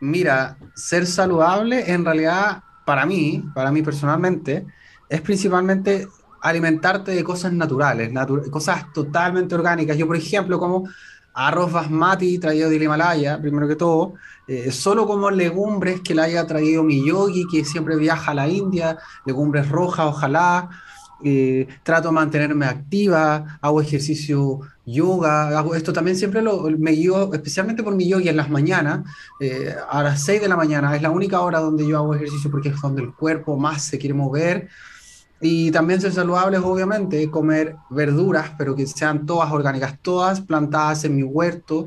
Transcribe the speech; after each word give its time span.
Mira, 0.00 0.56
ser 0.74 1.06
saludable 1.06 1.90
en 1.92 2.04
realidad, 2.04 2.62
para 2.84 3.04
mí, 3.04 3.44
para 3.54 3.70
mí 3.72 3.82
personalmente, 3.82 4.66
es 5.08 5.20
principalmente 5.20 6.06
alimentarte 6.40 7.12
de 7.12 7.24
cosas 7.24 7.52
naturales, 7.52 8.12
cosas 8.50 8.92
totalmente 8.92 9.54
orgánicas. 9.54 9.96
Yo, 9.96 10.06
por 10.06 10.16
ejemplo, 10.16 10.58
como 10.58 10.88
arroz 11.34 11.72
basmati 11.72 12.38
traído 12.38 12.68
del 12.68 12.82
Himalaya, 12.82 13.40
primero 13.40 13.68
que 13.68 13.76
todo, 13.76 14.14
eh, 14.46 14.72
solo 14.72 15.06
como 15.06 15.30
legumbres 15.30 16.00
que 16.00 16.14
le 16.14 16.22
haya 16.22 16.46
traído 16.46 16.82
mi 16.82 17.06
yogi, 17.06 17.46
que 17.50 17.64
siempre 17.64 17.96
viaja 17.96 18.32
a 18.32 18.34
la 18.34 18.48
India, 18.48 18.98
legumbres 19.24 19.68
rojas, 19.68 20.06
ojalá. 20.06 20.68
Eh, 21.24 21.66
trato 21.82 22.08
de 22.08 22.14
mantenerme 22.14 22.66
activa, 22.66 23.58
hago 23.60 23.80
ejercicio 23.80 24.60
yoga, 24.86 25.58
hago 25.58 25.74
esto 25.74 25.92
también 25.92 26.16
siempre 26.16 26.42
lo, 26.42 26.62
me 26.78 26.92
guío 26.92 27.34
especialmente 27.34 27.82
por 27.82 27.96
mi 27.96 28.08
yogi 28.08 28.28
en 28.28 28.36
las 28.36 28.48
mañanas, 28.48 29.04
eh, 29.40 29.74
a 29.90 30.02
las 30.02 30.22
6 30.22 30.40
de 30.40 30.48
la 30.48 30.56
mañana, 30.56 30.94
es 30.94 31.02
la 31.02 31.10
única 31.10 31.40
hora 31.40 31.58
donde 31.58 31.86
yo 31.86 31.98
hago 31.98 32.14
ejercicio 32.14 32.50
porque 32.50 32.68
es 32.68 32.80
donde 32.80 33.02
el 33.02 33.12
cuerpo 33.12 33.56
más 33.56 33.82
se 33.82 33.98
quiere 33.98 34.14
mover. 34.14 34.68
Y 35.40 35.70
también 35.70 36.00
ser 36.00 36.12
saludables, 36.12 36.60
obviamente, 36.64 37.30
comer 37.30 37.76
verduras, 37.90 38.50
pero 38.58 38.74
que 38.74 38.86
sean 38.86 39.24
todas 39.24 39.52
orgánicas, 39.52 39.96
todas 40.02 40.40
plantadas 40.40 41.04
en 41.04 41.14
mi 41.14 41.22
huerto. 41.22 41.86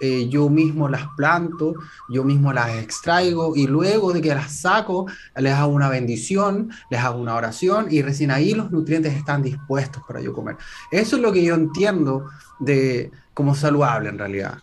Eh, 0.00 0.28
yo 0.28 0.48
mismo 0.48 0.88
las 0.88 1.06
planto, 1.16 1.74
yo 2.08 2.24
mismo 2.24 2.52
las 2.52 2.70
extraigo 2.76 3.56
y 3.56 3.66
luego 3.66 4.12
de 4.12 4.20
que 4.20 4.34
las 4.34 4.52
saco, 4.60 5.06
les 5.36 5.54
hago 5.54 5.72
una 5.72 5.88
bendición, 5.88 6.70
les 6.90 7.00
hago 7.00 7.18
una 7.18 7.34
oración 7.34 7.86
y 7.90 8.02
recién 8.02 8.30
ahí 8.30 8.54
los 8.54 8.70
nutrientes 8.70 9.14
están 9.14 9.42
dispuestos 9.42 10.02
para 10.06 10.20
yo 10.20 10.32
comer. 10.32 10.56
Eso 10.90 11.16
es 11.16 11.22
lo 11.22 11.32
que 11.32 11.44
yo 11.44 11.54
entiendo 11.54 12.26
de 12.58 13.10
como 13.34 13.54
saludable 13.54 14.08
en 14.08 14.18
realidad. 14.18 14.58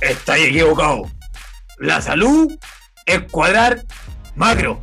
Estáis 0.00 0.48
equivocado. 0.48 1.02
La 1.78 2.00
salud 2.00 2.52
es 3.06 3.22
cuadrar 3.30 3.84
macro 4.36 4.82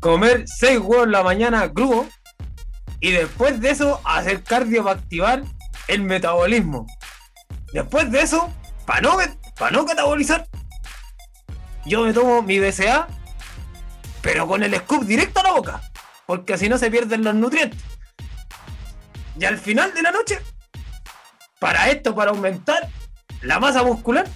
comer 0.00 0.44
6 0.46 0.78
huevos 0.78 1.06
en 1.06 1.12
la 1.12 1.22
mañana 1.22 1.72
crudo 1.72 2.06
y 3.00 3.12
después 3.12 3.60
de 3.60 3.70
eso 3.70 4.00
hacer 4.04 4.42
cardio 4.42 4.84
para 4.84 5.00
activar 5.00 5.42
el 5.88 6.02
metabolismo. 6.02 6.86
Después 7.72 8.10
de 8.10 8.22
eso, 8.22 8.52
para 8.86 9.00
no, 9.00 9.16
no 9.72 9.86
catabolizar, 9.86 10.46
yo 11.84 12.02
me 12.04 12.12
tomo 12.12 12.42
mi 12.42 12.58
BCA, 12.58 13.08
pero 14.22 14.46
con 14.46 14.62
el 14.62 14.74
scoop 14.76 15.04
directo 15.04 15.40
a 15.40 15.44
la 15.44 15.52
boca, 15.52 15.82
porque 16.26 16.54
así 16.54 16.68
no 16.68 16.78
se 16.78 16.90
pierden 16.90 17.24
los 17.24 17.34
nutrientes. 17.34 17.80
Y 19.38 19.44
al 19.44 19.58
final 19.58 19.94
de 19.94 20.02
la 20.02 20.10
noche, 20.10 20.40
para 21.58 21.90
esto, 21.90 22.14
para 22.14 22.30
aumentar 22.30 22.88
la 23.42 23.60
masa 23.60 23.82
muscular, 23.82 24.26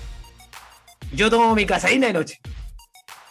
yo 1.13 1.31
tomo 1.31 1.55
mi 1.55 1.67
caseína 1.67 2.07
de 2.07 2.13
noche. 2.13 2.41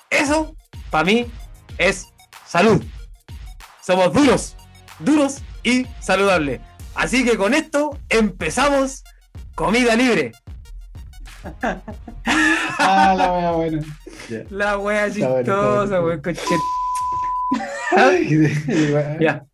Eso, 0.10 0.56
para 0.90 1.06
mí, 1.06 1.32
es 1.78 2.08
salud. 2.46 2.84
Somos 3.82 4.14
duros, 4.14 4.56
duros 5.00 5.38
y 5.64 5.88
saludables. 6.00 6.62
Así 6.94 7.24
que 7.24 7.38
con 7.38 7.54
esto 7.54 7.98
empezamos 8.10 9.04
comida 9.62 9.96
libre. 9.96 10.32
ah, 12.80 13.14
la 13.16 13.32
wea 13.32 13.52
buena. 13.52 13.82
La 14.50 14.78
wea 14.80 15.12
chistosa, 15.12 16.02
wea 16.02 16.20
Ya. 19.20 19.46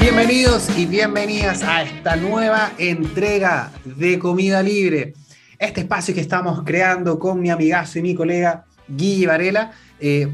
Bienvenidos 0.00 0.68
y 0.76 0.84
bienvenidas 0.84 1.62
a 1.62 1.82
esta 1.82 2.16
nueva 2.16 2.72
entrega 2.76 3.72
de 3.86 4.18
Comida 4.18 4.62
Libre. 4.62 5.14
Este 5.58 5.80
espacio 5.80 6.14
que 6.14 6.20
estamos 6.20 6.62
creando 6.62 7.18
con 7.18 7.40
mi 7.40 7.48
amigazo 7.48 7.98
y 8.00 8.02
mi 8.02 8.14
colega 8.14 8.66
Guille 8.86 9.26
Varela, 9.26 9.72
eh, 10.00 10.28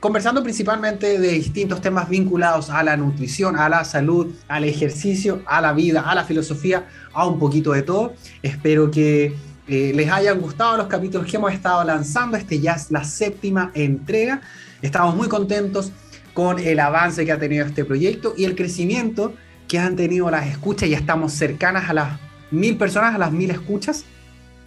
conversando 0.00 0.42
principalmente 0.42 1.18
de 1.18 1.28
distintos 1.32 1.80
temas 1.80 2.08
vinculados 2.08 2.70
a 2.70 2.82
la 2.82 2.96
nutrición, 2.96 3.56
a 3.56 3.68
la 3.68 3.84
salud, 3.84 4.34
al 4.48 4.64
ejercicio, 4.64 5.42
a 5.46 5.60
la 5.60 5.72
vida, 5.72 6.02
a 6.02 6.14
la 6.14 6.24
filosofía, 6.24 6.86
a 7.12 7.26
un 7.26 7.38
poquito 7.38 7.72
de 7.72 7.82
todo. 7.82 8.14
Espero 8.42 8.90
que 8.90 9.34
eh, 9.68 9.92
les 9.94 10.10
hayan 10.10 10.40
gustado 10.40 10.76
los 10.76 10.86
capítulos 10.86 11.30
que 11.30 11.36
hemos 11.36 11.52
estado 11.52 11.84
lanzando. 11.84 12.36
Este 12.36 12.60
ya 12.60 12.72
es 12.72 12.90
la 12.90 13.04
séptima 13.04 13.70
entrega. 13.74 14.40
Estamos 14.80 15.14
muy 15.14 15.28
contentos 15.28 15.92
con 16.34 16.58
el 16.58 16.80
avance 16.80 17.24
que 17.24 17.32
ha 17.32 17.38
tenido 17.38 17.66
este 17.66 17.84
proyecto 17.84 18.34
y 18.36 18.44
el 18.44 18.56
crecimiento 18.56 19.34
que 19.68 19.78
han 19.78 19.96
tenido 19.96 20.30
las 20.30 20.46
escuchas. 20.46 20.88
Ya 20.88 20.98
estamos 20.98 21.32
cercanas 21.32 21.88
a 21.88 21.94
las 21.94 22.18
mil 22.50 22.76
personas, 22.76 23.14
a 23.14 23.18
las 23.18 23.32
mil 23.32 23.50
escuchas. 23.50 24.04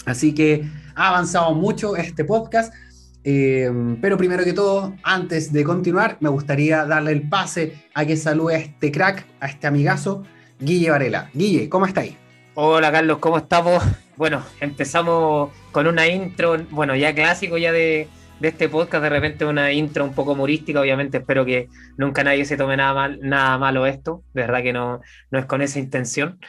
Así 0.05 0.33
que 0.33 0.67
ha 0.95 1.09
avanzado 1.09 1.53
mucho 1.53 1.95
este 1.97 2.23
podcast. 2.23 2.73
Eh, 3.27 3.97
pero 4.01 4.17
primero 4.17 4.43
que 4.43 4.53
todo, 4.53 4.93
antes 5.01 5.51
de 5.51 5.63
continuar, 5.63 6.17
me 6.19 6.29
gustaría 6.29 6.85
darle 6.85 7.11
el 7.11 7.27
pase 7.27 7.73
a 7.95 8.05
que 8.05 8.15
salude 8.17 8.55
a 8.55 8.59
este 8.59 8.91
crack, 8.91 9.25
a 9.39 9.47
este 9.47 9.65
amigazo, 9.65 10.21
Guille 10.59 10.91
Varela. 10.91 11.31
Guille, 11.33 11.67
¿cómo 11.67 11.87
estáis? 11.87 12.15
Hola 12.53 12.91
Carlos, 12.91 13.17
¿cómo 13.17 13.37
estamos? 13.37 13.83
Bueno, 14.17 14.45
empezamos 14.61 15.51
con 15.73 15.87
una 15.87 16.07
intro, 16.07 16.55
bueno, 16.69 16.95
ya 16.95 17.13
clásico 17.13 17.57
ya 17.57 17.73
de, 17.73 18.07
de 18.39 18.47
este 18.47 18.69
podcast, 18.69 19.03
de 19.03 19.09
repente 19.09 19.43
una 19.43 19.73
intro 19.73 20.05
un 20.05 20.13
poco 20.13 20.31
humorística, 20.31 20.79
obviamente 20.79 21.17
espero 21.17 21.43
que 21.43 21.67
nunca 21.97 22.23
nadie 22.23 22.45
se 22.45 22.55
tome 22.55 22.77
nada, 22.77 22.93
mal, 22.93 23.19
nada 23.21 23.57
malo 23.57 23.85
esto, 23.85 24.23
de 24.33 24.43
verdad 24.43 24.63
que 24.63 24.71
no, 24.71 25.01
no 25.31 25.39
es 25.39 25.45
con 25.45 25.61
esa 25.61 25.79
intención. 25.79 26.39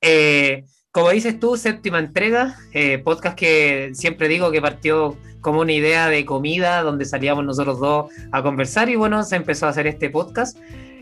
Eh, 0.00 0.62
como 0.92 1.10
dices 1.10 1.40
tú, 1.40 1.56
séptima 1.56 1.98
entrega, 1.98 2.56
eh, 2.72 2.98
podcast 2.98 3.36
que 3.36 3.90
siempre 3.94 4.28
digo 4.28 4.52
que 4.52 4.62
partió 4.62 5.18
como 5.40 5.60
una 5.60 5.72
idea 5.72 6.08
de 6.08 6.24
comida, 6.24 6.82
donde 6.82 7.04
salíamos 7.04 7.44
nosotros 7.44 7.80
dos 7.80 8.10
a 8.32 8.42
conversar 8.42 8.88
y 8.88 8.96
bueno, 8.96 9.22
se 9.24 9.36
empezó 9.36 9.66
a 9.66 9.70
hacer 9.70 9.86
este 9.86 10.10
podcast. 10.10 10.58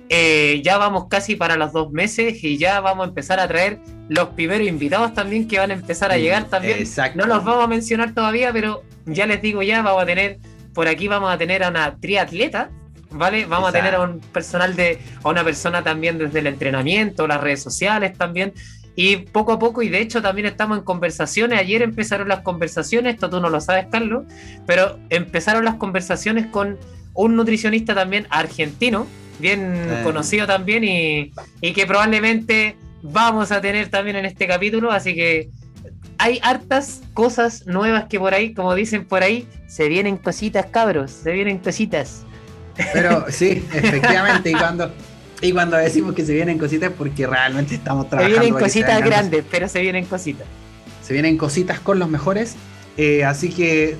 Eh, 0.08 0.60
ya 0.64 0.78
vamos 0.78 1.06
casi 1.08 1.34
para 1.34 1.56
los 1.56 1.72
dos 1.72 1.90
meses 1.90 2.42
y 2.44 2.58
ya 2.58 2.80
vamos 2.80 3.06
a 3.06 3.08
empezar 3.08 3.40
a 3.40 3.48
traer 3.48 3.80
los 4.08 4.28
primeros 4.30 4.68
invitados 4.68 5.14
también 5.14 5.48
que 5.48 5.58
van 5.58 5.72
a 5.72 5.74
empezar 5.74 6.12
a 6.12 6.16
llegar 6.16 6.44
también. 6.44 6.78
No 7.14 7.26
los 7.26 7.44
vamos 7.44 7.64
a 7.64 7.66
mencionar 7.66 8.14
todavía, 8.14 8.52
pero 8.52 8.82
ya 9.04 9.26
les 9.26 9.42
digo 9.42 9.62
ya, 9.62 9.82
vamos 9.82 10.02
a 10.02 10.06
tener, 10.06 10.38
por 10.74 10.86
aquí 10.86 11.08
vamos 11.08 11.32
a 11.32 11.38
tener 11.38 11.64
a 11.64 11.70
una 11.70 11.96
triatleta, 11.96 12.70
¿vale? 13.10 13.46
Vamos 13.46 13.70
a 13.70 13.72
tener 13.72 13.96
a 13.96 14.02
un 14.02 14.20
personal 14.20 14.76
de, 14.76 15.00
a 15.24 15.28
una 15.28 15.42
persona 15.42 15.82
también 15.82 16.18
desde 16.18 16.38
el 16.38 16.46
entrenamiento, 16.46 17.26
las 17.26 17.40
redes 17.40 17.62
sociales 17.62 18.16
también. 18.16 18.52
Y 18.96 19.18
poco 19.18 19.52
a 19.52 19.58
poco, 19.58 19.82
y 19.82 19.90
de 19.90 20.00
hecho 20.00 20.22
también 20.22 20.46
estamos 20.46 20.78
en 20.78 20.84
conversaciones, 20.84 21.60
ayer 21.60 21.82
empezaron 21.82 22.28
las 22.28 22.40
conversaciones, 22.40 23.14
esto 23.14 23.28
tú 23.28 23.40
no 23.40 23.50
lo 23.50 23.60
sabes, 23.60 23.86
Carlos, 23.92 24.24
pero 24.66 24.98
empezaron 25.10 25.66
las 25.66 25.74
conversaciones 25.74 26.46
con 26.46 26.78
un 27.12 27.36
nutricionista 27.36 27.94
también 27.94 28.26
argentino, 28.30 29.06
bien 29.38 29.74
eh. 29.74 30.00
conocido 30.02 30.46
también, 30.46 30.82
y, 30.82 31.32
y 31.60 31.72
que 31.74 31.86
probablemente 31.86 32.76
vamos 33.02 33.52
a 33.52 33.60
tener 33.60 33.90
también 33.90 34.16
en 34.16 34.24
este 34.24 34.46
capítulo, 34.46 34.90
así 34.90 35.14
que 35.14 35.50
hay 36.18 36.40
hartas 36.42 37.02
cosas 37.14 37.66
nuevas 37.66 38.04
que 38.04 38.18
por 38.18 38.34
ahí, 38.34 38.54
como 38.54 38.74
dicen 38.74 39.04
por 39.04 39.22
ahí, 39.22 39.46
se 39.66 39.88
vienen 39.88 40.16
cositas, 40.16 40.66
cabros, 40.66 41.10
se 41.10 41.32
vienen 41.32 41.58
cositas. 41.58 42.24
Pero 42.92 43.26
sí, 43.30 43.64
efectivamente, 43.72 44.50
y 44.50 44.54
cuando, 44.54 44.90
y 45.42 45.52
cuando 45.52 45.76
decimos 45.76 46.14
que 46.14 46.24
se 46.24 46.32
vienen 46.32 46.58
cositas, 46.58 46.92
porque 46.96 47.26
realmente 47.26 47.74
estamos 47.74 48.08
trabajando. 48.08 48.36
Se 48.36 48.40
vienen 48.40 48.60
cositas 48.60 49.02
grandes, 49.02 49.44
pero 49.50 49.68
se 49.68 49.80
vienen 49.80 50.04
cositas. 50.06 50.46
Se 51.02 51.12
vienen 51.12 51.36
cositas 51.36 51.78
con 51.80 51.98
los 51.98 52.08
mejores, 52.08 52.56
eh, 52.96 53.24
así 53.24 53.50
que 53.50 53.96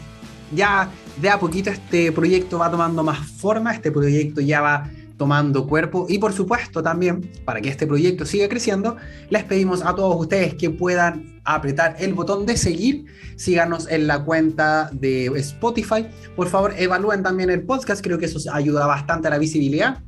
ya 0.55 0.91
de 1.21 1.31
a 1.31 1.39
poquito 1.39 1.71
este 1.71 2.11
proyecto 2.13 2.59
va 2.59 2.71
tomando 2.71 3.03
más 3.03 3.19
forma, 3.31 3.73
este 3.73 3.91
proyecto 3.91 4.41
ya 4.41 4.61
va 4.61 4.91
tomando 5.17 5.67
cuerpo. 5.67 6.07
Y 6.09 6.19
por 6.19 6.33
supuesto 6.33 6.83
también 6.83 7.31
para 7.45 7.61
que 7.61 7.69
este 7.69 7.87
proyecto 7.87 8.25
siga 8.25 8.49
creciendo 8.49 8.97
les 9.31 9.45
pedimos 9.45 9.83
a 9.83 9.95
todos 9.95 10.19
ustedes 10.19 10.55
que 10.55 10.71
puedan 10.71 11.41
apretar 11.45 11.97
el 11.99 12.15
botón 12.15 12.47
de 12.47 12.57
seguir. 12.57 13.05
Síganos 13.37 13.89
en 13.89 14.07
la 14.07 14.25
cuenta 14.25 14.91
de 14.93 15.27
Spotify. 15.37 16.07
Por 16.35 16.49
favor 16.49 16.75
evalúen 16.77 17.23
también 17.23 17.51
el 17.51 17.63
podcast. 17.63 18.03
Creo 18.03 18.19
que 18.19 18.27
eso 18.27 18.39
ayuda 18.53 18.87
bastante 18.87 19.29
a 19.29 19.31
la 19.31 19.39
visibilidad 19.39 20.03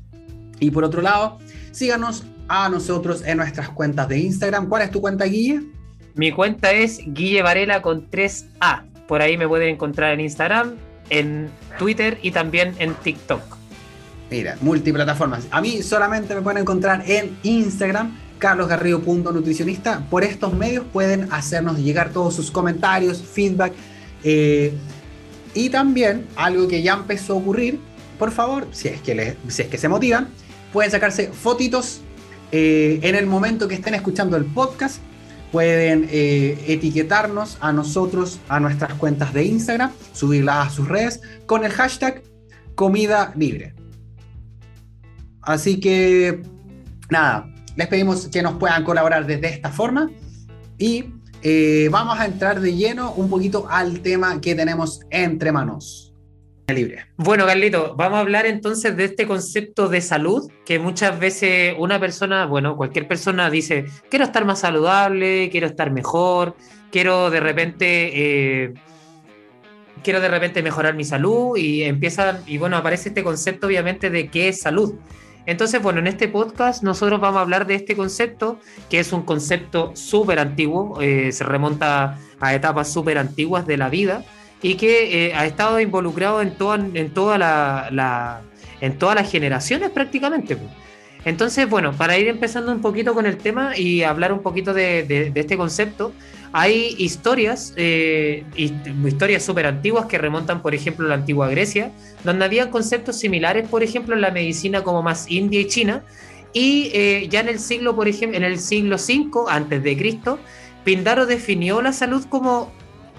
y 0.61 0.71
por 0.71 0.85
otro 0.85 1.03
lado 1.03 1.39
síganos 1.73 2.25
a 2.49 2.69
nosotros 2.69 3.23
en 3.27 3.39
nuestras 3.39 3.69
cuentas 3.71 4.09
de 4.09 4.19
Instagram 4.19 4.69
¿cuál 4.69 4.83
es 4.83 4.91
tu 4.91 5.01
cuenta 5.01 5.25
Guille? 5.25 5.63
Mi 6.15 6.33
cuenta 6.33 6.73
es 6.73 7.01
Guille 7.07 7.43
Varela 7.43 7.83
con 7.83 8.11
3A 8.11 8.85
por 9.07 9.23
ahí 9.23 9.37
me 9.37 9.49
pueden 9.49 9.71
encontrar 9.71 10.13
en 10.13 10.21
Instagram 10.21 10.77
en 11.11 11.51
Twitter 11.79 12.19
y 12.23 12.31
también 12.31 12.75
en 12.79 12.95
TikTok 12.95 13.59
Mira, 14.31 14.59
multiplataformas. 14.61 15.47
A 15.51 15.61
mí 15.61 15.83
solamente 15.83 16.35
me 16.35 16.43
pueden 16.43 16.61
encontrar 16.61 17.03
en 17.07 17.37
Instagram, 17.43 18.15
carlosgarrido.nutricionista. 18.39 20.05
Por 20.11 20.23
estos 20.23 20.53
medios 20.53 20.85
pueden 20.93 21.33
hacernos 21.33 21.79
llegar 21.79 22.11
todos 22.11 22.35
sus 22.35 22.51
comentarios, 22.51 23.23
feedback. 23.23 23.73
Eh, 24.23 24.75
y 25.55 25.71
también 25.71 26.27
algo 26.37 26.69
que 26.69 26.83
ya 26.83 26.95
empezó 26.95 27.35
a 27.35 27.37
ocurrir, 27.37 27.81
por 28.19 28.31
favor, 28.31 28.69
si 28.71 28.89
es 28.89 29.01
que, 29.01 29.37
si 29.49 29.63
es 29.63 29.69
que 29.69 29.79
se 29.79 29.89
motivan, 29.89 30.29
pueden 30.73 30.91
sacarse 30.91 31.29
fotitos 31.29 32.01
eh, 32.53 33.01
en 33.03 33.15
el 33.15 33.27
momento 33.27 33.69
que 33.69 33.75
estén 33.75 33.95
escuchando 33.95 34.37
el 34.37 34.45
podcast. 34.45 35.01
Pueden 35.53 36.07
eh, 36.11 36.63
etiquetarnos 36.67 37.57
a 37.61 37.73
nosotros, 37.73 38.39
a 38.49 38.61
nuestras 38.61 38.95
cuentas 38.95 39.33
de 39.33 39.45
Instagram, 39.45 39.91
subirlas 40.13 40.67
a 40.67 40.71
sus 40.71 40.89
redes 40.89 41.23
con 41.47 41.65
el 41.65 41.73
hashtag 41.73 42.23
comida 42.75 43.33
libre. 43.35 43.75
Así 45.41 45.81
que, 45.81 46.43
nada, 47.11 47.49
les 47.77 47.87
pedimos 47.87 48.29
que 48.29 48.43
nos 48.43 48.59
puedan 48.59 48.85
colaborar 48.85 49.25
desde 49.25 49.49
esta 49.49 49.71
forma 49.71 50.11
y 50.77 51.07
eh, 51.43 51.89
vamos 51.91 52.19
a 52.19 52.27
entrar 52.27 52.61
de 52.61 52.75
lleno 52.75 53.13
un 53.13 53.31
poquito 53.31 53.67
al 53.71 54.01
tema 54.01 54.41
que 54.41 54.55
tenemos 54.55 55.01
entre 55.11 55.53
manos. 55.53 56.08
Libre. 56.75 57.07
Bueno, 57.17 57.47
Carlito, 57.47 57.95
vamos 57.97 58.19
a 58.19 58.21
hablar 58.21 58.45
entonces 58.45 58.95
de 58.95 59.05
este 59.05 59.27
concepto 59.27 59.89
de 59.89 60.03
salud, 60.03 60.51
que 60.67 60.79
muchas 60.79 61.19
veces 61.19 61.75
una 61.79 61.99
persona, 61.99 62.45
bueno, 62.45 62.77
cualquier 62.77 63.09
persona 63.09 63.49
dice, 63.49 63.87
quiero 64.11 64.27
estar 64.27 64.45
más 64.45 64.61
saludable, 64.61 65.49
quiero 65.51 65.67
estar 65.67 65.91
mejor, 65.91 66.57
quiero 66.91 67.31
de 67.31 67.41
repente... 67.41 68.65
Eh, 68.65 68.75
quiero 70.03 70.21
de 70.21 70.29
repente 70.29 70.63
mejorar 70.63 70.95
mi 70.95 71.05
salud 71.05 71.57
y 71.57 71.83
empiezan, 71.83 72.41
y 72.47 72.57
bueno, 72.57 72.77
aparece 72.77 73.09
este 73.09 73.25
concepto 73.25 73.67
obviamente 73.67 74.11
de 74.11 74.29
qué 74.29 74.49
es 74.49 74.61
salud. 74.61 74.95
Entonces, 75.45 75.83
bueno, 75.83 75.99
en 75.99 76.07
este 76.07 76.29
podcast 76.29 76.83
nosotros 76.83 77.21
vamos 77.21 77.39
a 77.39 77.43
hablar 77.43 77.67
de 77.67 77.75
este 77.75 77.97
concepto, 77.97 78.61
que 78.89 79.01
es 79.01 79.13
un 79.13 79.23
concepto 79.23 79.91
súper 79.97 80.39
antiguo, 80.39 81.01
eh, 81.01 81.33
se 81.33 81.43
remonta 81.43 82.19
a 82.39 82.55
etapas 82.55 82.93
súper 82.93 83.19
antiguas 83.19 83.67
de 83.67 83.77
la 83.77 83.89
vida 83.89 84.25
y 84.63 84.75
que 84.75 85.29
eh, 85.29 85.35
ha 85.35 85.47
estado 85.47 85.81
involucrado 85.81 86.43
en, 86.43 86.53
toda, 86.53 86.77
en, 86.77 87.15
toda 87.15 87.39
la, 87.39 88.41
en 88.81 88.99
todas 88.99 89.15
las 89.15 89.31
generaciones 89.31 89.91
prácticamente. 89.91 90.57
Entonces, 91.25 91.69
bueno, 91.69 91.93
para 91.93 92.17
ir 92.17 92.29
empezando 92.29 92.73
un 92.73 92.81
poquito 92.81 93.13
con 93.13 93.27
el 93.27 93.37
tema 93.37 93.77
y 93.77 94.03
hablar 94.03 94.33
un 94.33 94.43
poquito 94.43 94.73
de 94.73 95.33
este 95.35 95.57
concepto, 95.57 96.13
hay 96.53 96.95
historias, 96.99 97.75
eh, 97.77 98.45
historias 98.57 99.43
súper 99.43 99.67
antiguas 99.67 100.07
que 100.07 100.19
remontan, 100.19 100.63
por 100.63 100.75
ejemplo, 100.75 101.07
a 101.07 101.11
la 101.11 101.15
antigua 101.17 101.49
Grecia, 101.49 101.93
donde 102.25 102.45
había 102.45 102.71
conceptos 102.71 103.17
similares, 103.19 103.69
por 103.69 103.83
ejemplo, 103.83 104.15
en 104.15 104.23
la 104.23 104.31
medicina 104.31 104.83
como 104.83 105.03
más 105.03 105.31
india 105.31 105.61
y 105.61 105.67
china, 105.67 106.05
y 106.55 106.91
eh, 106.95 107.27
ya 107.29 107.41
en 107.41 107.49
el 107.49 107.59
siglo, 107.59 107.95
por 107.95 108.09
ejemplo, 108.09 108.37
en 108.39 108.45
el 108.45 108.59
siglo 108.59 108.97
V 108.97 109.31
antes 109.49 109.83
de 109.83 109.97
Cristo, 109.97 110.39
Pindaro 110.85 111.27
definió 111.27 111.83
la 111.83 111.93
salud 111.93 112.25
como 112.31 112.73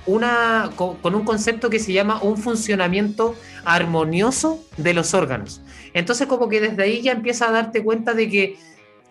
una 0.10 0.72
con, 0.76 1.16
un 1.16 1.24
concepto 1.24 1.70
que 1.70 1.80
se 1.80 1.94
llama 1.94 2.22
un 2.22 2.38
funcionamiento 2.38 3.36
armonioso 3.64 4.64
de 4.78 4.94
los 4.94 5.14
órganos. 5.14 5.62
Entonces, 5.94 6.28
como 6.28 6.50
que 6.50 6.62
desde 6.62 6.84
ahí 6.84 7.02
ya 7.02 7.12
empieza 7.12 7.48
a 7.48 7.52
darte 7.52 7.84
cuenta 7.84 8.14
de 8.14 8.30
que 8.30 8.58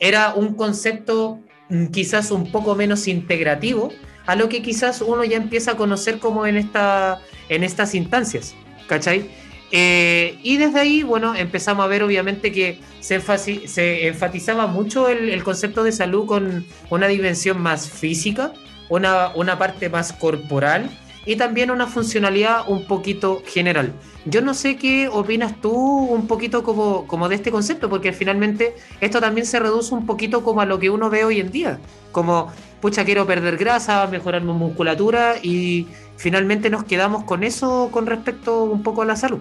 era 0.01 0.35
un 0.35 0.55
concepto 0.55 1.41
mm, 1.69 1.87
quizás 1.87 2.31
un 2.31 2.51
poco 2.51 2.75
menos 2.75 3.09
integrativo, 3.09 3.91
a 4.27 4.35
lo 4.35 4.49
que 4.49 4.61
quizás 4.61 5.01
uno 5.01 5.25
ya 5.25 5.37
empieza 5.37 5.73
a 5.73 5.77
conocer 5.77 6.19
como 6.19 6.47
en, 6.47 6.57
esta, 6.57 7.21
en 7.49 7.65
estas 7.65 7.95
instancias, 7.95 8.55
¿cachai? 8.87 9.31
Eh, 9.71 10.39
y 10.43 10.57
desde 10.57 10.81
ahí, 10.81 11.03
bueno, 11.03 11.35
empezamos 11.35 11.85
a 11.85 11.89
ver 11.89 12.03
obviamente 12.03 12.53
que 12.53 12.81
se, 13.01 13.21
se 13.21 14.07
enfatizaba 14.07 14.67
mucho 14.67 15.09
el, 15.09 15.43
concepto 15.45 15.85
de 15.85 15.93
salud 15.93 16.27
con 16.27 16.65
una 16.91 17.07
dimensión 17.07 17.61
más 17.61 17.89
física, 17.91 18.53
una, 18.89 19.31
una 19.35 19.59
parte 19.59 19.89
más 19.89 20.13
corporal 20.13 20.91
y 21.27 21.37
también 21.37 21.71
una 21.71 21.87
funcionalidad 21.87 22.63
un 22.69 22.87
poquito 22.87 23.43
general. 23.47 23.93
Yo 24.25 24.41
no 24.41 24.55
sé 24.55 24.77
qué 24.77 25.09
opinas 25.09 25.61
tú 25.61 25.73
un 25.73 26.27
poquito 26.27 26.63
como, 26.63 27.07
como 27.07 27.29
de 27.29 27.35
este 27.35 27.51
concepto, 27.51 27.91
porque 27.91 28.13
finalmente 28.13 28.75
esto 29.01 29.21
también 29.21 29.47
se 29.47 29.59
reduce 29.59 29.95
un 29.95 30.07
poquito 30.07 30.43
como 30.43 30.63
a 30.63 30.67
lo 30.67 30.79
que 30.79 30.89
uno 30.89 31.11
ve 31.11 31.25
hoy 31.25 31.41
en 31.41 31.51
día, 31.51 31.81
como 32.13 32.51
pucha, 32.81 33.05
quiero 33.05 33.27
perder 33.27 33.57
grasa, 33.57 34.07
mejorar 34.07 34.43
mi 34.43 34.53
musculatura 34.53 35.35
y 35.43 35.87
finalmente 36.17 36.71
nos 36.71 36.85
quedamos 36.85 37.25
con 37.25 37.43
eso 37.43 37.91
con 37.93 38.07
respecto 38.07 38.65
un 38.65 38.83
poco 38.83 39.03
a 39.03 39.05
la 39.05 39.17
salud. 39.17 39.41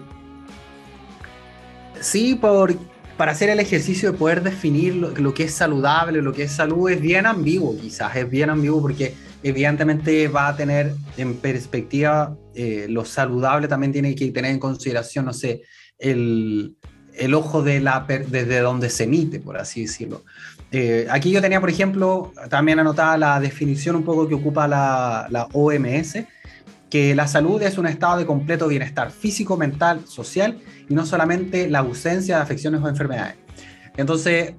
Sí, 2.00 2.36
por, 2.36 2.76
para 3.18 3.32
hacer 3.32 3.50
el 3.50 3.60
ejercicio 3.60 4.12
de 4.12 4.18
poder 4.18 4.44
definir 4.44 4.96
lo, 4.96 5.34
que 5.34 5.44
es 5.44 5.54
saludable, 5.54 6.22
lo 6.22 6.34
que 6.34 6.44
es 6.44 6.52
salud, 6.52 6.90
es 6.90 7.02
bien 7.02 7.26
ambiguo, 7.26 7.76
quizás, 7.80 8.16
es 8.16 8.30
bien 8.30 8.50
ambiguo 8.50 8.82
porque 8.82 9.16
evidentemente 9.48 10.28
va 10.28 10.50
a 10.50 10.56
tener 10.56 10.94
en 11.18 11.36
perspectiva 11.36 12.36
eh, 12.56 12.88
lo 12.90 13.06
saludable, 13.06 13.68
también 13.68 13.92
tiene 13.92 14.16
que 14.16 14.32
tener 14.32 14.52
en 14.52 14.60
consideración, 14.60 15.26
no 15.26 15.34
sé, 15.34 15.62
el, 16.00 16.76
el 17.16 17.34
ojo 17.34 17.64
de 17.64 17.80
la, 17.80 18.06
desde 18.08 18.60
donde 18.60 18.90
se 18.90 19.04
emite, 19.06 19.40
por 19.40 19.58
así 19.58 19.82
decirlo. 19.82 20.24
Eh, 20.72 21.08
aquí 21.10 21.32
yo 21.32 21.42
tenía, 21.42 21.60
por 21.60 21.70
ejemplo, 21.70 22.34
también 22.50 22.80
anotada 22.80 23.18
la 23.18 23.40
definición 23.40 23.96
un 23.96 24.04
poco 24.04 24.28
que 24.28 24.36
ocupa 24.36 24.68
la, 24.68 25.28
la, 25.30 25.48
OMS, 25.54 26.20
que 26.90 27.16
la 27.16 27.28
salud 27.28 27.62
es 27.62 27.78
un 27.78 27.88
estado 27.88 28.18
de 28.18 28.26
completo 28.26 28.68
bienestar 28.68 29.12
físico, 29.12 29.58
mental, 29.58 30.02
social 30.08 30.60
y 30.90 30.94
no 30.94 31.06
solamente 31.06 31.70
la 31.70 31.80
ausencia 31.80 32.38
de 32.38 32.42
afecciones 32.42 32.82
o 32.82 32.88
enfermedades. 32.88 33.36
Entonces, 33.98 34.54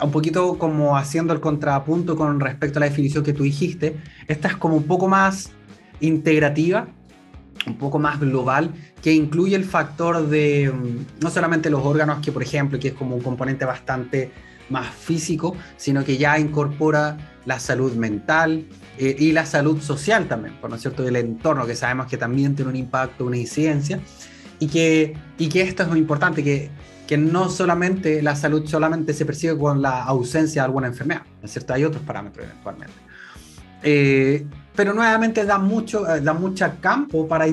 un 0.00 0.10
poquito 0.10 0.58
como 0.58 0.96
haciendo 0.96 1.32
el 1.32 1.40
contrapunto 1.40 2.16
con 2.16 2.40
respecto 2.40 2.78
a 2.78 2.80
la 2.80 2.86
definición 2.86 3.24
que 3.24 3.32
tú 3.32 3.42
dijiste, 3.42 3.96
esta 4.26 4.48
es 4.48 4.56
como 4.56 4.76
un 4.76 4.84
poco 4.84 5.08
más 5.08 5.50
integrativa, 6.00 6.88
un 7.66 7.76
poco 7.76 7.98
más 7.98 8.18
global, 8.18 8.72
que 9.02 9.12
incluye 9.12 9.54
el 9.54 9.64
factor 9.64 10.28
de 10.28 10.72
mm, 10.72 11.22
no 11.22 11.30
solamente 11.30 11.70
los 11.70 11.84
órganos, 11.84 12.20
que 12.20 12.32
por 12.32 12.42
ejemplo, 12.42 12.78
que 12.78 12.88
es 12.88 12.94
como 12.94 13.16
un 13.16 13.22
componente 13.22 13.64
bastante 13.64 14.32
más 14.70 14.88
físico, 14.88 15.56
sino 15.76 16.04
que 16.04 16.16
ya 16.16 16.38
incorpora 16.38 17.16
la 17.44 17.58
salud 17.60 17.92
mental 17.92 18.66
eh, 18.98 19.16
y 19.18 19.32
la 19.32 19.44
salud 19.44 19.80
social 19.80 20.26
también, 20.26 20.54
por 20.60 20.70
no 20.70 20.76
es 20.76 20.82
cierto, 20.82 21.02
del 21.02 21.16
entorno, 21.16 21.66
que 21.66 21.76
sabemos 21.76 22.06
que 22.06 22.16
también 22.16 22.54
tiene 22.54 22.70
un 22.70 22.76
impacto, 22.76 23.24
una 23.24 23.36
incidencia, 23.36 24.00
y 24.58 24.68
que, 24.68 25.14
y 25.38 25.48
que 25.48 25.62
esto 25.62 25.82
es 25.82 25.88
muy 25.88 25.98
importante, 25.98 26.42
que, 26.42 26.70
que 27.12 27.18
no 27.18 27.50
solamente 27.50 28.22
la 28.22 28.34
salud 28.34 28.66
solamente 28.66 29.12
se 29.12 29.26
percibe 29.26 29.58
con 29.58 29.82
la 29.82 30.02
ausencia 30.04 30.62
de 30.62 30.64
alguna 30.64 30.86
enfermedad, 30.86 31.20
¿no 31.42 31.44
es 31.44 31.52
cierto? 31.52 31.74
Hay 31.74 31.84
otros 31.84 32.02
parámetros 32.04 32.46
eventualmente. 32.46 32.94
Eh, 33.82 34.46
pero 34.74 34.94
nuevamente 34.94 35.44
da 35.44 35.58
mucho, 35.58 36.08
eh, 36.08 36.22
da 36.22 36.32
mucho 36.32 36.64
campo 36.80 37.28
para, 37.28 37.44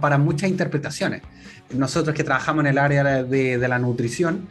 para 0.00 0.18
muchas 0.18 0.50
interpretaciones. 0.50 1.22
Nosotros 1.72 2.12
que 2.16 2.24
trabajamos 2.24 2.64
en 2.64 2.72
el 2.72 2.78
área 2.78 3.22
de, 3.22 3.56
de 3.56 3.68
la 3.68 3.78
nutrición, 3.78 4.48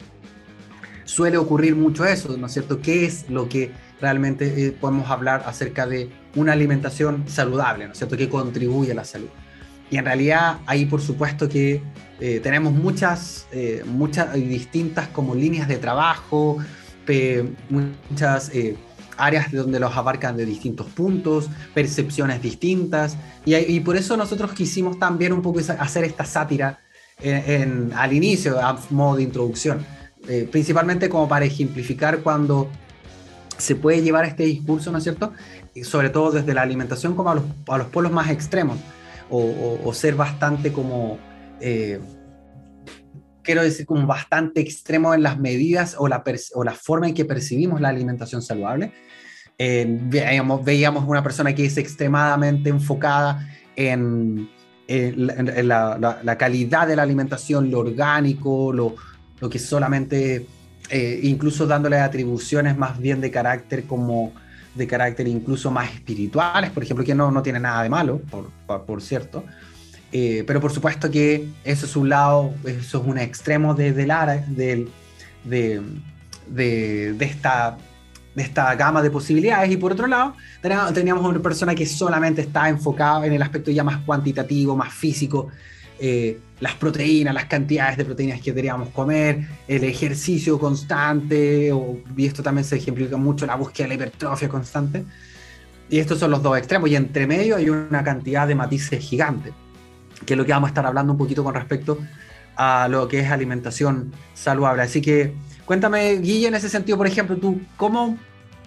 suele 1.04 1.36
ocurrir 1.36 1.76
mucho 1.76 2.06
eso, 2.06 2.38
¿no 2.38 2.48
es 2.48 2.54
cierto? 2.54 2.80
¿Qué 2.80 3.06
es 3.06 3.30
lo 3.30 3.50
que 3.50 3.70
realmente 4.00 4.68
eh, 4.68 4.72
podemos 4.72 5.10
hablar 5.10 5.44
acerca 5.46 5.86
de 5.88 6.10
una 6.36 6.54
alimentación 6.54 7.26
saludable, 7.28 7.88
¿no 7.88 7.92
es 7.92 7.98
cierto? 7.98 8.16
Que 8.16 8.30
contribuye 8.30 8.94
a 8.94 8.96
la 8.96 9.04
salud. 9.04 9.28
Y 9.94 9.98
en 9.98 10.06
realidad 10.06 10.58
ahí 10.66 10.86
por 10.86 11.02
supuesto 11.02 11.48
que 11.48 11.82
eh, 12.20 12.40
tenemos 12.42 12.74
muchas, 12.74 13.48
eh, 13.52 13.84
muchas 13.86 14.34
distintas 14.34 15.08
como 15.10 15.36
líneas 15.36 15.68
de 15.68 15.78
trabajo, 15.78 16.58
muchas 17.70 18.52
áreas 19.18 19.52
donde 19.52 19.80
los 19.80 19.96
abarcan 19.96 20.38
de 20.38 20.46
distintos 20.46 20.88
puntos, 20.88 21.50
percepciones 21.74 22.42
distintas, 22.42 23.18
y, 23.46 23.56
y, 23.56 23.82
por 23.82 23.98
eso 23.98 24.16
nosotros 24.16 24.54
quisimos 24.54 24.98
también 24.98 25.34
un 25.34 25.42
poco 25.42 25.60
hacer 25.60 26.06
esta 26.06 26.24
sátira 26.24 26.80
en, 27.22 27.92
al 27.94 28.14
inicio, 28.14 28.60
a 28.60 28.80
modo 28.90 29.18
de 29.18 29.24
introducción. 29.24 29.86
Eh, 30.28 30.48
principalmente 30.50 31.10
como 31.10 31.28
para 31.28 31.44
ejemplificar 31.44 32.20
cuando 32.20 32.70
se 33.58 33.76
puede 33.76 34.02
llevar 34.02 34.24
este 34.24 34.44
discurso, 34.44 34.90
¿no 34.90 34.98
es 34.98 35.04
cierto? 35.04 35.34
Y 35.76 35.84
sobre 35.84 36.10
todo 36.10 36.32
desde 36.32 36.54
la 36.54 36.62
alimentación 36.62 37.14
como 37.14 37.30
a 37.30 37.36
los, 37.36 37.44
a 37.68 37.78
los 37.78 37.88
pueblos 37.88 38.14
más 38.14 38.30
extremos, 38.30 38.78
o, 39.30 39.94
ser 39.94 40.16
bastante 40.16 40.72
como, 40.72 41.18
eh, 41.60 42.00
quiero 43.44 43.64
decir, 43.64 43.86
como 43.86 44.06
bastante 44.06 44.62
extremo 44.62 45.14
en 45.14 45.24
las 45.24 45.40
medidas 45.40 45.96
o 45.98 46.08
la, 46.08 46.24
o 46.56 46.64
la 46.64 46.74
forma 46.74 47.08
en 47.08 47.14
que 47.14 47.26
percibimos 47.26 47.82
la 47.82 47.90
alimentación 47.90 48.42
saludable. 48.42 48.92
Eh, 49.58 49.86
veíamos, 49.88 50.64
veíamos 50.64 51.06
una 51.08 51.24
persona 51.24 51.54
que 51.54 51.66
es 51.66 51.78
extremadamente 51.78 52.70
enfocada 52.70 53.48
en, 53.76 54.50
la, 54.88 56.20
la, 56.24 56.38
calidad 56.38 56.88
de 56.88 56.96
la 56.96 57.04
alimentación, 57.04 57.72
lo 57.72 57.80
orgánico, 57.80 58.74
lo, 58.74 58.96
lo 59.40 59.50
que 59.50 59.60
solamente, 59.60 60.48
eh, 60.90 61.20
incluso 61.24 61.66
dándole 61.66 61.98
atribuciones 62.00 62.78
más 62.78 63.00
bien 63.00 63.22
de 63.22 63.32
carácter 63.32 63.86
como 63.86 64.34
de 64.76 64.88
carácter 64.88 65.28
incluso 65.28 65.72
más 65.72 65.92
espirituales, 65.94 66.72
por 66.72 66.84
ejemplo, 66.84 67.06
que 67.06 67.16
no, 67.16 67.32
no 67.32 67.42
tiene 67.42 67.60
nada 67.60 67.84
de 67.84 67.90
malo, 67.90 68.22
por, 68.30 68.50
por, 68.86 69.02
cierto. 69.02 69.44
Eh, 70.12 70.44
pero 70.46 70.62
por 70.62 70.72
supuesto 70.72 71.10
que 71.10 71.48
eso 71.64 71.86
es 71.86 71.96
un 71.96 72.10
lado, 72.10 72.54
eso 72.66 73.02
es 73.02 73.08
un 73.08 73.18
extremo 73.18 73.74
de, 73.74 73.94
de, 73.94 74.06
de, 74.48 74.88
de, 76.48 77.14
de, 77.14 77.26
esta, 77.26 77.78
de 78.36 78.44
esta 78.44 78.76
gama 78.76 79.02
de 79.02 79.12
posibilidades. 79.12 79.72
Y 79.72 79.78
por 79.78 79.92
otro 79.92 80.08
lado, 80.08 80.36
teníamos 80.94 81.24
una 81.26 81.40
persona 81.40 81.76
que 81.76 81.86
solamente 81.86 82.42
está 82.42 82.70
enfocada 82.70 83.26
en 83.26 83.34
el 83.34 83.42
aspecto 83.42 83.72
ya 83.72 83.84
más 83.84 83.98
cuantitativo, 84.04 84.76
más 84.76 84.94
físico, 84.94 85.50
eh, 86.06 86.38
las 86.60 86.74
proteínas, 86.76 87.34
las 87.34 87.46
cantidades 87.46 87.96
de 87.96 88.04
proteínas 88.04 88.42
que 88.42 88.52
deberíamos 88.52 88.90
comer, 88.90 89.48
el 89.70 89.86
ejercicio 89.86 90.60
constante, 90.60 91.72
y 92.18 92.26
esto 92.26 92.44
también 92.44 92.66
se 92.66 92.76
ejemplifica 92.76 93.16
mucho, 93.16 93.46
la 93.46 93.56
búsqueda 93.56 93.86
de 93.86 93.88
la 93.88 93.94
hipertrofia 93.94 94.50
constante. 94.50 95.06
Y 95.90 96.00
estos 96.00 96.20
son 96.20 96.32
los 96.32 96.44
dos 96.44 96.58
extremos, 96.58 96.90
y 96.90 96.98
entre 96.98 97.26
medio 97.26 97.56
hay 97.56 97.70
una 97.70 98.04
cantidad 98.04 98.46
de 98.46 98.54
matices 98.54 99.00
gigantes, 99.00 99.54
que 100.26 100.34
es 100.34 100.38
lo 100.38 100.46
que 100.46 100.52
vamos 100.52 100.68
a 100.68 100.72
estar 100.72 100.86
hablando 100.86 101.14
un 101.14 101.18
poquito 101.18 101.42
con 101.42 101.54
respecto 101.54 101.98
a 102.58 102.90
lo 102.90 103.08
que 103.08 103.22
es 103.22 103.32
alimentación 103.32 104.12
saludable. 104.34 104.82
Así 104.82 105.00
que 105.00 105.34
cuéntame, 105.64 106.18
Guille, 106.18 106.50
en 106.50 106.56
ese 106.56 106.68
sentido, 106.68 106.98
por 106.98 107.08
ejemplo, 107.08 107.38
tú, 107.38 107.62
¿cómo? 107.78 108.18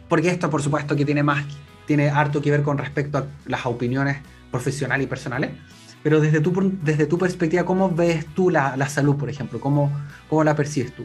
Porque 0.08 0.30
esto, 0.30 0.48
por 0.48 0.62
supuesto, 0.62 0.96
que 0.96 1.04
tiene 1.04 1.22
más, 1.22 1.44
tiene 1.86 2.08
harto 2.08 2.40
que 2.40 2.50
ver 2.50 2.62
con 2.62 2.78
respecto 2.78 3.18
a 3.18 3.26
las 3.44 3.66
opiniones 3.66 4.22
profesionales 4.50 5.04
y 5.04 5.08
personales, 5.08 5.50
pero 6.06 6.20
desde 6.20 6.40
tu, 6.40 6.72
desde 6.84 7.06
tu 7.06 7.18
perspectiva, 7.18 7.64
¿cómo 7.64 7.90
ves 7.90 8.26
tú 8.32 8.48
la, 8.48 8.76
la 8.76 8.88
salud, 8.88 9.16
por 9.16 9.28
ejemplo? 9.28 9.58
¿Cómo, 9.58 9.90
¿Cómo 10.28 10.44
la 10.44 10.54
percibes 10.54 10.94
tú? 10.94 11.04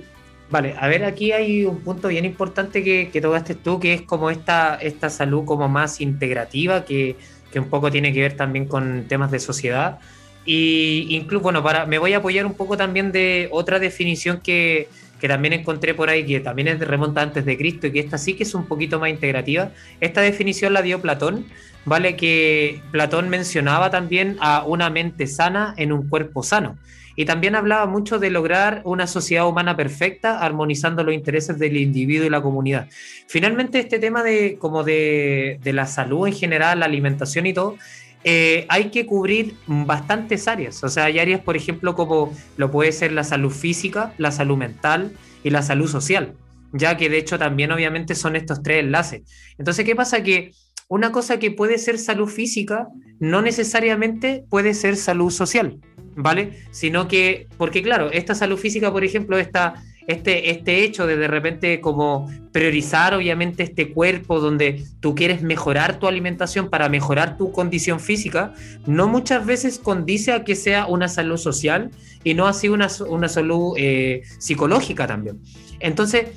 Vale, 0.51 0.75
a 0.79 0.88
ver, 0.88 1.05
aquí 1.05 1.31
hay 1.31 1.65
un 1.65 1.79
punto 1.79 2.10
bien 2.10 2.24
importante 2.24 2.84
que, 2.84 3.10
que 3.12 3.20
tocaste 3.20 3.55
tú, 3.55 3.79
que 3.79 3.96
es 3.96 4.03
como 4.03 4.29
esta, 4.29 4.75
esta 4.75 5.10
salud 5.10 5.43
como 5.43 5.67
más 5.67 6.01
integrativa, 6.01 6.86
que, 6.86 7.15
que 7.51 7.60
un 7.60 7.67
poco 7.67 7.89
tiene 7.89 8.13
que 8.13 8.22
ver 8.22 8.38
también 8.38 8.67
con 8.67 9.05
temas 9.08 9.31
de 9.31 9.39
sociedad. 9.39 9.98
Y 10.46 11.08
incluso, 11.10 11.41
bueno, 11.41 11.63
para, 11.63 11.88
me 11.88 11.98
voy 11.98 12.13
a 12.13 12.17
apoyar 12.17 12.46
un 12.46 12.53
poco 12.53 12.77
también 12.77 13.12
de 13.12 13.50
otra 13.51 13.79
definición 13.79 14.39
que, 14.39 14.88
que 15.22 15.28
también 15.28 15.54
encontré 15.54 15.94
por 15.94 16.10
ahí, 16.10 16.25
que 16.25 16.40
también 16.40 16.68
es 16.68 16.80
de 16.80 16.86
remonta 16.86 17.22
antes 17.22 17.46
de 17.46 17.56
Cristo 17.56 17.86
y 17.86 17.92
que 17.92 18.00
esta 18.00 18.18
sí 18.18 18.34
que 18.34 18.42
es 18.42 18.56
un 18.56 18.66
poquito 18.66 19.00
más 19.00 19.12
integrativa. 19.12 19.72
Esta 20.00 20.22
definición 20.22 20.74
la 20.74 20.82
dio 20.82 21.00
Platón, 21.00 21.46
¿vale? 21.86 22.16
Que 22.16 22.82
Platón 22.90 23.30
mencionaba 23.30 23.92
también 23.92 24.38
a 24.42 24.63
una 24.63 24.90
mente 24.90 25.28
sana 25.28 25.75
en 25.78 25.92
un 25.92 26.10
cuerpo 26.10 26.42
sano. 26.42 26.75
Y 27.16 27.25
también 27.25 27.56
hablaba 27.56 27.86
mucho 27.86 28.18
de 28.18 28.32
lograr 28.32 28.82
una 28.84 29.06
sociedad 29.06 29.48
humana 29.48 29.78
perfecta, 29.78 30.40
armonizando 30.40 31.04
los 31.04 31.13
intereses 31.13 31.60
del 31.60 31.78
individuo 31.78 32.25
y 32.25 32.30
la 32.30 32.42
comunidad. 32.42 32.88
Finalmente, 33.28 33.78
este 33.80 34.00
tema 34.00 34.24
de, 34.24 34.58
como 34.60 34.84
de, 34.84 35.60
de 35.62 35.74
la 35.74 35.86
salud 35.86 36.25
en 36.25 36.34
general, 36.34 36.80
la 36.80 36.88
alimentación 36.88 37.46
y 37.46 37.54
todo, 37.54 37.78
eh, 38.24 38.66
hay 38.70 38.90
que 38.90 39.06
cubrir 39.06 39.56
bastantes 39.68 40.48
áreas. 40.48 40.84
O 40.84 40.90
sea, 40.90 41.06
hay 41.06 41.20
áreas, 41.20 41.42
por 41.42 41.58
ejemplo, 41.58 41.96
como 41.96 42.34
lo 42.58 42.72
puede 42.72 42.92
ser 42.92 43.12
la 43.12 43.24
salud 43.24 43.51
física, 43.51 44.13
la 44.18 44.32
salud 44.32 44.58
mental 44.58 45.12
y 45.44 45.50
la 45.50 45.62
salud 45.62 45.88
social, 45.88 46.34
ya 46.74 46.98
que 46.98 47.10
de 47.10 47.18
hecho 47.18 47.40
también 47.40 47.72
obviamente 47.72 48.16
son 48.16 48.36
estos 48.36 48.62
tres 48.62 48.84
enlaces. 48.84 49.22
Entonces, 49.58 49.86
¿qué 49.86 49.96
pasa? 49.96 50.24
Que 50.24 50.51
una 50.88 51.12
cosa 51.12 51.40
que 51.40 51.51
puede 51.51 51.78
ser 51.78 51.98
salud 51.98 52.28
física 52.28 52.88
no 53.20 53.42
necesariamente 53.42 54.44
puede 54.50 54.74
ser 54.74 54.98
salud 54.98 55.32
social. 55.32 55.80
¿vale? 56.16 56.63
Sino 56.72 57.08
que, 57.08 57.48
porque 57.58 57.82
claro, 57.82 58.12
esta 58.12 58.36
salud 58.36 58.58
física, 58.58 58.92
por 58.92 59.04
ejemplo, 59.04 59.38
esta, 59.38 59.84
este, 60.12 60.51
este 60.51 60.84
hecho 60.84 61.08
de 61.08 61.18
de 61.18 61.27
repente 61.27 61.82
como 61.82 62.30
priorizar 62.51 63.13
obviamente 63.13 63.63
este 63.63 63.91
cuerpo 63.91 64.39
donde 64.39 64.84
tú 65.00 65.15
quieres 65.15 65.41
mejorar 65.41 66.00
tu 66.00 66.08
alimentación 66.08 66.70
para 66.70 66.89
mejorar 66.89 67.38
tu 67.38 67.51
condición 67.51 68.00
física, 68.00 68.53
no 68.86 69.08
muchas 69.08 69.46
veces 69.46 69.80
condice 69.80 70.34
a 70.34 70.44
que 70.44 70.56
sea 70.56 70.86
una 70.86 71.08
salud 71.08 71.38
social 71.38 71.91
y 72.24 72.34
no 72.34 72.48
así 72.48 72.70
una, 72.70 72.88
una 73.08 73.30
salud 73.30 73.74
eh, 73.77 74.24
psicológica 74.38 75.08
también. 75.08 75.39
Entonces, 75.80 76.27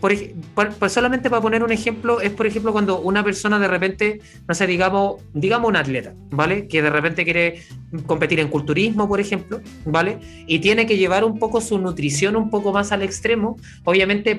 por, 0.00 0.90
solamente 0.90 1.28
para 1.28 1.42
poner 1.42 1.62
un 1.62 1.72
ejemplo, 1.72 2.20
es 2.20 2.30
por 2.30 2.46
ejemplo 2.46 2.72
cuando 2.72 3.00
una 3.00 3.22
persona 3.22 3.58
de 3.58 3.68
repente, 3.68 4.20
no 4.48 4.54
sé, 4.54 4.66
digamos, 4.66 5.22
digamos 5.34 5.68
un 5.68 5.76
atleta, 5.76 6.14
¿vale? 6.30 6.66
Que 6.66 6.82
de 6.82 6.90
repente 6.90 7.24
quiere 7.24 7.62
competir 8.06 8.40
en 8.40 8.48
culturismo, 8.48 9.06
por 9.08 9.20
ejemplo, 9.20 9.60
¿vale? 9.84 10.18
Y 10.46 10.60
tiene 10.60 10.86
que 10.86 10.96
llevar 10.96 11.24
un 11.24 11.38
poco 11.38 11.60
su 11.60 11.78
nutrición 11.78 12.36
un 12.36 12.50
poco 12.50 12.72
más 12.72 12.92
al 12.92 13.02
extremo, 13.02 13.56
obviamente 13.84 14.38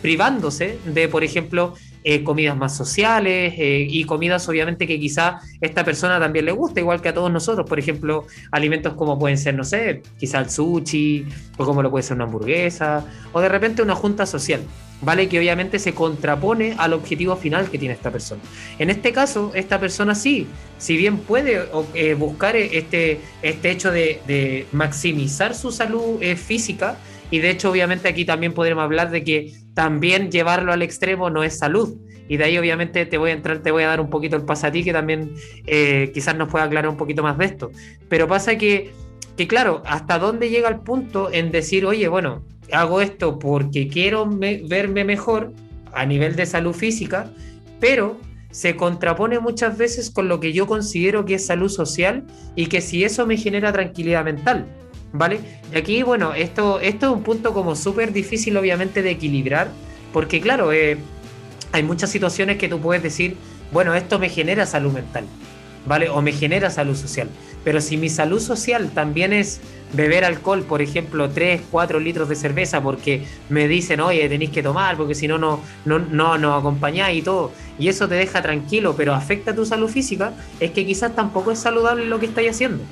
privándose 0.00 0.78
de, 0.86 1.08
por 1.08 1.22
ejemplo, 1.22 1.74
eh, 2.04 2.24
comidas 2.24 2.56
más 2.56 2.76
sociales 2.76 3.54
eh, 3.56 3.86
y 3.88 4.02
comidas 4.04 4.48
obviamente 4.48 4.88
que 4.88 4.98
quizá 4.98 5.40
esta 5.60 5.84
persona 5.84 6.18
también 6.18 6.44
le 6.44 6.52
gusta, 6.52 6.80
igual 6.80 7.00
que 7.00 7.08
a 7.08 7.14
todos 7.14 7.30
nosotros, 7.30 7.68
por 7.68 7.78
ejemplo, 7.78 8.26
alimentos 8.50 8.94
como 8.94 9.18
pueden 9.18 9.38
ser, 9.38 9.54
no 9.54 9.62
sé, 9.62 10.02
quizá 10.18 10.40
el 10.40 10.50
sushi, 10.50 11.26
o 11.58 11.64
como 11.64 11.80
lo 11.80 11.90
puede 11.90 12.02
ser 12.02 12.16
una 12.16 12.24
hamburguesa, 12.24 13.06
o 13.32 13.40
de 13.40 13.48
repente 13.48 13.82
una 13.82 13.94
junta 13.94 14.26
social. 14.26 14.60
¿Vale? 15.04 15.28
Que 15.28 15.40
obviamente 15.40 15.80
se 15.80 15.94
contrapone 15.94 16.76
al 16.78 16.92
objetivo 16.92 17.34
final 17.34 17.68
que 17.68 17.76
tiene 17.76 17.92
esta 17.92 18.12
persona. 18.12 18.40
En 18.78 18.88
este 18.88 19.10
caso, 19.10 19.50
esta 19.52 19.80
persona 19.80 20.14
sí, 20.14 20.46
si 20.78 20.96
bien 20.96 21.18
puede 21.18 21.60
eh, 21.94 22.14
buscar 22.14 22.54
este, 22.54 23.20
este 23.42 23.70
hecho 23.72 23.90
de, 23.90 24.20
de 24.28 24.68
maximizar 24.70 25.56
su 25.56 25.72
salud 25.72 26.22
física, 26.36 26.98
y 27.32 27.38
de 27.38 27.48
hecho, 27.48 27.70
obviamente, 27.70 28.08
aquí 28.08 28.26
también 28.26 28.52
podremos 28.52 28.84
hablar 28.84 29.10
de 29.10 29.24
que 29.24 29.54
también 29.72 30.30
llevarlo 30.30 30.70
al 30.70 30.82
extremo 30.82 31.30
no 31.30 31.42
es 31.42 31.58
salud. 31.58 31.96
Y 32.28 32.36
de 32.36 32.44
ahí, 32.44 32.58
obviamente, 32.58 33.06
te 33.06 33.16
voy 33.16 33.30
a 33.30 33.32
entrar, 33.32 33.60
te 33.60 33.70
voy 33.70 33.84
a 33.84 33.88
dar 33.88 34.02
un 34.02 34.10
poquito 34.10 34.36
el 34.36 34.42
paso 34.42 34.66
a 34.66 34.70
ti, 34.70 34.84
que 34.84 34.92
también 34.92 35.32
eh, 35.66 36.10
quizás 36.12 36.36
nos 36.36 36.50
pueda 36.50 36.66
aclarar 36.66 36.90
un 36.90 36.98
poquito 36.98 37.22
más 37.22 37.38
de 37.38 37.46
esto. 37.46 37.70
Pero 38.10 38.28
pasa 38.28 38.58
que, 38.58 38.92
que, 39.34 39.48
claro, 39.48 39.82
hasta 39.86 40.18
dónde 40.18 40.50
llega 40.50 40.68
el 40.68 40.80
punto 40.80 41.32
en 41.32 41.50
decir, 41.50 41.86
oye, 41.86 42.06
bueno, 42.06 42.44
hago 42.70 43.00
esto 43.00 43.38
porque 43.38 43.88
quiero 43.88 44.28
verme 44.28 45.02
mejor 45.02 45.54
a 45.94 46.04
nivel 46.04 46.36
de 46.36 46.44
salud 46.44 46.74
física, 46.74 47.30
pero 47.80 48.18
se 48.50 48.76
contrapone 48.76 49.40
muchas 49.40 49.78
veces 49.78 50.10
con 50.10 50.28
lo 50.28 50.38
que 50.38 50.52
yo 50.52 50.66
considero 50.66 51.24
que 51.24 51.36
es 51.36 51.46
salud 51.46 51.70
social 51.70 52.24
y 52.56 52.66
que 52.66 52.82
si 52.82 53.04
eso 53.04 53.26
me 53.26 53.38
genera 53.38 53.72
tranquilidad 53.72 54.22
mental. 54.22 54.66
¿Vale? 55.12 55.40
Y 55.72 55.76
aquí, 55.76 56.02
bueno, 56.02 56.34
esto, 56.34 56.80
esto 56.80 57.06
es 57.06 57.12
un 57.12 57.22
punto 57.22 57.52
como 57.52 57.76
súper 57.76 58.12
difícil 58.12 58.56
obviamente 58.56 59.02
de 59.02 59.10
equilibrar, 59.10 59.70
porque 60.12 60.40
claro, 60.40 60.72
eh, 60.72 60.98
hay 61.72 61.82
muchas 61.82 62.10
situaciones 62.10 62.58
que 62.58 62.68
tú 62.68 62.80
puedes 62.80 63.02
decir, 63.02 63.36
bueno, 63.72 63.94
esto 63.94 64.18
me 64.18 64.28
genera 64.28 64.66
salud 64.66 64.92
mental, 64.92 65.24
¿vale? 65.86 66.08
O 66.08 66.20
me 66.20 66.32
genera 66.32 66.70
salud 66.70 66.96
social. 66.96 67.28
Pero 67.64 67.80
si 67.80 67.96
mi 67.96 68.08
salud 68.08 68.40
social 68.40 68.90
también 68.90 69.32
es 69.32 69.60
beber 69.92 70.24
alcohol, 70.24 70.62
por 70.62 70.82
ejemplo, 70.82 71.30
3, 71.30 71.62
4 71.70 72.00
litros 72.00 72.28
de 72.28 72.34
cerveza 72.34 72.82
porque 72.82 73.24
me 73.48 73.68
dicen, 73.68 74.00
oye, 74.00 74.28
tenéis 74.28 74.50
que 74.50 74.62
tomar 74.62 74.96
porque 74.96 75.14
si 75.14 75.28
no, 75.28 75.38
no, 75.38 75.60
no, 75.84 75.98
no 76.00 76.38
nos 76.38 76.60
acompañáis 76.60 77.20
y 77.20 77.22
todo, 77.22 77.52
y 77.78 77.88
eso 77.88 78.08
te 78.08 78.16
deja 78.16 78.42
tranquilo, 78.42 78.94
pero 78.96 79.14
afecta 79.14 79.54
tu 79.54 79.64
salud 79.64 79.88
física, 79.88 80.32
es 80.60 80.72
que 80.72 80.84
quizás 80.84 81.14
tampoco 81.14 81.52
es 81.52 81.58
saludable 81.58 82.06
lo 82.06 82.18
que 82.18 82.26
estáis 82.26 82.50
haciendo. 82.50 82.82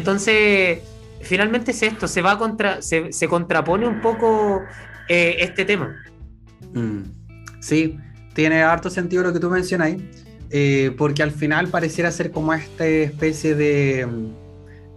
Entonces, 0.00 0.78
finalmente 1.20 1.72
es 1.72 1.82
esto, 1.82 2.08
se 2.08 2.22
va 2.22 2.38
contra, 2.38 2.80
se, 2.80 3.28
contrapone 3.28 3.86
un 3.86 4.00
poco 4.00 4.62
eh, 5.10 5.36
este 5.40 5.66
tema. 5.66 5.94
Mm. 6.72 7.02
Sí, 7.60 7.98
tiene 8.32 8.62
harto 8.62 8.88
sentido 8.88 9.22
lo 9.24 9.32
que 9.34 9.40
tú 9.40 9.50
mencionas 9.50 9.92
eh, 10.48 10.94
porque 10.96 11.22
al 11.22 11.32
final 11.32 11.68
pareciera 11.68 12.10
ser 12.10 12.30
como 12.30 12.54
esta 12.54 12.86
especie 12.86 13.54
de, 13.54 14.08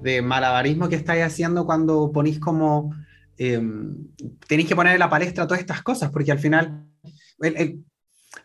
de 0.01 0.21
malabarismo 0.21 0.87
que 0.87 0.95
estáis 0.95 1.25
haciendo 1.25 1.65
cuando 1.65 2.09
ponéis 2.13 2.39
como 2.39 2.95
em, 3.37 4.07
tenéis 4.47 4.69
que 4.69 4.75
poner 4.77 4.93
en 4.93 4.99
la 4.99 5.09
palestra 5.09 5.45
todas 5.45 5.59
estas 5.59 5.83
cosas, 5.83 6.11
porque 6.11 6.31
al 6.31 6.39
final 6.39 6.85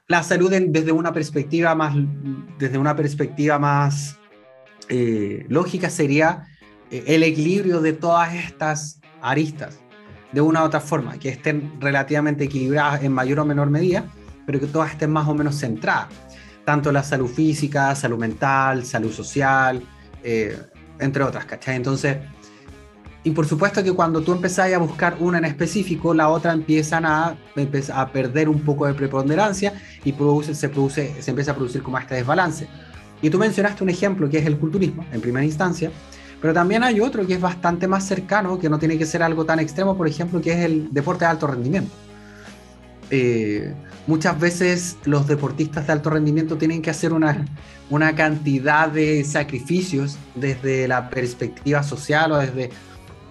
la 0.09 0.25
salud 0.25 0.53
desde 0.53 0.91
una 0.91 1.13
perspectiva 1.13 1.77
más, 1.77 1.95
desde 2.59 2.79
una 2.79 2.97
perspectiva 2.97 3.61
más 3.61 4.19
eh, 4.89 5.47
lógica 5.49 5.91
sería 5.91 6.49
eh, 6.91 7.05
el 7.07 7.23
equilibrio 7.23 7.81
de 7.81 7.93
todas 7.93 8.35
estas 8.35 9.01
aristas 9.21 9.79
de 10.33 10.41
una 10.41 10.63
u 10.63 10.67
otra 10.67 10.81
forma, 10.81 11.19
que 11.19 11.31
estén 11.31 11.81
relativamente 11.81 12.45
equilibradas 12.45 13.03
en 13.03 13.13
mayor 13.13 13.41
o 13.41 13.45
menor 13.45 13.71
medida, 13.71 14.05
pero 14.47 14.61
que 14.61 14.67
todas 14.67 14.93
estén 14.93 15.11
más 15.11 15.27
o 15.27 15.35
menos 15.35 15.59
centradas, 15.59 16.09
tanto 16.65 16.93
la 16.93 17.03
salud 17.03 17.29
física, 17.29 17.95
salud 17.95 18.19
mental, 18.19 18.85
salud 18.85 19.13
social, 19.13 19.83
eh, 20.23 20.59
entre 20.99 21.23
otras, 21.23 21.47
¿cachai? 21.47 21.77
Entonces, 21.77 22.19
y 23.25 23.31
por 23.31 23.47
supuesto 23.47 23.83
que 23.83 23.93
cuando 23.93 24.23
tú 24.23 24.33
empezás 24.33 24.73
a 24.73 24.79
buscar 24.79 25.17
una 25.19 25.39
en 25.39 25.45
específico, 25.45 26.15
la 26.15 26.29
otra 26.29 26.53
empiezan 26.53 27.05
a, 27.05 27.37
perder 28.13 28.49
un 28.49 28.61
poco 28.61 28.87
de 28.87 28.95
preponderancia 28.95 29.75
y 30.05 30.13
produce, 30.13 30.55
se, 30.55 30.69
produce, 30.69 31.21
se 31.21 31.31
empieza 31.31 31.53
a 31.53 31.55
producir 31.55 31.83
como 31.83 31.99
este 31.99 32.15
desbalance. 32.15 32.69
Y 33.21 33.31
tú 33.31 33.39
mencionaste 33.39 33.83
un 33.83 33.91
ejemplo 33.91 34.29
que 34.29 34.39
es 34.39 34.47
el 34.47 34.59
culturismo, 34.59 35.05
en 35.13 35.21
primera 35.21 35.45
instancia, 35.45 35.91
pero 36.41 36.55
también 36.55 36.85
hay 36.85 37.01
otro 37.01 37.27
que 37.27 37.35
es 37.35 37.41
bastante 37.41 37.89
más 37.89 38.07
cercano, 38.07 38.59
que 38.59 38.69
no 38.69 38.79
tiene 38.79 38.97
que 38.97 39.07
ser 39.07 39.23
algo 39.23 39.45
tan 39.45 39.59
extremo, 39.59 39.97
por 39.97 40.07
ejemplo, 40.07 40.41
que 40.41 40.53
es 40.53 40.59
el 40.59 40.89
deporte 40.93 41.25
de 41.25 41.31
alto 41.31 41.47
rendimiento. 41.49 41.91
Eh, 43.11 43.75
muchas 44.07 44.39
veces 44.39 44.97
los 45.05 45.27
deportistas 45.27 45.87
de 45.87 45.93
alto 45.95 46.11
rendimiento 46.11 46.57
tienen 46.57 46.83
que 46.83 46.91
hacer 46.91 47.13
una, 47.13 47.45
cantidad 48.15 48.89
de 48.89 49.25
sacrificios 49.25 50.19
desde 50.35 50.87
la 50.87 51.09
perspectiva 51.11 51.83
social 51.83 52.33
o 52.33 52.37
desde, 52.37 52.71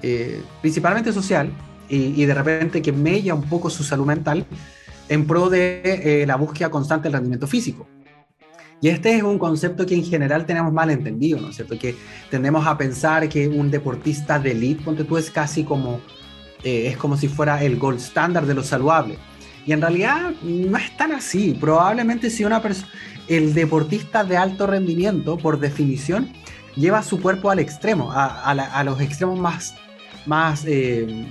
eh, 0.02 0.42
principalmente 0.62 1.14
social, 1.14 1.52
y, 1.90 2.26
de 2.26 2.34
repente 2.34 2.82
que 2.82 2.92
mella 2.92 3.34
un 3.34 3.44
poco 3.44 3.70
su 3.70 3.82
salud 3.82 4.06
mental 4.06 4.46
en 5.08 5.26
pro 5.26 5.50
de 5.50 5.82
eh, 5.86 6.26
la 6.28 6.36
búsqueda 6.36 6.70
constante 6.70 7.04
del 7.04 7.14
rendimiento 7.14 7.48
físico. 7.48 7.88
Y 8.80 8.90
este 8.90 9.16
es 9.16 9.24
un 9.24 9.40
concepto 9.40 9.86
que 9.86 9.96
en 9.96 10.04
general 10.04 10.46
tenemos 10.46 10.72
mal 10.72 10.92
entendido, 10.92 11.40
¿no 11.40 11.50
es 11.50 11.56
cierto? 11.56 11.80
Que 11.80 11.96
tendemos 12.30 12.66
a 12.68 12.78
pensar 12.78 13.28
que 13.28 13.48
un 13.48 13.72
deportista 13.72 14.38
de 14.38 14.52
elite, 14.52 14.84
ponte 14.84 15.04
tú, 15.04 15.18
es 15.18 15.32
casi 15.32 15.64
como, 15.64 16.00
eh, 16.64 16.88
es 16.88 16.98
como 16.98 17.18
si 17.18 17.28
fuera 17.28 17.64
el 17.64 17.78
gold 17.78 18.00
standard 18.00 18.46
de 18.46 18.54
lo 18.54 18.64
saludable. 18.64 19.18
Y 19.66 19.74
en 19.74 19.82
realidad 19.82 20.32
no 20.44 20.78
es 20.78 20.96
tan 20.96 21.12
así. 21.12 21.58
Probablemente 21.60 22.30
si 22.30 22.46
una 22.46 22.62
persona, 22.62 22.92
el 23.28 23.54
deportista 23.54 24.24
de 24.24 24.38
alto 24.38 24.68
rendimiento, 24.68 25.38
por 25.38 25.60
definición, 25.60 26.32
lleva 26.76 27.02
su 27.02 27.20
cuerpo 27.20 27.50
al 27.50 27.60
extremo, 27.60 28.12
a, 28.14 28.84
los 28.86 29.02
extremos 29.02 29.40
más, 29.40 29.76
más 30.26 30.64
eh, 30.66 31.26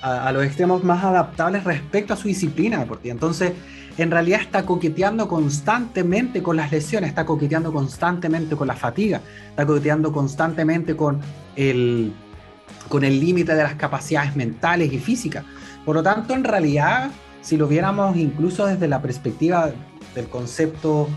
a, 0.00 0.32
los 0.32 0.44
extremos 0.44 0.84
más 0.84 1.04
adaptables 1.04 1.64
respecto 1.64 2.14
a 2.14 2.16
su 2.16 2.28
disciplina 2.28 2.78
deportiva. 2.78 3.12
Entonces, 3.12 3.52
en 4.02 4.10
realidad 4.10 4.40
está 4.40 4.64
coqueteando 4.64 5.28
constantemente 5.28 6.42
con 6.42 6.56
las 6.56 6.70
lesiones, 6.72 7.08
está 7.08 7.26
coqueteando 7.26 7.72
constantemente 7.72 8.56
con 8.56 8.68
la 8.68 8.76
fatiga, 8.76 9.20
está 9.50 9.66
coqueteando 9.66 10.12
constantemente 10.12 10.96
con 10.96 11.20
el 11.56 12.12
con 12.88 13.04
el 13.04 13.20
límite 13.20 13.54
de 13.54 13.62
las 13.62 13.74
capacidades 13.74 14.34
mentales 14.34 14.92
y 14.92 14.98
físicas. 14.98 15.44
Por 15.84 15.96
lo 15.96 16.02
tanto, 16.02 16.34
en 16.34 16.44
realidad, 16.44 17.10
si 17.40 17.56
lo 17.56 17.68
viéramos 17.68 18.16
incluso 18.16 18.66
desde 18.66 18.88
la 18.88 19.00
perspectiva 19.00 19.70
del 20.14 20.28
concepto 20.28 21.08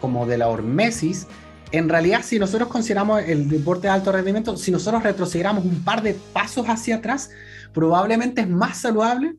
como 0.00 0.26
de 0.26 0.38
la 0.38 0.48
hormesis, 0.48 1.26
en 1.72 1.88
realidad 1.88 2.20
si 2.22 2.38
nosotros 2.38 2.68
consideramos 2.68 3.22
el 3.22 3.48
deporte 3.48 3.88
de 3.88 3.94
alto 3.94 4.12
rendimiento, 4.12 4.56
si 4.56 4.70
nosotros 4.70 5.02
retrocediéramos 5.02 5.64
un 5.64 5.82
par 5.82 6.02
de 6.02 6.14
pasos 6.32 6.68
hacia 6.68 6.96
atrás, 6.96 7.30
probablemente 7.72 8.42
es 8.42 8.48
más 8.48 8.78
saludable 8.78 9.34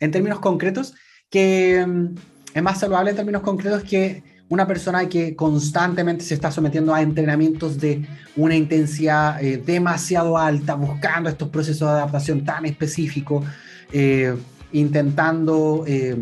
en 0.00 0.10
términos 0.10 0.40
concretos 0.40 0.94
que 1.30 1.84
mm, 1.86 2.14
es 2.54 2.62
más 2.62 2.80
saludable 2.80 3.10
en 3.10 3.16
términos 3.16 3.42
concretos 3.42 3.82
que 3.82 4.22
una 4.48 4.66
persona 4.66 5.08
que 5.08 5.34
constantemente 5.34 6.24
se 6.24 6.34
está 6.34 6.50
sometiendo 6.52 6.94
a 6.94 7.02
entrenamientos 7.02 7.80
de 7.80 8.06
una 8.36 8.54
intensidad 8.54 9.42
eh, 9.42 9.56
demasiado 9.58 10.38
alta, 10.38 10.74
buscando 10.74 11.28
estos 11.28 11.48
procesos 11.48 11.88
de 11.88 11.94
adaptación 11.94 12.44
tan 12.44 12.64
específicos, 12.64 13.44
eh, 13.92 14.36
intentando 14.72 15.84
eh, 15.86 16.16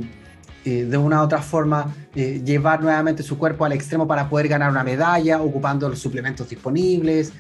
de 0.65 0.97
una 0.97 1.21
u 1.21 1.25
otra 1.25 1.43
forma 1.43 1.95
llevar 2.15 2.83
nuevamente 2.83 3.23
su 3.23 3.37
cuerpo 3.37 3.67
al 3.67 3.73
extremo 3.73 4.07
para 4.07 4.31
poder 4.31 4.49
ganar 4.49 4.71
una 4.71 4.83
medalla, 4.83 5.43
ocupando 5.43 5.91
los 5.91 5.99
suplementos 5.99 6.49
disponibles, 6.49 7.35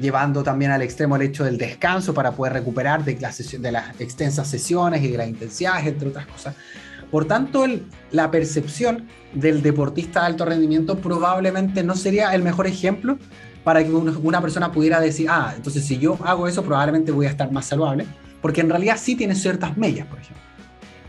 llevando 0.00 0.42
también 0.42 0.70
al 0.70 0.82
extremo 0.82 1.16
el 1.16 1.22
hecho 1.22 1.44
del 1.44 1.58
descanso 1.58 2.14
para 2.14 2.32
poder 2.32 2.54
recuperar 2.54 3.04
de, 3.04 3.14
de 3.14 3.72
las 3.72 4.00
extensas 4.00 4.48
sesiones 4.48 5.02
y 5.02 5.08
de 5.08 5.18
las 5.18 5.28
intensidades, 5.28 5.86
entre 5.86 6.08
otras 6.08 6.26
cosas. 6.26 6.54
Por 7.10 7.26
tanto, 7.26 7.64
la 8.10 8.30
percepción 8.30 9.06
del 9.32 9.62
deportista 9.62 10.20
de 10.20 10.26
alto 10.26 10.44
rendimiento 10.44 10.98
probablemente 10.98 11.82
no 11.84 11.94
sería 11.94 12.34
el 12.34 12.42
mejor 12.42 12.66
ejemplo 12.66 13.18
para 13.62 13.82
que 13.82 13.90
una 13.90 14.40
persona 14.40 14.72
pudiera 14.72 15.00
decir, 15.00 15.28
ah, 15.30 15.52
entonces 15.56 15.84
si 15.84 15.98
yo 15.98 16.18
hago 16.24 16.46
eso 16.46 16.62
probablemente 16.62 17.12
voy 17.12 17.26
a 17.26 17.30
estar 17.30 17.50
más 17.50 17.66
saludable, 17.66 18.04
porque 18.42 18.60
en 18.60 18.68
realidad 18.68 18.96
sí 19.00 19.16
tiene 19.16 19.34
ciertas 19.34 19.76
mellas, 19.76 20.06
por 20.06 20.18
ejemplo. 20.18 20.42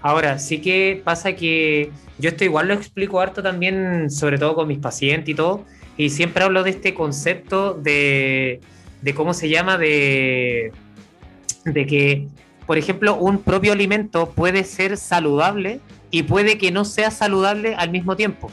Ahora, 0.02 0.38
sí 0.40 0.62
que 0.62 1.02
pasa 1.04 1.34
que 1.34 1.92
yo 2.20 2.30
esto 2.30 2.46
igual 2.46 2.68
lo 2.68 2.76
explico 2.76 3.20
harto 3.20 3.42
también, 3.42 4.10
sobre 4.10 4.38
todo 4.38 4.56
con 4.56 4.68
mis 4.68 4.78
pacientes 4.78 5.30
y 5.30 5.36
todo, 5.36 5.66
y 5.98 6.12
siempre 6.12 6.44
hablo 6.44 6.64
de 6.64 6.70
este 6.70 6.94
concepto 6.94 7.74
de, 7.74 8.62
de 9.06 9.14
cómo 9.14 9.36
se 9.36 9.50
llama, 9.50 9.78
de, 9.78 10.72
de 11.64 11.86
que, 11.86 12.28
por 12.66 12.80
ejemplo, 12.80 13.16
un 13.16 13.38
propio 13.38 13.72
alimento 13.72 14.32
puede 14.32 14.64
ser 14.64 14.98
saludable 14.98 15.80
y 16.10 16.24
puede 16.24 16.58
que 16.58 16.72
no 16.72 16.86
sea 16.86 17.12
saludable 17.12 17.76
al 17.76 17.92
mismo 17.92 18.16
tiempo. 18.16 18.50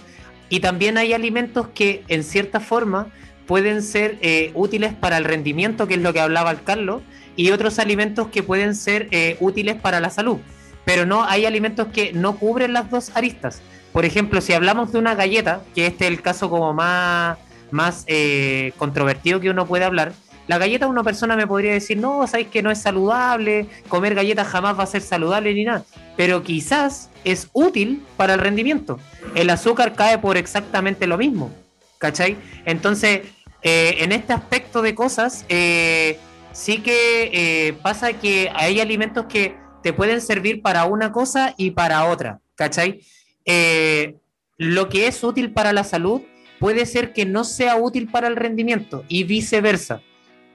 Y 0.51 0.61
también 0.61 0.99
hay 0.99 1.15
alimentos 1.15 1.69
que 1.75 2.05
en 2.09 2.23
cierta 2.23 2.61
forma 2.61 3.07
pueden 3.47 3.83
ser 3.83 4.19
eh, 4.21 4.51
útiles 4.55 4.93
para 4.93 5.17
el 5.17 5.25
rendimiento, 5.25 5.89
que 5.89 5.95
es 5.95 6.03
lo 6.03 6.13
que 6.13 6.21
hablaba 6.21 6.51
el 6.51 6.63
Carlos, 6.63 7.01
y 7.35 7.51
otros 7.51 7.79
alimentos 7.79 8.29
que 8.29 8.43
pueden 8.43 8.75
ser 8.75 9.09
eh, 9.11 9.39
útiles 9.41 9.77
para 9.77 10.01
la 10.01 10.11
salud. 10.11 10.37
Pero 10.85 11.07
no 11.07 11.25
hay 11.25 11.47
alimentos 11.47 11.87
que 11.95 12.13
no 12.13 12.37
cubren 12.37 12.75
las 12.75 12.91
dos 12.91 13.11
aristas. 13.15 13.63
Por 13.95 14.05
ejemplo, 14.05 14.43
si 14.43 14.53
hablamos 14.53 14.93
de 14.93 14.99
una 14.99 15.15
galleta, 15.15 15.63
que 15.75 15.87
este 15.87 16.05
es 16.05 16.11
el 16.11 16.21
caso 16.21 16.51
como 16.51 16.75
más, 16.75 17.39
más 17.71 18.05
eh, 18.07 18.75
controvertido 18.77 19.41
que 19.41 19.49
uno 19.49 19.65
puede 19.65 19.87
hablar, 19.87 20.13
la 20.47 20.59
galleta 20.59 20.87
una 20.87 21.03
persona 21.03 21.37
me 21.37 21.47
podría 21.47 21.73
decir, 21.73 21.99
no, 21.99 22.27
sabéis 22.27 22.49
que 22.49 22.63
no 22.63 22.71
es 22.71 22.79
saludable, 22.81 23.67
comer 23.89 24.15
galletas 24.15 24.49
jamás 24.49 24.79
va 24.79 24.85
a 24.85 24.87
ser 24.87 25.03
saludable 25.03 25.55
ni 25.55 25.65
nada, 25.65 25.85
pero 26.17 26.43
quizás 26.43 27.11
es 27.25 27.49
útil 27.53 28.03
para 28.17 28.35
el 28.35 28.41
rendimiento. 28.41 28.99
El 29.35 29.51
azúcar 29.51 29.95
cae 29.95 30.19
por 30.19 30.37
exactamente 30.37 31.07
lo 31.07 31.17
mismo, 31.17 31.51
¿cachai? 31.99 32.37
Entonces, 32.65 33.23
eh, 33.63 33.97
en 33.99 34.13
este 34.13 34.33
aspecto 34.33 34.83
de 34.83 34.95
cosas, 34.95 35.45
eh, 35.49 36.19
sí 36.53 36.79
que 36.79 37.77
pasa 37.83 38.13
que 38.15 38.51
hay 38.55 38.81
alimentos 38.81 39.27
que 39.27 39.63
te 39.83 39.93
pueden 39.93 40.21
servir 40.21 40.63
para 40.63 40.85
una 40.85 41.13
cosa 41.13 41.55
y 41.57 41.73
para 41.73 42.07
otra, 42.07 42.41
¿cachai? 42.55 43.03
Eh, 43.45 44.17
lo 44.57 44.89
que 44.89 45.09
es 45.09 45.23
útil 45.25 45.53
para 45.53 45.73
la 45.73 45.85
salud 45.85 46.23
puede 46.61 46.87
ser 46.87 47.13
que 47.13 47.27
no 47.27 47.45
sea 47.45 47.77
útil 47.77 48.09
para 48.09 48.29
el 48.29 48.37
rendimiento 48.37 49.05
y 49.09 49.25
viceversa. 49.25 50.01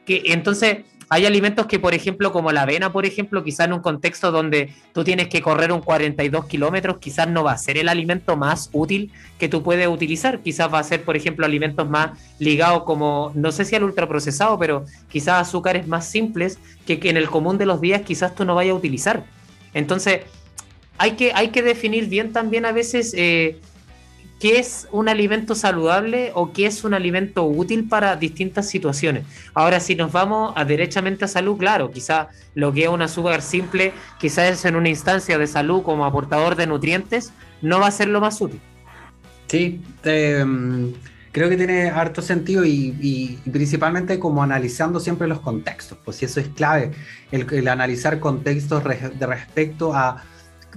Que, 0.08 0.24
entonces, 0.26 0.78
hay 1.10 1.26
alimentos 1.26 1.68
que, 1.68 1.80
por 1.80 1.94
ejemplo, 1.94 2.34
como 2.34 2.52
la 2.52 2.64
avena, 2.64 2.92
por 2.92 3.06
ejemplo, 3.06 3.44
quizás 3.44 3.68
en 3.68 3.74
un 3.74 3.80
contexto 3.80 4.32
donde 4.32 4.74
tú 4.94 5.06
tienes 5.06 5.30
que 5.30 5.42
correr 5.42 5.72
un 5.72 5.80
42 5.80 6.46
kilómetros, 6.48 6.98
quizás 6.98 7.30
no 7.30 7.44
va 7.44 7.54
a 7.54 7.58
ser 7.58 7.78
el 7.78 7.88
alimento 7.88 8.36
más 8.36 8.70
útil 8.74 9.12
que 9.40 9.48
tú 9.48 9.64
puedes 9.64 9.88
utilizar. 9.88 10.40
Quizás 10.40 10.74
va 10.74 10.80
a 10.80 10.84
ser, 10.84 11.04
por 11.04 11.16
ejemplo, 11.16 11.46
alimentos 11.46 11.90
más 11.90 12.20
ligados 12.40 12.84
como, 12.84 13.32
no 13.36 13.54
sé 13.54 13.64
si 13.64 13.76
al 13.76 13.84
ultraprocesado, 13.84 14.60
pero 14.60 14.86
quizás 15.10 15.48
azúcares 15.48 15.88
más 15.88 16.10
simples 16.10 16.60
que, 16.86 17.00
en 17.04 17.16
el 17.16 17.30
común 17.30 17.58
de 17.58 17.66
los 17.66 17.80
días 17.80 18.02
quizás 18.02 18.36
tú 18.36 18.44
no 18.44 18.56
vayas 18.56 18.74
a 18.74 18.78
utilizar. 18.78 19.24
Entonces, 19.74 20.22
hay 20.98 21.12
que, 21.12 21.32
hay 21.34 21.50
que 21.50 21.62
definir 21.62 22.08
bien 22.08 22.34
también 22.34 22.66
a 22.66 22.74
veces 22.74 23.14
eh, 23.16 23.60
qué 24.40 24.60
es 24.60 24.88
un 24.92 25.10
alimento 25.10 25.56
saludable 25.56 26.32
o 26.36 26.54
qué 26.54 26.68
es 26.68 26.84
un 26.84 26.94
alimento 26.94 27.46
útil 27.46 27.88
para 27.88 28.16
distintas 28.16 28.70
situaciones. 28.70 29.24
Ahora, 29.54 29.80
si 29.80 29.96
nos 29.96 30.12
vamos 30.12 30.54
a 30.56 30.66
derechamente 30.66 31.26
a 31.26 31.28
salud, 31.28 31.58
claro, 31.58 31.92
quizá 31.92 32.30
lo 32.54 32.72
que 32.72 32.84
es 32.84 32.90
un 32.90 33.02
azúcar 33.02 33.42
simple, 33.42 33.94
quizás 34.20 34.64
en 34.66 34.76
una 34.76 34.90
instancia 34.90 35.38
de 35.38 35.48
salud 35.48 35.82
como 35.82 36.06
aportador 36.06 36.56
de 36.56 36.68
nutrientes, 36.68 37.32
no 37.62 37.80
va 37.80 37.88
a 37.88 37.92
ser 37.92 38.10
lo 38.10 38.22
más 38.22 38.40
útil. 38.40 38.62
Sí, 39.48 39.82
mm, 40.04 40.88
creo 41.32 41.50
que 41.50 41.58
tiene 41.58 41.90
harto 41.90 42.22
sentido 42.22 42.64
y, 42.66 43.40
principalmente 43.52 44.20
como 44.20 44.44
analizando 44.44 45.00
siempre 45.00 45.28
los 45.28 45.40
contextos, 45.40 45.98
pues 46.04 46.18
si 46.18 46.26
eso 46.26 46.40
es 46.40 46.50
clave, 46.50 46.92
el, 47.32 47.68
analizar 47.68 48.20
contextos 48.20 48.84
de 48.84 49.26
respecto 49.26 49.96
a 49.96 50.24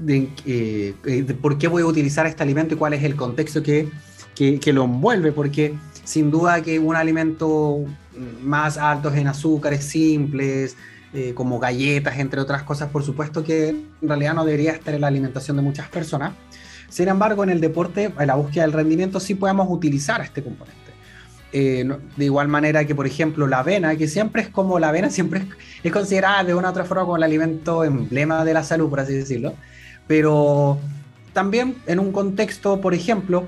eh, 0.07 0.95
de, 1.03 1.35
por 1.35 1.59
qué 1.59 1.69
voy 1.69 1.83
a 1.83 1.87
utilizar 1.87 2.27
este 2.27 2.43
alimento 2.43 2.75
y 2.75 2.79
cuál 2.79 2.95
es 2.95 3.03
el 3.03 3.17
contexto 3.17 3.63
que, 3.63 3.89
que, 4.35 4.73
lo 4.73 4.85
envuelve, 4.85 5.33
porque 5.33 5.75
sin 6.05 6.31
duda 6.31 6.63
que 6.63 6.79
un 6.79 6.97
alimento 6.97 7.85
más 8.43 8.79
alto 8.79 9.13
en 9.13 9.27
azúcares 9.29 9.85
simples, 9.85 10.77
eh, 11.13 11.35
como 11.35 11.59
galletas, 11.59 12.19
entre 12.19 12.41
otras 12.41 12.63
cosas, 12.63 12.89
por 12.91 13.03
supuesto 13.03 13.43
que 13.43 13.71
en 13.71 13.89
realidad 14.01 14.33
no 14.33 14.45
debería 14.45 14.71
estar 14.71 14.95
en 14.95 15.01
la 15.01 15.09
alimentación 15.09 15.57
de 15.57 15.63
muchas 15.63 15.89
personas. 15.89 16.35
Sin 16.89 17.09
embargo, 17.09 17.43
en 17.43 17.51
el 17.51 17.61
deporte, 17.61 18.13
en 18.17 18.27
la 18.29 18.37
búsqueda 18.37 18.63
del 18.63 18.73
rendimiento, 18.73 19.19
sí 19.19 19.35
podemos 19.35 19.67
utilizar 19.69 20.21
este 20.21 20.41
componente. 20.43 20.79
Eh, 21.53 21.85
de 22.17 22.25
igual 22.25 22.47
manera 22.47 22.85
que, 22.85 22.95
por 22.95 23.09
ejemplo, 23.09 23.49
la 23.49 23.59
avena, 23.59 23.97
que 23.97 24.07
siempre 24.07 24.43
es 24.43 24.49
como 24.51 24.79
la 24.79 24.91
avena, 24.91 25.11
siempre 25.11 25.41
es, 25.41 25.47
es, 25.83 25.93
considerada 25.93 26.45
de 26.45 26.55
una 26.55 26.69
u 26.69 26.71
otra 26.71 26.85
forma 26.85 27.03
como 27.03 27.17
el 27.17 27.25
alimento 27.25 27.83
emblema 27.83 28.45
de 28.45 28.55
la 28.55 28.63
salud, 28.63 28.89
por 28.89 29.01
así 29.01 29.13
decirlo 29.13 29.55
pero 30.11 30.77
también 31.33 31.77
en 31.87 32.01
un 32.01 32.11
contexto, 32.11 32.81
por 32.81 32.95
ejemplo, 32.95 33.47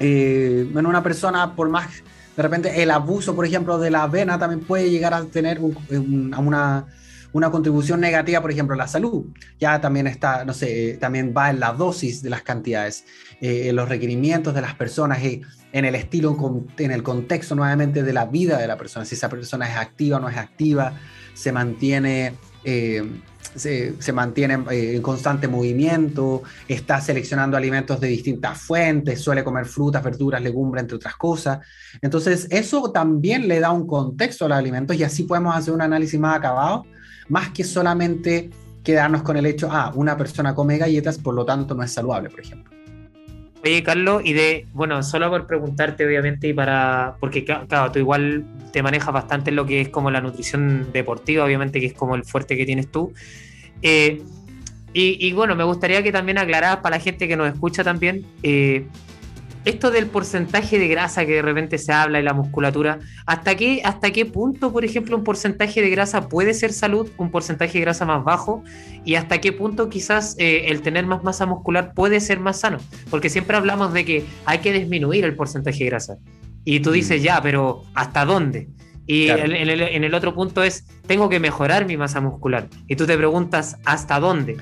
eh, 0.00 0.66
en 0.74 0.86
una 0.86 1.02
persona, 1.02 1.54
por 1.54 1.68
más 1.68 2.02
de 2.34 2.42
repente 2.42 2.82
el 2.82 2.90
abuso, 2.90 3.36
por 3.36 3.44
ejemplo, 3.44 3.78
de 3.78 3.90
la 3.90 4.04
avena 4.04 4.38
también 4.38 4.60
puede 4.60 4.88
llegar 4.88 5.12
a 5.12 5.22
tener 5.26 5.60
una, 5.60 6.86
una, 7.30 7.50
contribución 7.50 8.00
negativa, 8.00 8.40
por 8.40 8.50
ejemplo, 8.50 8.72
a 8.72 8.78
la 8.78 8.88
salud. 8.88 9.26
Ya 9.60 9.78
también 9.78 10.06
está, 10.06 10.46
no 10.46 10.54
sé, 10.54 10.96
también 10.98 11.34
va 11.36 11.50
en 11.50 11.60
la 11.60 11.74
dosis 11.74 12.22
de 12.22 12.30
las 12.30 12.40
cantidades, 12.40 13.04
eh, 13.42 13.68
en 13.68 13.76
los 13.76 13.86
requerimientos 13.86 14.54
de 14.54 14.62
las 14.62 14.72
personas, 14.76 15.22
eh, 15.24 15.42
en 15.72 15.84
el 15.84 15.94
estilo, 15.94 16.64
en 16.78 16.90
el 16.90 17.02
contexto 17.02 17.54
nuevamente 17.54 18.02
de 18.02 18.14
la 18.14 18.24
vida 18.24 18.56
de 18.56 18.66
la 18.66 18.78
persona, 18.78 19.04
si 19.04 19.14
esa 19.14 19.28
persona 19.28 19.68
es 19.68 19.76
activa 19.76 20.16
o 20.16 20.20
no 20.20 20.30
es 20.30 20.38
activa, 20.38 20.94
se 21.34 21.52
mantiene 21.52 22.32
se, 23.56 24.12
mantiene 24.12 24.58
eh, 24.70 24.96
en 24.96 25.02
constante 25.02 25.48
movimiento, 25.48 26.42
está 26.68 27.00
seleccionando 27.00 27.56
alimentos 27.56 28.00
de 28.00 28.08
distintas 28.08 28.60
fuentes, 28.60 29.20
suele 29.20 29.42
comer 29.42 29.66
frutas, 29.66 30.02
verduras, 30.02 30.42
legumbres, 30.42 30.82
entre 30.82 30.96
otras 30.96 31.16
cosas. 31.16 31.58
Entonces, 32.00 32.46
eso 32.50 32.92
también 32.92 33.48
le 33.48 33.60
da 33.60 33.70
un 33.70 33.86
contexto 33.86 34.44
a 34.44 34.48
los 34.48 34.58
alimentos 34.58 34.96
y 34.96 35.04
así 35.04 35.24
podemos 35.24 35.54
hacer 35.56 35.74
un 35.74 35.82
análisis 35.82 36.18
más 36.18 36.36
acabado, 36.36 36.84
más 37.28 37.50
que 37.50 37.64
solamente 37.64 38.50
quedarnos 38.82 39.22
con 39.22 39.36
el 39.36 39.46
hecho, 39.46 39.68
ah, 39.70 39.92
una 39.96 40.16
persona 40.16 40.54
come 40.54 40.78
galletas, 40.78 41.18
por 41.18 41.34
lo 41.34 41.44
tanto 41.44 41.74
no 41.74 41.82
es 41.82 41.90
saludable, 41.90 42.30
por 42.30 42.40
ejemplo. 42.40 42.76
Oye, 43.64 43.82
Carlos, 43.82 44.22
y 44.24 44.32
de, 44.32 44.68
bueno, 44.74 45.02
solo 45.02 45.28
por 45.28 45.48
preguntarte, 45.48 46.06
obviamente, 46.06 46.46
y 46.46 46.52
para, 46.52 47.16
porque 47.18 47.44
claro, 47.44 47.90
tú 47.90 47.98
igual 47.98 48.44
te 48.72 48.80
manejas 48.80 49.12
bastante 49.12 49.50
en 49.50 49.56
lo 49.56 49.66
que 49.66 49.80
es 49.80 49.88
como 49.88 50.12
la 50.12 50.20
nutrición 50.20 50.92
deportiva, 50.92 51.44
obviamente, 51.44 51.80
que 51.80 51.86
es 51.86 51.92
como 51.92 52.14
el 52.14 52.24
fuerte 52.24 52.56
que 52.56 52.64
tienes 52.64 52.92
tú. 52.92 53.12
Eh, 53.82 54.22
y, 54.98 55.30
bueno, 55.34 55.54
me 55.54 55.64
gustaría 55.64 56.02
que 56.02 56.10
también 56.10 56.38
aclararas 56.38 56.78
para 56.78 56.96
la 56.96 57.02
gente 57.02 57.28
que 57.28 57.36
nos 57.36 57.52
escucha 57.52 57.84
también, 57.84 58.24
eh, 58.42 58.86
esto 59.66 59.90
del 59.90 60.06
porcentaje 60.06 60.78
de 60.78 60.88
grasa 60.88 61.26
que 61.26 61.34
de 61.34 61.42
repente 61.42 61.76
se 61.76 61.92
habla 61.92 62.20
y 62.20 62.22
la 62.22 62.32
musculatura, 62.32 63.00
¿hasta 63.26 63.56
qué, 63.56 63.82
¿hasta 63.84 64.12
qué 64.12 64.24
punto, 64.24 64.72
por 64.72 64.84
ejemplo, 64.84 65.16
un 65.16 65.24
porcentaje 65.24 65.82
de 65.82 65.90
grasa 65.90 66.28
puede 66.28 66.54
ser 66.54 66.72
salud, 66.72 67.10
un 67.18 67.30
porcentaje 67.30 67.74
de 67.74 67.80
grasa 67.80 68.06
más 68.06 68.24
bajo? 68.24 68.62
¿Y 69.04 69.16
hasta 69.16 69.38
qué 69.40 69.52
punto 69.52 69.90
quizás 69.90 70.36
eh, 70.38 70.66
el 70.68 70.82
tener 70.82 71.04
más 71.04 71.24
masa 71.24 71.46
muscular 71.46 71.92
puede 71.94 72.20
ser 72.20 72.38
más 72.38 72.60
sano? 72.60 72.78
Porque 73.10 73.28
siempre 73.28 73.56
hablamos 73.56 73.92
de 73.92 74.04
que 74.04 74.24
hay 74.44 74.58
que 74.58 74.72
disminuir 74.72 75.24
el 75.24 75.34
porcentaje 75.34 75.80
de 75.80 75.90
grasa. 75.90 76.16
Y 76.64 76.80
tú 76.80 76.92
dices, 76.92 77.20
mm. 77.20 77.24
ya, 77.24 77.42
pero 77.42 77.82
¿hasta 77.94 78.24
dónde? 78.24 78.68
Y 79.06 79.28
en, 79.28 79.52
el, 80.04 80.14
otro 80.14 80.34
punto 80.34 80.64
es, 80.64 80.84
tengo 81.06 81.28
que 81.28 81.38
mejorar 81.38 81.86
mi 81.86 81.96
masa 81.96 82.20
muscular. 82.20 82.68
Y 82.88 82.96
tú 82.96 83.06
te 83.06 83.16
preguntas, 83.16 83.76
¿hasta 83.84 84.18
dónde? 84.18 84.56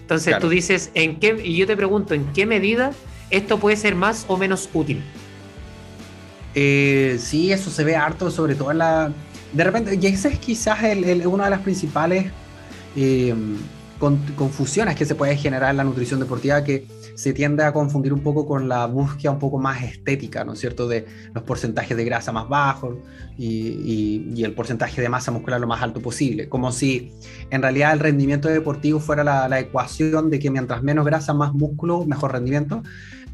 Entonces 0.00 0.38
tú 0.40 0.48
dices, 0.48 0.90
¿en 0.94 1.20
qué? 1.20 1.40
Y 1.44 1.56
yo 1.56 1.66
te 1.66 1.76
pregunto, 1.76 2.14
¿en 2.14 2.26
qué 2.32 2.44
medida 2.44 2.90
esto 3.30 3.58
puede 3.58 3.76
ser 3.76 3.94
más 3.94 4.24
o 4.28 4.36
menos 4.36 4.68
útil. 4.72 5.02
Eh, 6.54 7.18
sí, 7.20 7.52
eso 7.52 7.70
se 7.70 7.84
ve 7.84 7.96
harto, 7.96 8.30
sobre 8.30 8.54
todo 8.54 8.70
en 8.70 8.78
la... 8.78 9.12
De 9.52 9.64
repente, 9.64 9.98
y 10.00 10.06
ese 10.06 10.28
es 10.28 10.38
quizás 10.38 10.78
una 11.24 11.44
de 11.44 11.50
las 11.50 11.60
principales 11.60 12.26
eh, 12.96 13.34
confusiones 13.98 14.96
que 14.96 15.04
se 15.04 15.14
puede 15.14 15.36
generar 15.36 15.70
en 15.70 15.76
la 15.76 15.84
nutrición 15.84 16.20
deportiva, 16.20 16.62
que 16.64 16.86
se 17.14 17.32
tiende 17.32 17.64
a 17.64 17.72
confundir 17.72 18.12
un 18.12 18.20
poco 18.20 18.46
con 18.46 18.68
la 18.68 18.86
búsqueda 18.86 19.30
un 19.30 19.38
poco 19.38 19.58
más 19.58 19.82
estética, 19.82 20.44
¿no 20.44 20.54
es 20.54 20.58
cierto?, 20.58 20.88
de 20.88 21.06
los 21.32 21.44
porcentajes 21.44 21.96
de 21.96 22.04
grasa 22.04 22.32
más 22.32 22.48
bajos 22.48 22.96
y, 23.38 24.42
el 24.44 24.52
porcentaje 24.52 25.00
de 25.00 25.08
masa 25.08 25.30
muscular 25.30 25.58
lo 25.60 25.66
más 25.66 25.82
alto 25.82 26.00
posible, 26.00 26.48
como 26.50 26.70
si 26.70 27.12
en 27.50 27.62
realidad 27.62 27.94
el 27.94 28.00
rendimiento 28.00 28.48
deportivo 28.48 29.00
fuera 29.00 29.24
la, 29.24 29.58
ecuación 29.58 30.28
de 30.28 30.38
que 30.38 30.50
mientras 30.50 30.82
menos 30.82 31.06
grasa, 31.06 31.32
más 31.32 31.54
músculo, 31.54 32.04
mejor 32.04 32.32
rendimiento. 32.32 32.82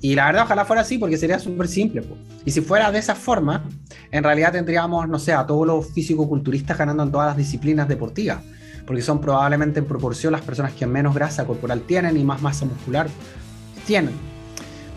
Y 0.01 0.15
la 0.15 0.27
verdad, 0.27 0.45
ojalá 0.45 0.65
fuera 0.65 0.83
así, 0.83 0.99
porque 0.99 1.19
sería 1.19 1.39
súper 1.39 1.67
simple. 1.67 2.03
Y 2.45 2.53
si 2.53 2.61
fuera 2.61 2.93
de 2.93 2.99
esa 2.99 3.15
forma, 3.15 3.65
en 4.13 4.23
realidad 4.23 4.53
tendríamos, 4.53 5.09
no 5.09 5.19
sé, 5.19 5.33
a 5.33 5.47
todos 5.47 5.67
los 5.67 5.93
físico-culturistas 5.93 6.79
ganando 6.79 7.03
en 7.03 7.11
todas 7.11 7.29
las 7.29 7.37
disciplinas 7.37 7.89
deportivas, 7.89 8.39
porque 8.87 9.03
son 9.03 9.21
probablemente 9.21 9.81
en 9.81 9.87
proporción 9.87 10.33
las 10.33 10.43
personas 10.43 10.73
que 10.73 10.87
menos 10.87 11.15
grasa 11.15 11.45
corporal 11.45 11.83
tienen 11.83 12.17
y 12.17 12.25
más 12.25 12.41
masa 12.41 12.65
muscular 12.65 13.09
tienen. 13.91 14.15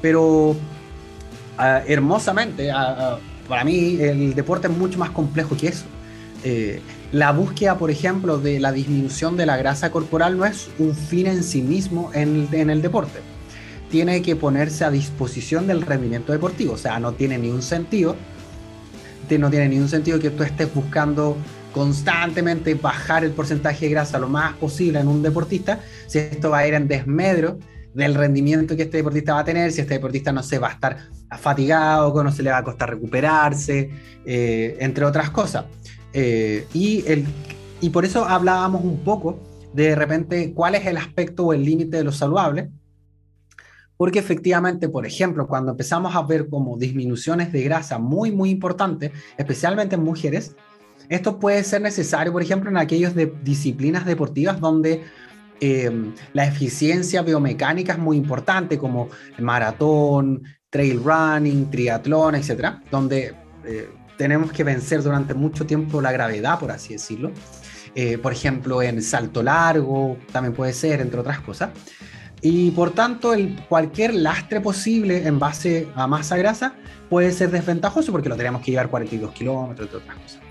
Pero 0.03 0.55
ah, 1.57 1.81
hermosamente, 1.87 2.69
ah, 2.69 2.95
ah, 2.99 3.19
para 3.47 3.63
mí 3.63 3.97
el 3.99 4.35
deporte 4.35 4.67
es 4.67 4.77
mucho 4.77 4.99
más 4.99 5.09
complejo 5.09 5.57
que 5.57 5.69
eso. 5.69 5.85
Eh, 6.43 6.79
la 7.11 7.31
búsqueda, 7.31 7.79
por 7.79 7.89
ejemplo, 7.89 8.37
de 8.37 8.59
la 8.59 8.71
disminución 8.71 9.35
de 9.35 9.47
la 9.47 9.57
grasa 9.57 9.89
corporal 9.89 10.37
no 10.37 10.45
es 10.45 10.69
un 10.77 10.93
fin 10.93 11.25
en 11.25 11.43
sí 11.43 11.63
mismo 11.63 12.11
en, 12.13 12.69
el 12.69 12.81
deporte. 12.83 13.19
Tiene 13.89 14.21
que 14.21 14.35
ponerse 14.35 14.85
a 14.85 14.91
disposición 14.91 15.65
del 15.65 15.81
rendimiento 15.81 16.31
deportivo. 16.31 16.73
O 16.73 16.77
sea, 16.77 16.99
no 16.99 17.13
tiene 17.13 17.39
ni 17.39 17.49
un 17.49 17.63
sentido. 17.63 18.15
No 19.39 19.49
tiene 19.49 19.69
ni 19.69 19.79
un 19.79 19.89
sentido 19.89 20.19
que 20.19 20.29
tú 20.29 20.43
estés 20.43 20.71
buscando 20.71 21.35
constantemente 21.73 22.75
bajar 22.75 23.23
el 23.23 23.31
porcentaje 23.31 23.85
de 23.85 23.91
grasa 23.91 24.19
lo 24.19 24.29
más 24.29 24.53
posible 24.57 24.99
en 24.99 25.07
un 25.07 25.23
deportista, 25.23 25.79
si 26.05 26.19
esto 26.19 26.51
va 26.51 26.59
a 26.59 26.67
ir 26.67 26.75
en 26.75 26.87
desmedro 26.87 27.57
del 27.93 28.15
rendimiento 28.15 28.75
que 28.75 28.83
este 28.83 28.97
deportista 28.97 29.33
va 29.33 29.39
a 29.39 29.45
tener, 29.45 29.71
si 29.71 29.81
este 29.81 29.95
deportista 29.95 30.31
no 30.31 30.41
se 30.41 30.59
va 30.59 30.69
a 30.69 30.71
estar 30.73 30.97
fatigado, 31.39 32.23
no 32.23 32.31
se 32.31 32.43
le 32.43 32.51
va 32.51 32.57
a 32.57 32.63
costar 32.63 32.89
recuperarse, 32.89 33.91
eh, 34.25 34.77
entre 34.79 35.05
otras 35.05 35.29
cosas. 35.29 35.65
Eh, 36.13 36.67
y, 36.73 37.03
el, 37.07 37.25
y 37.81 37.89
por 37.89 38.05
eso 38.05 38.25
hablábamos 38.25 38.83
un 38.83 39.03
poco 39.03 39.39
de, 39.73 39.95
repente 39.95 40.53
cuál 40.53 40.75
es 40.75 40.85
el 40.85 40.97
aspecto 40.97 41.45
o 41.45 41.53
el 41.53 41.63
límite 41.63 41.97
de 41.97 42.03
lo 42.03 42.11
saludable, 42.11 42.69
porque 43.97 44.19
efectivamente, 44.19 44.89
por 44.89 45.05
ejemplo, 45.05 45.47
cuando 45.47 45.71
empezamos 45.71 46.15
a 46.15 46.21
ver 46.23 46.49
como 46.49 46.77
disminuciones 46.77 47.51
de 47.51 47.63
grasa 47.63 47.99
muy, 47.99 48.31
muy 48.31 48.49
importantes, 48.49 49.11
especialmente 49.37 49.95
en 49.95 50.03
mujeres, 50.03 50.55
esto 51.09 51.39
puede 51.39 51.63
ser 51.63 51.81
necesario, 51.81 52.31
por 52.31 52.41
ejemplo, 52.41 52.69
en 52.69 52.77
aquellas 52.77 53.13
de 53.13 53.33
disciplinas 53.43 54.05
deportivas 54.05 54.59
donde 54.59 55.03
Em, 55.65 56.13
la 56.33 56.45
eficiencia 56.45 57.21
biomecánica 57.21 57.93
es 57.93 57.97
muy 57.97 58.17
importante, 58.17 58.77
como 58.77 59.07
maratón, 59.39 60.43
trail 60.69 61.01
running, 61.01 61.71
triatlón, 61.71 62.35
etcétera, 62.35 62.81
donde 62.91 63.33
eh, 63.63 63.89
tenemos 64.17 64.51
que 64.51 64.65
vencer 64.65 65.01
durante 65.01 65.33
mucho 65.33 65.65
tiempo 65.65 66.01
la 66.01 66.11
gravedad, 66.11 66.59
por 66.59 66.69
así 66.69 66.91
decirlo. 66.91 67.31
Eh, 67.95 68.17
por 68.17 68.33
ejemplo, 68.33 68.81
en 68.81 69.01
salto 69.01 69.41
largo, 69.41 70.17
también 70.33 70.53
puede 70.53 70.73
ser, 70.73 70.99
entre 70.99 71.21
otras 71.21 71.39
cosas. 71.39 71.69
Y 72.41 72.71
por 72.71 72.91
tanto, 72.91 73.33
el, 73.33 73.55
cualquier 73.69 74.15
lastre 74.15 74.59
posible 74.59 75.25
en 75.25 75.39
base 75.39 75.87
a 75.95 76.07
masa 76.07 76.35
grasa 76.35 76.75
puede 77.09 77.31
ser 77.31 77.51
desventajoso 77.51 78.11
porque 78.11 78.27
lo 78.27 78.35
tenemos 78.35 78.61
que 78.61 78.71
llevar 78.71 78.89
42 78.89 79.31
kilómetros, 79.31 79.87
entre 79.87 79.99
otras 79.99 80.17
cosas. 80.17 80.41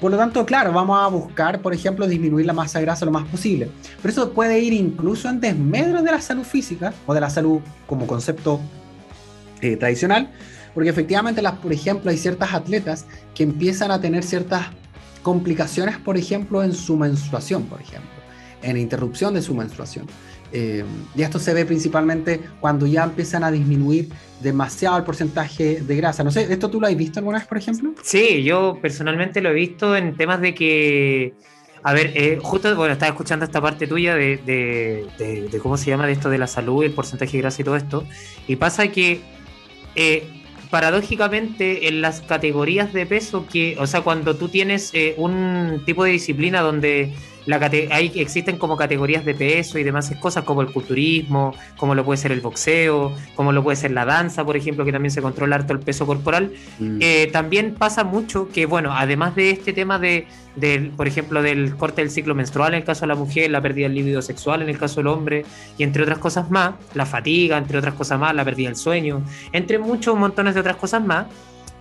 Por 0.00 0.12
lo 0.12 0.16
tanto, 0.16 0.46
claro, 0.46 0.72
vamos 0.72 0.98
a 1.00 1.08
buscar, 1.08 1.60
por 1.60 1.74
ejemplo, 1.74 2.06
disminuir 2.06 2.46
la 2.46 2.52
masa 2.52 2.80
grasa 2.80 3.04
lo 3.04 3.10
más 3.10 3.26
posible. 3.26 3.68
Pero 4.00 4.12
eso 4.12 4.32
puede 4.32 4.60
ir 4.60 4.72
incluso 4.72 5.28
en 5.28 5.40
desmedro 5.40 6.02
de 6.02 6.12
la 6.12 6.20
salud 6.20 6.44
física 6.44 6.92
o 7.06 7.14
de 7.14 7.20
la 7.20 7.30
salud 7.30 7.60
como 7.86 8.06
concepto 8.06 8.60
eh, 9.60 9.76
tradicional, 9.76 10.30
porque 10.72 10.90
efectivamente, 10.90 11.42
las, 11.42 11.54
por 11.54 11.72
ejemplo, 11.72 12.10
hay 12.10 12.16
ciertas 12.16 12.54
atletas 12.54 13.06
que 13.34 13.42
empiezan 13.42 13.90
a 13.90 14.00
tener 14.00 14.22
ciertas 14.22 14.66
complicaciones, 15.22 15.96
por 15.96 16.16
ejemplo, 16.16 16.62
en 16.62 16.72
su 16.72 16.96
menstruación, 16.96 17.64
por 17.64 17.80
ejemplo, 17.80 18.08
en 18.62 18.76
interrupción 18.76 19.34
de 19.34 19.42
su 19.42 19.52
menstruación. 19.52 20.06
Eh, 20.52 20.84
y 21.14 21.22
esto 21.22 21.38
se 21.38 21.52
ve 21.52 21.66
principalmente 21.66 22.40
cuando 22.60 22.86
ya 22.86 23.04
empiezan 23.04 23.44
a 23.44 23.50
disminuir 23.50 24.08
demasiado 24.40 24.96
el 24.96 25.04
porcentaje 25.04 25.82
de 25.82 25.96
grasa. 25.96 26.24
No 26.24 26.30
sé, 26.30 26.50
¿esto 26.50 26.70
tú 26.70 26.80
lo 26.80 26.86
has 26.86 26.96
visto 26.96 27.18
alguna 27.18 27.38
vez, 27.38 27.46
por 27.46 27.58
ejemplo? 27.58 27.94
Sí, 28.02 28.42
yo 28.42 28.78
personalmente 28.80 29.40
lo 29.40 29.50
he 29.50 29.54
visto 29.54 29.96
en 29.96 30.16
temas 30.16 30.40
de 30.40 30.54
que, 30.54 31.34
a 31.82 31.92
ver, 31.92 32.12
eh, 32.14 32.38
justo, 32.40 32.74
bueno, 32.76 32.94
estaba 32.94 33.10
escuchando 33.10 33.44
esta 33.44 33.60
parte 33.60 33.86
tuya 33.86 34.14
de, 34.14 35.06
cómo 35.62 35.76
se 35.76 35.90
llama, 35.90 36.06
de 36.06 36.12
esto 36.12 36.30
de 36.30 36.38
la 36.38 36.46
salud, 36.46 36.84
el 36.84 36.92
porcentaje 36.92 37.32
de 37.32 37.42
grasa 37.42 37.62
y 37.62 37.64
todo 37.64 37.76
esto, 37.76 38.04
y 38.46 38.56
pasa 38.56 38.88
que... 38.88 39.20
Eh, 39.94 40.34
paradójicamente 40.70 41.88
en 41.88 42.02
las 42.02 42.20
categorías 42.20 42.92
de 42.92 43.06
peso 43.06 43.46
que, 43.46 43.78
o 43.80 43.86
sea, 43.86 44.02
cuando 44.02 44.36
tú 44.36 44.50
tienes 44.50 44.92
un 45.16 45.82
tipo 45.86 46.04
de 46.04 46.10
disciplina 46.10 46.60
donde 46.60 47.14
hay, 47.90 48.12
existen 48.16 48.58
como 48.58 48.76
categorías 48.76 49.24
de 49.24 49.34
peso 49.34 49.78
y 49.78 49.84
demás 49.84 50.12
cosas 50.20 50.44
como 50.44 50.60
el 50.60 50.72
culturismo, 50.72 51.54
como 51.76 51.94
lo 51.94 52.04
puede 52.04 52.18
ser 52.18 52.32
el 52.32 52.40
boxeo, 52.40 53.14
como 53.34 53.52
lo 53.52 53.62
puede 53.62 53.76
ser 53.76 53.92
la 53.92 54.04
danza, 54.04 54.44
por 54.44 54.56
ejemplo, 54.56 54.84
que 54.84 54.92
también 54.92 55.10
se 55.10 55.22
controla 55.22 55.56
harto 55.56 55.72
el 55.72 55.80
peso 55.80 56.06
corporal. 56.06 56.52
Mm. 56.78 56.98
Eh, 57.00 57.28
también 57.32 57.74
pasa 57.74 58.04
mucho 58.04 58.48
que, 58.48 58.66
bueno, 58.66 58.92
además 58.92 59.34
de 59.34 59.50
este 59.50 59.72
tema 59.72 59.98
de, 59.98 60.26
por 60.96 61.08
ejemplo, 61.08 61.42
del 61.42 61.74
corte 61.76 62.02
del 62.02 62.10
ciclo 62.10 62.34
menstrual 62.34 62.74
en 62.74 62.80
el 62.80 62.84
caso 62.84 63.02
de 63.02 63.08
la 63.08 63.14
mujer, 63.14 63.50
la 63.50 63.62
pérdida 63.62 63.86
del 63.86 63.94
líbido 63.94 64.22
sexual 64.22 64.62
en 64.62 64.68
el 64.68 64.78
caso 64.78 64.96
del 64.96 65.06
hombre, 65.06 65.44
y 65.78 65.84
entre 65.84 66.02
otras 66.02 66.18
cosas 66.18 66.50
más, 66.50 66.74
la 66.94 67.06
fatiga, 67.06 67.56
entre 67.56 67.78
otras 67.78 67.94
cosas 67.94 68.18
más, 68.18 68.34
la 68.34 68.44
pérdida 68.44 68.68
del 68.68 68.76
sueño, 68.76 69.22
entre 69.52 69.78
muchos 69.78 70.16
montones 70.16 70.54
de 70.54 70.60
otras 70.60 70.76
cosas 70.76 71.02
más, 71.02 71.26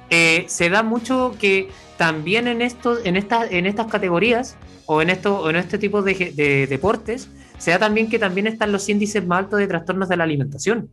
eh, 0.10 0.46
se 0.48 0.70
da 0.70 0.84
mucho 0.84 1.36
que 1.38 1.70
también 1.98 2.48
en, 2.48 2.62
estos, 2.62 3.00
en, 3.04 3.18
estas 3.18 3.52
en 3.52 3.66
estas 3.66 3.88
categorías 3.88 4.56
o 4.88 5.02
en, 5.02 5.10
esto, 5.10 5.50
en 5.50 5.58
este 5.58 5.78
tipo 5.78 6.02
de, 6.02 6.68
deportes, 6.68 7.30
se 7.58 7.72
da 7.72 7.80
también 7.80 8.10
que 8.10 8.18
también 8.18 8.48
están 8.48 8.72
los 8.72 8.90
índices 8.90 9.26
más 9.26 9.40
altos 9.40 9.60
de 9.60 9.68
trastornos 9.68 10.10
de 10.10 10.18
la 10.18 10.24
alimentación. 10.24 10.90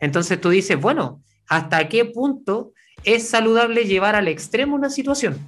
Entonces 0.00 0.40
tú 0.40 0.50
dices, 0.50 0.78
bueno, 0.78 1.22
¿hasta 1.48 1.88
qué 1.88 2.04
punto 2.04 2.72
es 3.04 3.28
saludable 3.28 3.84
llevar 3.84 4.14
al 4.14 4.28
extremo 4.28 4.74
una 4.74 4.90
situación? 4.90 5.38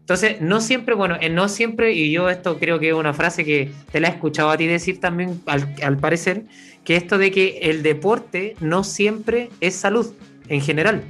Entonces, 0.00 0.40
no 0.40 0.60
siempre, 0.60 0.94
bueno, 0.94 1.16
eh, 1.20 1.28
no 1.28 1.48
siempre, 1.48 1.92
y 1.92 2.12
yo 2.12 2.30
esto 2.30 2.60
creo 2.60 2.78
que 2.78 2.90
es 2.90 2.94
una 2.94 3.12
frase 3.12 3.44
que 3.44 3.72
te 3.90 3.98
la 3.98 4.06
he 4.06 4.12
escuchado 4.12 4.50
a 4.50 4.56
ti 4.56 4.68
decir 4.68 5.00
también, 5.00 5.42
al, 5.46 5.74
al 5.82 5.96
parecer, 5.96 6.44
que 6.84 6.94
esto 6.94 7.18
de 7.18 7.32
que 7.32 7.58
el 7.62 7.82
deporte 7.82 8.54
no 8.60 8.84
siempre 8.84 9.50
es 9.60 9.74
salud 9.74 10.14
en 10.48 10.60
general. 10.60 11.02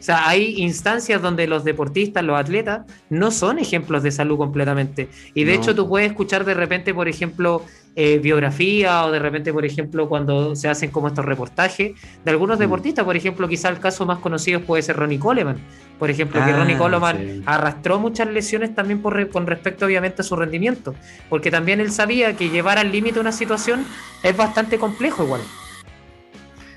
O 0.00 0.02
sea, 0.02 0.26
hay 0.28 0.54
instancias 0.62 1.20
donde 1.20 1.46
los 1.46 1.62
deportistas, 1.62 2.24
los 2.24 2.40
atletas, 2.40 2.86
no 3.10 3.30
son 3.30 3.58
ejemplos 3.58 4.02
de 4.02 4.10
salud 4.10 4.38
completamente. 4.38 5.10
Y 5.34 5.44
de 5.44 5.54
hecho 5.54 5.74
tú 5.74 5.86
puedes 5.86 6.10
escuchar 6.10 6.46
de 6.46 6.54
repente, 6.54 6.94
por 6.94 7.06
ejemplo, 7.06 7.62
eh, 7.96 8.18
biografía 8.18 9.04
o 9.04 9.10
de 9.10 9.18
repente, 9.18 9.52
por 9.52 9.66
ejemplo, 9.66 10.08
cuando 10.08 10.56
se 10.56 10.68
hacen 10.68 10.90
como 10.90 11.08
estos 11.08 11.24
reportajes 11.24 11.92
de 12.24 12.30
algunos 12.30 12.56
mm. 12.56 12.60
deportistas. 12.60 13.04
Por 13.04 13.14
ejemplo, 13.14 13.46
quizá 13.46 13.68
el 13.68 13.78
caso 13.78 14.06
más 14.06 14.20
conocido 14.20 14.60
puede 14.60 14.82
ser 14.82 14.96
Ronnie 14.96 15.18
Coleman. 15.18 15.58
Por 15.98 16.08
ejemplo, 16.08 16.42
que 16.42 16.50
Ronnie 16.50 16.76
ah, 16.76 16.78
Coleman 16.78 17.42
arrastró 17.44 17.98
muchas 17.98 18.28
lesiones 18.28 18.74
también 18.74 19.02
por, 19.02 19.28
con 19.28 19.46
respecto, 19.46 19.84
obviamente, 19.84 20.22
a 20.22 20.24
su 20.24 20.34
rendimiento. 20.34 20.94
Porque 21.28 21.50
también 21.50 21.78
él 21.80 21.92
sabía 21.92 22.34
que 22.36 22.48
llevar 22.48 22.78
al 22.78 22.90
límite 22.90 23.20
una 23.20 23.32
situación 23.32 23.84
es 24.22 24.34
bastante 24.34 24.78
complejo 24.78 25.24
igual. 25.24 25.42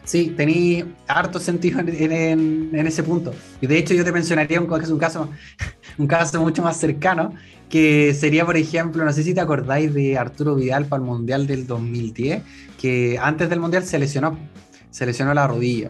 Sí, 0.06 0.34
tenía 0.36 0.86
harto 1.08 1.40
sentido 1.40 1.80
en, 1.80 2.72
ese 2.74 3.04
punto. 3.04 3.34
Y 3.62 3.68
de 3.68 3.78
hecho 3.78 3.94
yo 3.94 4.04
te 4.04 4.12
mencionaría 4.12 4.60
un, 4.60 4.68
caso, 4.68 5.30
un 5.98 6.08
caso 6.08 6.42
mucho 6.42 6.62
más 6.62 6.78
cercano, 6.78 7.34
que 7.70 8.14
sería, 8.14 8.46
por 8.46 8.58
ejemplo, 8.58 9.04
no 9.06 9.14
sé 9.14 9.24
si 9.24 9.34
te 9.34 9.42
acordáis 9.42 9.94
de 9.94 10.18
Arturo 10.18 10.56
Vidal 10.56 10.86
para 10.86 11.02
el 11.02 11.08
Mundial 11.08 11.48
del 11.48 11.66
2010, 11.66 12.44
que 12.80 13.18
antes 13.22 13.50
del 13.50 13.60
Mundial 13.60 13.84
se 13.86 13.98
lesionó, 13.98 14.38
se 14.92 15.06
lesionó 15.06 15.34
la 15.34 15.48
rodilla. 15.48 15.90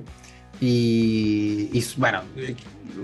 Y, 0.61 1.69
y 1.73 1.83
bueno, 1.97 2.21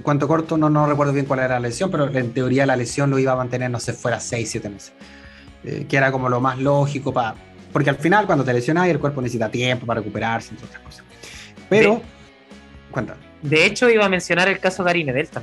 cuanto 0.04 0.28
corto, 0.28 0.58
no, 0.58 0.70
no 0.70 0.88
recuerdo 0.88 1.12
bien 1.12 1.26
cuál 1.26 1.40
era 1.40 1.60
la 1.60 1.68
lesión, 1.68 1.90
pero 1.90 2.08
en 2.08 2.32
teoría 2.32 2.66
la 2.66 2.76
lesión 2.76 3.10
lo 3.10 3.18
iba 3.18 3.34
a 3.34 3.36
mantener, 3.36 3.72
no 3.72 3.80
sé, 3.80 3.94
fuera 3.94 4.20
6, 4.20 4.50
7 4.50 4.70
meses. 4.70 4.94
Eh, 5.64 5.88
que 5.90 5.98
era 5.98 6.12
como 6.12 6.30
lo 6.30 6.40
más 6.40 6.58
lógico 6.58 7.12
para 7.12 7.36
porque 7.72 7.90
al 7.90 7.98
final, 7.98 8.26
cuando 8.26 8.44
te 8.44 8.54
lesionas, 8.54 8.88
el 8.88 9.00
cuerpo 9.00 9.22
necesita 9.22 9.50
tiempo 9.50 9.86
para 9.86 10.00
recuperarse, 10.00 10.52
entre 10.52 10.66
otras 10.66 10.82
cosas. 10.82 11.04
Pero, 11.70 11.96
de, 11.96 12.02
cuenta. 12.92 13.16
De 13.42 13.66
hecho, 13.66 13.90
iba 13.90 14.06
a 14.06 14.10
mencionar 14.10 14.48
el 14.48 14.60
caso 14.60 14.84
de 14.84 14.90
Arine 14.90 15.14
Delta. 15.14 15.42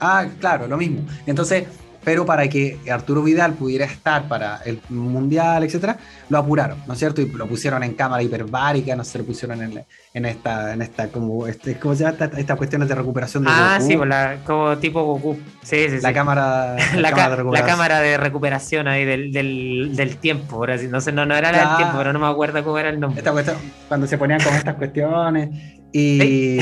Ah, 0.00 0.26
claro, 0.40 0.66
lo 0.66 0.76
mismo. 0.76 1.06
Entonces, 1.26 1.64
pero 2.04 2.26
para 2.26 2.48
que 2.48 2.78
Arturo 2.90 3.22
Vidal 3.22 3.54
pudiera 3.54 3.84
estar 3.84 4.28
para 4.28 4.60
el 4.64 4.80
Mundial, 4.88 5.62
etcétera, 5.62 5.98
lo 6.28 6.38
apuraron, 6.38 6.78
¿no 6.86 6.94
es 6.94 6.98
cierto? 6.98 7.20
Y 7.20 7.28
lo 7.28 7.46
pusieron 7.46 7.82
en 7.82 7.94
cámara 7.94 8.22
hiperbárica, 8.22 8.94
no 8.96 9.04
sé, 9.04 9.18
lo 9.18 9.24
pusieron 9.24 9.62
en, 9.62 9.84
en 10.14 10.24
esta, 10.24 10.72
en 10.72 10.82
esta, 10.82 11.08
como, 11.08 11.46
este, 11.46 11.78
¿cómo 11.78 11.94
se 11.94 12.04
llama? 12.04 12.30
Estas 12.36 12.56
cuestiones 12.56 12.88
de 12.88 12.94
recuperación 12.94 13.44
de 13.44 13.50
Ah, 13.52 13.78
sí, 13.80 13.96
pues 13.96 14.10
como 14.44 14.76
tipo 14.78 15.04
Goku. 15.04 15.38
Sí, 15.62 15.88
sí, 15.88 16.00
la 16.00 16.12
Cámara, 16.12 16.76
la, 16.96 17.10
cámara 17.10 17.30
de 17.30 17.36
recuperación. 17.36 17.52
la 17.52 17.72
cámara 17.72 18.00
de 18.00 18.16
recuperación 18.16 18.88
ahí 18.88 19.04
del, 19.04 19.32
del, 19.32 19.92
del 19.94 20.16
tiempo, 20.16 20.56
ahora 20.56 20.78
sí, 20.78 20.88
no 20.88 21.00
sé, 21.00 21.12
no, 21.12 21.24
no 21.26 21.34
era 21.36 21.50
el 21.50 21.76
tiempo, 21.76 21.98
pero 21.98 22.12
no 22.12 22.18
me 22.18 22.26
acuerdo 22.26 22.62
cómo 22.64 22.78
era 22.78 22.88
el 22.90 23.00
nombre. 23.00 23.20
Esta 23.20 23.32
cuestión, 23.32 23.56
cuando 23.88 24.06
se 24.06 24.18
ponían 24.18 24.40
con 24.42 24.54
estas 24.54 24.74
cuestiones, 24.74 25.81
y, 25.92 26.58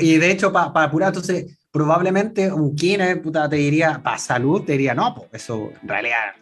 y, 0.00 0.18
de 0.18 0.30
hecho, 0.30 0.52
para 0.52 0.86
apurar, 0.86 1.08
entonces 1.08 1.58
probablemente 1.70 2.52
un 2.52 2.74
kine 2.76 3.16
puta, 3.16 3.48
te 3.48 3.56
diría, 3.56 4.00
para 4.02 4.18
salud, 4.18 4.62
te 4.62 4.72
diría, 4.72 4.94
no, 4.94 5.14
pues 5.14 5.28
eso 5.32 5.70
en 5.82 5.88
realidad 5.88 6.34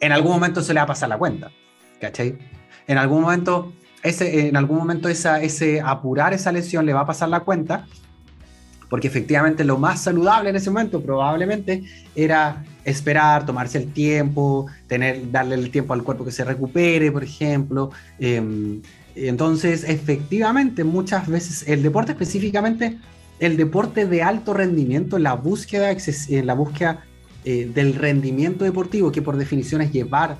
en 0.00 0.12
algún 0.12 0.32
momento 0.32 0.62
se 0.62 0.72
le 0.72 0.80
va 0.80 0.84
a 0.84 0.86
pasar 0.86 1.08
la 1.08 1.18
cuenta, 1.18 1.50
¿cachai? 2.00 2.38
En 2.86 2.98
algún 2.98 3.22
momento, 3.22 3.72
ese, 4.02 4.48
en 4.48 4.56
algún 4.56 4.78
momento 4.78 5.08
esa, 5.08 5.42
ese 5.42 5.80
apurar 5.80 6.32
esa 6.32 6.52
lesión 6.52 6.86
le 6.86 6.92
va 6.92 7.00
a 7.00 7.06
pasar 7.06 7.28
la 7.28 7.40
cuenta, 7.40 7.86
porque 8.88 9.08
efectivamente 9.08 9.64
lo 9.64 9.76
más 9.76 10.00
saludable 10.02 10.50
en 10.50 10.56
ese 10.56 10.70
momento 10.70 11.02
probablemente 11.02 11.82
era 12.14 12.64
esperar, 12.84 13.44
tomarse 13.44 13.76
el 13.76 13.92
tiempo, 13.92 14.66
tener, 14.86 15.30
darle 15.30 15.56
el 15.56 15.70
tiempo 15.70 15.92
al 15.92 16.02
cuerpo 16.02 16.24
que 16.24 16.30
se 16.30 16.44
recupere, 16.44 17.12
por 17.12 17.22
ejemplo. 17.22 17.90
Em, 18.18 18.80
entonces, 19.26 19.84
efectivamente, 19.84 20.84
muchas 20.84 21.26
veces 21.26 21.66
el 21.66 21.82
deporte 21.82 22.12
específicamente 22.12 22.98
el 23.40 23.56
deporte 23.56 24.06
de 24.06 24.22
alto 24.22 24.54
rendimiento, 24.54 25.18
la 25.18 25.34
búsqueda, 25.34 25.90
eh, 25.90 26.42
la 26.42 26.54
búsqueda 26.54 27.04
eh, 27.44 27.70
del 27.72 27.94
rendimiento 27.94 28.64
deportivo, 28.64 29.12
que 29.12 29.22
por 29.22 29.36
definición 29.36 29.80
es 29.80 29.92
llevar 29.92 30.38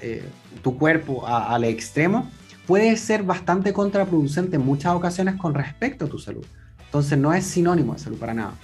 eh, 0.00 0.24
tu 0.62 0.76
cuerpo 0.76 1.26
al 1.26 1.64
extremo, 1.64 2.30
puede 2.66 2.96
ser 2.96 3.22
bastante 3.22 3.72
contraproducente 3.72 4.56
en 4.56 4.62
muchas 4.62 4.94
ocasiones 4.94 5.36
con 5.36 5.54
respecto 5.54 6.06
a 6.06 6.08
tu 6.08 6.18
salud. 6.18 6.44
Entonces 6.86 7.18
no 7.18 7.32
es 7.32 7.44
sinónimo 7.44 7.94
de 7.94 8.00
salud 8.00 8.18
para 8.18 8.34
nada. 8.34 8.54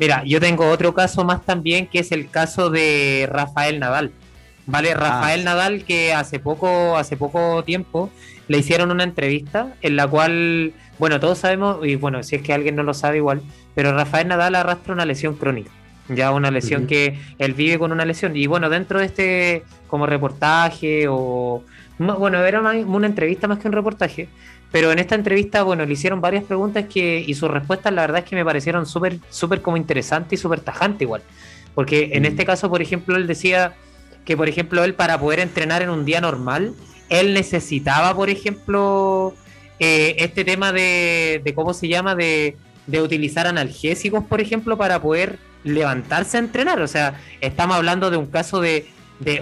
Mira, 0.00 0.24
yo 0.26 0.40
tengo 0.40 0.68
otro 0.68 0.92
caso 0.92 1.24
más 1.24 1.44
también, 1.44 1.86
que 1.86 2.00
es 2.00 2.10
el 2.10 2.28
caso 2.28 2.70
de 2.70 3.28
Rafael 3.30 3.78
Nadal. 3.78 4.10
¿Vale? 4.66 4.92
Ah. 4.92 4.94
Rafael 4.96 5.44
Nadal, 5.44 5.84
que 5.84 6.12
hace 6.12 6.40
poco, 6.40 6.96
hace 6.96 7.16
poco 7.16 7.62
tiempo 7.62 8.10
le 8.48 8.58
hicieron 8.58 8.90
una 8.90 9.04
entrevista 9.04 9.74
en 9.80 9.96
la 9.96 10.06
cual 10.06 10.74
bueno, 10.98 11.18
todos 11.18 11.38
sabemos, 11.38 11.84
y 11.84 11.96
bueno, 11.96 12.22
si 12.22 12.36
es 12.36 12.42
que 12.42 12.52
alguien 12.52 12.76
no 12.76 12.82
lo 12.82 12.94
sabe 12.94 13.16
igual, 13.16 13.42
pero 13.74 13.92
Rafael 13.92 14.28
Nadal 14.28 14.54
arrastra 14.54 14.94
una 14.94 15.04
lesión 15.04 15.34
crónica. 15.34 15.70
Ya 16.08 16.32
una 16.32 16.50
lesión 16.50 16.86
que 16.86 17.18
él 17.38 17.54
vive 17.54 17.78
con 17.78 17.90
una 17.90 18.04
lesión. 18.04 18.36
Y 18.36 18.46
bueno, 18.46 18.68
dentro 18.68 18.98
de 18.98 19.06
este 19.06 19.62
como 19.88 20.06
reportaje 20.06 21.06
o... 21.08 21.62
Bueno, 21.98 22.44
era 22.44 22.60
una 22.60 23.06
entrevista 23.06 23.48
más 23.48 23.58
que 23.58 23.68
un 23.68 23.72
reportaje. 23.72 24.28
Pero 24.70 24.92
en 24.92 24.98
esta 24.98 25.14
entrevista, 25.14 25.62
bueno, 25.62 25.86
le 25.86 25.92
hicieron 25.92 26.20
varias 26.20 26.44
preguntas 26.44 26.84
que, 26.92 27.24
y 27.26 27.34
sus 27.34 27.50
respuestas 27.50 27.92
la 27.92 28.02
verdad 28.02 28.18
es 28.18 28.24
que 28.24 28.36
me 28.36 28.44
parecieron 28.44 28.86
súper, 28.86 29.18
súper 29.30 29.62
como 29.62 29.76
interesantes 29.76 30.38
y 30.38 30.42
súper 30.42 30.60
tajantes 30.60 31.02
igual. 31.02 31.22
Porque 31.74 32.10
en 32.12 32.26
este 32.26 32.44
caso, 32.44 32.68
por 32.68 32.82
ejemplo, 32.82 33.16
él 33.16 33.26
decía 33.26 33.74
que, 34.24 34.36
por 34.36 34.48
ejemplo, 34.48 34.84
él 34.84 34.94
para 34.94 35.18
poder 35.18 35.40
entrenar 35.40 35.80
en 35.82 35.90
un 35.90 36.04
día 36.04 36.20
normal, 36.20 36.74
él 37.08 37.34
necesitaba, 37.34 38.14
por 38.14 38.30
ejemplo, 38.30 39.34
eh, 39.78 40.16
este 40.18 40.44
tema 40.44 40.72
de, 40.72 41.52
cómo 41.54 41.74
se 41.74 41.88
llama, 41.88 42.14
de, 42.14 42.56
utilizar 43.02 43.46
analgésicos, 43.46 44.24
por 44.24 44.40
ejemplo, 44.40 44.76
para 44.76 45.00
poder 45.00 45.38
levantarse 45.64 46.36
a 46.36 46.40
entrenar. 46.40 46.80
O 46.80 46.88
sea, 46.88 47.20
estamos 47.40 47.76
hablando 47.76 48.10
de 48.10 48.16
un 48.16 48.26
caso 48.26 48.60
de, 48.60 48.86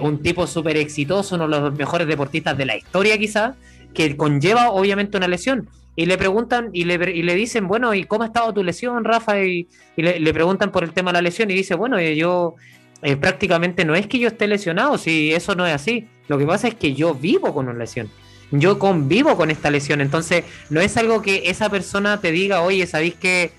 un 0.00 0.22
tipo 0.22 0.46
súper 0.46 0.76
exitoso, 0.76 1.34
uno 1.34 1.48
de 1.48 1.60
los 1.60 1.74
mejores 1.74 2.06
deportistas 2.06 2.56
de 2.56 2.66
la 2.66 2.76
historia 2.76 3.18
quizás, 3.18 3.56
que 3.94 4.16
conlleva 4.16 4.70
obviamente 4.70 5.16
una 5.16 5.28
lesión. 5.28 5.68
Y 5.94 6.06
le 6.06 6.16
preguntan 6.16 6.70
y 6.72 6.84
le, 6.84 6.94
y 7.10 7.22
le 7.22 7.34
dicen, 7.34 7.68
bueno, 7.68 7.92
¿y 7.92 8.04
cómo 8.04 8.22
ha 8.22 8.26
estado 8.26 8.54
tu 8.54 8.64
lesión, 8.64 9.04
Rafa? 9.04 9.42
Y, 9.42 9.68
le, 9.96 10.32
preguntan 10.32 10.72
por 10.72 10.84
el 10.84 10.92
tema 10.92 11.10
de 11.10 11.18
la 11.18 11.22
lesión 11.22 11.50
y 11.50 11.54
dice, 11.54 11.74
bueno, 11.74 11.98
eh, 11.98 12.16
yo 12.16 12.54
eh, 13.02 13.16
prácticamente 13.16 13.84
no 13.84 13.94
es 13.94 14.06
que 14.06 14.18
yo 14.18 14.28
esté 14.28 14.46
lesionado, 14.46 14.96
si 14.96 15.32
eso 15.32 15.54
no 15.54 15.66
es 15.66 15.74
así. 15.74 16.08
Lo 16.32 16.38
que 16.38 16.46
pasa 16.46 16.68
es 16.68 16.74
que 16.74 16.94
yo 16.94 17.14
vivo 17.14 17.52
con 17.52 17.68
una 17.68 17.78
lesión 17.78 18.10
yo 18.52 18.78
convivo 18.78 19.36
con 19.36 19.50
esta 19.50 19.70
lesión. 19.70 20.00
Entonces, 20.00 20.44
no 20.70 20.80
es 20.80 20.96
algo 20.96 21.22
que 21.22 21.44
esa 21.46 21.70
persona 21.70 22.20
te 22.20 22.30
diga, 22.30 22.62
oye, 22.62 22.86
¿sabéis 22.86 23.14
que 23.14 23.52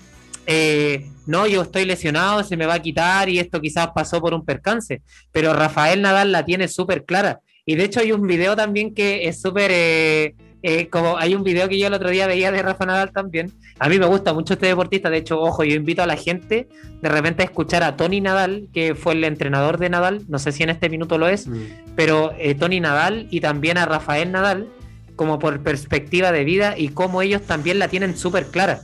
eh, 0.46 1.10
no, 1.26 1.46
yo 1.46 1.62
estoy 1.62 1.84
lesionado, 1.84 2.44
se 2.44 2.56
me 2.56 2.66
va 2.66 2.74
a 2.74 2.82
quitar 2.82 3.28
y 3.28 3.38
esto 3.38 3.60
quizás 3.60 3.88
pasó 3.94 4.20
por 4.20 4.34
un 4.34 4.44
percance? 4.44 5.02
Pero 5.32 5.52
Rafael 5.52 6.00
Nadal 6.00 6.32
la 6.32 6.44
tiene 6.44 6.68
súper 6.68 7.04
clara. 7.04 7.40
Y 7.66 7.76
de 7.76 7.84
hecho 7.84 8.00
hay 8.00 8.12
un 8.12 8.26
video 8.26 8.56
también 8.56 8.94
que 8.94 9.26
es 9.28 9.40
súper... 9.40 9.70
Eh, 9.72 10.34
eh, 10.66 10.88
como 10.88 11.16
hay 11.18 11.34
un 11.34 11.44
video 11.44 11.68
que 11.68 11.78
yo 11.78 11.86
el 11.86 11.94
otro 11.94 12.10
día 12.10 12.26
veía 12.26 12.50
de 12.50 12.62
Rafa 12.62 12.86
Nadal 12.86 13.12
también. 13.12 13.52
A 13.78 13.88
mí 13.88 13.98
me 13.98 14.06
gusta 14.06 14.32
mucho 14.32 14.54
este 14.54 14.66
deportista. 14.66 15.10
De 15.10 15.18
hecho, 15.18 15.40
ojo, 15.40 15.62
yo 15.62 15.74
invito 15.74 16.02
a 16.02 16.06
la 16.06 16.16
gente 16.16 16.68
de 17.00 17.08
repente 17.08 17.42
a 17.42 17.44
escuchar 17.44 17.82
a 17.82 17.96
Tony 17.96 18.20
Nadal, 18.20 18.68
que 18.72 18.94
fue 18.94 19.12
el 19.12 19.24
entrenador 19.24 19.78
de 19.78 19.90
Nadal. 19.90 20.22
No 20.28 20.38
sé 20.38 20.52
si 20.52 20.62
en 20.62 20.70
este 20.70 20.88
minuto 20.88 21.18
lo 21.18 21.28
es, 21.28 21.46
mm. 21.46 21.62
pero 21.94 22.32
Tony 22.58 22.80
Nadal 22.80 23.28
y 23.30 23.40
también 23.40 23.78
a 23.78 23.84
Rafael 23.84 24.32
Nadal, 24.32 24.68
como 25.16 25.38
por 25.38 25.62
perspectiva 25.62 26.32
de 26.32 26.44
vida 26.44 26.74
y 26.76 26.88
cómo 26.88 27.22
ellos 27.22 27.42
también 27.42 27.78
la 27.78 27.88
tienen 27.88 28.16
súper 28.16 28.46
clara. 28.46 28.80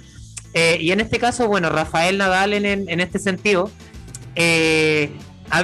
Eh, 0.52 0.78
y 0.80 0.92
en 0.92 1.00
este 1.00 1.18
caso, 1.18 1.48
bueno, 1.48 1.70
Rafael 1.70 2.18
Nadal 2.18 2.52
en, 2.52 2.66
en 2.66 3.00
este 3.00 3.18
sentido 3.18 3.70
eh, 4.34 5.10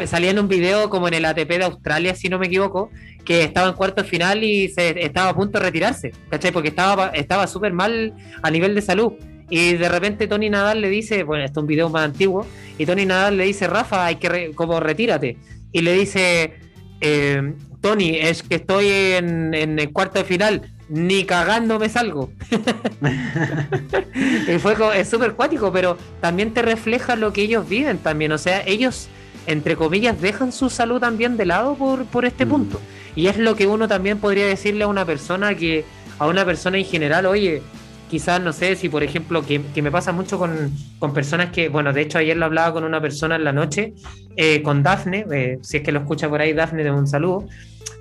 salía 0.07 0.31
en 0.31 0.39
un 0.39 0.49
video 0.49 0.91
como 0.91 1.09
en 1.09 1.15
el 1.15 1.25
ATP 1.25 1.49
de 1.49 1.65
Australia, 1.65 2.15
si 2.15 2.29
no 2.29 2.39
me 2.39 2.47
equivoco, 2.47 2.91
que 3.27 3.43
estaba 3.43 3.69
en 3.69 3.75
cuarto 3.75 4.03
final 4.05 4.43
y 4.43 4.69
se, 4.69 5.05
estaba 5.05 5.31
a 5.31 5.35
punto 5.35 5.59
de 5.59 5.65
retirarse, 5.67 6.13
¿cachai? 6.31 6.53
Porque 6.53 6.69
estaba 6.69 7.09
estaba 7.09 7.47
súper 7.47 7.75
mal 7.75 8.15
a 8.43 8.51
nivel 8.51 8.75
de 8.75 8.81
salud. 8.81 9.13
Y 9.51 9.75
de 9.75 9.89
repente 9.89 10.27
Tony 10.27 10.49
Nadal 10.49 10.81
le 10.81 10.89
dice, 10.89 11.23
bueno, 11.23 11.45
esto 11.45 11.61
es 11.61 11.63
un 11.63 11.69
video 11.69 11.89
más 11.91 12.05
antiguo, 12.05 12.47
y 12.79 12.87
Tony 12.87 13.05
Nadal 13.05 13.37
le 13.37 13.45
dice, 13.45 13.67
Rafa, 13.67 14.07
hay 14.07 14.17
que, 14.17 14.53
como 14.55 14.81
retírate. 14.81 15.37
Y 15.73 15.83
le 15.83 15.93
dice, 15.93 16.55
eh, 17.01 17.55
Tony, 17.81 18.17
es 18.17 18.43
que 18.43 18.57
estoy 18.57 18.89
en, 18.91 19.55
el 19.55 19.93
cuarto 19.93 20.19
de 20.19 20.25
final, 20.25 20.63
ni 20.89 21.25
cagando 21.25 21.79
me 21.79 21.89
salgo. 21.89 22.33
y 24.49 24.59
fue 24.59 24.75
es 24.95 25.09
súper 25.09 25.35
cuático, 25.35 25.73
pero 25.73 25.97
también 26.21 26.53
te 26.53 26.63
refleja 26.63 27.15
lo 27.15 27.33
que 27.33 27.43
ellos 27.43 27.69
viven 27.69 27.99
también. 27.99 28.33
O 28.33 28.39
sea, 28.39 28.63
ellos, 28.67 29.09
entre 29.47 29.77
comillas, 29.77 30.21
dejan 30.21 30.51
su 30.51 30.71
salud 30.71 31.01
también 31.01 31.37
de 31.37 31.47
lado 31.47 31.77
por, 31.77 32.05
por 32.07 32.25
este 32.25 32.45
mm. 32.45 32.49
punto. 32.49 32.81
Y 33.17 33.29
es 33.29 33.39
lo 33.39 33.57
que 33.57 33.67
uno 33.67 33.89
también 33.89 34.19
podría 34.19 34.47
decirle 34.47 34.85
a 34.85 34.89
una 34.89 35.05
persona 35.05 35.55
que, 35.55 35.85
a 36.19 36.27
una 36.27 36.45
persona 36.45 36.77
en 36.77 36.85
general, 36.85 37.27
oye, 37.27 37.63
quizás, 38.11 38.41
no 38.41 38.53
sé, 38.53 38.77
si 38.77 38.89
por 38.89 39.03
ejemplo, 39.03 39.45
que, 39.45 39.59
me 39.83 39.91
pasa 39.91 40.13
mucho 40.13 40.39
con, 40.39 40.71
personas 41.15 41.51
que, 41.51 41.69
bueno, 41.69 41.93
de 41.93 42.03
hecho 42.03 42.19
ayer 42.19 42.37
lo 42.37 42.45
hablaba 42.45 42.73
con 42.75 42.85
una 42.85 43.01
persona 43.01 43.37
en 43.37 43.45
la 43.45 43.53
noche, 43.53 43.95
eh, 44.37 44.63
con 44.63 44.83
Dafne, 44.83 45.25
eh, 45.33 45.59
si 45.63 45.79
es 45.79 45.83
que 45.83 45.93
lo 45.93 46.01
escucha 46.01 46.29
por 46.29 46.41
ahí, 46.41 46.53
Dafne, 46.53 46.85
de 46.85 46.91
un 46.91 47.07
saludo. 47.07 47.47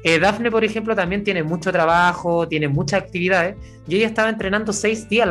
Eh, 0.04 0.20
Dafne, 0.20 0.52
por 0.52 0.64
ejemplo, 0.64 0.96
también 0.96 1.24
tiene 1.24 1.44
mucho 1.44 1.72
trabajo, 1.72 2.48
tiene 2.48 2.68
muchas 2.68 3.02
actividades, 3.02 3.56
y 3.88 3.96
ella 3.96 4.08
estaba 4.08 4.30
entrenando 4.30 4.74
seis 4.74 5.08
días, 5.10 5.30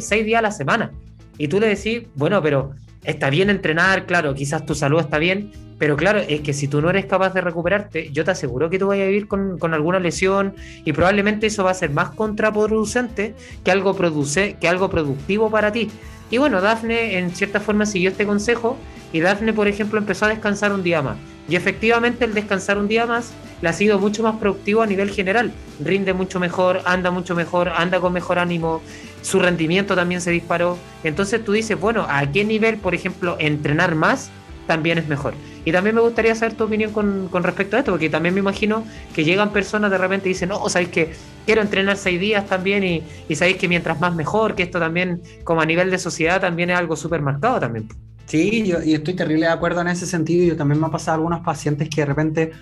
seis 0.00 0.26
días 0.26 0.40
a 0.40 0.42
la 0.42 0.50
semana. 0.50 0.92
Y 1.38 1.48
tú 1.48 1.60
le 1.60 1.68
decís, 1.68 2.02
bueno, 2.14 2.42
pero 2.42 2.72
está 3.04 3.30
bien 3.30 3.50
entrenar, 3.50 4.06
claro, 4.06 4.34
quizás 4.34 4.66
tu 4.66 4.74
salud 4.74 5.00
está 5.00 5.18
bien, 5.18 5.52
pero 5.78 5.96
claro, 5.96 6.20
es 6.20 6.40
que 6.40 6.52
si 6.52 6.68
tú 6.68 6.80
no 6.80 6.90
eres 6.90 7.06
capaz 7.06 7.34
de 7.34 7.40
recuperarte, 7.40 8.10
yo 8.12 8.24
te 8.24 8.30
aseguro 8.30 8.70
que 8.70 8.78
tú 8.78 8.86
vas 8.88 8.98
a 8.98 9.04
vivir 9.04 9.26
con, 9.26 9.74
alguna 9.74 9.98
lesión 9.98 10.54
y 10.84 10.92
probablemente 10.92 11.46
eso 11.46 11.64
va 11.64 11.72
a 11.72 11.74
ser 11.74 11.90
más 11.90 12.10
contraproducente 12.10 13.34
que 13.64 13.70
algo, 13.70 13.94
produce, 13.94 14.56
que 14.60 14.68
algo 14.68 14.88
productivo 14.88 15.50
para 15.50 15.72
ti. 15.72 15.90
Y 16.30 16.38
bueno, 16.38 16.60
Dafne 16.60 17.18
en 17.18 17.30
cierta 17.34 17.60
forma 17.60 17.86
siguió 17.86 18.10
este 18.10 18.24
consejo 18.24 18.76
y 19.12 19.20
Dafne, 19.20 19.52
por 19.52 19.68
ejemplo, 19.68 19.98
empezó 19.98 20.26
a 20.26 20.28
descansar 20.28 20.72
un 20.72 20.82
día 20.82 21.02
más. 21.02 21.16
Y 21.48 21.56
efectivamente 21.56 22.24
el 22.24 22.32
descansar 22.32 22.78
un 22.78 22.88
día 22.88 23.04
más 23.04 23.32
le 23.60 23.68
ha 23.68 23.72
sido 23.72 23.98
mucho 23.98 24.22
más 24.22 24.36
productivo 24.36 24.82
a 24.82 24.86
nivel 24.86 25.10
general. 25.10 25.52
Rinde 25.80 26.14
mucho 26.14 26.40
mejor, 26.40 26.80
anda 26.86 27.10
mucho 27.10 27.34
mejor, 27.34 27.68
anda 27.68 28.00
con 28.00 28.12
mejor 28.12 28.38
ánimo, 28.38 28.80
su 29.24 29.40
rendimiento 29.40 29.96
también 29.96 30.20
se 30.20 30.30
disparó. 30.30 30.78
Entonces 31.02 31.44
tú 31.44 31.52
dices, 31.52 31.78
bueno, 31.80 32.06
¿a 32.08 32.30
qué 32.30 32.44
nivel, 32.44 32.76
por 32.76 32.94
ejemplo, 32.94 33.36
entrenar 33.40 33.96
más 33.96 34.30
también 34.66 34.98
es 34.98 35.08
mejor? 35.08 35.34
Y 35.64 35.72
también 35.72 35.96
me 35.96 36.02
gustaría 36.02 36.34
saber 36.34 36.54
tu 36.54 36.64
opinión 36.64 36.92
con, 36.92 37.28
respecto 37.42 37.76
a 37.76 37.80
esto, 37.80 37.90
porque 37.90 38.10
también 38.10 38.34
me 38.34 38.40
imagino 38.40 38.84
que 39.14 39.24
llegan 39.24 39.50
personas 39.50 39.90
de 39.90 39.98
repente 39.98 40.28
y 40.28 40.34
dicen, 40.34 40.50
no, 40.50 40.68
sabéis 40.68 40.90
que 40.90 41.12
quiero 41.46 41.62
entrenar 41.62 41.96
seis 41.96 42.20
días 42.20 42.46
también 42.46 42.84
y, 42.84 43.02
y 43.28 43.34
sabéis 43.34 43.56
que 43.56 43.66
mientras 43.66 43.98
más 43.98 44.14
mejor, 44.14 44.54
que 44.54 44.62
esto 44.62 44.78
también 44.78 45.22
como 45.42 45.62
a 45.62 45.66
nivel 45.66 45.90
de 45.90 45.98
sociedad 45.98 46.40
también 46.40 46.70
es 46.70 46.78
algo 46.78 46.94
súper 46.94 47.22
marcado 47.22 47.60
también. 47.60 47.88
Sí, 48.26 48.66
yo 48.66 48.82
y 48.82 48.94
estoy 48.94 49.14
terrible 49.14 49.46
de 49.46 49.52
acuerdo 49.52 49.80
en 49.80 49.88
ese 49.88 50.06
sentido. 50.06 50.44
Yo 50.46 50.56
también 50.56 50.80
me 50.80 50.86
ha 50.86 50.90
pasado 50.90 51.12
a 51.12 51.14
algunos 51.16 51.40
pacientes 51.40 51.88
que 51.88 52.02
de 52.02 52.06
repente 52.06 52.52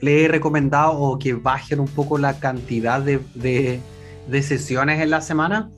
le 0.00 0.24
he 0.24 0.28
recomendado 0.28 0.92
o 0.92 1.18
que 1.18 1.34
bajen 1.34 1.80
un 1.80 1.88
poco 1.88 2.18
la 2.18 2.38
cantidad 2.38 3.00
de, 3.00 3.20
de, 3.34 4.42
sesiones 4.42 5.00
en 5.00 5.10
la 5.10 5.20
semana. 5.20 5.70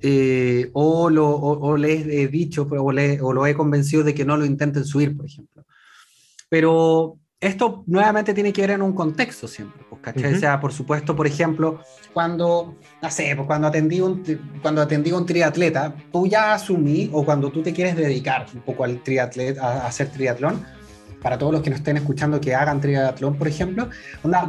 Eh, 0.00 0.70
o, 0.74 1.08
lo, 1.08 1.28
o, 1.28 1.76
les 1.76 2.06
he 2.06 2.28
dicho 2.28 2.68
o, 2.70 2.92
le, 2.92 3.20
o 3.22 3.32
lo 3.32 3.46
he 3.46 3.54
convencido 3.54 4.04
de 4.04 4.14
que 4.14 4.24
no 4.24 4.36
lo 4.36 4.44
intenten 4.44 4.84
subir, 4.84 5.16
por 5.16 5.26
ejemplo. 5.26 5.64
Pero 6.48 7.18
esto 7.44 7.84
nuevamente 7.86 8.32
tiene 8.32 8.52
que 8.52 8.62
ver 8.62 8.70
en 8.70 8.82
un 8.82 8.94
contexto 8.94 9.46
siempre, 9.46 9.84
pues, 9.88 10.24
O 10.24 10.38
sea, 10.38 10.60
por 10.60 10.72
supuesto, 10.72 11.14
por 11.14 11.26
ejemplo, 11.26 11.80
cuando, 12.12 12.76
no 13.02 13.10
sé, 13.10 13.34
pues, 13.36 13.46
cuando 13.46 13.68
atendí 13.68 14.00
un, 14.00 14.22
cuando 14.62 14.80
atendí 14.80 15.12
un 15.12 15.26
triatleta, 15.26 15.94
tú 16.10 16.26
ya 16.26 16.54
asumí, 16.54 17.10
o 17.12 17.24
cuando 17.24 17.50
tú 17.50 17.62
te 17.62 17.74
quieres 17.74 17.96
dedicar 17.96 18.46
un 18.54 18.62
poco 18.62 18.84
al 18.84 19.02
triatleta, 19.02 19.62
a, 19.62 19.86
hacer 19.86 20.10
triatlón, 20.10 20.64
para 21.24 21.38
todos 21.38 21.54
los 21.54 21.62
que 21.62 21.70
nos 21.70 21.78
estén 21.78 21.96
escuchando 21.96 22.38
que 22.38 22.54
hagan 22.54 22.82
triatlón, 22.82 23.36
por 23.36 23.48
ejemplo, 23.48 23.88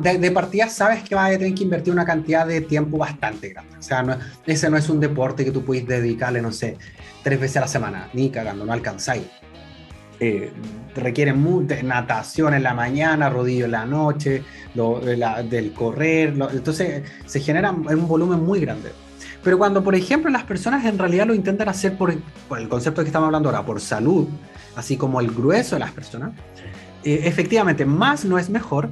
de, 0.02 0.32
partida 0.32 0.68
sabes 0.68 1.04
que 1.04 1.16
vas 1.16 1.30
a 1.30 1.38
tener 1.38 1.56
que 1.56 1.64
invertir 1.64 1.94
una 1.94 2.04
cantidad 2.04 2.46
de 2.46 2.60
tiempo 2.60 2.98
bastante 2.98 3.48
grande. 3.48 3.78
O 3.80 3.82
sea, 3.82 4.20
ese 4.46 4.70
no 4.70 4.76
es 4.76 4.90
un 4.90 5.00
deporte 5.00 5.46
que 5.46 5.52
tú 5.52 5.64
puedes 5.64 5.88
dedicarle, 5.88 6.42
no 6.42 6.52
sé, 6.52 6.78
tres 7.24 7.40
veces 7.40 7.58
a 7.58 7.62
la 7.62 7.70
semana, 7.70 8.10
ni 8.12 8.30
cagando, 8.30 8.66
no 8.66 8.74
alcanzáis. 8.74 9.24
Eh, 10.20 10.52
requieren 10.94 11.42
mucha 11.42 11.82
natación 11.82 12.54
en 12.54 12.64
la 12.64 12.74
mañana, 12.74 13.30
rodillo 13.30 13.66
en 13.66 13.72
la 13.72 13.86
noche, 13.86 14.44
lo, 14.74 15.00
del 15.00 15.72
correr, 15.72 16.34
entonces 16.52 17.04
se 17.26 17.40
genera 17.40 17.72
un 17.72 18.06
volumen 18.06 18.44
muy 18.44 18.60
grande. 18.60 18.92
Pero 19.46 19.58
cuando, 19.58 19.82
por 19.82 19.96
ejemplo, 19.96 20.30
las 20.30 20.44
personas 20.44 20.84
en 20.84 21.00
realidad 21.00 21.26
lo 21.26 21.34
intentan 21.34 21.70
hacer 21.70 21.98
por, 21.98 22.12
el 22.12 22.68
concepto 22.68 23.02
que 23.02 23.08
estamos 23.08 23.28
hablando 23.28 23.48
ahora, 23.48 23.66
por 23.66 23.80
salud, 23.80 24.28
así 24.76 24.98
como 24.98 25.20
el 25.22 25.32
grueso 25.32 25.76
de 25.76 25.80
las 25.80 25.92
personas, 25.92 26.32
eh, 27.04 27.22
efectivamente, 27.24 27.86
más 27.86 28.26
no 28.26 28.38
es 28.38 28.50
mejor. 28.50 28.90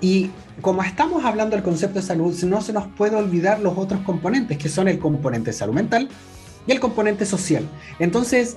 Y 0.00 0.30
como 0.60 0.82
estamos 0.82 1.24
hablando 1.24 1.54
del 1.54 1.64
concepto 1.64 2.00
de 2.00 2.04
salud, 2.04 2.36
no 2.44 2.60
se 2.60 2.72
nos 2.72 2.88
puede 2.88 3.16
olvidar 3.16 3.60
los 3.60 3.78
otros 3.78 4.00
componentes, 4.00 4.58
que 4.58 4.68
son 4.68 4.88
el 4.88 4.98
componente 4.98 5.52
salud 5.52 5.74
mental 5.74 6.08
y 6.66 6.72
el 6.72 6.80
componente 6.80 7.24
social. 7.24 7.64
Entonces, 7.98 8.56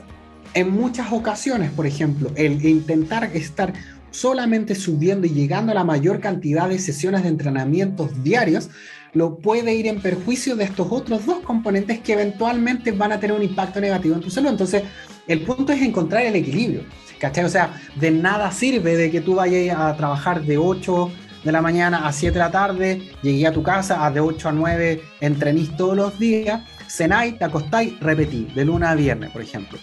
en 0.55 0.71
muchas 0.71 1.11
ocasiones, 1.11 1.69
por 1.71 1.85
ejemplo, 1.85 2.31
el 2.35 2.65
intentar 2.65 3.25
estar 3.35 3.73
solamente 4.09 4.73
subiendo 4.73 5.27
y 5.27 5.31
llegando 5.31 5.71
a 5.71 5.75
la 5.75 5.83
mayor 5.83 6.19
cantidad 6.19 6.69
de 6.69 6.79
sesiones 6.79 7.23
de 7.23 7.29
entrenamientos 7.29 8.23
diarios, 8.23 8.69
lo 9.13 9.37
puede 9.37 9.73
ir 9.73 9.87
en 9.87 10.01
perjuicio 10.01 10.55
de 10.55 10.63
estos 10.65 10.87
otros 10.89 11.25
dos 11.25 11.39
componentes 11.39 11.99
que 11.99 12.13
eventualmente 12.13 12.91
van 12.91 13.11
a 13.11 13.19
tener 13.19 13.35
un 13.35 13.43
impacto 13.43 13.79
negativo 13.79 14.15
en 14.15 14.21
tu 14.21 14.29
salud. 14.29 14.49
Entonces, 14.49 14.83
el 15.27 15.41
punto 15.41 15.73
es 15.73 15.81
encontrar 15.81 16.23
el 16.23 16.35
equilibrio, 16.35 16.81
¿cachai? 17.19 17.45
O 17.45 17.49
sea, 17.49 17.81
de 17.95 18.11
nada 18.11 18.51
sirve 18.51 18.95
de 18.95 19.11
que 19.11 19.21
tú 19.21 19.35
vayas 19.35 19.77
a 19.77 19.95
trabajar 19.95 20.41
de 20.41 20.57
8 20.57 21.11
de 21.43 21.51
la 21.51 21.61
mañana 21.61 22.07
a 22.07 22.11
7 22.11 22.33
de 22.33 22.39
la 22.39 22.51
tarde, 22.51 23.11
llegué 23.21 23.47
a 23.47 23.51
tu 23.51 23.63
casa, 23.63 24.05
a 24.05 24.11
de 24.11 24.19
8 24.19 24.49
a 24.49 24.51
9 24.51 25.01
entrenís 25.21 25.75
todos 25.77 25.95
los 25.95 26.19
días, 26.19 26.61
cenáis, 26.87 27.37
te 27.37 27.45
acostáis, 27.45 27.99
repetí, 27.99 28.47
de 28.55 28.65
luna 28.65 28.91
a 28.91 28.95
viernes, 28.95 29.31
por 29.31 29.41
ejemplo 29.41 29.77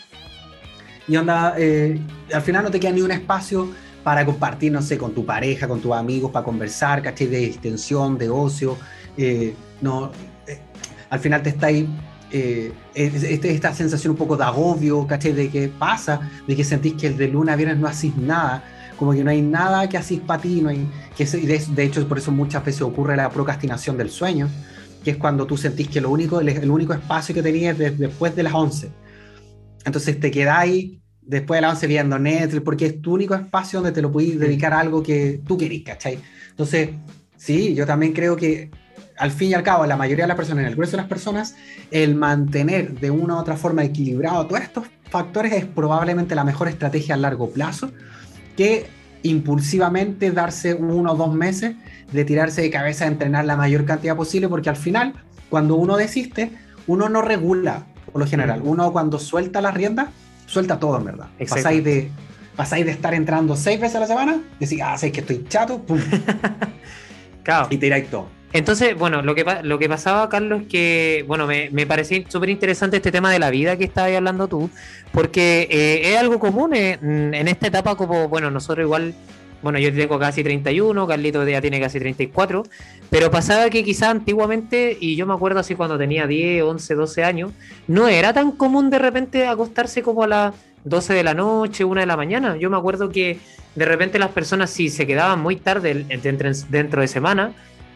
y 1.08 1.16
onda, 1.16 1.54
eh, 1.58 1.98
al 2.32 2.42
final 2.42 2.64
no 2.64 2.70
te 2.70 2.80
queda 2.80 2.92
ni 2.92 3.02
un 3.02 3.10
espacio 3.10 3.68
para 4.02 4.24
compartir, 4.24 4.72
no 4.72 4.82
sé, 4.82 4.98
con 4.98 5.12
tu 5.12 5.24
pareja, 5.24 5.68
con 5.68 5.80
tus 5.80 5.92
amigos, 5.92 6.30
para 6.30 6.44
conversar, 6.44 7.02
¿cachai? 7.02 7.26
De 7.28 7.44
extensión, 7.44 8.18
de 8.18 8.28
ocio. 8.28 8.76
Eh, 9.16 9.54
no, 9.80 10.10
eh, 10.46 10.60
al 11.10 11.20
final 11.20 11.42
te 11.42 11.50
está 11.50 11.68
ahí 12.32 12.72
este, 12.94 13.52
esta 13.52 13.74
sensación 13.74 14.12
un 14.12 14.16
poco 14.16 14.36
de 14.36 14.44
agobio, 14.44 15.06
¿cachai? 15.06 15.32
De 15.32 15.50
que 15.50 15.68
pasa, 15.68 16.30
de 16.46 16.56
que 16.56 16.64
sentís 16.64 16.94
que 16.94 17.08
el 17.08 17.16
de 17.16 17.28
luna 17.28 17.52
a 17.52 17.56
viernes 17.56 17.78
no 17.78 17.86
hacís 17.86 18.16
nada, 18.16 18.64
como 18.96 19.12
que 19.12 19.24
no 19.24 19.30
hay 19.30 19.42
nada 19.42 19.88
que 19.88 19.98
hacís 19.98 20.20
para 20.20 20.42
ti, 20.42 20.60
no 20.60 20.68
hay, 20.68 20.88
que 21.16 21.24
de, 21.24 21.58
de, 21.58 21.84
hecho 21.84 22.06
por 22.08 22.18
eso 22.18 22.30
muchas 22.30 22.64
veces 22.64 22.82
ocurre 22.82 23.16
la 23.16 23.30
procrastinación 23.30 23.96
del 23.96 24.10
sueño, 24.10 24.48
que 25.02 25.12
es 25.12 25.16
cuando 25.16 25.46
tú 25.46 25.56
sentís 25.56 25.88
que 25.88 26.00
lo 26.00 26.10
único, 26.10 26.40
el, 26.40 26.70
único 26.70 26.92
espacio 26.92 27.34
que 27.34 27.42
tenías 27.42 27.78
es 27.80 27.98
después 27.98 28.34
de 28.36 28.42
las 28.44 28.54
11 28.54 29.02
entonces 29.84 30.18
te 30.20 30.30
quedáis 30.30 30.98
después 31.20 31.58
de 31.58 31.62
la 31.62 31.70
11 31.70 31.86
viendo 31.86 32.18
Netflix, 32.18 32.62
porque 32.62 32.86
es 32.86 33.00
tu 33.00 33.14
único 33.14 33.34
espacio 33.34 33.80
donde 33.80 33.92
te 33.92 34.02
lo 34.02 34.10
puedes 34.10 34.38
dedicar 34.38 34.72
a 34.72 34.80
algo 34.80 35.02
que 35.02 35.40
tú 35.46 35.56
querís, 35.56 35.84
¿cachai? 35.84 36.18
Entonces, 36.50 36.90
sí, 37.36 37.74
yo 37.74 37.86
también 37.86 38.12
creo 38.12 38.36
que 38.36 38.70
al 39.16 39.30
fin 39.30 39.50
y 39.50 39.54
al 39.54 39.62
cabo, 39.62 39.86
la 39.86 39.96
mayoría 39.96 40.24
de 40.24 40.28
las 40.28 40.36
personas, 40.36 40.62
en 40.62 40.68
el 40.68 40.74
grueso 40.74 40.92
de 40.92 40.98
las 40.98 41.06
personas, 41.06 41.56
el 41.90 42.14
mantener 42.14 42.98
de 42.98 43.10
una 43.10 43.34
u 43.34 43.38
otra 43.38 43.56
forma 43.56 43.84
equilibrado 43.84 44.46
todos 44.46 44.62
estos 44.62 44.86
factores 45.10 45.52
es 45.52 45.64
probablemente 45.66 46.34
la 46.34 46.44
mejor 46.44 46.68
estrategia 46.68 47.14
a 47.14 47.18
largo 47.18 47.50
plazo 47.50 47.90
que 48.56 48.86
impulsivamente 49.22 50.30
darse 50.32 50.74
uno 50.74 51.12
o 51.12 51.16
dos 51.16 51.34
meses 51.34 51.76
de 52.12 52.24
tirarse 52.24 52.62
de 52.62 52.70
cabeza 52.70 53.04
a 53.04 53.08
entrenar 53.08 53.44
la 53.44 53.56
mayor 53.56 53.84
cantidad 53.84 54.16
posible, 54.16 54.48
porque 54.48 54.68
al 54.68 54.76
final, 54.76 55.14
cuando 55.48 55.76
uno 55.76 55.96
desiste, 55.96 56.50
uno 56.86 57.08
no 57.08 57.22
regula 57.22 57.84
por 58.10 58.20
lo 58.20 58.26
general. 58.26 58.60
Uno 58.64 58.92
cuando 58.92 59.18
suelta 59.18 59.60
las 59.60 59.74
riendas, 59.74 60.08
suelta 60.46 60.78
todo 60.78 60.98
en 60.98 61.04
verdad. 61.04 61.28
Pasáis 61.48 61.84
de, 61.84 62.10
pasáis 62.56 62.84
de 62.84 62.90
estar 62.90 63.14
entrando 63.14 63.56
seis 63.56 63.80
veces 63.80 63.96
a 63.96 64.00
la 64.00 64.06
semana, 64.06 64.42
decís, 64.58 64.80
ah, 64.82 64.98
sé 64.98 65.12
que 65.12 65.20
estoy 65.20 65.44
chato, 65.48 65.80
pum. 65.82 66.00
claro. 67.42 67.68
Y 67.70 67.78
tiráis 67.78 68.08
todo. 68.10 68.28
Entonces, 68.52 68.96
bueno, 68.96 69.22
lo 69.22 69.34
que, 69.34 69.44
lo 69.62 69.78
que 69.78 69.88
pasaba, 69.88 70.28
Carlos, 70.28 70.62
es 70.62 70.68
que, 70.68 71.24
bueno, 71.26 71.46
me, 71.46 71.70
me 71.70 71.86
parecía 71.86 72.22
súper 72.28 72.50
interesante 72.50 72.98
este 72.98 73.10
tema 73.10 73.32
de 73.32 73.38
la 73.38 73.50
vida 73.50 73.76
que 73.76 73.84
estabas 73.84 74.14
hablando 74.14 74.46
tú, 74.46 74.68
porque 75.12 75.66
eh, 75.70 76.12
es 76.12 76.18
algo 76.18 76.38
común 76.38 76.74
en, 76.74 77.48
esta 77.48 77.68
etapa, 77.68 77.96
como, 77.96 78.28
bueno, 78.28 78.50
nosotros 78.50 78.84
igual 78.84 79.14
bueno, 79.62 79.78
yo 79.78 79.94
tengo 79.94 80.18
casi 80.18 80.42
31, 80.42 81.06
Carlito 81.06 81.46
ya 81.46 81.60
tiene 81.60 81.80
casi 81.80 82.00
34, 82.00 82.64
pero 83.08 83.30
pasaba 83.30 83.70
que 83.70 83.84
quizás 83.84 84.08
antiguamente, 84.10 84.96
y 85.00 85.14
yo 85.14 85.24
me 85.24 85.34
acuerdo 85.34 85.60
así 85.60 85.76
cuando 85.76 85.96
tenía 85.96 86.26
10, 86.26 86.64
11, 86.64 86.94
12 86.96 87.22
años, 87.22 87.52
no 87.86 88.08
era 88.08 88.32
tan 88.32 88.50
común 88.50 88.90
de 88.90 88.98
repente 88.98 89.46
acostarse 89.46 90.02
como 90.02 90.24
a 90.24 90.26
las 90.26 90.54
12 90.82 91.14
de 91.14 91.22
la 91.22 91.34
noche, 91.34 91.84
1 91.84 92.00
de 92.00 92.06
la 92.06 92.16
mañana. 92.16 92.56
Yo 92.56 92.70
me 92.70 92.76
acuerdo 92.76 93.10
que 93.10 93.38
de 93.76 93.84
repente 93.84 94.18
las 94.18 94.30
personas 94.30 94.70
si 94.70 94.88
se 94.88 95.06
quedaban 95.06 95.40
muy 95.40 95.54
tarde 95.54 96.06
dentro 96.68 97.00
de 97.00 97.08
semana, 97.08 97.52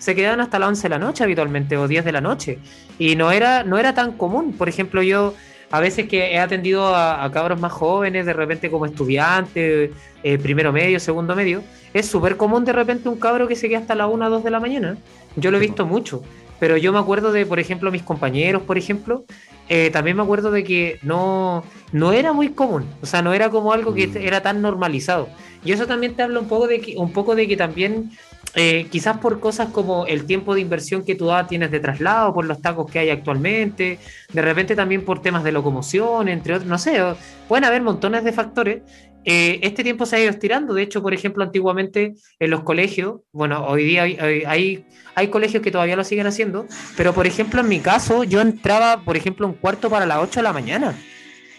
se 0.06 0.14
quedaban 0.14 0.40
hasta 0.40 0.60
las 0.60 0.68
11 0.68 0.82
de 0.82 0.88
la 0.90 0.98
noche 1.00 1.24
habitualmente 1.24 1.76
o 1.76 1.88
10 1.88 2.04
de 2.04 2.12
la 2.12 2.20
noche. 2.20 2.60
Y 2.96 3.16
no 3.16 3.32
era, 3.32 3.64
no 3.64 3.76
era 3.76 3.92
tan 3.92 4.12
común. 4.12 4.52
Por 4.52 4.68
ejemplo, 4.68 5.02
yo 5.02 5.34
a 5.72 5.80
veces 5.80 6.06
que 6.06 6.32
he 6.32 6.38
atendido 6.38 6.94
a, 6.94 7.28
cabros 7.32 7.58
más 7.58 7.72
jóvenes, 7.72 8.24
de 8.24 8.32
repente 8.32 8.70
como 8.70 8.86
estudiante, 8.86 9.90
eh, 10.22 10.38
primero 10.38 10.72
medio, 10.72 11.00
segundo 11.00 11.34
medio, 11.34 11.60
es 11.92 12.06
súper 12.06 12.36
común 12.36 12.64
de 12.64 12.72
repente 12.72 13.08
un 13.08 13.18
cabro 13.18 13.48
que 13.48 13.56
se 13.56 13.68
queda 13.68 13.80
hasta 13.80 13.96
la 13.96 14.06
1 14.06 14.26
o 14.26 14.30
2 14.30 14.44
de 14.44 14.50
la 14.50 14.60
mañana. 14.60 14.96
Yo 15.34 15.50
lo 15.50 15.56
he 15.56 15.60
visto 15.60 15.84
mucho, 15.84 16.22
pero 16.60 16.76
yo 16.76 16.92
me 16.92 17.00
acuerdo 17.00 17.32
de, 17.32 17.44
por 17.44 17.58
ejemplo, 17.58 17.90
mis 17.90 18.04
compañeros, 18.04 18.62
por 18.62 18.78
ejemplo, 18.78 19.24
eh, 19.68 19.90
también 19.90 20.16
me 20.16 20.22
acuerdo 20.22 20.52
de 20.52 20.62
que 20.62 21.00
no, 21.02 21.64
no 21.90 22.12
era 22.12 22.32
muy 22.32 22.50
común, 22.50 22.84
o 23.02 23.06
sea, 23.06 23.22
no 23.22 23.34
era 23.34 23.50
como 23.50 23.72
algo 23.72 23.92
que 23.92 24.06
mm. 24.06 24.18
era 24.18 24.40
tan 24.40 24.62
normalizado. 24.62 25.28
Y 25.64 25.72
eso 25.72 25.88
también 25.88 26.14
te 26.14 26.22
habla 26.22 26.38
un 26.38 26.46
poco 26.46 26.68
de 26.68 26.80
que, 26.80 26.94
un 26.96 27.12
poco 27.12 27.34
de 27.34 27.48
que 27.48 27.56
también 27.56 28.12
eh, 28.54 28.86
quizás 28.90 29.18
por 29.18 29.38
cosas 29.40 29.68
como 29.68 30.06
el 30.06 30.24
tiempo 30.24 30.54
de 30.54 30.62
inversión 30.62 31.04
que 31.04 31.14
tú 31.14 31.30
tienes 31.48 31.70
de 31.70 31.80
traslado, 31.80 32.32
por 32.32 32.46
los 32.46 32.62
tacos 32.62 32.90
que 32.90 32.98
hay 32.98 33.10
actualmente, 33.10 33.98
de 34.32 34.42
repente 34.42 34.74
también 34.74 35.04
por 35.04 35.20
temas 35.20 35.44
de 35.44 35.52
locomoción, 35.52 36.28
entre 36.28 36.54
otros, 36.54 36.68
no 36.68 36.78
sé, 36.78 37.02
pueden 37.48 37.64
haber 37.64 37.82
montones 37.82 38.24
de 38.24 38.32
factores. 38.32 38.82
Eh, 39.24 39.58
este 39.62 39.82
tiempo 39.82 40.06
se 40.06 40.16
ha 40.16 40.20
ido 40.20 40.30
estirando, 40.30 40.72
de 40.72 40.82
hecho, 40.82 41.02
por 41.02 41.12
ejemplo, 41.12 41.42
antiguamente 41.42 42.14
en 42.38 42.50
los 42.50 42.62
colegios, 42.62 43.20
bueno, 43.32 43.66
hoy 43.66 43.84
día 43.84 44.04
hay, 44.04 44.86
hay, 45.14 45.28
colegios 45.28 45.62
que 45.62 45.72
todavía 45.72 45.96
lo 45.96 46.04
siguen 46.04 46.28
haciendo, 46.28 46.66
pero 46.96 47.12
por 47.12 47.26
ejemplo, 47.26 47.60
en 47.60 47.68
mi 47.68 47.80
caso, 47.80 48.22
yo 48.22 48.40
entraba, 48.40 49.02
por 49.04 49.16
ejemplo, 49.16 49.46
un 49.46 49.54
cuarto 49.54 49.90
para 49.90 50.06
las 50.06 50.18
8 50.18 50.40
de 50.40 50.44
la 50.44 50.52
mañana. 50.52 50.96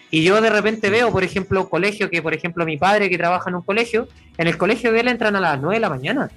Y 0.09 0.23
yo 0.23 0.39
de 0.39 0.49
repente 0.49 0.89
veo, 0.89 1.11
por 1.11 1.23
ejemplo, 1.23 1.69
colegio 1.69 2.09
que, 2.09 2.21
por 2.21 2.33
ejemplo, 2.33 2.65
mi 2.65 2.77
padre 2.77 3.09
que 3.09 3.17
trabaja 3.17 3.49
en 3.49 3.57
un 3.57 3.61
colegio, 3.63 4.07
en 4.37 4.47
el 4.47 4.57
colegio 4.57 4.93
de 4.93 5.01
él 5.01 5.09
entran 5.09 5.35
a 5.35 5.41
las 5.41 5.59
9 5.59 5.75
de 5.75 5.81
la 5.81 5.89
mañana. 5.89 6.31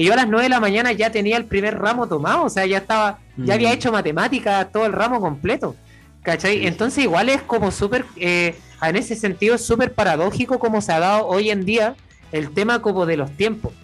Y 0.00 0.04
yo 0.04 0.14
a 0.14 0.16
las 0.16 0.28
9 0.28 0.44
de 0.44 0.48
la 0.48 0.60
mañana 0.60 0.92
ya 0.92 1.12
tenía 1.12 1.36
el 1.36 1.44
primer 1.44 1.78
ramo 1.78 2.08
tomado, 2.08 2.44
o 2.44 2.48
sea, 2.48 2.64
ya 2.64 2.78
estaba, 2.78 3.18
ya 3.36 3.52
había 3.52 3.68
mm. 3.68 3.72
hecho 3.72 3.92
matemáticas, 3.92 4.72
todo 4.72 4.86
el 4.86 4.94
ramo 4.94 5.20
completo. 5.20 5.76
¿Cachai? 6.22 6.66
Entonces 6.66 7.04
igual 7.04 7.28
es 7.28 7.42
como 7.42 7.70
súper, 7.70 8.06
eh, 8.16 8.56
en 8.80 8.96
ese 8.96 9.14
sentido 9.14 9.56
es 9.56 9.60
súper 9.60 9.92
paradójico 9.92 10.58
como 10.58 10.80
se 10.80 10.92
ha 10.92 11.00
dado 11.00 11.26
hoy 11.26 11.50
en 11.50 11.66
día 11.66 11.96
el 12.32 12.50
tema 12.54 12.80
como 12.80 13.04
de 13.04 13.18
los 13.18 13.30
tiempos. 13.32 13.74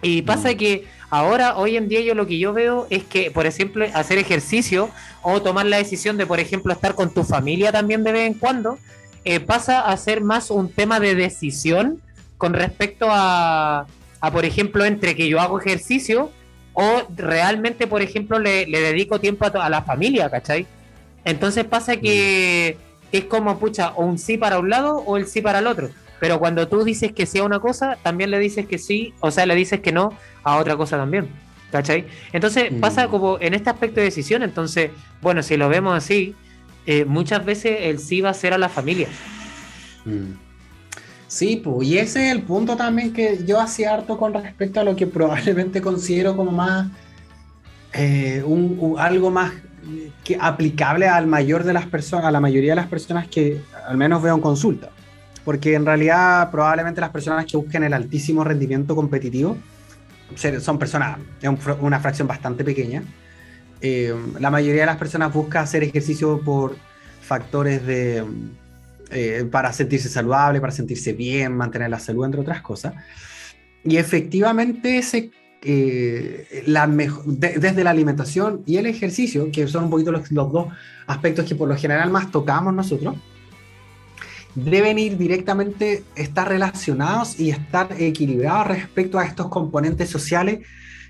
Y 0.00 0.22
pasa 0.22 0.52
mm. 0.52 0.56
que 0.56 0.86
ahora, 1.10 1.58
hoy 1.58 1.76
en 1.76 1.86
día, 1.90 2.00
yo 2.00 2.14
lo 2.14 2.26
que 2.26 2.38
yo 2.38 2.54
veo 2.54 2.86
es 2.88 3.04
que, 3.04 3.30
por 3.30 3.44
ejemplo, 3.44 3.84
hacer 3.92 4.16
ejercicio 4.16 4.88
o 5.20 5.42
tomar 5.42 5.66
la 5.66 5.76
decisión 5.76 6.16
de, 6.16 6.24
por 6.24 6.40
ejemplo, 6.40 6.72
estar 6.72 6.94
con 6.94 7.12
tu 7.12 7.24
familia 7.24 7.72
también 7.72 8.04
de 8.04 8.12
vez 8.12 8.26
en 8.26 8.32
cuando, 8.32 8.78
eh, 9.26 9.38
pasa 9.38 9.82
a 9.82 9.94
ser 9.98 10.22
más 10.22 10.50
un 10.50 10.72
tema 10.72 10.98
de 10.98 11.14
decisión 11.14 12.00
con 12.38 12.54
respecto 12.54 13.08
a, 13.10 13.86
a, 14.20 14.30
por 14.30 14.44
ejemplo, 14.44 14.84
entre 14.84 15.14
que 15.14 15.28
yo 15.28 15.40
hago 15.40 15.60
ejercicio 15.60 16.30
o 16.72 17.02
realmente, 17.16 17.86
por 17.86 18.02
ejemplo, 18.02 18.38
le, 18.38 18.66
dedico 18.66 19.20
tiempo 19.20 19.46
a, 19.46 19.68
la 19.68 19.82
familia, 19.82 20.30
¿cachai? 20.30 20.66
Entonces 21.24 21.64
pasa 21.64 21.96
que, 21.96 22.76
es 23.10 23.24
como, 23.24 23.58
pucha, 23.58 23.90
o 23.96 24.04
un 24.04 24.18
sí 24.18 24.38
para 24.38 24.58
un 24.58 24.70
lado 24.70 24.98
o 24.98 25.16
el 25.16 25.26
sí 25.26 25.40
para 25.40 25.58
el 25.58 25.66
otro. 25.66 25.90
Pero 26.20 26.38
cuando 26.38 26.68
tú 26.68 26.84
dices 26.84 27.12
que 27.12 27.26
sí 27.26 27.38
a 27.38 27.44
una 27.44 27.60
cosa, 27.60 27.96
también 28.02 28.30
le 28.30 28.38
dices 28.38 28.66
que 28.66 28.78
sí, 28.78 29.14
o 29.20 29.30
sea, 29.30 29.46
le 29.46 29.54
dices 29.54 29.80
que 29.80 29.92
no 29.92 30.12
a 30.42 30.56
otra 30.56 30.76
cosa 30.76 30.96
también. 30.96 31.28
¿Cachai? 31.70 32.06
Entonces 32.32 32.72
mm. 32.72 32.80
pasa 32.80 33.08
como 33.08 33.38
en 33.40 33.54
este 33.54 33.70
aspecto 33.70 34.00
de 34.00 34.04
decisión. 34.04 34.42
Entonces, 34.42 34.90
bueno, 35.20 35.42
si 35.42 35.56
lo 35.56 35.68
vemos 35.68 35.96
así, 35.96 36.34
eh, 36.86 37.04
muchas 37.04 37.44
veces 37.44 37.76
el 37.82 37.98
sí 37.98 38.20
va 38.20 38.30
a 38.30 38.34
ser 38.34 38.54
a 38.54 38.58
la 38.58 38.68
familia. 38.68 39.08
Mm. 40.04 40.47
Sí, 41.28 41.60
pues, 41.62 41.86
y 41.86 41.98
ese 41.98 42.26
es 42.26 42.32
el 42.32 42.42
punto 42.42 42.76
también 42.76 43.12
que 43.12 43.44
yo 43.44 43.60
hacía 43.60 43.92
harto 43.92 44.16
con 44.16 44.32
respecto 44.32 44.80
a 44.80 44.84
lo 44.84 44.96
que 44.96 45.06
probablemente 45.06 45.82
considero 45.82 46.34
como 46.34 46.50
más, 46.50 46.88
eh, 47.92 48.42
algo 48.96 49.30
más 49.30 49.52
que 50.24 50.38
aplicable 50.40 51.06
al 51.06 51.26
mayor 51.26 51.64
de 51.64 51.74
las 51.74 51.86
personas, 51.86 52.24
a 52.24 52.30
la 52.30 52.40
mayoría 52.40 52.72
de 52.72 52.76
las 52.76 52.86
personas 52.86 53.28
que 53.28 53.60
al 53.86 53.98
menos 53.98 54.22
veo 54.22 54.34
en 54.34 54.40
consulta. 54.40 54.88
Porque 55.44 55.74
en 55.74 55.84
realidad 55.84 56.50
probablemente 56.50 57.00
las 57.00 57.10
personas 57.10 57.44
que 57.44 57.58
busquen 57.58 57.84
el 57.84 57.92
altísimo 57.92 58.42
rendimiento 58.42 58.96
competitivo 58.96 59.56
son 60.60 60.78
personas, 60.78 61.18
es 61.40 61.50
una 61.80 62.00
fracción 62.00 62.26
bastante 62.26 62.64
pequeña. 62.64 63.02
Eh, 63.80 64.14
la 64.40 64.50
mayoría 64.50 64.82
de 64.82 64.86
las 64.86 64.96
personas 64.96 65.32
busca 65.32 65.60
hacer 65.60 65.82
ejercicio 65.82 66.40
por 66.40 66.76
factores 67.20 67.86
de 67.86 68.24
eh, 69.10 69.46
para 69.50 69.72
sentirse 69.72 70.08
saludable, 70.08 70.60
para 70.60 70.72
sentirse 70.72 71.12
bien, 71.12 71.56
mantener 71.56 71.90
la 71.90 71.98
salud, 71.98 72.24
entre 72.24 72.40
otras 72.40 72.62
cosas. 72.62 72.94
Y 73.84 73.96
efectivamente, 73.96 74.98
ese, 74.98 75.30
eh, 75.62 76.62
la 76.66 76.86
desde 76.86 77.82
la 77.82 77.90
alimentación 77.90 78.62
y 78.66 78.76
el 78.76 78.86
ejercicio, 78.86 79.50
que 79.50 79.66
son 79.66 79.84
un 79.84 79.90
poquito 79.90 80.12
los, 80.12 80.28
dos 80.30 80.68
aspectos 81.06 81.46
que 81.46 81.54
por 81.54 81.68
lo 81.68 81.76
general 81.76 82.10
más 82.10 82.30
tocamos 82.30 82.74
nosotros, 82.74 83.16
deben 84.54 84.98
ir 84.98 85.16
directamente, 85.16 86.04
estar 86.16 86.48
relacionados 86.48 87.38
y 87.40 87.50
estar 87.50 87.88
equilibrados 87.98 88.68
respecto 88.68 89.18
a 89.18 89.24
estos 89.24 89.48
componentes 89.48 90.10
sociales 90.10 90.60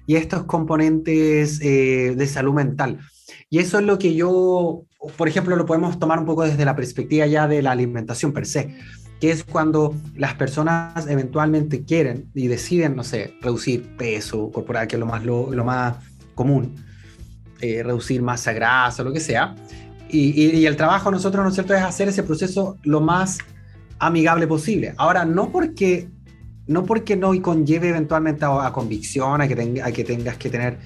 y 0.07 0.17
estos 0.17 0.45
componentes 0.45 1.61
eh, 1.61 2.15
de 2.17 2.27
salud 2.27 2.55
mental. 2.55 2.99
Y 3.51 3.59
eso 3.59 3.79
es 3.79 3.85
lo 3.85 3.99
que 3.99 4.15
yo 4.15 4.85
por 5.17 5.29
ejemplo, 5.29 5.57
lo 5.57 5.67
podemos 5.67 5.99
tomar 5.99 6.19
un 6.19 6.27
poco 6.27 6.45
desde 6.45 6.65
la 6.65 6.75
perspectiva 6.75 7.27
ya 7.27 7.47
de 7.47 7.63
la 7.63 7.71
alimentación 7.71 8.33
per 8.33 8.47
se, 8.47 8.75
que 9.21 9.31
es 9.31 9.45
cuando 9.45 9.95
las 10.17 10.35
personas 10.35 11.07
eventualmente 11.09 11.85
quieren 11.85 12.31
y 12.35 12.47
deciden, 12.47 12.97
no 12.97 13.05
sé, 13.05 13.35
reducir 13.41 13.97
peso 13.97 14.51
corporal, 14.51 14.87
que 14.87 14.97
es 14.97 15.01
lo 15.01 15.07
más, 15.07 15.25
lo, 15.25 15.65
más 15.65 15.97
común, 16.35 16.77
eh, 17.61 17.83
reducir 17.83 18.23
masa 18.23 18.53
grasa, 18.53 19.03
lo 19.03 19.13
que 19.13 19.21
sea. 19.21 19.55
Y, 20.11 20.65
el 20.65 20.77
trabajo 20.77 21.11
nosotros, 21.11 21.43
¿no 21.43 21.49
es 21.49 21.55
cierto?, 21.55 21.75
es 21.75 21.83
hacer 21.83 22.09
ese 22.09 22.23
proceso 22.23 22.79
lo 22.83 23.01
más 23.01 23.39
amigable 23.99 24.47
posible. 24.47 24.95
Ahora, 24.97 25.25
no 25.25 25.51
porque 25.51 26.09
no 26.67 26.85
porque 26.85 27.17
no 27.17 27.31
conlleve 27.41 27.89
eventualmente 27.89 28.45
a, 28.45 28.71
convicción, 28.73 29.41
a 29.41 29.49
que, 29.49 29.57
tenga, 29.57 29.87
a 29.87 29.91
que 29.91 30.05
tengas 30.05 30.37
que 30.37 30.51
tener 30.51 30.79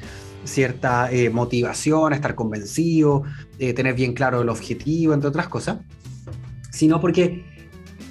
cierta 0.45 1.11
eh, 1.11 1.31
motivación, 1.31 2.13
estar 2.13 2.35
convencido, 2.35 3.23
eh, 3.59 3.73
tener 3.73 3.95
bien 3.95 4.13
claro 4.13 4.43
el 4.43 4.49
objetivo, 4.49 5.15
entre 5.15 5.29
otras 5.29 5.49
cosas, 5.49 5.79
sino 6.71 7.01
porque 7.01 7.45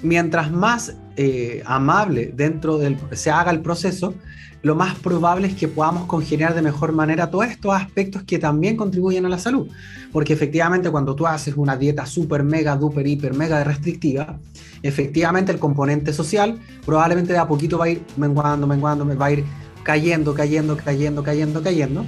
mientras 0.02 0.50
más 0.50 0.96
eh, 1.16 1.62
amable 1.66 2.32
dentro 2.34 2.78
del 2.78 2.96
se 3.12 3.30
haga 3.30 3.50
el 3.50 3.60
proceso, 3.60 4.14
lo 4.62 4.76
más 4.76 4.96
probable 4.98 5.48
es 5.48 5.54
que 5.54 5.66
podamos 5.66 6.06
congeniar 6.06 6.54
de 6.54 6.62
mejor 6.62 6.92
manera 6.92 7.30
todos 7.30 7.46
estos 7.46 7.74
aspectos 7.74 8.22
que 8.22 8.38
también 8.38 8.76
contribuyen 8.76 9.26
a 9.26 9.28
la 9.28 9.38
salud. 9.38 9.68
Porque 10.12 10.32
efectivamente 10.32 10.88
cuando 10.90 11.16
tú 11.16 11.26
haces 11.26 11.56
una 11.56 11.76
dieta 11.76 12.06
súper, 12.06 12.44
mega, 12.44 12.76
duper, 12.76 13.06
hiper, 13.06 13.34
mega 13.34 13.64
restrictiva, 13.64 14.38
efectivamente 14.82 15.50
el 15.50 15.58
componente 15.58 16.12
social 16.12 16.60
probablemente 16.86 17.32
de 17.32 17.40
a 17.40 17.48
poquito 17.48 17.76
va 17.76 17.86
a 17.86 17.90
ir 17.90 18.02
menguando, 18.16 18.66
menguando, 18.66 19.04
va 19.16 19.26
a 19.26 19.32
ir 19.32 19.44
cayendo, 19.82 20.34
cayendo, 20.34 20.76
cayendo, 20.76 21.22
cayendo, 21.22 21.62
cayendo. 21.62 22.06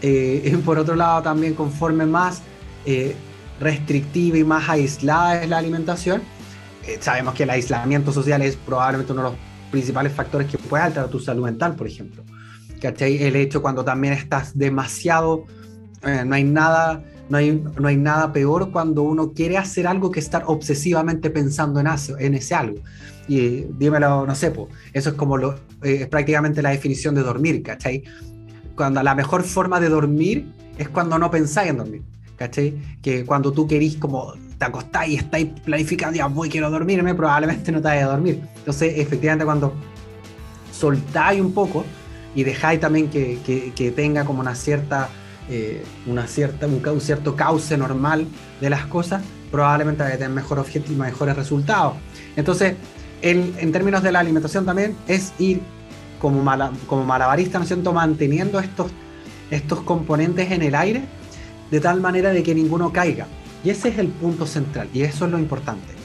Eh, 0.00 0.58
por 0.64 0.78
otro 0.78 0.94
lado, 0.94 1.22
también 1.22 1.54
conforme 1.54 2.06
más 2.06 2.42
eh, 2.84 3.14
restrictiva 3.60 4.38
y 4.38 4.44
más 4.44 4.68
aislada 4.68 5.42
es 5.42 5.48
la 5.48 5.58
alimentación, 5.58 6.22
eh, 6.86 6.98
sabemos 7.00 7.34
que 7.34 7.44
el 7.44 7.50
aislamiento 7.50 8.12
social 8.12 8.42
es 8.42 8.56
probablemente 8.56 9.12
uno 9.12 9.22
de 9.22 9.30
los 9.30 9.38
principales 9.70 10.12
factores 10.12 10.50
que 10.50 10.58
puede 10.58 10.82
alterar 10.84 11.08
tu 11.08 11.20
salud 11.20 11.44
mental, 11.44 11.74
por 11.76 11.86
ejemplo. 11.86 12.24
¿Cachai? 12.80 13.22
El 13.22 13.36
hecho 13.36 13.62
cuando 13.62 13.84
también 13.84 14.12
estás 14.12 14.56
demasiado, 14.58 15.46
no 16.02 16.34
hay 16.34 16.44
nada... 16.44 17.04
No 17.28 17.38
hay, 17.38 17.62
no 17.78 17.88
hay 17.88 17.96
nada 17.96 18.32
peor 18.32 18.70
cuando 18.72 19.02
uno 19.02 19.32
quiere 19.32 19.56
hacer 19.56 19.86
algo 19.86 20.10
que 20.10 20.20
estar 20.20 20.44
obsesivamente 20.46 21.30
pensando 21.30 21.80
en, 21.80 21.86
en 22.18 22.34
ese 22.34 22.54
algo. 22.54 22.78
Y 23.28 23.64
dímelo, 23.78 24.26
no 24.26 24.34
sé, 24.34 24.52
eso 24.92 25.10
es 25.10 25.14
como 25.14 25.36
lo, 25.36 25.54
es 25.82 26.06
prácticamente 26.08 26.60
la 26.60 26.70
definición 26.70 27.14
de 27.14 27.22
dormir, 27.22 27.62
¿cachai? 27.62 28.02
cuando 28.74 29.02
la 29.02 29.14
mejor 29.14 29.42
forma 29.42 29.80
de 29.80 29.88
dormir 29.88 30.46
es 30.78 30.88
cuando 30.88 31.18
no 31.18 31.30
pensáis 31.30 31.70
en 31.70 31.76
dormir. 31.78 32.02
¿Cachai? 32.36 32.74
Que 33.00 33.24
cuando 33.24 33.52
tú 33.52 33.68
querís 33.68 33.96
como 33.96 34.32
te 34.58 34.64
acostáis 34.64 35.12
y 35.12 35.16
estáis 35.16 35.48
planificando, 35.64 36.16
ya 36.16 36.26
voy, 36.26 36.48
quiero 36.48 36.70
dormirme, 36.70 37.14
probablemente 37.14 37.70
no 37.70 37.78
te 37.78 37.88
vayas 37.88 38.04
a 38.04 38.12
dormir. 38.12 38.40
Entonces, 38.56 38.94
efectivamente, 38.96 39.44
cuando 39.44 39.72
soltáis 40.72 41.40
un 41.40 41.52
poco 41.52 41.84
y 42.34 42.42
dejáis 42.42 42.80
también 42.80 43.08
que, 43.10 43.38
que, 43.76 43.90
tenga 43.92 44.24
como 44.24 44.40
una 44.40 44.54
cierta, 44.54 45.08
eh, 45.50 45.84
una 46.06 46.26
cierta, 46.26 46.66
un, 46.66 47.00
cierto 47.00 47.36
cauce 47.36 47.76
normal 47.76 48.26
de 48.60 48.70
las 48.70 48.86
cosas, 48.86 49.22
probablemente 49.50 50.02
vaya 50.02 50.14
a 50.14 50.18
tener 50.18 50.32
mejor 50.32 50.58
objetivo 50.58 50.94
y 50.94 51.06
mejores 51.06 51.36
resultados. 51.36 51.94
Entonces, 52.36 52.74
el, 53.20 53.54
en 53.58 53.72
términos 53.72 54.02
de 54.02 54.12
la 54.12 54.20
alimentación 54.20 54.64
también 54.64 54.96
es 55.06 55.32
ir 55.38 55.60
como, 56.20 56.44
como 56.86 57.04
malabarista, 57.04 57.58
¿no 57.58 57.64
siento 57.64 57.92
Manteniendo 57.92 58.60
estos, 58.60 58.90
estos 59.50 59.80
componentes 59.82 60.50
en 60.50 60.62
el 60.62 60.74
aire 60.74 61.02
de 61.70 61.80
tal 61.80 62.00
manera 62.00 62.30
de 62.30 62.42
que 62.42 62.54
ninguno 62.54 62.92
caiga. 62.92 63.26
Y 63.64 63.70
ese 63.70 63.88
es 63.88 63.98
el 63.98 64.08
punto 64.08 64.46
central 64.46 64.88
y 64.92 65.02
eso 65.02 65.24
es 65.26 65.30
lo 65.30 65.38
importante. 65.38 66.01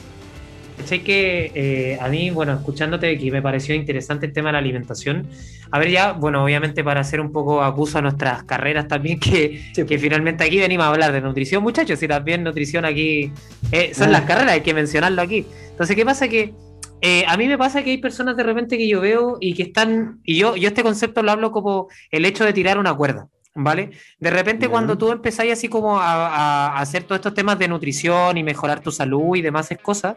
Sé 0.84 1.02
que 1.02 1.52
eh, 1.54 1.98
a 2.00 2.08
mí, 2.08 2.30
bueno, 2.30 2.54
escuchándote, 2.54 3.18
que 3.18 3.30
me 3.30 3.42
pareció 3.42 3.74
interesante 3.74 4.26
el 4.26 4.32
tema 4.32 4.48
de 4.48 4.54
la 4.54 4.58
alimentación. 4.58 5.26
A 5.70 5.78
ver, 5.78 5.90
ya, 5.90 6.12
bueno, 6.12 6.42
obviamente 6.42 6.82
para 6.82 7.00
hacer 7.00 7.20
un 7.20 7.30
poco 7.30 7.62
acuso 7.62 7.98
a 7.98 8.02
nuestras 8.02 8.44
carreras 8.44 8.88
también, 8.88 9.20
que, 9.20 9.70
que 9.74 9.84
pues. 9.84 10.00
finalmente 10.00 10.44
aquí 10.44 10.58
venimos 10.58 10.86
a 10.86 10.90
hablar 10.90 11.12
de 11.12 11.20
nutrición, 11.20 11.62
muchachos, 11.62 12.02
y 12.02 12.08
también 12.08 12.42
nutrición 12.42 12.84
aquí 12.84 13.32
eh, 13.72 13.92
son 13.94 14.12
las 14.12 14.22
carreras, 14.22 14.52
hay 14.52 14.62
que 14.62 14.74
mencionarlo 14.74 15.20
aquí. 15.20 15.44
Entonces, 15.70 15.94
¿qué 15.94 16.04
pasa? 16.04 16.28
Que 16.28 16.54
eh, 17.00 17.24
a 17.28 17.36
mí 17.36 17.46
me 17.46 17.56
pasa 17.56 17.82
que 17.84 17.90
hay 17.90 17.98
personas 17.98 18.36
de 18.36 18.42
repente 18.42 18.76
que 18.76 18.88
yo 18.88 19.00
veo 19.00 19.38
y 19.40 19.54
que 19.54 19.64
están, 19.64 20.20
y 20.24 20.36
yo, 20.36 20.56
yo 20.56 20.68
este 20.68 20.82
concepto 20.82 21.22
lo 21.22 21.30
hablo 21.30 21.52
como 21.52 21.88
el 22.10 22.24
hecho 22.24 22.44
de 22.44 22.52
tirar 22.52 22.78
una 22.78 22.94
cuerda. 22.94 23.28
¿Vale? 23.60 23.90
De 24.20 24.30
repente 24.30 24.68
cuando 24.68 24.96
tú 24.96 25.10
empezáis 25.10 25.52
así 25.52 25.68
como 25.68 25.98
a, 25.98 26.78
hacer 26.78 27.02
todos 27.02 27.16
estos 27.16 27.34
temas 27.34 27.58
de 27.58 27.66
nutrición 27.66 28.38
y 28.38 28.44
mejorar 28.44 28.78
tu 28.80 28.92
salud 28.92 29.34
y 29.34 29.42
demás 29.42 29.68
cosas, 29.82 30.14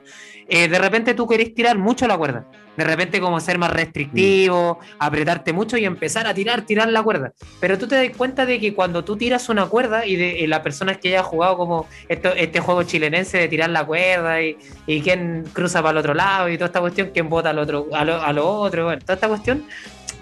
eh, 0.47 0.67
de 0.67 0.77
repente 0.77 1.15
tú 1.15 1.27
querés 1.27 1.51
tirar 1.55 1.75
mucho 1.75 2.05
la 2.05 2.15
cuerda. 2.17 2.45
De 2.77 2.83
repente 2.83 3.19
como 3.19 3.39
ser 3.39 3.57
más 3.57 3.71
restrictivo, 3.71 4.79
apretarte 4.99 5.53
mucho 5.53 5.75
y 5.75 5.85
empezar 5.85 6.27
a 6.27 6.35
tirar, 6.35 6.61
tirar 6.67 6.87
la 6.89 7.01
cuerda. 7.01 7.33
Pero 7.59 7.79
tú 7.79 7.87
te 7.87 7.95
das 7.95 8.15
cuenta 8.15 8.45
de 8.45 8.59
que 8.59 8.75
cuando 8.75 9.03
tú 9.03 9.17
tiras 9.17 9.49
una 9.49 9.65
cuerda 9.65 10.05
y 10.05 10.15
de 10.15 10.47
la 10.47 10.61
persona 10.61 10.93
que 10.93 11.09
haya 11.09 11.23
jugado 11.23 11.57
como 11.57 11.87
este 12.07 12.59
juego 12.59 12.83
chilenense 12.83 13.39
de 13.39 13.47
tirar 13.47 13.71
la 13.71 13.83
cuerda 13.83 14.39
y, 14.43 14.55
y 14.85 15.01
quién 15.01 15.45
cruza 15.51 15.81
para 15.81 15.93
el 15.93 15.97
otro 15.97 16.13
lado 16.13 16.47
y 16.47 16.57
toda 16.57 16.67
esta 16.67 16.79
cuestión, 16.79 17.09
quién 17.11 17.27
vota 17.27 17.49
al 17.49 17.57
otro, 17.57 17.87
a 17.91 18.05
lo, 18.05 18.47
otro, 18.47 18.85
bueno, 18.85 19.01
toda 19.01 19.15
esta 19.15 19.27
cuestión, 19.27 19.65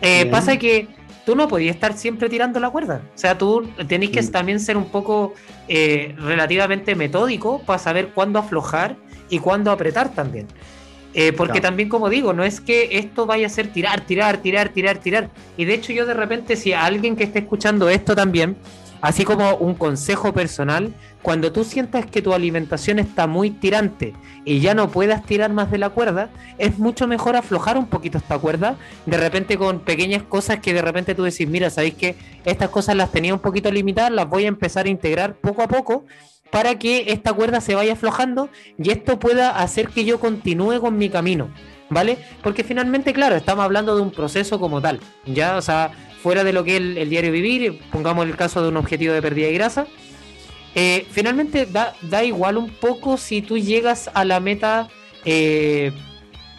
eh, 0.01 0.25
pasa 0.27 0.55
que 0.57 0.87
tú 1.29 1.35
no 1.35 1.47
podías 1.47 1.75
estar 1.75 1.95
siempre 1.95 2.27
tirando 2.27 2.59
la 2.59 2.71
cuerda. 2.71 3.03
O 3.13 3.17
sea, 3.17 3.37
tú 3.37 3.69
tenés 3.87 4.09
que 4.09 4.19
mm. 4.19 4.31
también 4.31 4.59
ser 4.59 4.77
un 4.77 4.85
poco 4.85 5.35
eh, 5.67 6.15
relativamente 6.17 6.95
metódico 6.95 7.61
para 7.67 7.77
saber 7.77 8.07
cuándo 8.15 8.39
aflojar 8.39 8.95
y 9.29 9.37
cuándo 9.37 9.69
apretar 9.69 10.11
también. 10.11 10.47
Eh, 11.13 11.31
porque 11.31 11.61
también, 11.61 11.87
como 11.87 12.09
digo, 12.09 12.33
no 12.33 12.43
es 12.43 12.59
que 12.59 12.97
esto 12.97 13.27
vaya 13.27 13.45
a 13.45 13.49
ser 13.51 13.71
tirar, 13.71 14.01
tirar, 14.01 14.37
tirar, 14.37 14.69
tirar, 14.69 14.97
tirar. 14.97 15.29
Y 15.55 15.65
de 15.65 15.75
hecho, 15.75 15.93
yo 15.93 16.07
de 16.07 16.15
repente, 16.15 16.55
si 16.55 16.73
alguien 16.73 17.15
que 17.15 17.25
esté 17.25 17.37
escuchando 17.37 17.89
esto 17.89 18.15
también 18.15 18.57
así 19.01 19.25
como 19.25 19.55
un 19.55 19.75
consejo 19.75 20.33
personal, 20.33 20.93
cuando 21.21 21.51
tú 21.51 21.63
sientas 21.63 22.05
que 22.05 22.21
tu 22.21 22.33
alimentación 22.33 22.99
está 22.99 23.27
muy 23.27 23.51
tirante 23.51 24.13
y 24.45 24.59
ya 24.59 24.73
no 24.73 24.89
puedas 24.89 25.25
tirar 25.25 25.51
más 25.51 25.69
de 25.71 25.77
la 25.77 25.89
cuerda, 25.89 26.29
es 26.57 26.79
mucho 26.79 27.07
mejor 27.07 27.35
aflojar 27.35 27.77
un 27.77 27.87
poquito 27.87 28.17
esta 28.17 28.37
cuerda, 28.37 28.77
de 29.05 29.17
repente 29.17 29.57
con 29.57 29.79
pequeñas 29.81 30.23
cosas 30.23 30.59
que 30.59 30.73
de 30.73 30.81
repente 30.81 31.15
tú 31.15 31.23
decís, 31.23 31.47
mira, 31.47 31.69
sabéis 31.69 31.95
que 31.95 32.15
estas 32.45 32.69
cosas 32.69 32.95
las 32.95 33.11
tenía 33.11 33.33
un 33.33 33.41
poquito 33.41 33.71
limitadas, 33.71 34.11
las 34.11 34.29
voy 34.29 34.45
a 34.45 34.47
empezar 34.47 34.85
a 34.85 34.89
integrar 34.89 35.35
poco 35.35 35.61
a 35.61 35.67
poco 35.67 36.05
para 36.51 36.79
que 36.79 37.11
esta 37.11 37.33
cuerda 37.33 37.61
se 37.61 37.75
vaya 37.75 37.93
aflojando 37.93 38.49
y 38.77 38.91
esto 38.91 39.19
pueda 39.19 39.59
hacer 39.59 39.89
que 39.89 40.05
yo 40.05 40.19
continúe 40.19 40.79
con 40.79 40.97
mi 40.97 41.09
camino, 41.09 41.49
¿vale? 41.89 42.17
Porque 42.41 42.63
finalmente, 42.63 43.13
claro, 43.13 43.35
estamos 43.35 43.65
hablando 43.65 43.95
de 43.95 44.01
un 44.01 44.11
proceso 44.11 44.59
como 44.59 44.81
tal, 44.81 44.99
¿ya? 45.25 45.57
O 45.57 45.61
sea, 45.61 45.91
fuera 46.21 46.43
de 46.43 46.53
lo 46.53 46.63
que 46.63 46.77
es 46.77 46.81
el, 46.81 47.09
diario 47.09 47.31
vivir, 47.31 47.79
pongamos 47.91 48.25
el 48.25 48.35
caso 48.35 48.61
de 48.61 48.69
un 48.69 48.77
objetivo 48.77 49.13
de 49.13 49.21
pérdida 49.21 49.47
de 49.47 49.53
grasa, 49.53 49.87
eh, 50.75 51.07
finalmente 51.09 51.65
da, 51.65 51.93
da, 52.03 52.23
igual 52.23 52.57
un 52.57 52.69
poco 52.69 53.17
si 53.17 53.41
tú 53.41 53.57
llegas 53.57 54.09
a 54.13 54.23
la 54.23 54.39
meta 54.39 54.87
eh, 55.25 55.91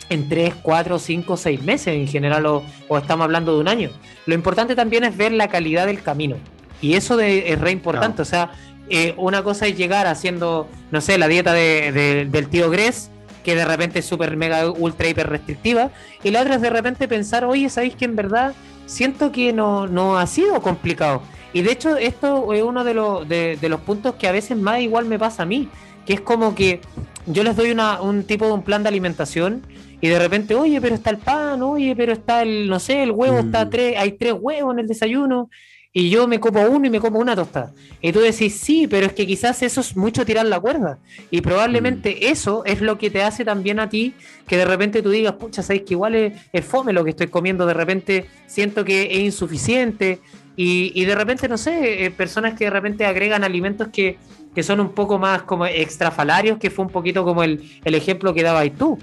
en 0.09 0.28
3, 0.28 0.55
4, 0.62 0.99
5, 0.99 1.37
6 1.37 1.62
meses 1.62 1.95
en 1.95 2.09
general 2.09 2.45
o, 2.47 2.64
estamos 2.97 3.24
hablando 3.24 3.55
de 3.55 3.61
un 3.61 3.68
año. 3.68 3.91
Lo 4.26 4.35
importante 4.35 4.74
también 4.74 5.05
es 5.05 5.16
ver 5.16 5.33
la 5.33 5.49
calidad 5.49 5.87
del 5.87 6.03
camino. 6.03 6.37
Y 6.83 6.95
eso 6.95 7.20
es 7.20 7.61
re 7.61 7.70
importante. 7.70 8.22
O 8.22 8.24
sea, 8.24 8.53
eh, 8.89 9.14
una 9.16 9.43
cosa 9.45 9.66
es 9.66 9.76
llegar 9.76 10.07
haciendo, 10.09 10.66
no 10.91 11.01
sé, 11.01 11.16
la 11.16 11.28
dieta 11.28 11.53
del 11.53 12.49
tío 12.49 12.70
Gres, 12.70 13.11
que 13.45 13.55
de 13.55 13.64
repente 13.64 14.01
es 14.01 14.07
súper 14.07 14.36
mega 14.36 14.70
ultra 14.70 15.09
hiper 15.09 15.28
restrictiva. 15.28 15.91
Y 16.22 16.30
la 16.30 16.43
otra 16.43 16.57
es 16.57 16.61
de 16.61 16.70
repente 16.70 17.09
pensar, 17.09 17.45
oye, 17.45 17.68
¿sabéis 17.68 17.95
que 17.95 18.05
en 18.05 18.16
verdad 18.16 18.55
siento 18.86 19.32
que 19.32 19.53
no, 19.53 19.86
no 19.86 20.18
ha 20.18 20.26
sido 20.26 20.61
complicado? 20.61 21.22
Y 21.53 21.62
de 21.62 21.72
hecho, 21.72 21.97
esto 21.97 22.53
es 22.53 22.62
uno 22.62 22.84
de, 22.84 22.95
los 22.95 23.28
de, 23.28 23.59
los 23.62 23.80
puntos 23.80 24.14
que 24.14 24.28
a 24.28 24.32
veces 24.32 24.57
más 24.57 24.80
igual 24.80 25.07
me 25.07 25.18
pasa 25.18 25.43
a 25.43 25.47
mí, 25.47 25.68
que 26.07 26.14
es 26.14 26.20
como 26.20 26.55
que 26.55 26.80
yo 27.26 27.43
les 27.43 27.57
doy 27.57 27.70
una, 27.70 28.01
un 28.01 28.24
tipo 28.24 28.47
de 28.47 28.53
un 28.53 28.62
plan 28.62 28.82
de 28.82 28.88
alimentación 28.88 29.62
y 30.01 30.09
de 30.09 30.18
repente, 30.18 30.55
oye, 30.55 30.80
pero 30.80 30.95
está 30.95 31.11
el 31.11 31.18
pan, 31.18 31.62
oye, 31.62 31.95
pero 31.97 32.12
está 32.12 32.43
el, 32.43 32.68
no 32.68 32.78
sé, 32.78 33.03
el 33.03 33.11
huevo, 33.11 33.38
está 33.38 33.64
mm. 33.64 33.70
tres, 33.70 33.99
hay 33.99 34.12
tres 34.12 34.34
huevos 34.38 34.72
en 34.74 34.80
el 34.80 34.86
desayuno, 34.86 35.51
y 35.93 36.09
yo 36.09 36.28
me 36.28 36.38
como 36.38 36.62
uno 36.62 36.86
y 36.86 36.91
me 36.91 37.01
como 37.01 37.18
una 37.18 37.34
tostada. 37.34 37.72
Y 38.01 38.12
tú 38.12 38.20
decís, 38.20 38.55
sí, 38.61 38.86
pero 38.88 39.07
es 39.07 39.12
que 39.12 39.26
quizás 39.26 39.61
eso 39.62 39.80
es 39.80 39.97
mucho 39.97 40.24
tirar 40.24 40.47
la 40.47 40.61
cuerda. 40.61 40.99
Y 41.32 41.41
probablemente 41.41 42.12
mm. 42.12 42.32
eso 42.32 42.64
es 42.64 42.80
lo 42.80 42.97
que 42.97 43.11
te 43.11 43.22
hace 43.22 43.45
también 43.45 43.80
a 43.80 43.88
ti 43.88 44.14
que 44.47 44.57
de 44.57 44.64
repente 44.64 45.03
tú 45.03 45.11
digas, 45.11 45.34
pucha, 45.34 45.62
sabes 45.62 45.82
que 45.82 45.95
igual 45.95 46.14
es, 46.14 46.64
fome 46.64 46.93
lo 46.93 47.03
que 47.03 47.11
estoy 47.11 47.26
comiendo, 47.26 47.66
de 47.66 47.74
repente 47.74 48.26
siento 48.47 48.84
que 48.84 49.03
es 49.11 49.18
insuficiente. 49.20 50.20
Y, 50.57 51.05
de 51.07 51.14
repente, 51.14 51.49
no 51.49 51.57
sé, 51.57 52.05
eh, 52.05 52.11
personas 52.11 52.53
que 52.53 52.64
de 52.64 52.70
repente 52.70 53.07
agregan 53.07 53.45
alimentos 53.45 53.88
que, 53.88 54.18
que, 54.55 54.62
son 54.62 54.78
un 54.80 54.91
poco 54.91 55.18
más 55.18 55.43
como 55.43 55.64
extrafalarios, 55.64 56.59
que 56.59 56.68
fue 56.68 56.84
un 56.84 56.91
poquito 56.91 57.24
como 57.24 57.43
el, 57.43 57.62
el 57.82 57.95
ejemplo 57.95 58.34
que 58.34 58.43
dabas 58.43 58.70
tú. 58.78 58.99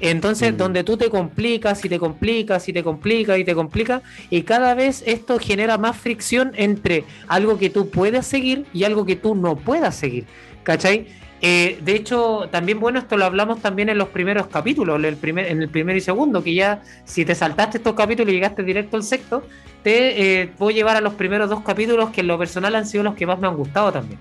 Entonces, 0.00 0.54
mm. 0.54 0.56
donde 0.56 0.84
tú 0.84 0.96
te 0.96 1.10
complicas 1.10 1.84
y 1.84 1.88
te 1.88 1.98
complicas 1.98 2.68
y 2.68 2.72
te 2.72 2.82
complicas 2.82 3.38
y 3.38 3.44
te 3.44 3.54
complicas, 3.54 4.02
y 4.30 4.42
cada 4.42 4.74
vez 4.74 5.02
esto 5.06 5.38
genera 5.38 5.78
más 5.78 5.96
fricción 5.96 6.52
entre 6.56 7.04
algo 7.28 7.58
que 7.58 7.70
tú 7.70 7.90
puedes 7.90 8.26
seguir 8.26 8.64
y 8.72 8.84
algo 8.84 9.04
que 9.04 9.16
tú 9.16 9.34
no 9.34 9.56
puedas 9.56 9.96
seguir. 9.96 10.24
¿Cachai? 10.62 11.06
Eh, 11.42 11.78
de 11.82 11.94
hecho, 11.94 12.48
también 12.50 12.80
bueno, 12.80 12.98
esto 12.98 13.16
lo 13.16 13.24
hablamos 13.24 13.62
también 13.62 13.88
en 13.88 13.96
los 13.96 14.08
primeros 14.08 14.48
capítulos, 14.48 15.02
el 15.02 15.16
primer, 15.16 15.46
en 15.46 15.62
el 15.62 15.70
primero 15.70 15.96
y 15.96 16.02
segundo, 16.02 16.44
que 16.44 16.52
ya 16.52 16.82
si 17.04 17.24
te 17.24 17.34
saltaste 17.34 17.78
estos 17.78 17.94
capítulos 17.94 18.30
y 18.30 18.34
llegaste 18.34 18.62
directo 18.62 18.98
al 18.98 19.02
sexto, 19.02 19.42
te 19.82 20.42
eh, 20.42 20.48
puedo 20.58 20.70
llevar 20.70 20.98
a 20.98 21.00
los 21.00 21.14
primeros 21.14 21.48
dos 21.48 21.62
capítulos 21.62 22.10
que 22.10 22.20
en 22.20 22.26
lo 22.26 22.38
personal 22.38 22.74
han 22.74 22.86
sido 22.86 23.04
los 23.04 23.14
que 23.14 23.26
más 23.26 23.38
me 23.38 23.48
han 23.48 23.56
gustado 23.56 23.90
también. 23.90 24.18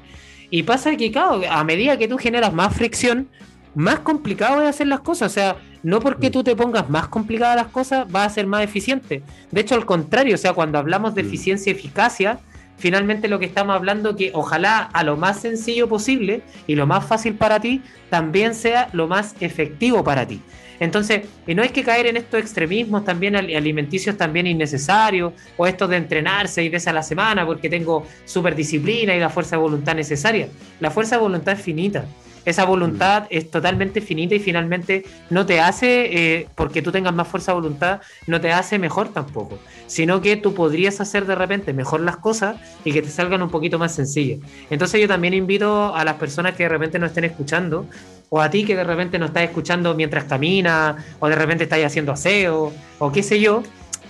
Y 0.49 0.63
pasa 0.63 0.95
que, 0.95 1.11
claro, 1.11 1.41
a 1.49 1.63
medida 1.63 1.97
que 1.97 2.07
tú 2.07 2.17
generas 2.17 2.53
más 2.53 2.73
fricción, 2.73 3.27
más 3.75 3.99
complicado 3.99 4.61
es 4.61 4.69
hacer 4.69 4.87
las 4.87 5.01
cosas. 5.01 5.31
O 5.31 5.33
sea, 5.33 5.57
no 5.83 5.99
porque 5.99 6.29
tú 6.29 6.43
te 6.43 6.55
pongas 6.55 6.89
más 6.89 7.07
complicadas 7.07 7.55
las 7.55 7.67
cosas 7.67 8.07
va 8.13 8.23
a 8.23 8.29
ser 8.29 8.47
más 8.47 8.63
eficiente. 8.63 9.23
De 9.51 9.61
hecho, 9.61 9.75
al 9.75 9.85
contrario, 9.85 10.35
o 10.35 10.37
sea, 10.37 10.53
cuando 10.53 10.77
hablamos 10.77 11.15
de 11.15 11.23
mm. 11.23 11.27
eficiencia 11.27 11.71
y 11.71 11.75
eficacia, 11.75 12.39
finalmente 12.77 13.27
lo 13.27 13.39
que 13.39 13.45
estamos 13.45 13.75
hablando 13.75 14.15
que 14.15 14.31
ojalá 14.33 14.79
a 14.79 15.03
lo 15.03 15.17
más 15.17 15.41
sencillo 15.41 15.87
posible 15.87 16.41
y 16.67 16.75
lo 16.75 16.87
más 16.87 17.05
fácil 17.05 17.35
para 17.35 17.59
ti 17.59 17.81
también 18.09 18.55
sea 18.55 18.89
lo 18.93 19.07
más 19.07 19.35
efectivo 19.39 20.03
para 20.03 20.25
ti. 20.25 20.41
Entonces, 20.79 21.23
y 21.45 21.55
no 21.55 21.61
hay 21.61 21.69
que 21.69 21.83
caer 21.83 22.07
en 22.07 22.17
estos 22.17 22.39
extremismos 22.39 23.03
también 23.03 23.35
alimenticios 23.35 24.15
también 24.17 24.47
innecesarios, 24.47 25.33
o 25.57 25.67
esto 25.67 25.87
de 25.87 25.97
entrenarse 25.97 26.55
seis 26.55 26.71
veces 26.71 26.87
a 26.87 26.93
la 26.93 27.03
semana 27.03 27.45
porque 27.45 27.69
tengo 27.69 28.07
super 28.25 28.55
disciplina 28.55 29.13
y 29.13 29.19
la 29.19 29.29
fuerza 29.29 29.57
de 29.57 29.61
voluntad 29.61 29.93
necesaria. 29.95 30.47
La 30.79 30.89
fuerza 30.89 31.17
de 31.17 31.21
voluntad 31.21 31.55
es 31.55 31.61
finita. 31.61 32.05
Esa 32.45 32.65
voluntad 32.65 33.25
es 33.29 33.49
totalmente 33.51 34.01
finita 34.01 34.35
y 34.35 34.39
finalmente 34.39 35.03
no 35.29 35.45
te 35.45 35.59
hace, 35.59 36.37
eh, 36.37 36.47
porque 36.55 36.81
tú 36.81 36.91
tengas 36.91 37.13
más 37.13 37.27
fuerza 37.27 37.51
de 37.51 37.55
voluntad, 37.61 38.01
no 38.27 38.41
te 38.41 38.51
hace 38.51 38.79
mejor 38.79 39.09
tampoco, 39.09 39.59
sino 39.87 40.21
que 40.21 40.35
tú 40.37 40.53
podrías 40.53 41.01
hacer 41.01 41.25
de 41.25 41.35
repente 41.35 41.73
mejor 41.73 42.01
las 42.01 42.17
cosas 42.17 42.57
y 42.83 42.91
que 42.91 43.01
te 43.01 43.09
salgan 43.09 43.41
un 43.41 43.49
poquito 43.49 43.77
más 43.77 43.93
sencillas. 43.93 44.39
Entonces 44.69 45.01
yo 45.01 45.07
también 45.07 45.33
invito 45.33 45.95
a 45.95 46.03
las 46.03 46.15
personas 46.15 46.55
que 46.55 46.63
de 46.63 46.69
repente 46.69 46.99
no 46.99 47.05
estén 47.05 47.25
escuchando, 47.25 47.85
o 48.29 48.41
a 48.41 48.49
ti 48.49 48.63
que 48.63 48.75
de 48.75 48.83
repente 48.83 49.17
no 49.19 49.25
estás 49.25 49.43
escuchando 49.43 49.95
mientras 49.95 50.25
caminas, 50.25 51.03
o 51.19 51.27
de 51.27 51.35
repente 51.35 51.63
estás 51.63 51.83
haciendo 51.83 52.11
aseo, 52.11 52.71
o 52.99 53.11
qué 53.11 53.23
sé 53.23 53.39
yo, 53.39 53.63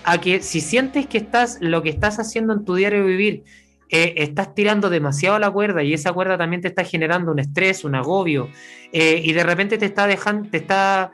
a 0.04 0.20
que 0.20 0.42
si 0.42 0.60
sientes 0.60 1.06
que 1.06 1.18
estás, 1.18 1.58
lo 1.60 1.82
que 1.82 1.90
estás 1.90 2.18
haciendo 2.18 2.52
en 2.52 2.64
tu 2.64 2.74
diario 2.74 3.04
vivir 3.04 3.44
eh, 3.90 4.14
estás 4.18 4.54
tirando 4.54 4.88
demasiado 4.88 5.38
la 5.40 5.50
cuerda 5.50 5.82
y 5.82 5.92
esa 5.92 6.12
cuerda 6.12 6.38
también 6.38 6.62
te 6.62 6.68
está 6.68 6.84
generando 6.84 7.32
un 7.32 7.40
estrés, 7.40 7.84
un 7.84 7.96
agobio, 7.96 8.48
eh, 8.92 9.20
y 9.24 9.32
de 9.32 9.42
repente 9.42 9.78
te 9.78 9.86
está 9.86 10.06
dejando, 10.06 10.48
te 10.48 10.58
está, 10.58 11.10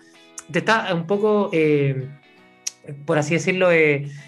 te 0.50 0.58
está 0.58 0.94
un 0.94 1.06
poco, 1.06 1.48
eh, 1.54 2.06
por 3.06 3.16
así 3.16 3.34
decirlo, 3.34 3.70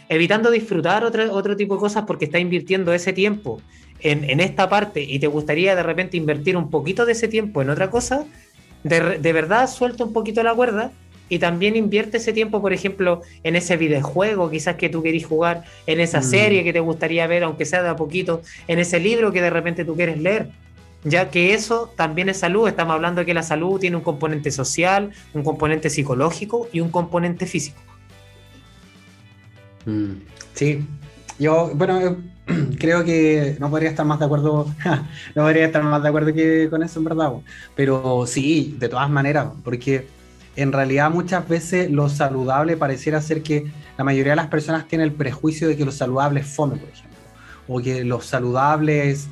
evitando 0.08 0.50
disfrutar 0.50 1.04
otro, 1.04 1.30
otro 1.32 1.56
tipo 1.56 1.74
de 1.74 1.80
cosas 1.80 2.04
porque 2.06 2.24
está 2.24 2.38
invirtiendo 2.38 2.94
ese 2.94 3.12
tiempo 3.12 3.60
en, 4.00 4.24
en, 4.24 4.40
esta 4.40 4.68
parte 4.68 5.02
y 5.02 5.18
te 5.18 5.26
gustaría 5.26 5.76
de 5.76 5.82
repente 5.82 6.16
invertir 6.16 6.56
un 6.56 6.70
poquito 6.70 7.04
de 7.04 7.12
ese 7.12 7.28
tiempo 7.28 7.60
en 7.60 7.68
otra 7.68 7.90
cosa, 7.90 8.24
de, 8.82 9.18
de 9.18 9.32
verdad 9.32 9.68
suelta 9.68 10.04
un 10.04 10.14
poquito 10.14 10.42
la 10.42 10.54
cuerda 10.54 10.90
y 11.28 11.38
también 11.38 11.76
invierte 11.76 12.16
ese 12.16 12.32
tiempo, 12.32 12.60
por 12.60 12.72
ejemplo, 12.72 13.22
en 13.42 13.56
ese 13.56 13.76
videojuego 13.76 14.50
quizás 14.50 14.76
que 14.76 14.88
tú 14.88 15.02
querís 15.02 15.26
jugar, 15.26 15.64
en 15.86 16.00
esa 16.00 16.20
mm. 16.20 16.24
serie 16.24 16.64
que 16.64 16.72
te 16.72 16.80
gustaría 16.80 17.26
ver, 17.26 17.44
aunque 17.44 17.64
sea 17.64 17.82
de 17.82 17.88
a 17.88 17.96
poquito, 17.96 18.42
en 18.66 18.78
ese 18.78 19.00
libro 19.00 19.32
que 19.32 19.42
de 19.42 19.50
repente 19.50 19.84
tú 19.84 19.94
quieres 19.96 20.18
leer. 20.18 20.48
Ya 21.04 21.30
que 21.30 21.54
eso 21.54 21.92
también 21.96 22.28
es 22.28 22.38
salud, 22.38 22.66
estamos 22.66 22.94
hablando 22.94 23.20
de 23.20 23.26
que 23.26 23.34
la 23.34 23.44
salud 23.44 23.78
tiene 23.78 23.96
un 23.96 24.02
componente 24.02 24.50
social, 24.50 25.12
un 25.32 25.44
componente 25.44 25.90
psicológico 25.90 26.68
y 26.72 26.80
un 26.80 26.90
componente 26.90 27.46
físico. 27.46 27.80
Mm. 29.86 30.14
Sí, 30.54 30.84
yo, 31.38 31.70
bueno, 31.74 32.00
eh, 32.00 32.16
creo 32.78 33.04
que 33.04 33.56
no 33.60 33.70
podría 33.70 33.90
estar 33.90 34.04
más 34.04 34.18
de 34.18 34.24
acuerdo, 34.24 34.66
no 35.34 35.42
podría 35.42 35.66
estar 35.66 35.82
más 35.82 36.02
de 36.02 36.08
acuerdo 36.08 36.32
que 36.32 36.68
con 36.68 36.82
eso 36.82 36.98
en 36.98 37.04
verdad, 37.04 37.32
pero 37.76 38.24
sí, 38.26 38.76
de 38.78 38.88
todas 38.88 39.08
maneras, 39.08 39.48
porque 39.62 40.06
en 40.58 40.72
realidad 40.72 41.08
muchas 41.08 41.48
veces 41.48 41.88
lo 41.88 42.08
saludable 42.08 42.76
pareciera 42.76 43.22
ser 43.22 43.44
que 43.44 43.70
la 43.96 44.02
mayoría 44.02 44.32
de 44.32 44.36
las 44.36 44.48
personas 44.48 44.88
tienen 44.88 45.06
el 45.06 45.14
prejuicio 45.14 45.68
de 45.68 45.76
que 45.76 45.84
lo 45.84 45.92
saludable 45.92 46.40
es 46.40 46.48
fome, 46.48 46.76
por 46.76 46.88
ejemplo, 46.88 47.16
o 47.68 47.80
que 47.80 48.04
lo 48.04 48.20
saludable 48.20 49.08
es, 49.10 49.28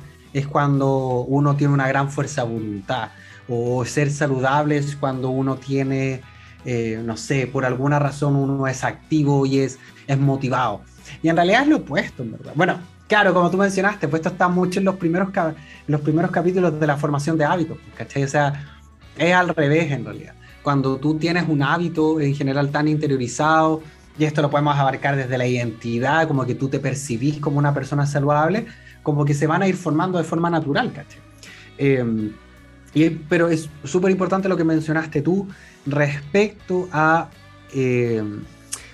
cuando 0.49 1.25
uno 1.27 1.57
tiene 1.57 1.73
una 1.73 1.87
gran 1.89 2.09
fuerza 2.09 2.45
de 2.45 2.53
voluntad, 2.53 3.09
o 3.49 3.83
ser 3.83 4.09
saludable 4.09 4.77
es 4.77 4.95
cuando 4.95 5.29
uno 5.29 5.57
tiene, 5.57 6.21
eh, 6.63 7.01
no 7.03 7.17
sé, 7.17 7.45
por 7.45 7.65
alguna 7.65 7.99
razón 7.99 8.37
uno 8.37 8.65
es 8.65 8.85
activo 8.85 9.45
y 9.45 9.59
es, 9.59 9.79
es 10.07 10.17
motivado. 10.17 10.81
Y 11.21 11.27
en 11.27 11.35
realidad 11.35 11.63
es 11.63 11.67
lo 11.67 11.77
opuesto, 11.77 12.23
en 12.23 12.31
verdad. 12.31 12.53
Bueno, 12.55 12.79
claro, 13.09 13.33
como 13.33 13.51
tú 13.51 13.57
mencionaste, 13.57 14.07
pues 14.07 14.21
esto 14.21 14.29
está 14.29 14.47
mucho 14.47 14.79
en 14.79 14.85
los 14.85 14.95
primeros, 14.95 15.27
los 15.87 15.99
primeros 15.99 16.31
capítulos 16.31 16.79
de 16.79 16.87
la 16.87 16.95
formación 16.95 17.37
de 17.37 17.43
hábitos, 17.43 17.79
¿cachai? 17.97 18.23
O 18.23 18.29
sea, 18.29 18.79
es 19.17 19.33
al 19.33 19.49
revés 19.49 19.91
en 19.91 20.05
realidad 20.05 20.37
cuando 20.67 20.97
tú 20.97 21.17
tienes 21.17 21.47
un 21.47 21.63
hábito 21.63 22.19
en 22.19 22.35
general 22.35 22.71
tan 22.71 22.89
interiorizado, 22.89 23.81
y 24.19 24.25
esto 24.25 24.41
lo 24.41 24.49
podemos 24.49 24.75
abarcar 24.75 25.15
desde 25.15 25.37
la 25.37 25.47
identidad, 25.47 26.27
como 26.27 26.45
que 26.45 26.55
tú 26.55 26.67
te 26.67 26.77
percibís 26.77 27.39
como 27.39 27.57
una 27.57 27.73
persona 27.73 28.05
saludable, 28.05 28.65
como 29.01 29.23
que 29.23 29.33
se 29.33 29.47
van 29.47 29.61
a 29.61 29.69
ir 29.69 29.77
formando 29.77 30.17
de 30.17 30.25
forma 30.25 30.49
natural, 30.49 30.91
¿caché? 30.91 31.19
Em, 31.77 32.33
y, 32.93 33.09
pero 33.11 33.47
es 33.47 33.69
súper 33.85 34.11
importante 34.11 34.49
lo 34.49 34.57
que 34.57 34.65
mencionaste 34.65 35.21
tú 35.21 35.47
respecto 35.85 36.89
a 36.91 37.29
em, 37.73 38.41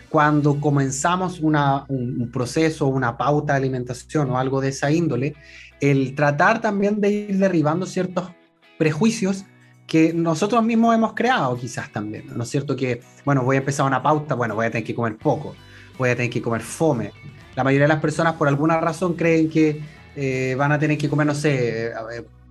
cuando 0.09 0.61
comenzamos 0.61 1.39
una, 1.39 1.85
un, 1.87 2.29
proceso, 2.31 2.85
una 2.85 3.17
pauta 3.17 3.53
de 3.53 3.57
alimentación 3.57 4.29
o 4.29 4.37
algo 4.37 4.61
de 4.61 4.69
esa 4.69 4.91
índole, 4.91 5.33
el 5.81 6.13
tratar 6.13 6.61
también 6.61 7.01
de 7.01 7.09
ir 7.09 7.39
derribando 7.39 7.87
ciertos 7.87 8.29
prejuicios 8.77 9.45
que 9.87 10.13
nosotros 10.13 10.63
mismos 10.63 10.95
hemos 10.95 11.13
creado 11.13 11.55
quizás 11.57 11.91
también, 11.91 12.25
¿no 12.35 12.43
es 12.43 12.49
cierto? 12.49 12.75
Que, 12.75 13.01
bueno, 13.25 13.43
voy 13.43 13.57
a 13.57 13.59
empezar 13.59 13.85
una 13.85 14.01
pauta, 14.01 14.35
bueno, 14.35 14.55
voy 14.55 14.65
a 14.65 14.71
tener 14.71 14.85
que 14.85 14.95
comer 14.95 15.17
poco, 15.17 15.55
voy 15.97 16.09
a 16.09 16.15
tener 16.15 16.31
que 16.31 16.41
comer 16.41 16.61
fome. 16.61 17.11
La 17.55 17.63
mayoría 17.63 17.85
de 17.85 17.93
las 17.93 18.01
personas 18.01 18.33
por 18.33 18.47
alguna 18.47 18.79
razón 18.79 19.13
creen 19.13 19.49
que 19.49 19.81
eh, 20.15 20.55
van 20.57 20.71
a 20.71 20.79
tener 20.79 20.97
que 20.97 21.09
comer, 21.09 21.27
no 21.27 21.35
sé, 21.35 21.91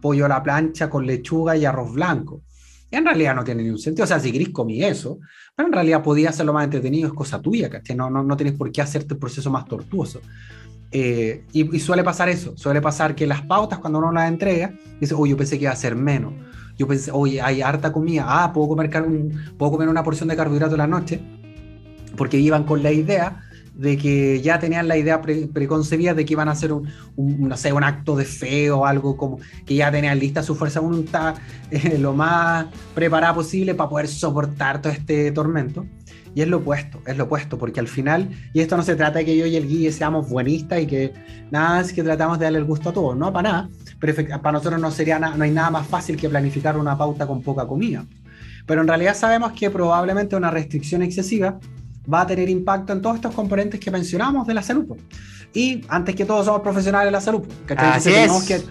pollo 0.00 0.26
a 0.26 0.28
la 0.28 0.42
plancha 0.42 0.90
con 0.90 1.06
lechuga 1.06 1.56
y 1.56 1.64
arroz 1.64 1.92
blanco. 1.92 2.42
en 2.90 3.04
realidad 3.04 3.34
no 3.34 3.42
tiene 3.42 3.62
ningún 3.62 3.78
sentido. 3.78 4.04
O 4.04 4.06
sea, 4.06 4.20
si 4.20 4.30
querés 4.30 4.50
comí 4.50 4.84
eso, 4.84 5.18
pero 5.56 5.68
en 5.68 5.72
realidad 5.72 6.02
podía 6.02 6.28
hacerlo 6.30 6.52
más 6.52 6.64
entretenido, 6.64 7.08
es 7.08 7.14
cosa 7.14 7.40
tuya, 7.40 7.70
¿cachai? 7.70 7.96
No, 7.96 8.10
no, 8.10 8.22
no 8.22 8.36
tienes 8.36 8.54
por 8.54 8.70
qué 8.70 8.82
hacerte 8.82 9.14
el 9.14 9.20
proceso 9.20 9.50
más 9.50 9.64
tortuoso. 9.64 10.20
Eh, 10.94 11.46
y, 11.52 11.80
suele 11.80 12.04
pasar 12.04 12.28
eso, 12.28 12.54
suele 12.54 12.82
pasar 12.82 13.14
que 13.14 13.26
las 13.26 13.40
pautas 13.42 13.78
cuando 13.78 13.98
uno 13.98 14.12
las 14.12 14.28
entrega, 14.28 14.74
dice, 15.00 15.14
oye, 15.14 15.30
yo 15.30 15.36
pensé 15.38 15.56
que 15.56 15.64
iba 15.64 15.72
a 15.72 15.76
ser 15.76 15.96
menos. 15.96 16.34
Yo 16.82 16.88
pensé, 16.88 17.12
oye, 17.12 17.40
hay 17.40 17.62
harta 17.62 17.92
comida, 17.92 18.24
ah, 18.26 18.52
puedo 18.52 18.66
comer, 18.66 18.90
puedo 19.56 19.70
comer 19.70 19.88
una 19.88 20.02
porción 20.02 20.28
de 20.28 20.34
carbohidratos 20.34 20.72
en 20.72 20.78
la 20.78 20.88
noche, 20.88 21.20
porque 22.16 22.38
iban 22.38 22.64
con 22.64 22.82
la 22.82 22.90
idea 22.90 23.40
de 23.76 23.96
que 23.96 24.40
ya 24.42 24.58
tenían 24.58 24.88
la 24.88 24.96
idea 24.96 25.22
preconcebida 25.22 26.12
de 26.12 26.24
que 26.24 26.32
iban 26.32 26.48
a 26.48 26.50
hacer 26.50 26.72
un, 26.72 26.88
no 27.16 27.56
sé, 27.56 27.72
un 27.72 27.84
acto 27.84 28.16
de 28.16 28.24
fe 28.24 28.72
o 28.72 28.84
algo 28.84 29.16
como 29.16 29.38
que 29.64 29.76
ya 29.76 29.92
tenían 29.92 30.18
lista 30.18 30.42
su 30.42 30.56
fuerza 30.56 30.80
voluntad 30.80 31.36
eh, 31.70 31.98
lo 31.98 32.14
más 32.14 32.66
preparada 32.96 33.32
posible 33.32 33.76
para 33.76 33.88
poder 33.88 34.08
soportar 34.08 34.82
todo 34.82 34.92
este 34.92 35.30
tormento. 35.30 35.86
Y 36.34 36.40
es 36.40 36.48
lo 36.48 36.56
opuesto, 36.56 37.00
es 37.06 37.16
lo 37.16 37.24
opuesto, 37.24 37.58
porque 37.58 37.78
al 37.78 37.86
final, 37.86 38.28
y 38.52 38.60
esto 38.60 38.76
no 38.76 38.82
se 38.82 38.96
trata 38.96 39.20
de 39.20 39.24
que 39.24 39.36
yo 39.36 39.46
y 39.46 39.54
el 39.54 39.68
guía 39.68 39.92
seamos 39.92 40.28
buenistas 40.28 40.80
y 40.80 40.86
que 40.88 41.12
nada, 41.52 41.80
es 41.80 41.92
que 41.92 42.02
tratamos 42.02 42.40
de 42.40 42.46
darle 42.46 42.58
el 42.58 42.64
gusto 42.64 42.88
a 42.88 42.92
todos, 42.92 43.16
no, 43.16 43.32
para 43.32 43.50
nada, 43.52 43.68
pero 44.02 44.16
para 44.42 44.58
nosotros 44.58 44.80
no, 44.80 44.90
sería 44.90 45.20
no 45.20 45.44
hay 45.44 45.52
nada 45.52 45.70
más 45.70 45.86
fácil 45.86 46.16
que 46.16 46.28
planificar 46.28 46.76
una 46.76 46.98
pauta 46.98 47.24
con 47.24 47.40
poca 47.40 47.68
comida. 47.68 48.04
Pero 48.66 48.80
en 48.80 48.88
realidad 48.88 49.14
sabemos 49.14 49.52
que 49.52 49.70
probablemente 49.70 50.34
una 50.34 50.50
restricción 50.50 51.02
excesiva 51.02 51.60
va 52.12 52.22
a 52.22 52.26
tener 52.26 52.48
impacto 52.48 52.92
en 52.92 53.00
todos 53.00 53.14
estos 53.14 53.32
componentes 53.32 53.78
que 53.78 53.92
mencionamos 53.92 54.44
de 54.48 54.54
la 54.54 54.62
salud. 54.62 54.96
Y 55.54 55.84
antes 55.88 56.16
que 56.16 56.24
todo 56.24 56.42
somos 56.42 56.62
profesionales 56.62 57.06
de 57.06 57.12
la 57.12 57.20
salud. 57.20 57.44
Así 57.76 58.10
tenemos 58.10 58.42
que, 58.42 58.62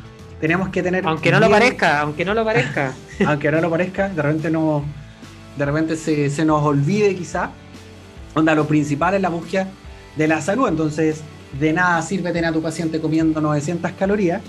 tenemos 0.41 0.67
que 0.67 0.83
tener... 0.83 1.07
Aunque 1.07 1.31
no 1.31 1.39
lo 1.39 1.49
parezca, 1.49 2.01
aunque 2.01 2.25
no 2.25 2.33
lo 2.33 2.43
parezca. 2.43 2.91
aunque 3.25 3.51
no 3.51 3.61
lo 3.61 3.69
parezca, 3.69 4.09
de 4.09 4.21
repente 4.21 4.51
no 4.51 4.83
de 5.57 5.65
repente 5.65 5.95
se, 5.95 6.29
se 6.29 6.43
nos 6.43 6.61
olvide 6.61 7.15
quizá, 7.15 7.51
onda, 8.35 8.53
lo 8.53 8.67
principal 8.67 9.13
es 9.13 9.21
la 9.21 9.29
búsqueda 9.29 9.69
de 10.17 10.27
la 10.27 10.41
salud, 10.41 10.67
entonces 10.67 11.21
de 11.57 11.71
nada 11.71 12.01
sirve 12.01 12.33
tener 12.33 12.49
a 12.49 12.51
tu 12.51 12.61
paciente 12.61 12.99
comiendo 12.99 13.39
900 13.39 13.91
calorías 13.93 14.41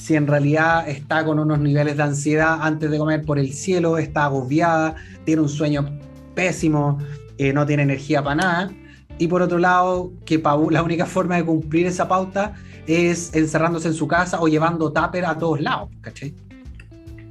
si 0.00 0.16
en 0.16 0.26
realidad 0.26 0.88
está 0.88 1.26
con 1.26 1.38
unos 1.38 1.60
niveles 1.60 1.98
de 1.98 2.02
ansiedad 2.02 2.58
antes 2.62 2.90
de 2.90 2.96
comer 2.96 3.22
por 3.22 3.38
el 3.38 3.52
cielo, 3.52 3.98
está 3.98 4.24
agobiada, 4.24 4.94
tiene 5.26 5.42
un 5.42 5.48
sueño 5.48 6.00
pésimo, 6.34 6.98
eh, 7.36 7.52
no 7.52 7.66
tiene 7.66 7.82
energía 7.82 8.22
para 8.22 8.36
nada. 8.36 8.70
Y 9.18 9.28
por 9.28 9.42
otro 9.42 9.58
lado, 9.58 10.10
que 10.24 10.42
la 10.70 10.82
única 10.82 11.04
forma 11.04 11.36
de 11.36 11.44
cumplir 11.44 11.86
esa 11.86 12.08
pauta 12.08 12.54
es 12.86 13.34
encerrándose 13.34 13.88
en 13.88 13.94
su 13.94 14.08
casa 14.08 14.40
o 14.40 14.48
llevando 14.48 14.90
tupper 14.90 15.26
a 15.26 15.36
todos 15.36 15.60
lados, 15.60 15.90
¿cachai? 16.00 16.34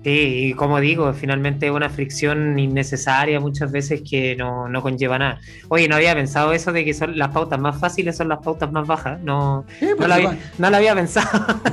Sí, 0.04 0.10
y 0.50 0.54
como 0.54 0.80
digo, 0.80 1.14
finalmente 1.14 1.66
es 1.66 1.74
una 1.74 1.90
fricción 1.90 2.58
innecesaria 2.58 3.42
muchas 3.42 3.70
veces 3.70 4.02
que 4.10 4.34
no, 4.38 4.70
no, 4.70 4.82
conlleva 4.82 5.20
nada. 5.20 5.42
Oye, 5.68 5.90
no 5.90 5.98
había 5.98 6.16
pensado 6.16 6.54
eso 6.54 6.72
de 6.72 6.86
que 6.86 6.94
son 6.94 7.18
las 7.18 7.30
pautas 7.30 7.60
más 7.60 7.78
fáciles 7.78 8.16
son 8.16 8.30
las 8.30 8.40
pautas 8.40 8.72
más 8.72 8.88
bajas. 8.88 9.20
No, 9.22 9.66
no, 9.82 9.96
pues 9.98 10.08
lo 10.08 10.14
había, 10.78 10.96
pensado. 10.96 11.28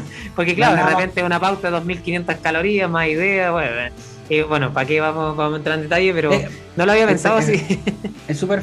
Porque 0.35 0.57
claro, 0.57 0.77
de 0.77 0.91
repente 0.91 1.23
una 1.23 1.39
pauta 1.39 1.71
de 1.71 1.77
2.500 1.77 2.41
calorías, 2.41 2.91
más 2.91 3.07
idea, 3.07 3.53
bueno, 3.53 3.71
eh, 4.29 4.43
bueno, 4.43 4.73
¿para 4.73 4.87
qué 4.87 5.01
vamos, 5.01 5.37
vamos 5.37 5.55
a 5.55 5.57
entrar 5.59 5.77
en 5.77 5.83
detalle? 5.85 6.13
Pero 6.13 6.33
eh, 6.33 6.49
no 6.75 6.85
lo 6.85 6.93
había 6.93 7.07
pensado 7.07 7.37
así. 7.37 7.63
Es 8.27 8.39
súper 8.39 8.61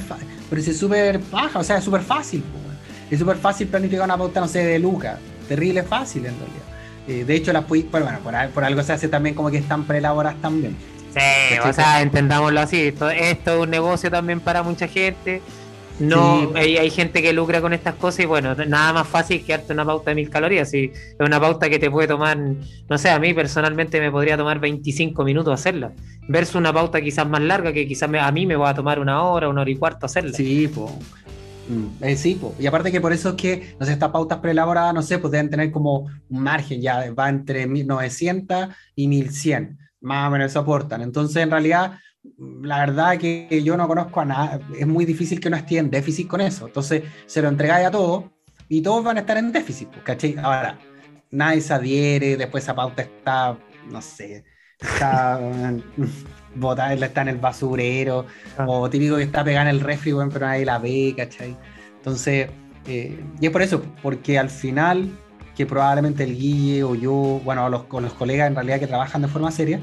pero 0.50 0.62
es 0.62 0.78
súper 0.78 1.20
baja, 1.32 1.60
o 1.60 1.64
sea, 1.64 1.78
es 1.78 1.86
súper 1.86 2.02
fácil. 2.02 2.44
Es 3.10 3.18
súper 3.18 3.38
fácil 3.38 3.68
planificar 3.70 4.04
una 4.04 4.18
pauta, 4.18 4.42
no 4.42 4.48
sé, 4.50 4.60
de 4.60 4.78
Luca. 4.78 5.18
Terrible 5.48 5.84
fácil 5.84 6.26
en 6.26 6.36
realidad. 6.38 6.73
Eh, 7.08 7.26
de 7.26 7.36
hecho, 7.36 7.52
las 7.52 7.68
bueno, 7.68 7.90
por, 8.54 8.64
algo 8.64 8.84
se 8.84 8.94
hace 8.94 9.08
también 9.08 9.36
como 9.36 9.52
que 9.52 9.58
están 9.58 9.84
preelaboradas 9.86 10.42
también. 10.42 10.76
Sí, 11.14 11.58
o 11.64 11.74
sea, 11.74 12.02
entendámoslo 12.02 12.60
así. 12.60 12.88
Esto, 12.88 13.10
esto, 13.10 13.54
es 13.54 13.60
un 13.60 13.70
negocio 13.70 14.10
también 14.10 14.40
para 14.40 14.64
mucha 14.64 14.88
gente. 14.88 15.42
No, 16.00 16.52
hay, 16.56 16.90
gente 16.90 17.22
que 17.22 17.34
lucra 17.34 17.62
con 17.62 17.72
estas 17.72 17.94
cosas 17.96 18.22
y 18.22 18.26
bueno, 18.26 18.56
nada 18.56 18.94
más 18.94 19.08
fácil 19.08 19.46
que 19.46 19.54
darte 19.54 19.74
una 19.74 19.86
pauta 19.86 20.10
de 20.10 20.16
mil 20.16 20.30
calorías. 20.30 20.72
Si 20.72 20.92
es 20.94 21.16
una 21.20 21.40
pauta 21.40 21.70
que 21.70 21.78
te 21.78 21.92
puede 21.92 22.08
tomar, 22.08 22.38
no 22.38 22.98
sé, 22.98 23.10
a 23.10 23.20
mí 23.20 23.34
personalmente 23.34 24.00
me 24.00 24.10
podría 24.10 24.36
tomar 24.36 24.60
25 24.60 25.24
minutos 25.24 25.54
hacerla. 25.54 25.92
Versus 26.28 26.56
una 26.56 26.74
pauta 26.74 27.00
quizás 27.00 27.28
más 27.28 27.42
larga 27.42 27.72
que 27.74 27.88
quizás 27.88 28.10
a 28.12 28.32
mí 28.32 28.46
me 28.48 28.56
va 28.56 28.70
a 28.70 28.74
tomar 28.74 29.00
una 29.00 29.24
hora, 29.24 29.50
una 29.50 29.62
hora 29.62 29.70
y 29.70 29.76
cuarto 29.76 30.08
hacerla. 30.08 30.34
Sí, 30.34 30.68
pues. 30.74 30.92
Mm, 31.68 32.04
eh, 32.04 32.18
sí, 32.18 32.40
y 32.60 32.68
aparte 32.68 32.92
que 32.92 33.00
por 33.00 33.14
eso 33.14 33.30
es 33.30 33.36
que, 33.36 33.76
no 33.80 33.86
sé, 33.86 33.94
estas 33.94 34.12
pautas 34.12 34.40
preelaboradas, 34.40 34.94
no 34.94 35.02
sé, 35.02 35.18
pues 35.20 35.32
deben 35.32 35.50
tener 35.50 35.72
como 35.72 36.10
un 36.30 36.40
margen, 36.44 36.82
ya 36.82 37.12
va 37.14 37.30
entre 37.30 37.68
1900 37.68 38.70
y 38.96 39.08
1100, 39.08 39.78
más 40.02 40.28
o 40.28 40.32
menos 40.32 40.52
eso 40.52 40.60
aportan. 40.60 41.02
Entonces, 41.02 41.38
en 41.38 41.52
realidad, 41.52 42.00
mm, 42.24 42.66
la 42.66 42.80
verdad 42.80 43.18
que 43.18 43.62
yo 43.64 43.78
no 43.78 43.88
conozco 43.88 44.20
a 44.22 44.26
nada, 44.26 44.60
es 44.78 44.88
muy 44.88 45.06
difícil 45.06 45.40
que 45.40 45.50
no 45.50 45.58
esté 45.58 45.78
en 45.78 45.90
déficit 45.90 46.28
con 46.28 46.42
eso. 46.42 46.68
Entonces, 46.68 47.04
se 47.26 47.42
lo 47.42 47.48
entregáis 47.48 47.88
a 47.88 47.92
todos 47.92 48.26
y 48.68 48.82
todos 48.82 49.04
van 49.04 49.18
a 49.18 49.22
estar 49.22 49.38
en 49.38 49.52
déficit, 49.52 49.90
pues, 49.90 50.04
¿cachai? 50.04 50.36
Ahora, 50.38 50.78
nadie 51.32 51.62
se 51.62 51.74
adhiere, 51.74 52.38
después 52.38 52.64
esa 52.64 52.76
pauta 52.76 53.04
está, 53.04 53.58
no 53.90 54.02
sé, 54.02 54.44
está 54.80 55.40
botada, 56.56 56.94
está 56.94 57.22
en 57.22 57.30
el 57.30 57.38
basurero, 57.38 58.26
ah. 58.58 58.66
o 58.68 58.90
típico 58.90 59.18
que 59.18 59.24
está 59.24 59.44
pegada 59.44 59.70
en 59.70 59.76
el 59.76 59.82
refri, 59.82 60.14
pero 60.32 60.46
nadie 60.46 60.66
la 60.66 60.80
ve, 60.80 61.14
¿cachai? 61.16 61.56
Entonces, 61.98 62.50
eh, 62.88 63.24
y 63.40 63.46
es 63.46 63.52
por 63.52 63.62
eso, 63.62 63.84
porque 64.02 64.38
al 64.38 64.50
final, 64.50 65.10
que 65.56 65.66
probablemente 65.66 66.24
el 66.24 66.38
Guille 66.38 66.84
o 66.84 66.96
yo, 66.96 67.42
bueno, 67.44 67.70
los, 67.70 67.84
con 67.84 68.04
los 68.04 68.14
colegas 68.14 68.48
en 68.48 68.56
realidad 68.56 68.80
que 68.80 68.88
trabajan 68.88 69.22
de 69.22 69.28
forma 69.28 69.52
seria, 69.52 69.80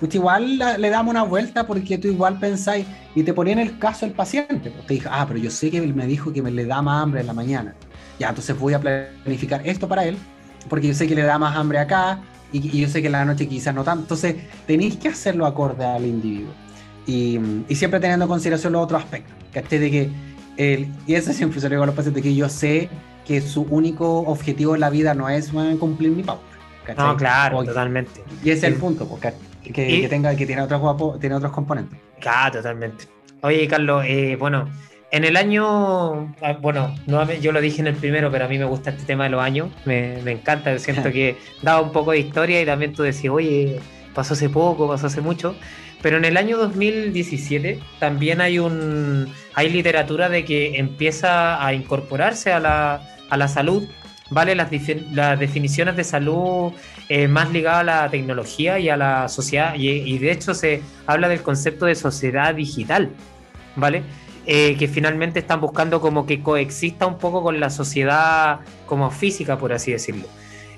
pues 0.00 0.14
igual 0.14 0.58
le 0.58 0.90
damos 0.90 1.12
una 1.12 1.22
vuelta 1.22 1.66
porque 1.66 1.98
tú 1.98 2.08
igual 2.08 2.38
pensáis 2.38 2.86
y 3.14 3.22
te 3.22 3.32
ponían 3.32 3.58
el 3.58 3.78
caso 3.78 4.06
del 4.06 4.14
paciente. 4.14 4.70
Pues 4.70 4.86
te 4.86 4.94
dijo, 4.94 5.08
ah, 5.12 5.24
pero 5.26 5.38
yo 5.38 5.50
sé 5.50 5.70
que 5.70 5.78
él 5.78 5.94
me 5.94 6.06
dijo 6.06 6.32
que 6.32 6.42
me 6.42 6.50
le 6.50 6.66
da 6.66 6.82
más 6.82 7.02
hambre 7.02 7.20
en 7.20 7.26
la 7.26 7.32
mañana. 7.32 7.74
Ya, 8.18 8.28
entonces 8.28 8.58
voy 8.58 8.74
a 8.74 8.80
planificar 8.80 9.66
esto 9.66 9.88
para 9.88 10.04
él, 10.04 10.16
porque 10.68 10.88
yo 10.88 10.94
sé 10.94 11.06
que 11.06 11.14
le 11.14 11.22
da 11.22 11.38
más 11.38 11.56
hambre 11.56 11.78
acá, 11.78 12.20
y, 12.58 12.80
yo 12.80 12.88
sé 12.88 13.00
que 13.00 13.06
en 13.06 13.12
la 13.12 13.24
noche 13.24 13.48
quizás 13.48 13.74
no 13.74 13.84
tanto. 13.84 14.02
Entonces, 14.02 14.36
tenéis 14.66 14.96
que 14.96 15.08
hacerlo 15.08 15.46
acorde 15.46 15.84
al 15.84 16.04
individuo. 16.04 16.52
Y, 17.06 17.38
y 17.68 17.74
siempre 17.74 18.00
teniendo 18.00 18.24
en 18.24 18.28
consideración 18.28 18.72
los 18.72 18.84
otros 18.84 19.02
aspectos. 19.02 19.34
¿Cachai? 19.52 19.78
De 19.78 19.90
que 19.90 20.10
el, 20.56 20.88
y 21.06 21.14
eso 21.14 21.32
siempre 21.32 21.60
se 21.60 21.68
lo 21.68 21.74
digo 21.74 21.82
a 21.82 21.86
los 21.86 21.94
pacientes, 21.94 22.22
que 22.22 22.34
yo 22.34 22.48
sé 22.48 22.88
que 23.26 23.40
su 23.40 23.62
único 23.62 24.20
objetivo 24.20 24.74
en 24.74 24.80
la 24.80 24.90
vida 24.90 25.14
no 25.14 25.28
es 25.28 25.50
cumplir 25.78 26.10
mi 26.10 26.22
pauta. 26.22 26.42
No, 26.96 27.16
claro, 27.16 27.64
totalmente. 27.64 28.22
Y 28.42 28.50
ese 28.50 28.66
es 28.66 28.74
el 28.74 28.78
punto, 28.78 29.08
porque 29.08 29.32
que, 29.62 29.72
que, 29.72 30.08
tenga, 30.08 30.36
que 30.36 30.46
tiene 30.46 30.62
otros, 30.62 31.18
tiene 31.18 31.34
otros 31.34 31.52
componentes. 31.52 31.98
Claro, 32.20 32.58
totalmente. 32.58 33.06
Oye, 33.40 33.66
Carlos, 33.66 34.04
eh, 34.06 34.36
bueno, 34.38 34.68
en 35.14 35.22
el 35.22 35.36
año, 35.36 36.34
ah, 36.42 36.54
bueno, 36.60 36.92
yo 37.40 37.52
lo 37.52 37.60
dije 37.60 37.80
en 37.80 37.86
el 37.86 37.94
primero, 37.94 38.32
pero 38.32 38.46
a 38.46 38.48
mí 38.48 38.58
me 38.58 38.64
gusta 38.64 38.90
este 38.90 39.04
tema 39.04 39.24
de 39.24 39.30
los 39.30 39.40
años, 39.40 39.68
me, 39.84 40.18
encanta, 40.28 40.76
siento 40.80 41.12
que 41.12 41.36
da 41.62 41.80
un 41.80 41.92
poco 41.92 42.10
de 42.10 42.18
historia 42.18 42.60
y 42.60 42.66
también 42.66 42.92
tú 42.92 43.04
decís, 43.04 43.30
oye, 43.30 43.78
pasó 44.12 44.34
hace 44.34 44.48
poco, 44.48 44.88
pasó 44.88 45.06
hace 45.06 45.20
mucho, 45.20 45.54
pero 46.02 46.16
en 46.16 46.24
el 46.24 46.36
año 46.36 46.58
2017 46.58 47.78
también 48.00 48.40
hay 48.40 48.58
un 48.58 49.32
hay 49.54 49.70
literatura 49.70 50.28
de 50.28 50.44
que 50.44 50.78
empieza 50.78 51.64
a 51.64 51.72
incorporarse 51.74 52.52
a 52.52 52.58
la, 52.58 53.00
a 53.30 53.36
la 53.36 53.46
salud, 53.46 53.88
¿vale? 54.30 54.56
Las, 54.56 54.68
las 55.12 55.38
definiciones 55.38 55.94
de 55.94 56.02
salud 56.02 56.72
eh, 57.08 57.28
más 57.28 57.52
ligadas 57.52 57.82
a 57.82 57.84
la 57.84 58.10
tecnología 58.10 58.80
y 58.80 58.88
a 58.88 58.96
la 58.96 59.28
sociedad, 59.28 59.76
y, 59.76 59.90
y 59.90 60.18
de 60.18 60.32
hecho 60.32 60.54
se 60.54 60.82
habla 61.06 61.28
del 61.28 61.42
concepto 61.42 61.86
de 61.86 61.94
sociedad 61.94 62.52
digital, 62.52 63.10
¿vale? 63.76 64.02
Eh, 64.46 64.76
que 64.78 64.88
finalmente 64.88 65.38
están 65.38 65.60
buscando 65.60 66.00
como 66.00 66.26
que 66.26 66.42
coexista 66.42 67.06
un 67.06 67.16
poco 67.16 67.42
con 67.42 67.60
la 67.60 67.70
sociedad 67.70 68.60
como 68.86 69.10
física, 69.10 69.58
por 69.58 69.72
así 69.72 69.92
decirlo. 69.92 70.26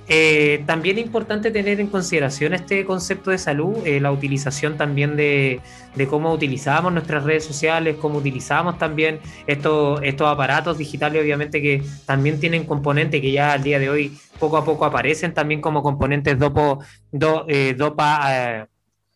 Eh, 0.09 0.63
también 0.67 0.99
es 0.99 1.05
importante 1.05 1.51
tener 1.51 1.81
en 1.81 1.89
consideración 1.89 2.55
este 2.55 2.85
concepto 2.85 3.33
de 3.33 3.39
salud, 3.39 3.85
eh, 3.85 3.99
la 3.99 4.13
utilización 4.13 4.77
también 4.77 5.17
de, 5.17 5.61
cómo 6.09 6.33
utilizamos 6.33 6.93
nuestras 6.93 7.25
redes 7.25 7.45
sociales, 7.45 7.97
cómo 8.01 8.19
utilizamos 8.19 8.79
también 8.79 9.19
estos, 9.49 9.99
estos 10.05 10.29
aparatos 10.29 10.79
digitales, 10.79 11.21
obviamente 11.21 11.61
que 11.61 11.83
también 12.05 12.39
tienen 12.39 12.67
componentes 12.67 13.21
que 13.21 13.33
ya 13.33 13.53
al 13.53 13.65
día 13.65 13.81
de 13.81 13.91
hoy 13.91 14.17
poco 14.39 14.59
a 14.59 14.65
poco 14.65 14.85
aparecen 14.85 15.35
también 15.35 15.61
como 15.61 15.83
componentes 15.83 16.39
dopo, 16.39 16.79
dopa 17.11 18.69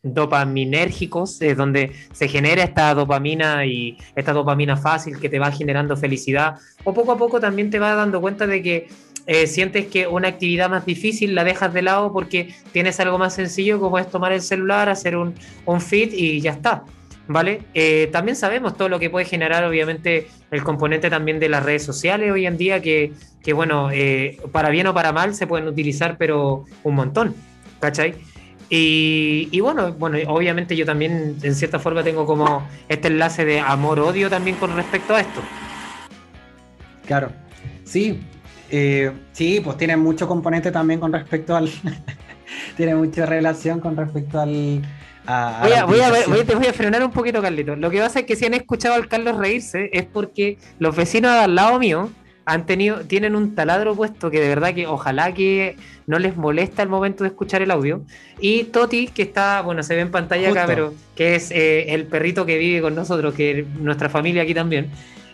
dopaminérgicos, 0.02 1.40
es 1.42 1.56
donde 1.56 1.92
se 2.12 2.28
genera 2.28 2.62
esta 2.62 2.94
dopamina 2.94 3.66
y 3.66 3.98
esta 4.16 4.32
dopamina 4.32 4.76
fácil 4.76 5.18
que 5.18 5.28
te 5.28 5.38
va 5.38 5.52
generando 5.52 5.96
felicidad, 5.96 6.56
o 6.84 6.94
poco 6.94 7.12
a 7.12 7.18
poco 7.18 7.40
también 7.40 7.70
te 7.70 7.78
vas 7.78 7.96
dando 7.96 8.20
cuenta 8.20 8.46
de 8.46 8.62
que 8.62 8.88
eh, 9.26 9.46
sientes 9.46 9.86
que 9.86 10.06
una 10.06 10.28
actividad 10.28 10.70
más 10.70 10.86
difícil 10.86 11.34
la 11.34 11.44
dejas 11.44 11.72
de 11.74 11.82
lado 11.82 12.12
porque 12.12 12.54
tienes 12.72 12.98
algo 13.00 13.18
más 13.18 13.34
sencillo 13.34 13.78
como 13.78 13.98
es 13.98 14.08
tomar 14.10 14.32
el 14.32 14.40
celular, 14.40 14.88
hacer 14.88 15.16
un, 15.16 15.34
un 15.66 15.80
fit 15.80 16.12
y 16.14 16.40
ya 16.40 16.52
está. 16.52 16.84
¿vale? 17.30 17.62
Eh, 17.74 18.08
también 18.10 18.34
sabemos 18.34 18.76
todo 18.76 18.88
lo 18.88 18.98
que 18.98 19.08
puede 19.08 19.24
generar, 19.24 19.62
obviamente, 19.64 20.26
el 20.50 20.64
componente 20.64 21.10
también 21.10 21.38
de 21.38 21.48
las 21.48 21.62
redes 21.62 21.84
sociales 21.84 22.32
hoy 22.32 22.44
en 22.44 22.56
día, 22.56 22.82
que, 22.82 23.12
que 23.40 23.52
bueno, 23.52 23.90
eh, 23.92 24.38
para 24.50 24.70
bien 24.70 24.88
o 24.88 24.94
para 24.94 25.12
mal 25.12 25.32
se 25.34 25.46
pueden 25.46 25.68
utilizar, 25.68 26.16
pero 26.18 26.64
un 26.82 26.94
montón, 26.96 27.36
¿cachai? 27.78 28.14
Y, 28.72 29.48
y, 29.50 29.58
bueno, 29.60 29.92
bueno, 29.94 30.16
obviamente 30.28 30.76
yo 30.76 30.86
también 30.86 31.36
en 31.42 31.54
cierta 31.56 31.80
forma 31.80 32.04
tengo 32.04 32.24
como 32.24 32.68
este 32.88 33.08
enlace 33.08 33.44
de 33.44 33.58
amor-odio 33.58 34.30
también 34.30 34.56
con 34.56 34.74
respecto 34.76 35.14
a 35.14 35.20
esto. 35.20 35.40
Claro, 37.04 37.32
sí, 37.82 38.20
eh, 38.70 39.10
sí, 39.32 39.60
pues 39.62 39.76
tiene 39.76 39.96
mucho 39.96 40.28
componente 40.28 40.70
también 40.70 41.00
con 41.00 41.12
respecto 41.12 41.56
al... 41.56 41.68
tiene 42.76 42.94
mucha 42.94 43.26
relación 43.26 43.80
con 43.80 43.96
respecto 43.96 44.40
al... 44.40 44.82
A, 45.26 45.60
voy, 45.62 45.72
a, 45.72 45.84
voy, 45.84 46.00
a 46.00 46.10
ver, 46.10 46.28
voy, 46.28 46.44
te 46.44 46.54
voy 46.54 46.66
a 46.66 46.72
frenar 46.72 47.04
un 47.04 47.10
poquito, 47.10 47.42
Carlito. 47.42 47.74
Lo 47.76 47.90
que 47.90 47.98
pasa 47.98 48.20
es 48.20 48.26
que 48.26 48.36
si 48.36 48.46
han 48.46 48.54
escuchado 48.54 48.94
al 48.94 49.08
Carlos 49.08 49.36
reírse 49.36 49.90
es 49.92 50.04
porque 50.04 50.58
los 50.78 50.94
vecinos 50.94 51.32
al 51.32 51.56
lado 51.56 51.78
mío 51.80 52.10
han 52.44 52.66
tenido, 52.66 53.00
tienen 53.00 53.36
un 53.36 53.54
taladro 53.54 53.94
puesto 53.94 54.30
que 54.30 54.40
de 54.40 54.48
verdad 54.48 54.74
que 54.74 54.86
ojalá 54.86 55.32
que 55.32 55.76
no 56.06 56.18
les 56.18 56.36
molesta 56.36 56.82
el 56.82 56.88
momento 56.88 57.24
de 57.24 57.28
escuchar 57.28 57.62
el 57.62 57.70
audio. 57.70 58.02
Y 58.40 58.64
Toti, 58.64 59.08
que 59.08 59.22
está, 59.22 59.62
bueno, 59.62 59.82
se 59.82 59.94
ve 59.94 60.00
en 60.00 60.10
pantalla 60.10 60.48
Justo. 60.48 60.60
acá, 60.60 60.66
pero 60.66 60.94
que 61.14 61.36
es 61.36 61.50
eh, 61.50 61.94
el 61.94 62.06
perrito 62.06 62.46
que 62.46 62.58
vive 62.58 62.80
con 62.80 62.94
nosotros, 62.94 63.34
que 63.34 63.64
nuestra 63.78 64.08
familia 64.08 64.42
aquí 64.42 64.54
también. 64.54 64.90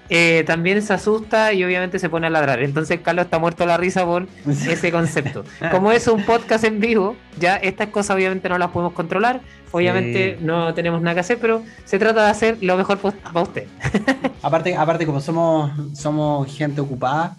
Eh, 0.08 0.44
también 0.46 0.82
se 0.82 0.92
asusta 0.92 1.52
y 1.52 1.64
obviamente 1.64 1.98
se 1.98 2.08
pone 2.08 2.26
a 2.28 2.30
ladrar. 2.30 2.62
Entonces 2.62 3.00
Carlos 3.00 3.24
está 3.24 3.38
muerto 3.38 3.64
a 3.64 3.66
la 3.66 3.76
risa 3.76 4.04
por 4.04 4.28
ese 4.46 4.92
concepto. 4.92 5.44
Como 5.70 5.90
es 5.92 6.06
un 6.06 6.24
podcast 6.24 6.64
en 6.64 6.80
vivo, 6.80 7.16
ya 7.38 7.56
estas 7.56 7.88
cosas 7.88 8.16
obviamente 8.16 8.48
no 8.48 8.58
las 8.58 8.70
podemos 8.70 8.92
controlar, 8.92 9.40
obviamente 9.72 10.36
sí. 10.38 10.44
no 10.44 10.74
tenemos 10.74 11.00
nada 11.02 11.14
que 11.14 11.20
hacer, 11.20 11.38
pero 11.40 11.62
se 11.84 11.98
trata 11.98 12.24
de 12.24 12.30
hacer 12.30 12.58
lo 12.62 12.76
mejor 12.76 12.98
para 12.98 13.40
usted. 13.42 13.66
aparte, 14.42 14.76
aparte 14.76 15.06
como 15.06 15.20
somos, 15.20 15.70
somos 15.94 16.54
gente 16.54 16.80
ocupada, 16.80 17.36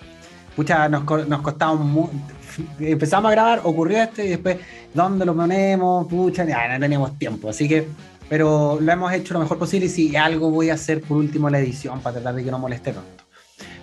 pucha, 0.55 0.89
nos, 0.89 1.05
nos 1.27 1.41
costaba 1.41 1.75
mucho. 1.75 2.13
Empezamos 2.79 3.29
a 3.29 3.31
grabar, 3.31 3.61
ocurrió 3.63 4.01
este 4.01 4.25
y 4.25 4.29
después, 4.29 4.57
¿dónde 4.93 5.25
lo 5.25 5.35
ponemos? 5.35 6.07
Pucha, 6.07 6.43
ya 6.45 6.67
no 6.67 6.79
teníamos 6.79 7.17
tiempo. 7.19 7.49
Así 7.49 7.67
que 7.67 7.87
pero 8.29 8.77
lo 8.81 8.91
hemos 8.91 9.13
hecho 9.13 9.33
lo 9.33 9.39
mejor 9.39 9.57
posible 9.57 9.85
y 9.85 9.89
si 9.89 10.15
algo 10.15 10.49
voy 10.51 10.69
a 10.69 10.73
hacer 10.73 11.01
por 11.01 11.17
último 11.17 11.49
la 11.49 11.59
edición 11.59 12.01
para 12.01 12.15
tratar 12.15 12.35
de 12.35 12.43
que 12.43 12.51
no 12.51 12.59
moleste 12.59 12.91
tanto. 12.91 13.23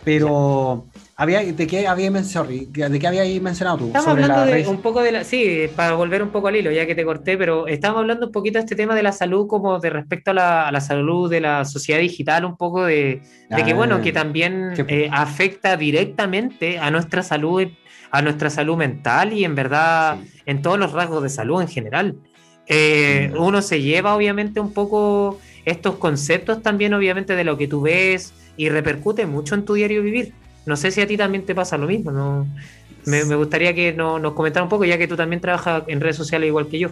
Pero 0.05 0.85
había, 1.17 1.45
¿de 1.45 1.67
qué 1.67 1.87
había 1.87 2.11
mencionado? 2.11 2.53
¿De 2.53 2.99
qué 2.99 3.07
había 3.07 3.41
mencionado 3.41 3.79
tú? 3.79 3.87
Estamos 3.87 4.05
Sobre 4.07 4.25
hablando 4.25 4.53
de 4.53 4.67
un 4.67 4.83
poco 4.83 5.03
de 5.03 5.13
la, 5.13 5.25
sí, 5.25 5.67
para 5.77 5.95
volver 5.95 6.23
un 6.23 6.31
poco 6.31 6.49
al 6.49 6.57
hilo, 6.57 6.73
ya 6.73 6.87
que 6.87 6.95
te 6.95 7.05
corté, 7.05 7.39
pero 7.39 7.67
estábamos 7.67 8.01
hablando 8.01 8.27
un 8.27 8.33
poquito 8.33 8.59
de 8.59 8.65
este 8.65 8.75
tema 8.75 8.95
de 8.95 9.03
la 9.03 9.13
salud, 9.13 9.47
como 9.47 9.79
de 9.79 9.91
respecto 9.91 10.33
a 10.33 10.35
la, 10.35 10.69
a 10.69 10.73
la 10.73 10.81
salud 10.81 11.31
de 11.31 11.41
la 11.41 11.65
sociedad 11.65 12.01
digital, 12.01 12.45
un 12.45 12.57
poco 12.57 12.85
de, 12.85 13.23
de 13.49 13.63
ah, 13.63 13.65
que 13.65 13.75
bueno, 13.75 14.01
que 14.01 14.13
también 14.13 14.75
eh, 14.89 15.09
afecta 15.13 15.77
directamente 15.77 16.79
a 16.79 16.91
nuestra 16.91 17.23
salud, 17.23 17.69
a 18.11 18.23
nuestra 18.23 18.51
salud 18.51 18.77
mental 18.77 19.33
y 19.33 19.45
en 19.45 19.55
verdad 19.55 20.19
sí. 20.21 20.43
en 20.47 20.63
todos 20.63 20.79
los 20.79 20.93
rasgos 20.93 21.23
de 21.23 21.29
salud 21.29 21.61
en 21.61 21.69
general. 21.69 22.17
Eh, 22.67 23.31
uno 23.39 23.61
se 23.61 23.83
lleva 23.83 24.17
obviamente 24.17 24.59
un 24.59 24.73
poco 24.73 25.39
estos 25.67 25.97
conceptos 25.97 26.63
también 26.63 26.95
obviamente 26.95 27.37
de 27.37 27.45
lo 27.45 27.59
que 27.59 27.69
tú 27.69 27.83
ves 27.83 28.33
y 28.57 28.71
repercute 28.71 29.27
mucho 29.27 29.55
en 29.55 29.65
tu 29.65 29.75
diario 29.75 30.03
vivir. 30.03 30.33
No 30.67 30.77
sé 30.77 30.91
si 30.91 31.01
a 31.01 31.07
ti 31.07 31.17
también 31.17 31.45
te 31.45 31.55
pasa 31.55 31.77
lo 31.77 31.87
mismo, 31.87 32.11
¿no? 32.11 32.47
Me, 33.07 33.23
gustaría 33.23 33.75
que 33.75 33.93
no, 33.93 34.19
nos 34.19 34.33
comentara 34.33 34.65
un 34.65 34.71
poco, 34.71 34.85
ya 34.85 34.97
que 34.97 35.07
tú 35.07 35.17
también 35.17 35.41
trabajas 35.41 35.85
en 35.89 36.01
redes 36.01 36.17
sociales 36.17 36.49
igual 36.49 36.69
que 36.69 36.79
yo. 36.79 36.91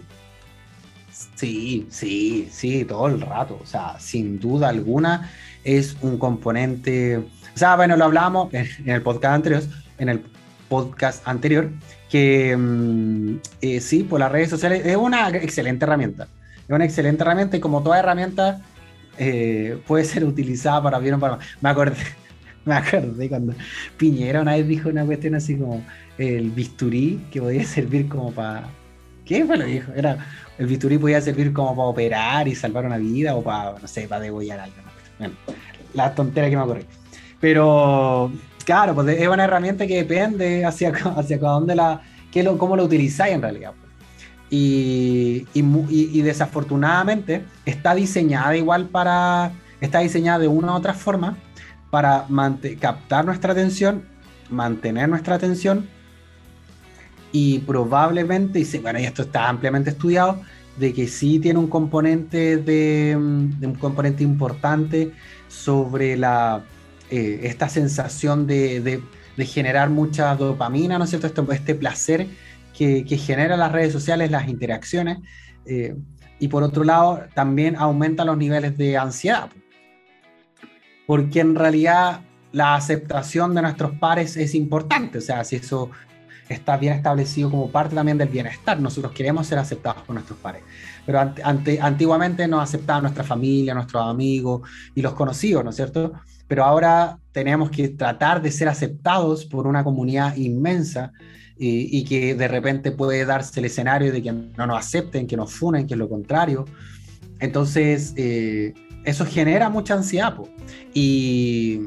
Sí, 1.34 1.86
sí, 1.90 2.48
sí, 2.50 2.84
todo 2.84 3.06
el 3.08 3.20
rato. 3.20 3.58
O 3.62 3.66
sea, 3.66 3.98
sin 3.98 4.38
duda 4.38 4.68
alguna 4.68 5.30
es 5.64 5.96
un 6.02 6.18
componente. 6.18 7.16
O 7.16 7.58
sea, 7.58 7.76
bueno, 7.76 7.96
lo 7.96 8.04
hablamos 8.04 8.52
en, 8.52 8.68
el 8.86 9.02
podcast 9.02 9.34
anterior, 9.34 9.62
en 9.98 10.08
el 10.10 10.22
podcast 10.68 11.26
anterior, 11.26 11.70
que 12.10 12.56
mm, 12.56 13.36
eh, 13.62 13.80
sí, 13.80 14.02
por 14.02 14.20
las 14.20 14.30
redes 14.30 14.50
sociales 14.50 14.84
es 14.84 14.96
una 14.96 15.28
excelente 15.30 15.84
herramienta. 15.84 16.28
Es 16.68 16.70
una 16.70 16.84
excelente 16.84 17.22
herramienta 17.22 17.56
y 17.56 17.60
como 17.60 17.82
toda 17.82 17.98
herramienta 17.98 18.60
eh, 19.18 19.78
puede 19.86 20.04
ser 20.04 20.24
utilizada 20.24 20.82
para 20.82 20.98
bien 20.98 21.14
o 21.14 21.20
para 21.20 21.36
mal. 21.36 21.46
Me 21.60 21.68
acordé, 21.70 21.96
me 22.64 22.74
acordé 22.74 23.28
cuando 23.28 23.54
Piñera 23.96 24.42
una 24.42 24.52
vez 24.52 24.68
dijo 24.68 24.88
una 24.88 25.04
cuestión 25.04 25.34
así 25.34 25.56
como 25.56 25.84
el 26.18 26.50
bisturí 26.50 27.24
que 27.30 27.40
podía 27.40 27.64
servir 27.66 28.08
como 28.08 28.32
para... 28.32 28.64
¿Qué 29.24 29.44
fue 29.44 29.56
lo 29.56 29.64
dijo? 29.64 29.92
Era, 29.94 30.18
el 30.58 30.66
bisturí 30.66 30.98
podía 30.98 31.20
servir 31.20 31.52
como 31.52 31.76
para 31.76 31.88
operar 31.88 32.48
y 32.48 32.54
salvar 32.54 32.84
una 32.84 32.98
vida 32.98 33.36
o 33.36 33.42
para, 33.42 33.78
no 33.80 33.86
sé, 33.86 34.08
para 34.08 34.20
degollar 34.20 34.60
algo. 34.60 34.76
Bueno, 35.18 35.34
la 35.94 36.14
tontera 36.14 36.50
que 36.50 36.56
me 36.56 36.62
ocurrió. 36.62 36.84
Pero 37.40 38.32
Claro, 38.64 38.94
pues 38.94 39.08
es 39.08 39.28
una 39.28 39.44
herramienta 39.44 39.86
que 39.86 39.96
depende 39.96 40.64
hacia, 40.64 40.90
hacia 41.16 41.38
dónde 41.38 41.74
la, 41.74 42.02
qué 42.30 42.42
lo, 42.42 42.58
cómo 42.58 42.76
lo 42.76 42.84
utilizáis 42.84 43.34
en 43.34 43.42
realidad. 43.42 43.72
Pues. 43.78 43.92
Y, 44.50 45.46
y, 45.54 45.62
y, 45.90 46.22
desafortunadamente 46.22 47.42
está 47.64 47.94
diseñada 47.94 48.54
igual 48.54 48.86
para, 48.86 49.52
está 49.80 50.00
diseñada 50.00 50.40
de 50.40 50.48
una 50.48 50.72
u 50.72 50.76
otra 50.76 50.92
forma 50.92 51.38
para 51.92 52.26
captar 52.80 53.26
nuestra 53.26 53.52
atención, 53.52 54.04
mantener 54.48 55.10
nuestra 55.10 55.34
atención 55.34 55.86
y 57.32 57.58
probablemente, 57.58 58.60
y 58.60 58.78
bueno, 58.78 58.98
y 58.98 59.04
esto 59.04 59.20
está 59.20 59.46
ampliamente 59.46 59.90
estudiado, 59.90 60.40
de 60.78 60.94
que 60.94 61.06
sí 61.06 61.38
tiene 61.38 61.58
un 61.58 61.66
componente 61.66 62.56
de, 62.56 63.14
un 63.14 63.76
componente 63.78 64.22
importante 64.22 65.12
sobre 65.48 66.16
la 66.16 66.64
eh, 67.10 67.40
esta 67.42 67.68
sensación 67.68 68.46
de, 68.46 69.02
generar 69.40 69.90
mucha 69.90 70.34
dopamina, 70.34 70.96
¿no 70.96 71.04
es 71.04 71.10
cierto? 71.10 71.26
Este, 71.26 71.42
este 71.52 71.74
placer 71.74 72.26
que, 72.72 73.04
que 73.04 73.18
genera 73.18 73.54
las 73.58 73.70
redes 73.70 73.92
sociales, 73.92 74.30
las 74.30 74.48
interacciones. 74.48 75.18
Eh, 75.66 75.94
y 76.38 76.48
por 76.48 76.62
otro 76.62 76.84
lado, 76.84 77.20
también 77.34 77.76
aumenta 77.76 78.24
los 78.24 78.38
niveles 78.38 78.78
de 78.78 78.96
ansiedad. 78.96 79.50
Porque 81.12 81.40
en 81.40 81.54
realidad 81.54 82.22
la 82.52 82.74
aceptación 82.74 83.54
de 83.54 83.60
nuestros 83.60 83.92
pares 83.98 84.34
es 84.38 84.54
importante. 84.54 85.18
O 85.18 85.20
sea, 85.20 85.44
si 85.44 85.56
eso 85.56 85.90
está 86.48 86.78
bien 86.78 86.94
establecido 86.94 87.50
como 87.50 87.70
parte 87.70 87.94
también 87.94 88.16
del 88.16 88.30
bienestar. 88.30 88.80
Nosotros 88.80 89.12
queremos 89.12 89.46
ser 89.46 89.58
aceptados 89.58 90.04
por 90.04 90.14
nuestros 90.14 90.38
pares. 90.38 90.62
Pero 91.04 91.34
ante, 91.44 91.78
antiguamente 91.78 92.48
nos 92.48 92.62
aceptaban 92.62 93.02
nuestra 93.02 93.24
familia, 93.24 93.74
nuestros 93.74 94.02
amigos 94.02 94.66
y 94.94 95.02
los 95.02 95.12
conocidos, 95.12 95.62
¿no 95.62 95.68
es 95.68 95.76
cierto? 95.76 96.14
pero 96.48 96.64
ahora 96.64 97.18
tenemos 97.30 97.70
que 97.70 97.90
tratar 97.90 98.40
de 98.40 98.50
ser 98.50 98.68
aceptados 98.68 99.44
por 99.44 99.66
una 99.66 99.84
comunidad 99.84 100.34
inmensa 100.36 101.12
y, 101.58 101.98
y, 101.98 102.04
que 102.04 102.34
de 102.34 102.48
repente 102.48 102.90
puede 102.90 103.26
darse 103.26 103.60
el 103.60 103.66
escenario 103.66 104.10
de 104.10 104.22
que 104.22 104.32
no 104.32 104.66
nos 104.66 104.78
acepten, 104.78 105.26
que 105.26 105.36
nos 105.36 105.52
funen, 105.52 105.86
que 105.86 105.92
es 105.92 105.98
lo 105.98 106.08
contrario. 106.08 106.64
Entonces, 107.38 108.14
eh, 108.16 108.72
eso 109.04 109.24
genera 109.24 109.68
mucha 109.68 109.94
ansiedad. 109.94 110.34
Po. 110.34 110.48
Y, 110.94 111.80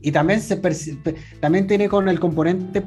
y 0.00 0.12
también, 0.12 0.40
se 0.40 0.56
también 1.40 1.66
tiene 1.66 1.88
con 1.88 2.08
el 2.08 2.20
componente 2.20 2.84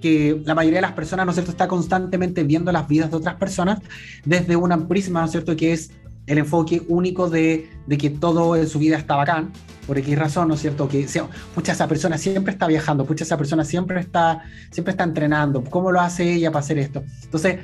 que 0.00 0.40
la 0.44 0.54
mayoría 0.54 0.78
de 0.78 0.82
las 0.82 0.92
personas, 0.92 1.26
¿no 1.26 1.30
es 1.30 1.36
cierto?, 1.36 1.50
está 1.50 1.68
constantemente 1.68 2.44
viendo 2.44 2.70
las 2.72 2.86
vidas 2.86 3.10
de 3.10 3.16
otras 3.16 3.36
personas 3.36 3.80
desde 4.24 4.56
un 4.56 4.88
prisma, 4.88 5.20
¿no 5.20 5.26
es 5.26 5.32
cierto?, 5.32 5.56
que 5.56 5.72
es 5.72 5.90
el 6.26 6.38
enfoque 6.38 6.82
único 6.88 7.30
de, 7.30 7.70
de 7.86 7.98
que 7.98 8.10
todo 8.10 8.56
en 8.56 8.68
su 8.68 8.78
vida 8.78 8.96
está 8.96 9.16
bacán 9.16 9.52
por 9.86 9.96
X 9.98 10.18
razón, 10.18 10.48
¿no 10.48 10.54
es 10.54 10.60
cierto? 10.60 10.88
Que 10.88 11.06
sea, 11.06 11.28
pucha, 11.54 11.72
esa 11.72 11.86
persona 11.86 12.18
siempre 12.18 12.52
está 12.52 12.66
viajando, 12.66 13.04
pucha, 13.04 13.24
esa 13.24 13.38
persona 13.38 13.64
siempre 13.64 14.00
está, 14.00 14.42
siempre 14.70 14.90
está 14.90 15.04
entrenando, 15.04 15.62
¿cómo 15.62 15.92
lo 15.92 16.00
hace 16.00 16.34
ella 16.34 16.50
para 16.50 16.64
hacer 16.64 16.78
esto? 16.78 17.04
Entonces, 17.22 17.60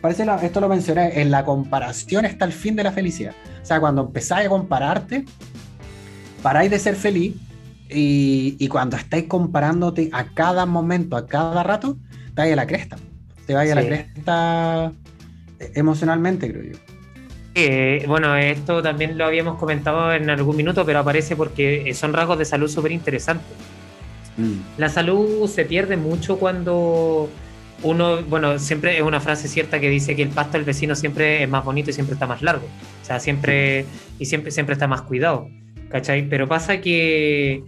parece, 0.00 0.26
esto 0.42 0.60
lo 0.60 0.68
mencioné, 0.68 1.20
en 1.20 1.30
la 1.30 1.44
comparación 1.44 2.24
está 2.24 2.44
el 2.44 2.52
fin 2.52 2.76
de 2.76 2.84
la 2.84 2.92
felicidad. 2.92 3.34
O 3.62 3.66
sea, 3.66 3.80
cuando 3.80 4.02
empezáis 4.02 4.46
a 4.46 4.50
compararte, 4.50 5.24
paráis 6.42 6.70
de 6.70 6.78
ser 6.78 6.96
feliz 6.96 7.34
y, 7.88 8.56
y 8.58 8.68
cuando 8.68 8.96
estáis 8.96 9.24
comparándote 9.24 10.10
a 10.12 10.26
cada 10.34 10.66
momento, 10.66 11.16
a 11.16 11.26
cada 11.26 11.62
rato, 11.62 11.96
te 12.34 12.42
vais 12.42 12.52
a 12.52 12.56
la 12.56 12.66
cresta. 12.66 12.96
Te 13.46 13.54
vais 13.54 13.70
sí. 13.70 13.72
a 13.72 13.80
la 13.80 13.86
cresta 13.86 14.92
emocionalmente, 15.74 16.50
creo 16.50 16.72
yo. 16.72 16.78
Eh, 17.54 18.04
bueno, 18.08 18.34
esto 18.36 18.82
también 18.82 19.16
lo 19.16 19.24
habíamos 19.24 19.58
comentado 19.58 20.12
en 20.12 20.28
algún 20.28 20.56
minuto, 20.56 20.84
pero 20.84 20.98
aparece 20.98 21.36
porque 21.36 21.92
son 21.94 22.12
rasgos 22.12 22.38
de 22.38 22.44
salud 22.44 22.68
súper 22.68 22.92
interesantes. 22.92 23.46
Mm. 24.36 24.78
La 24.78 24.88
salud 24.88 25.48
se 25.48 25.64
pierde 25.64 25.96
mucho 25.96 26.38
cuando 26.38 27.28
uno, 27.82 28.22
bueno, 28.22 28.58
siempre 28.58 28.96
es 28.96 29.02
una 29.02 29.20
frase 29.20 29.48
cierta 29.48 29.80
que 29.80 29.90
dice 29.90 30.16
que 30.16 30.22
el 30.22 30.30
pasto 30.30 30.52
del 30.52 30.64
vecino 30.64 30.94
siempre 30.94 31.42
es 31.42 31.48
más 31.48 31.64
bonito 31.64 31.90
y 31.90 31.92
siempre 31.92 32.14
está 32.14 32.26
más 32.26 32.42
largo. 32.42 32.66
O 33.02 33.04
sea, 33.04 33.20
siempre, 33.20 33.84
y 34.18 34.26
siempre, 34.26 34.50
siempre 34.50 34.72
está 34.74 34.86
más 34.86 35.02
cuidado. 35.02 35.48
¿Cachai? 35.90 36.28
Pero 36.28 36.48
pasa 36.48 36.80
que 36.80 37.62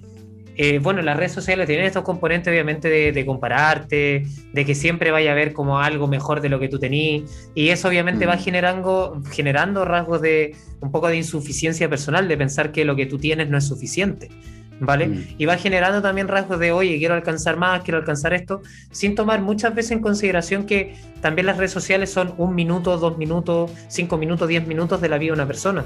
eh, 0.58 0.78
bueno, 0.78 1.02
las 1.02 1.18
redes 1.18 1.32
sociales 1.32 1.66
tienen 1.66 1.84
estos 1.84 2.02
componentes 2.02 2.50
obviamente 2.50 2.88
de, 2.88 3.26
compararte, 3.26 4.24
de 4.52 4.64
que 4.64 4.74
siempre 4.74 5.10
vaya 5.10 5.30
a 5.30 5.32
haber 5.32 5.52
como 5.52 5.80
algo 5.80 6.08
mejor 6.08 6.40
de 6.40 6.48
lo 6.48 6.58
que 6.58 6.68
tú 6.68 6.78
tenías, 6.78 7.50
y 7.54 7.68
eso 7.68 7.88
obviamente 7.88 8.24
va 8.24 8.36
mm. 8.36 8.40
generando, 8.40 9.22
generando 9.30 9.84
rasgos 9.84 10.22
de 10.22 10.56
un 10.80 10.90
poco 10.90 11.08
de 11.08 11.16
insuficiencia 11.16 11.90
personal, 11.90 12.26
de 12.26 12.38
pensar 12.38 12.72
que 12.72 12.86
lo 12.86 12.96
que 12.96 13.04
tú 13.04 13.18
tienes 13.18 13.50
no 13.50 13.58
es 13.58 13.64
suficiente. 13.64 14.30
¿Vale? 14.78 15.08
Mm. 15.08 15.26
Y 15.38 15.46
va 15.46 15.56
generando 15.56 16.02
también 16.02 16.28
rasgos 16.28 16.58
de, 16.58 16.72
oye, 16.72 16.98
quiero 16.98 17.14
alcanzar 17.14 17.56
más, 17.56 17.82
quiero 17.82 17.98
alcanzar 17.98 18.34
esto, 18.34 18.60
sin 18.90 19.14
tomar 19.14 19.40
muchas 19.40 19.74
veces 19.74 19.92
en 19.92 20.00
consideración 20.00 20.66
que 20.66 20.94
también 21.22 21.46
las 21.46 21.56
redes 21.56 21.72
sociales 21.72 22.10
son 22.10 22.34
un 22.36 22.54
minuto, 22.54 22.96
dos 22.98 23.16
minutos, 23.16 23.70
cinco 23.88 24.18
minutos, 24.18 24.48
diez 24.48 24.66
minutos 24.66 25.00
de 25.00 25.08
la 25.08 25.18
vida 25.18 25.30
de 25.30 25.34
una 25.34 25.46
persona. 25.46 25.84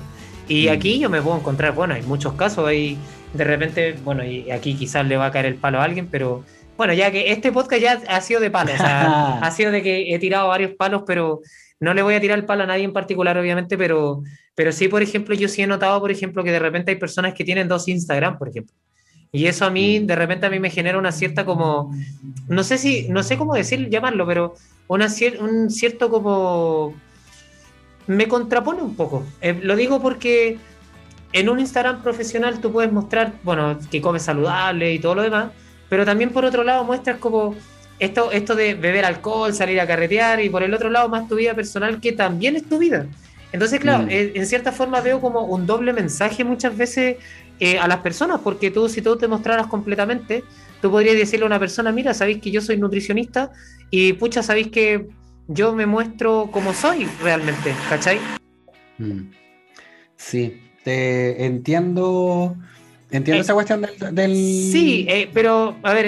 Y 0.48 0.68
mm. 0.68 0.72
aquí 0.72 0.98
yo 0.98 1.08
me 1.08 1.22
puedo 1.22 1.38
encontrar, 1.38 1.72
bueno, 1.72 1.94
hay 1.94 2.02
muchos 2.02 2.32
casos, 2.34 2.66
hay 2.66 2.98
de 3.32 3.44
repente, 3.44 3.96
bueno, 4.04 4.24
y 4.24 4.50
aquí 4.50 4.74
quizás 4.74 5.06
le 5.06 5.16
va 5.16 5.26
a 5.26 5.30
caer 5.30 5.46
el 5.46 5.54
palo 5.54 5.80
a 5.80 5.84
alguien, 5.84 6.08
pero 6.10 6.44
bueno, 6.76 6.92
ya 6.94 7.10
que 7.10 7.30
este 7.30 7.52
podcast 7.52 7.82
ya 7.82 8.00
ha 8.08 8.20
sido 8.20 8.40
de 8.40 8.50
palo, 8.50 8.72
o 8.72 8.76
sea, 8.76 9.38
ha 9.42 9.50
sido 9.50 9.70
de 9.70 9.82
que 9.82 10.14
he 10.14 10.18
tirado 10.18 10.48
varios 10.48 10.72
palos, 10.72 11.02
pero 11.06 11.40
no 11.80 11.94
le 11.94 12.02
voy 12.02 12.14
a 12.14 12.20
tirar 12.20 12.38
el 12.38 12.44
palo 12.44 12.64
a 12.64 12.66
nadie 12.66 12.84
en 12.84 12.92
particular, 12.92 13.36
obviamente, 13.38 13.76
pero, 13.78 14.22
pero 14.54 14.70
sí, 14.70 14.88
por 14.88 15.02
ejemplo, 15.02 15.34
yo 15.34 15.48
sí 15.48 15.62
he 15.62 15.66
notado, 15.66 15.98
por 16.00 16.10
ejemplo, 16.10 16.44
que 16.44 16.52
de 16.52 16.58
repente 16.58 16.92
hay 16.92 16.98
personas 16.98 17.34
que 17.34 17.44
tienen 17.44 17.68
dos 17.68 17.88
Instagram, 17.88 18.38
por 18.38 18.48
ejemplo. 18.48 18.74
Y 19.32 19.46
eso 19.46 19.64
a 19.64 19.70
mí, 19.70 20.00
mm. 20.00 20.06
de 20.06 20.16
repente, 20.16 20.46
a 20.46 20.50
mí 20.50 20.60
me 20.60 20.70
genera 20.70 20.98
una 20.98 21.12
cierta 21.12 21.44
como, 21.44 21.94
no 22.48 22.62
sé 22.62 22.78
si, 22.78 23.08
no 23.08 23.22
sé 23.22 23.38
cómo 23.38 23.54
decir, 23.54 23.88
llamarlo, 23.88 24.26
pero 24.26 24.54
una 24.88 25.08
un 25.40 25.70
cierto 25.70 26.10
como, 26.10 26.94
me 28.06 28.28
contrapone 28.28 28.82
un 28.82 28.94
poco. 28.94 29.24
Eh, 29.40 29.58
lo 29.62 29.76
digo 29.76 30.02
porque 30.02 30.58
en 31.32 31.48
un 31.48 31.60
Instagram 31.60 32.02
profesional 32.02 32.60
tú 32.60 32.72
puedes 32.72 32.92
mostrar, 32.92 33.32
bueno, 33.42 33.78
que 33.90 34.00
comes 34.02 34.22
saludable 34.22 34.92
y 34.92 34.98
todo 34.98 35.14
lo 35.14 35.22
demás, 35.22 35.52
pero 35.88 36.04
también 36.04 36.30
por 36.30 36.44
otro 36.44 36.64
lado 36.64 36.84
muestras 36.84 37.18
como 37.18 37.54
esto, 38.00 38.32
esto 38.32 38.56
de 38.56 38.74
beber 38.74 39.04
alcohol, 39.04 39.54
salir 39.54 39.78
a 39.80 39.86
carretear 39.86 40.40
y 40.40 40.48
por 40.48 40.62
el 40.62 40.74
otro 40.74 40.90
lado 40.90 41.08
más 41.08 41.28
tu 41.28 41.36
vida 41.36 41.54
personal 41.54 42.00
que 42.00 42.12
también 42.12 42.56
es 42.56 42.64
tu 42.64 42.78
vida. 42.78 43.06
Entonces, 43.52 43.78
claro, 43.80 44.04
mm. 44.04 44.10
eh, 44.10 44.32
en 44.34 44.46
cierta 44.46 44.72
forma 44.72 45.00
veo 45.00 45.20
como 45.20 45.44
un 45.44 45.66
doble 45.66 45.92
mensaje 45.92 46.42
muchas 46.42 46.76
veces 46.76 47.16
eh, 47.60 47.78
a 47.78 47.86
las 47.86 47.98
personas, 47.98 48.40
porque 48.42 48.70
tú 48.70 48.88
si 48.88 49.02
tú 49.02 49.16
te 49.16 49.28
mostraras 49.28 49.66
completamente, 49.66 50.42
tú 50.80 50.90
podrías 50.90 51.16
decirle 51.16 51.44
a 51.44 51.46
una 51.46 51.58
persona, 51.58 51.92
mira, 51.92 52.14
sabéis 52.14 52.40
que 52.40 52.50
yo 52.50 52.60
soy 52.60 52.78
nutricionista 52.78 53.52
y 53.90 54.14
pucha, 54.14 54.42
sabéis 54.42 54.68
que 54.68 55.06
yo 55.46 55.74
me 55.74 55.84
muestro 55.84 56.48
como 56.50 56.72
soy 56.72 57.06
realmente, 57.22 57.74
¿cachai? 57.88 58.18
Mm. 58.98 59.30
Sí, 60.16 60.62
te 60.84 61.44
entiendo. 61.44 62.56
Entiendo 63.10 63.40
eh, 63.40 63.42
esa 63.42 63.54
cuestión 63.54 63.86
del. 64.12 64.34
Sí, 64.34 65.06
eh, 65.08 65.28
pero 65.32 65.76
a 65.82 65.92
ver, 65.94 66.06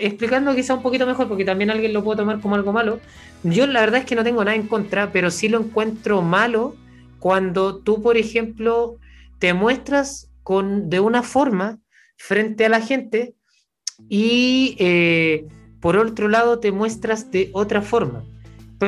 explicando 0.00 0.54
quizá 0.54 0.74
un 0.74 0.82
poquito 0.82 1.06
mejor, 1.06 1.28
porque 1.28 1.44
también 1.44 1.70
alguien 1.70 1.92
lo 1.92 2.04
puede 2.04 2.18
tomar 2.18 2.40
como 2.40 2.54
algo 2.54 2.72
malo. 2.72 3.00
Yo 3.42 3.66
la 3.66 3.80
verdad 3.80 4.00
es 4.00 4.06
que 4.06 4.14
no 4.14 4.24
tengo 4.24 4.44
nada 4.44 4.56
en 4.56 4.68
contra, 4.68 5.12
pero 5.12 5.30
sí 5.30 5.48
lo 5.48 5.58
encuentro 5.60 6.22
malo 6.22 6.76
cuando 7.18 7.78
tú, 7.78 8.02
por 8.02 8.16
ejemplo, 8.16 8.98
te 9.38 9.52
muestras 9.52 10.30
con, 10.42 10.88
de 10.90 11.00
una 11.00 11.22
forma 11.22 11.80
frente 12.16 12.64
a 12.64 12.68
la 12.68 12.80
gente 12.80 13.34
y 14.08 14.76
eh, 14.78 15.46
por 15.80 15.96
otro 15.96 16.28
lado 16.28 16.60
te 16.60 16.72
muestras 16.72 17.30
de 17.30 17.50
otra 17.52 17.82
forma. 17.82 18.24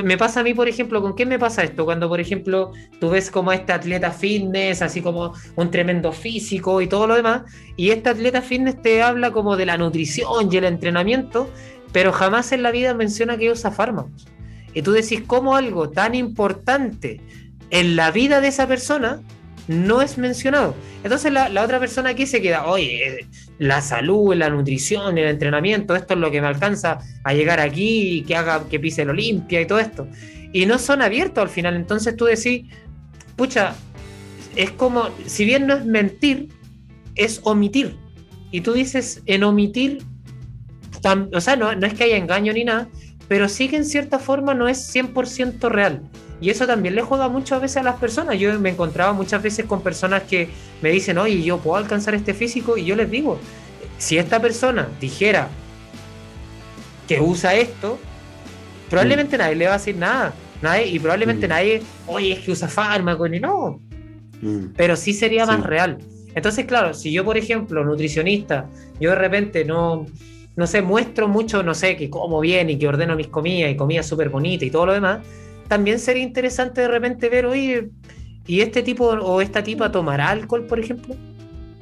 Me 0.05 0.17
pasa 0.17 0.41
a 0.41 0.43
mí, 0.43 0.55
por 0.55 0.69
ejemplo, 0.69 1.03
¿con 1.03 1.15
qué 1.15 1.27
me 1.27 1.39
pasa 1.39 1.63
esto? 1.63 1.85
Cuando, 1.85 2.09
por 2.09 2.21
ejemplo, 2.21 2.73
tú 3.01 3.11
ves 3.11 3.31
como 3.31 3.53
este 3.53 3.73
atleta 3.73 4.11
fitness, 4.11 4.83
así 4.83 5.03
como 5.03 5.33
un 5.57 5.71
tremendo 5.71 6.13
físico 6.13 6.81
y 6.81 6.87
todo 6.87 7.07
lo 7.07 7.15
demás, 7.15 7.43
y 7.77 7.91
este 7.91 8.11
atleta 8.11 8.43
fitness 8.43 8.81
te 8.83 9.03
habla 9.03 9.31
como 9.33 9.57
de 9.57 9.67
la 9.67 9.77
nutrición 9.77 10.53
y 10.53 10.57
el 10.57 10.65
entrenamiento, 10.65 11.49
pero 11.93 12.13
jamás 12.13 12.53
en 12.53 12.63
la 12.63 12.71
vida 12.71 12.95
menciona 12.95 13.37
que 13.37 13.51
usa 13.51 13.71
fármacos. 13.71 14.27
Y 14.75 14.83
tú 14.83 14.93
decís, 14.93 15.23
¿cómo 15.27 15.57
algo 15.57 15.91
tan 15.91 16.15
importante 16.15 17.21
en 17.71 17.97
la 17.97 18.11
vida 18.11 18.41
de 18.41 18.49
esa 18.49 18.67
persona 18.67 19.23
no 19.69 20.03
es 20.03 20.19
mencionado? 20.19 20.75
Entonces 21.03 21.33
la, 21.33 21.49
la 21.49 21.63
otra 21.63 21.79
persona 21.79 22.11
aquí 22.11 22.27
se 22.27 22.41
queda, 22.41 22.67
oye, 22.67 23.27
la 23.59 23.81
salud, 23.81 24.35
la 24.35 24.51
nutrición, 24.51 25.17
el 25.19 25.29
entrenamiento, 25.29 25.97
esto 25.97 26.15
es 26.15 26.21
lo 26.21 26.31
que 26.31 26.41
me 26.41 26.47
alcanza 26.47 26.99
a 27.25 27.35
llegar 27.35 27.61
aquí 27.61 28.19
y 28.19 28.23
que 28.23 28.37
haga 28.37 28.69
que 28.69 28.79
pise 28.79 29.03
el 29.03 29.11
Olimpia 29.11 29.61
y 29.61 29.67
todo 29.67 29.79
esto. 29.79 30.09
Y 30.53 30.67
no 30.67 30.79
son 30.79 31.03
abiertos 31.03 31.43
al 31.43 31.49
final. 31.49 31.77
Entonces 31.77 32.17
tú 32.17 32.25
decís, 32.25 32.65
pucha, 33.37 33.75
es 34.57 34.71
como, 34.71 35.09
si 35.27 35.45
bien 35.45 35.67
no 35.67 35.75
es 35.75 35.85
mentir, 35.85 36.49
es 37.15 37.41
omitir. 37.45 37.97
Y 38.51 38.61
tú 38.61 38.73
dices, 38.73 39.23
en 39.27 39.45
omitir, 39.45 40.03
o 41.33 41.41
sea, 41.41 41.57
no, 41.57 41.75
no 41.75 41.87
es 41.87 41.95
que 41.95 42.05
haya 42.05 42.17
engaño 42.17 42.53
ni 42.53 42.65
nada, 42.65 42.89
pero 43.29 43.49
sí 43.49 43.69
que 43.69 43.77
en 43.77 43.85
cierta 43.85 44.19
forma 44.19 44.55
no 44.55 44.69
es 44.69 44.95
100% 44.95 45.69
real. 45.69 46.03
Y 46.41 46.51
eso 46.51 46.67
también 46.67 46.95
le 46.95 47.03
juega 47.03 47.29
muchas 47.29 47.61
veces 47.61 47.79
a 47.79 47.83
las 47.83 47.97
personas. 47.97 48.39
Yo 48.39 48.59
me 48.61 48.71
encontraba 48.71 49.13
muchas 49.13 49.43
veces 49.43 49.65
con 49.65 49.83
personas 49.83 50.25
que 50.25 50.49
me 50.83 50.91
dicen, 50.91 51.19
oye, 51.19 51.43
yo 51.43 51.59
puedo 51.59 51.77
alcanzar 51.77 52.15
este 52.15 52.35
físico. 52.35 52.77
Y 52.77 52.85
yo 52.85 52.95
les 52.95 53.11
digo, 53.11 53.39
si 53.99 54.19
esta 54.19 54.41
persona 54.41 54.89
dijera 55.01 55.49
que 57.09 57.21
usa 57.21 57.55
esto, 57.55 57.99
probablemente 58.91 59.37
mm. 59.37 59.41
nadie 59.41 59.57
le 59.57 59.67
va 59.67 59.75
a 59.75 59.79
decir 59.79 59.97
nada. 59.97 60.35
Nadie, 60.61 60.87
y 60.89 60.99
probablemente 60.99 61.47
mm. 61.47 61.51
nadie, 61.51 61.83
oye, 62.07 62.33
es 62.33 62.41
que 62.41 62.51
usa 62.51 62.69
fármaco, 62.69 63.27
ni 63.29 63.41
no. 63.41 63.81
Mm. 64.43 64.75
Pero 64.77 64.97
sí 64.97 65.15
sería 65.15 65.47
más 65.47 65.65
real. 65.65 65.99
Entonces, 66.35 66.67
claro, 66.67 66.93
si 66.93 67.11
yo, 67.13 67.25
por 67.25 67.39
ejemplo, 67.39 67.83
nutricionista, 67.83 68.69
yo 69.01 69.11
de 69.11 69.17
repente 69.17 69.65
no, 69.65 70.05
no 70.55 70.67
sé, 70.67 70.83
muestro 70.83 71.29
mucho, 71.29 71.63
no 71.63 71.75
sé, 71.75 71.97
que 71.97 72.11
como 72.11 72.41
bien 72.41 72.69
y 72.69 72.79
que 72.79 72.87
ordeno 72.87 73.17
mis 73.17 73.29
comidas 73.29 73.71
y 73.71 73.77
comida 73.77 74.03
súper 74.03 74.29
bonita 74.29 74.65
y 74.67 74.71
todo 74.71 74.87
lo 74.87 74.93
demás, 74.93 75.21
también 75.69 75.99
sería 75.99 76.23
interesante 76.23 76.81
de 76.81 76.89
repente 76.89 77.29
ver, 77.29 77.47
oye, 77.47 77.91
¿y 78.47 78.61
este 78.61 78.83
tipo 78.83 79.07
o 79.07 79.41
esta 79.41 79.63
tipa 79.63 79.91
tomará 79.91 80.31
alcohol, 80.31 80.67
por 80.67 80.79
ejemplo? 80.79 81.15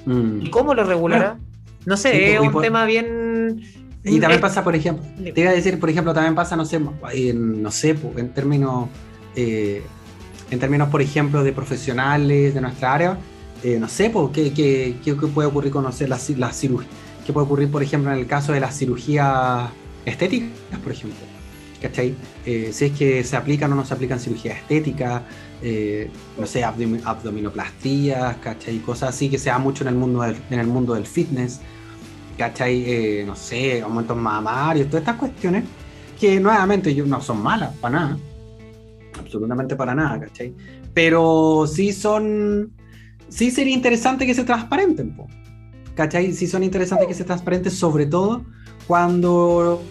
Mm. 0.06 0.42
¿Y 0.42 0.50
cómo 0.50 0.74
lo 0.74 0.84
regulará? 0.84 1.38
No 1.86 1.96
sé, 1.96 2.34
es 2.34 2.40
un 2.40 2.60
tema 2.60 2.84
bien... 2.86 3.62
Y 4.06 4.20
también 4.20 4.40
pasa, 4.40 4.62
por 4.62 4.74
ejemplo, 4.76 5.02
te 5.16 5.40
iba 5.40 5.50
a 5.50 5.54
decir, 5.54 5.80
por 5.80 5.88
ejemplo, 5.88 6.12
también 6.12 6.34
pasa, 6.34 6.56
no 6.56 6.66
sé, 6.66 6.78
en, 7.12 7.62
no 7.62 7.70
sé, 7.70 7.96
en 8.16 8.34
términos, 8.34 8.88
eh, 9.34 9.82
en 10.50 10.58
términos, 10.58 10.88
por 10.88 11.00
ejemplo, 11.00 11.42
de 11.42 11.52
profesionales 11.52 12.52
de 12.52 12.60
nuestra 12.60 12.92
área, 12.92 13.18
eh, 13.62 13.78
no 13.80 13.88
sé, 13.88 14.12
¿qué, 14.34 14.52
qué, 14.52 14.96
qué, 15.02 15.14
puede 15.14 15.48
ocurrir 15.48 15.72
con, 15.72 15.84
no 15.84 15.92
sé, 15.92 16.06
la, 16.06 16.18
la 16.36 16.52
cirugía? 16.52 16.88
¿Qué 17.24 17.32
puede 17.32 17.46
ocurrir, 17.46 17.70
por 17.70 17.82
ejemplo, 17.82 18.12
en 18.12 18.18
el 18.18 18.26
caso 18.26 18.52
de 18.52 18.60
las 18.60 18.76
cirugías 18.76 19.70
estéticas, 20.04 20.50
por 20.82 20.92
ejemplo? 20.92 21.33
¿Cachai? 21.84 22.14
Eh, 22.46 22.70
si 22.72 22.86
es 22.86 22.92
que 22.92 23.22
se 23.24 23.36
aplican 23.36 23.70
o 23.72 23.74
no 23.74 23.84
se 23.84 23.92
aplican 23.92 24.18
cirugía 24.18 24.54
estética, 24.54 25.22
eh, 25.62 26.10
no 26.38 26.46
sé, 26.46 26.64
abdominoplastías, 26.64 28.38
¿cachai? 28.38 28.78
Cosas 28.78 29.10
así 29.10 29.28
que 29.28 29.38
se 29.38 29.50
da 29.50 29.58
mucho 29.58 29.84
en 29.84 29.88
el 29.88 29.94
mundo 29.94 30.22
del, 30.22 30.36
en 30.50 30.60
el 30.60 30.66
mundo 30.66 30.94
del 30.94 31.04
fitness, 31.04 31.60
¿cachai? 32.38 32.84
Eh, 32.86 33.24
no 33.26 33.36
sé, 33.36 33.82
aumentos 33.82 34.16
mamarios, 34.16 34.88
todas 34.88 35.02
estas 35.02 35.16
cuestiones 35.16 35.64
que 36.18 36.40
nuevamente 36.40 36.94
no 36.94 37.20
son 37.20 37.42
malas, 37.42 37.74
para 37.76 37.98
nada, 37.98 38.18
absolutamente 39.18 39.76
para 39.76 39.94
nada, 39.94 40.20
¿cachai? 40.20 40.54
Pero 40.94 41.66
sí 41.66 41.92
son, 41.92 42.72
sí 43.28 43.50
sería 43.50 43.74
interesante 43.74 44.24
que 44.24 44.32
se 44.32 44.44
transparenten, 44.44 45.14
¿cachai? 45.94 46.32
Sí 46.32 46.46
son 46.46 46.62
interesantes 46.62 47.06
que 47.08 47.14
se 47.14 47.24
transparenten, 47.24 47.70
sobre 47.70 48.06
todo 48.06 48.42
cuando 48.86 49.82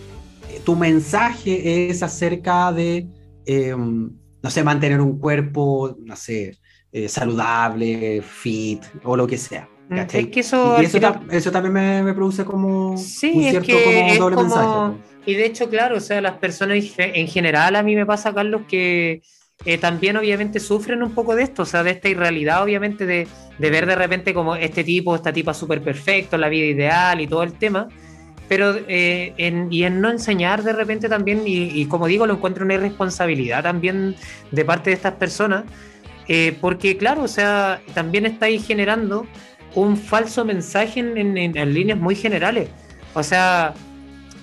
tu 0.64 0.76
mensaje 0.76 1.90
es 1.90 2.04
acerca 2.04 2.72
de, 2.72 3.08
em, 3.46 4.12
no 4.42 4.50
sé, 4.50 4.64
mantener 4.64 5.02
un 5.02 5.20
cuerpo, 5.20 5.96
no 6.00 6.16
sé, 6.16 6.58
eh, 6.92 7.08
saludable, 7.10 8.22
fit 8.22 8.84
o 9.04 9.16
lo 9.18 9.28
que 9.28 9.38
sea. 9.38 9.70
Mm, 9.90 9.98
es 9.98 10.28
que 10.28 10.40
eso, 10.40 10.82
y 10.82 10.86
eso, 10.86 11.52
también 11.52 12.06
me, 12.06 12.14
produce 12.14 12.46
como 12.46 12.92
un 12.92 12.98
cierto 12.98 13.74
como 13.84 14.16
doble 14.16 14.36
mensaje. 14.38 14.98
Y 15.26 15.34
de 15.36 15.46
hecho, 15.46 15.70
claro, 15.70 15.98
o 15.98 16.00
sea, 16.00 16.22
las 16.22 16.38
personas 16.38 16.78
en 16.98 17.28
general, 17.28 17.76
a 17.76 17.84
mí 17.84 17.96
me 17.96 18.06
pasa, 18.06 18.34
Carlos, 18.34 18.64
que 18.68 19.22
eh, 19.66 19.78
también 19.78 20.18
obviamente 20.18 20.60
sufren 20.60 21.02
un 21.04 21.14
poco 21.14 21.36
de 21.36 21.44
esto, 21.44 21.64
o 21.64 21.66
sea, 21.66 21.84
de 21.84 21.92
esta 21.92 22.10
irrealidad, 22.10 22.64
obviamente, 22.64 23.06
de, 23.06 23.28
de 23.58 23.70
ver 23.70 23.86
de 23.86 23.96
repente 23.96 24.34
como 24.34 24.56
este 24.56 24.84
tipo, 24.84 25.16
esta 25.16 25.32
tipa 25.32 25.54
súper 25.54 25.82
perfecto, 25.82 26.38
la 26.38 26.50
vida 26.50 26.66
ideal 26.66 27.22
y 27.22 27.28
todo 27.28 27.44
el 27.44 27.54
tema 27.54 27.88
pero 28.48 28.76
eh, 28.88 29.34
y 29.70 29.84
en 29.84 30.02
no 30.02 30.10
enseñar 30.10 30.64
de 30.64 30.74
repente 30.74 31.10
también, 31.10 31.44
y, 31.46 31.86
como 31.86 32.08
digo, 32.08 32.26
lo 32.28 32.34
encuentro 32.34 32.66
una 32.66 32.76
irresponsabilidad 32.76 33.64
también 33.64 34.16
de 34.52 34.66
parte 34.66 34.90
de 34.90 34.96
estas 34.96 35.14
personas, 35.14 35.64
eh, 36.28 36.56
porque 36.62 36.98
claro, 36.98 37.24
o 37.24 37.28
sea, 37.28 37.82
también 37.94 38.26
estáis 38.26 38.66
generando 38.66 39.26
un 39.76 39.98
falso 39.98 40.46
mensaje 40.46 41.00
en, 41.00 41.38
en, 41.38 41.74
líneas 41.74 42.00
muy 42.00 42.16
generales. 42.16 42.70
O 43.14 43.24
sea, 43.24 43.74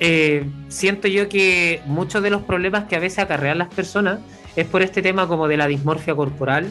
eh, 0.00 0.44
siento 0.68 1.08
yo 1.08 1.28
que 1.28 1.80
muchos 1.86 2.22
de 2.22 2.30
los 2.30 2.42
problemas 2.42 2.84
que 2.84 2.96
a 2.96 2.98
veces 2.98 3.20
acarrean 3.20 3.58
las 3.58 3.68
personas 3.68 4.20
es 4.56 4.66
por 4.66 4.82
este 4.82 5.02
tema 5.02 5.28
como 5.28 5.46
de 5.46 5.56
la 5.56 5.66
dismorfia 5.66 6.14
corporal, 6.14 6.66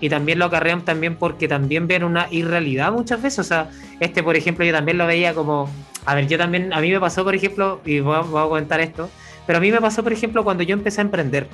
y 0.00 0.08
también 0.08 0.38
lo 0.38 0.46
acarrean 0.46 0.84
también 0.84 1.16
porque 1.16 1.46
también 1.48 1.86
ven 1.86 2.04
una 2.04 2.26
irrealidad 2.30 2.92
muchas 2.92 3.22
veces. 3.22 3.40
O 3.40 3.44
sea, 3.44 3.70
este, 4.00 4.22
por 4.22 4.36
ejemplo, 4.36 4.64
yo 4.64 4.72
también 4.72 4.98
lo 4.98 5.06
veía 5.06 5.34
como, 5.34 5.70
a 6.06 6.14
ver, 6.14 6.26
yo 6.26 6.38
también, 6.38 6.72
a 6.72 6.80
mí 6.80 6.90
me 6.90 7.00
pasó, 7.00 7.24
por 7.24 7.34
ejemplo, 7.34 7.80
y 7.84 8.00
voy 8.00 8.16
a, 8.16 8.20
voy 8.20 8.42
a 8.42 8.48
comentar 8.48 8.80
esto, 8.80 9.10
pero 9.46 9.58
a 9.58 9.60
mí 9.60 9.70
me 9.70 9.80
pasó, 9.80 10.02
por 10.02 10.12
ejemplo, 10.12 10.44
cuando 10.44 10.62
yo 10.62 10.74
empecé 10.74 11.00
a 11.00 11.04
emprender, 11.04 11.46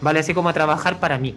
¿vale? 0.00 0.20
Así 0.20 0.34
como 0.34 0.48
a 0.48 0.52
trabajar 0.52 1.00
para 1.00 1.18
mí. 1.18 1.34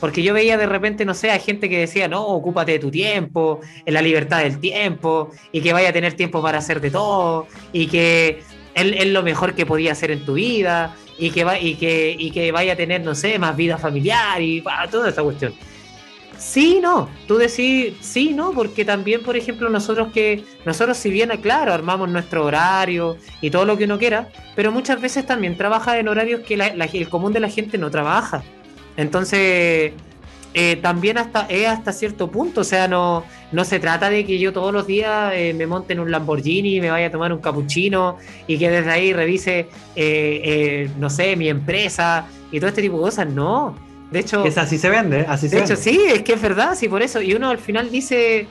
Porque 0.00 0.22
yo 0.22 0.34
veía 0.34 0.58
de 0.58 0.66
repente, 0.66 1.04
no 1.04 1.14
sé, 1.14 1.30
a 1.30 1.38
gente 1.38 1.68
que 1.68 1.78
decía, 1.78 2.06
no, 2.06 2.26
ocúpate 2.26 2.72
de 2.72 2.78
tu 2.78 2.90
tiempo, 2.90 3.60
en 3.84 3.94
la 3.94 4.02
libertad 4.02 4.42
del 4.42 4.58
tiempo, 4.58 5.30
y 5.52 5.60
que 5.62 5.72
vaya 5.72 5.88
a 5.88 5.92
tener 5.92 6.12
tiempo 6.12 6.42
para 6.42 6.58
hacer 6.58 6.80
de 6.80 6.90
todo, 6.90 7.46
y 7.72 7.86
que 7.86 8.42
es, 8.74 9.06
lo 9.06 9.22
mejor 9.22 9.54
que 9.54 9.64
podía 9.64 9.92
hacer 9.92 10.10
en 10.10 10.24
tu 10.24 10.34
vida, 10.34 10.94
y 11.18 11.30
que, 11.30 11.44
va, 11.44 11.58
y, 11.58 11.76
que, 11.76 12.14
y 12.18 12.30
que 12.30 12.52
vaya 12.52 12.74
a 12.74 12.76
tener, 12.76 13.00
no 13.02 13.14
sé, 13.14 13.38
más 13.38 13.56
vida 13.56 13.78
familiar, 13.78 14.40
y 14.42 14.62
toda 14.90 15.08
esa 15.08 15.22
cuestión. 15.22 15.54
Sí, 16.38 16.80
no, 16.82 17.08
tú 17.26 17.36
decís 17.36 17.94
sí, 18.00 18.32
no, 18.34 18.52
porque 18.52 18.84
también, 18.84 19.22
por 19.22 19.36
ejemplo, 19.36 19.68
nosotros 19.70 20.12
que, 20.12 20.44
nosotros 20.64 20.96
si 20.96 21.10
bien, 21.10 21.30
claro, 21.40 21.72
armamos 21.72 22.08
nuestro 22.08 22.44
horario 22.44 23.16
y 23.40 23.50
todo 23.50 23.64
lo 23.64 23.76
que 23.76 23.84
uno 23.84 23.98
quiera, 23.98 24.28
pero 24.54 24.70
muchas 24.70 25.00
veces 25.00 25.24
también 25.26 25.56
trabaja 25.56 25.98
en 25.98 26.08
horarios 26.08 26.42
que 26.42 26.54
el 26.54 27.08
común 27.08 27.32
de 27.32 27.40
la 27.40 27.48
gente 27.48 27.78
no 27.78 27.90
trabaja. 27.90 28.42
Entonces, 28.96 29.92
eh, 30.54 30.76
también 30.76 31.18
hasta, 31.18 31.46
es 31.48 31.68
hasta 31.68 31.92
cierto 31.92 32.30
punto, 32.30 32.62
o 32.62 32.64
sea, 32.64 32.88
no, 32.88 33.24
no 33.52 33.64
se 33.64 33.78
trata 33.78 34.08
de 34.08 34.24
que 34.24 34.38
yo 34.38 34.52
todos 34.52 34.72
los 34.72 34.86
días 34.86 35.32
eh, 35.34 35.54
me 35.54 35.66
monte 35.66 35.92
en 35.92 36.00
un 36.00 36.10
Lamborghini 36.10 36.80
me 36.80 36.90
vaya 36.90 37.08
a 37.08 37.10
tomar 37.10 37.32
un 37.32 37.40
cappuccino 37.40 38.16
y 38.46 38.58
que 38.58 38.70
desde 38.70 38.90
ahí 38.90 39.12
revise, 39.12 39.68
eh, 39.94 40.90
no 40.98 41.10
sé, 41.10 41.36
mi 41.36 41.48
empresa 41.48 42.26
y 42.50 42.58
todo 42.58 42.68
este 42.68 42.82
tipo 42.82 42.96
de 42.96 43.02
cosas, 43.02 43.28
no. 43.28 43.85
De 44.10 44.20
hecho, 44.20 44.44
es 44.44 44.56
así 44.56 44.78
se 44.78 44.88
vende, 44.88 45.26
así 45.28 45.48
se 45.48 45.56
De 45.56 45.62
hecho, 45.62 45.76
sí, 45.76 46.00
es 46.06 46.22
que 46.22 46.34
es 46.34 46.42
verdad, 46.42 46.74
sí, 46.74 46.88
por 46.88 47.02
eso. 47.02 47.20
Y 47.20 47.34
uno 47.34 47.50
al 47.50 47.58
final 47.58 47.90
dice, 47.90 48.46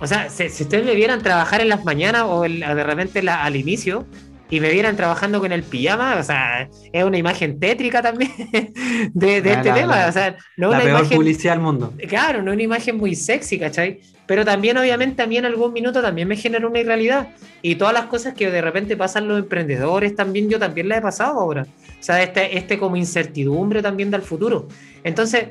o 0.00 0.06
sea, 0.06 0.28
si, 0.30 0.46
ustedes 0.46 0.84
me 0.84 0.94
vieran 0.94 1.22
trabajar 1.22 1.60
en 1.60 1.68
las 1.68 1.84
mañanas 1.84 2.24
o 2.26 2.42
de 2.42 2.84
repente 2.84 3.20
al 3.28 3.56
inicio, 3.56 4.06
y 4.50 4.60
me 4.60 4.70
vieran 4.70 4.96
trabajando 4.96 5.40
con 5.40 5.52
el 5.52 5.62
pijama, 5.62 6.16
o 6.18 6.22
sea, 6.24 6.68
es 6.92 7.04
una 7.04 7.16
imagen 7.16 7.60
tétrica 7.60 8.02
también 8.02 8.32
de, 9.14 9.38
este 9.38 9.72
tema. 9.72 10.06
o 10.08 10.12
sea, 10.12 10.36
no 10.56 10.70
la 10.70 10.76
una 10.76 10.84
peor 10.84 11.08
publicidad 11.08 11.52
del 11.54 11.62
mundo. 11.62 11.94
Claro, 12.08 12.42
no 12.42 12.52
una 12.52 12.62
imagen 12.62 12.96
muy 12.96 13.14
sexy, 13.14 13.58
¿cachai? 13.58 14.00
Pero 14.26 14.44
también, 14.44 14.76
obviamente, 14.76 15.22
a 15.22 15.26
mí 15.26 15.36
en 15.36 15.44
algún 15.44 15.72
minuto 15.72 16.02
también 16.02 16.28
me 16.28 16.36
genera 16.36 16.66
una 16.66 16.80
irrealidad. 16.80 17.28
Y 17.62 17.76
todas 17.76 17.94
las 17.94 18.04
cosas 18.06 18.34
que 18.34 18.50
de 18.50 18.60
repente 18.60 18.96
pasan 18.96 19.26
los 19.26 19.38
emprendedores 19.38 20.14
también, 20.14 20.48
yo 20.48 20.58
también 20.58 20.88
las 20.88 20.98
he 20.98 21.02
pasado 21.02 21.38
ahora. 21.40 21.62
O 21.62 22.02
sea, 22.02 22.22
este, 22.22 22.56
este 22.56 22.78
como 22.78 22.96
incertidumbre 22.96 23.82
también 23.82 24.10
del 24.10 24.22
futuro. 24.22 24.68
Entonces, 25.04 25.48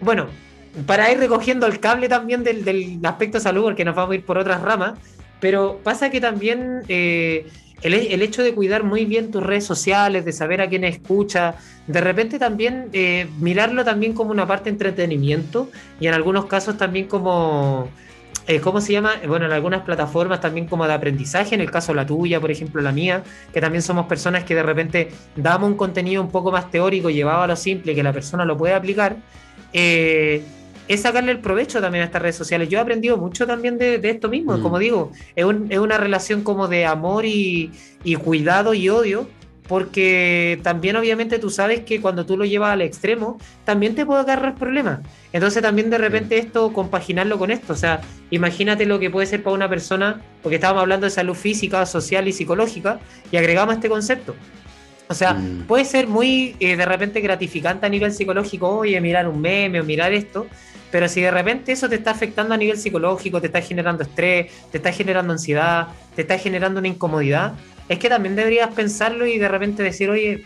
bueno, 0.00 0.28
para 0.86 1.10
ir 1.12 1.18
recogiendo 1.18 1.66
el 1.66 1.80
cable 1.80 2.08
también 2.08 2.44
del, 2.44 2.64
del 2.64 2.98
aspecto 3.04 3.40
salud, 3.40 3.62
porque 3.62 3.84
nos 3.84 3.94
vamos 3.94 4.12
a 4.12 4.14
ir 4.16 4.24
por 4.24 4.38
otras 4.38 4.60
ramas, 4.60 4.98
pero 5.40 5.80
pasa 5.82 6.10
que 6.10 6.20
también 6.20 6.80
eh, 6.88 7.46
el, 7.82 8.22
hecho 8.22 8.42
de 8.42 8.54
cuidar 8.54 8.82
muy 8.82 9.04
bien 9.04 9.30
tus 9.30 9.42
redes 9.42 9.64
sociales, 9.64 10.24
de 10.24 10.32
saber 10.32 10.60
a 10.60 10.68
quién 10.68 10.84
escucha, 10.84 11.56
de 11.86 12.00
repente 12.00 12.38
también 12.38 12.88
eh, 12.92 13.28
mirarlo 13.40 13.84
también 13.84 14.14
como 14.14 14.30
una 14.30 14.46
parte 14.46 14.64
de 14.64 14.70
entretenimiento 14.70 15.70
y 16.00 16.06
en 16.06 16.14
algunos 16.14 16.46
casos 16.46 16.78
también 16.78 17.06
como, 17.06 17.88
eh, 18.46 18.60
¿cómo 18.60 18.80
se 18.80 18.92
llama? 18.92 19.12
Bueno, 19.26 19.46
en 19.46 19.52
algunas 19.52 19.82
plataformas 19.82 20.40
también 20.40 20.66
como 20.66 20.86
de 20.86 20.94
aprendizaje, 20.94 21.54
en 21.54 21.60
el 21.60 21.70
caso 21.70 21.92
la 21.92 22.06
tuya, 22.06 22.40
por 22.40 22.50
ejemplo, 22.50 22.80
la 22.80 22.92
mía, 22.92 23.22
que 23.52 23.60
también 23.60 23.82
somos 23.82 24.06
personas 24.06 24.44
que 24.44 24.54
de 24.54 24.62
repente 24.62 25.10
damos 25.36 25.70
un 25.70 25.76
contenido 25.76 26.22
un 26.22 26.30
poco 26.30 26.50
más 26.50 26.70
teórico, 26.70 27.10
llevado 27.10 27.42
a 27.42 27.46
lo 27.46 27.56
simple, 27.56 27.94
que 27.94 28.02
la 28.02 28.12
persona 28.12 28.44
lo 28.46 28.56
puede 28.56 28.74
aplicar. 28.74 29.16
Eh, 29.72 30.42
es 30.88 31.00
sacarle 31.00 31.32
el 31.32 31.40
provecho 31.40 31.80
también 31.80 32.02
a 32.02 32.06
estas 32.06 32.22
redes 32.22 32.36
sociales. 32.36 32.68
Yo 32.68 32.78
he 32.78 32.82
aprendido 32.82 33.16
mucho 33.16 33.46
también 33.46 33.78
de, 33.78 34.00
esto 34.02 34.28
mismo, 34.28 34.56
mm. 34.56 34.62
como 34.62 34.78
digo, 34.78 35.12
es, 35.34 35.44
una 35.44 35.98
relación 35.98 36.42
como 36.42 36.68
de 36.68 36.86
amor 36.86 37.24
y, 37.24 37.70
cuidado 38.22 38.74
y 38.74 38.88
odio, 38.88 39.26
porque 39.66 40.60
también 40.62 40.96
obviamente 40.96 41.38
tú 41.38 41.48
sabes 41.48 41.80
que 41.80 42.02
cuando 42.02 42.26
tú 42.26 42.36
lo 42.36 42.44
llevas 42.44 42.72
al 42.74 42.82
extremo, 42.82 43.38
también 43.64 43.94
te 43.94 44.04
puede 44.04 44.20
agarrar 44.20 44.56
problemas. 44.56 45.00
Entonces 45.32 45.62
también 45.62 45.88
de 45.88 45.96
repente 45.96 46.36
esto, 46.36 46.72
compaginarlo 46.72 47.38
con 47.38 47.50
esto, 47.50 47.72
o 47.72 47.76
sea, 47.76 48.02
imagínate 48.30 48.84
lo 48.84 48.98
que 48.98 49.08
puede 49.08 49.26
ser 49.26 49.42
para 49.42 49.56
una 49.56 49.68
persona, 49.68 50.20
porque 50.42 50.56
estábamos 50.56 50.82
hablando 50.82 51.06
de 51.06 51.10
salud 51.10 51.34
física, 51.34 51.86
social 51.86 52.28
y 52.28 52.32
psicológica, 52.32 53.00
y 53.32 53.38
agregamos 53.38 53.76
este 53.76 53.88
concepto. 53.88 54.34
O 55.08 55.14
sea, 55.14 55.34
mm. 55.34 55.64
puede 55.66 55.84
ser 55.84 56.06
muy 56.08 56.56
eh, 56.60 56.76
de 56.76 56.84
repente 56.84 57.20
gratificante 57.20 57.86
a 57.86 57.88
nivel 57.88 58.12
psicológico, 58.12 58.68
oye, 58.68 59.00
mirar 59.00 59.28
un 59.28 59.40
meme 59.40 59.80
o 59.80 59.84
mirar 59.84 60.12
esto, 60.12 60.46
pero 60.94 61.08
si 61.08 61.20
de 61.20 61.32
repente 61.32 61.72
eso 61.72 61.88
te 61.88 61.96
está 61.96 62.12
afectando 62.12 62.54
a 62.54 62.56
nivel 62.56 62.78
psicológico, 62.78 63.40
te 63.40 63.48
está 63.48 63.60
generando 63.60 64.04
estrés, 64.04 64.52
te 64.70 64.78
está 64.78 64.92
generando 64.92 65.32
ansiedad, 65.32 65.88
te 66.14 66.22
está 66.22 66.38
generando 66.38 66.78
una 66.78 66.86
incomodidad, 66.86 67.54
es 67.88 67.98
que 67.98 68.08
también 68.08 68.36
deberías 68.36 68.72
pensarlo 68.72 69.26
y 69.26 69.36
de 69.36 69.48
repente 69.48 69.82
decir, 69.82 70.08
oye, 70.08 70.44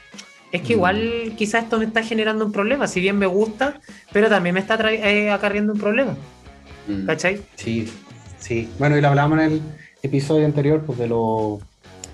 es 0.50 0.62
que 0.62 0.72
igual 0.72 1.32
mm. 1.32 1.36
quizás 1.36 1.64
esto 1.64 1.78
me 1.78 1.84
está 1.84 2.02
generando 2.02 2.46
un 2.46 2.52
problema, 2.52 2.86
si 2.86 2.98
bien 2.98 3.18
me 3.18 3.26
gusta, 3.26 3.78
pero 4.10 4.30
también 4.30 4.54
me 4.54 4.60
está 4.60 4.78
eh, 4.90 5.30
acarriendo 5.30 5.74
un 5.74 5.80
problema. 5.80 6.16
Mm. 6.86 7.04
¿Cachai? 7.04 7.42
Sí, 7.56 7.86
sí. 8.38 8.70
Bueno, 8.78 8.96
y 8.96 9.02
lo 9.02 9.08
hablábamos 9.08 9.40
en 9.40 9.44
el 9.52 9.62
episodio 10.02 10.46
anterior, 10.46 10.82
pues 10.86 10.98
de 10.98 11.08
lo, 11.08 11.58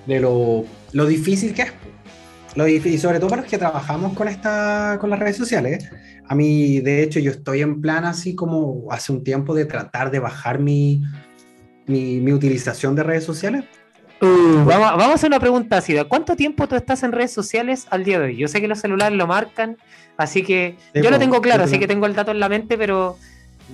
de 0.07 0.19
lo, 0.19 0.65
lo 0.91 1.07
difícil 1.07 1.55
que 1.55 1.63
es. 1.63 1.73
Lo 2.57 2.65
difícil, 2.65 2.99
sobre 2.99 3.21
todo 3.21 3.31
para 3.31 3.43
los 3.43 3.51
que 3.51 3.59
trabajamos 3.59 4.13
con, 4.15 4.27
esta, 4.27 4.99
con 5.01 5.11
las 5.11 5.21
redes 5.21 5.37
sociales, 5.37 5.89
a 6.27 6.35
mí, 6.35 6.81
de 6.81 7.03
hecho, 7.03 7.21
yo 7.21 7.31
estoy 7.31 7.61
en 7.61 7.81
plan 7.81 8.05
así 8.05 8.35
como 8.35 8.87
hace 8.91 9.13
un 9.13 9.23
tiempo 9.23 9.55
de 9.55 9.67
tratar 9.67 10.11
de 10.11 10.19
bajar 10.19 10.59
mi, 10.59 11.03
mi, 11.87 12.33
utilización 12.33 12.95
de 12.95 13.03
redes 13.03 13.25
sociales. 13.25 13.65
Uh, 14.23 14.65
vamos, 14.65 14.91
vamos, 14.97 15.09
a 15.09 15.15
hacer 15.15 15.29
una 15.29 15.41
pregunta 15.41 15.79
así. 15.79 15.95
¿Cuánto 16.09 16.35
tiempo 16.35 16.67
tú 16.67 16.77
estás 16.77 17.03
en 17.03 17.13
redes 17.13 17.33
sociales 17.33 17.87
al 17.91 18.05
día 18.05 18.19
de 18.19 18.27
hoy? 18.27 18.37
Yo 18.37 18.49
sé 18.49 18.61
que 18.61 18.69
los 18.69 18.79
celulares 18.79 19.19
lo 19.19 19.27
marcan, 19.27 19.77
así 20.17 20.43
que 20.43 20.77
yo 20.95 21.11
lo 21.11 21.19
tengo 21.19 21.43
claro, 21.43 21.65
así 21.65 21.79
que 21.79 21.87
tengo 21.87 22.07
el 22.07 22.15
dato 22.15 22.31
en 22.31 22.41
la 22.41 22.49
mente, 22.49 22.79
pero 22.79 23.19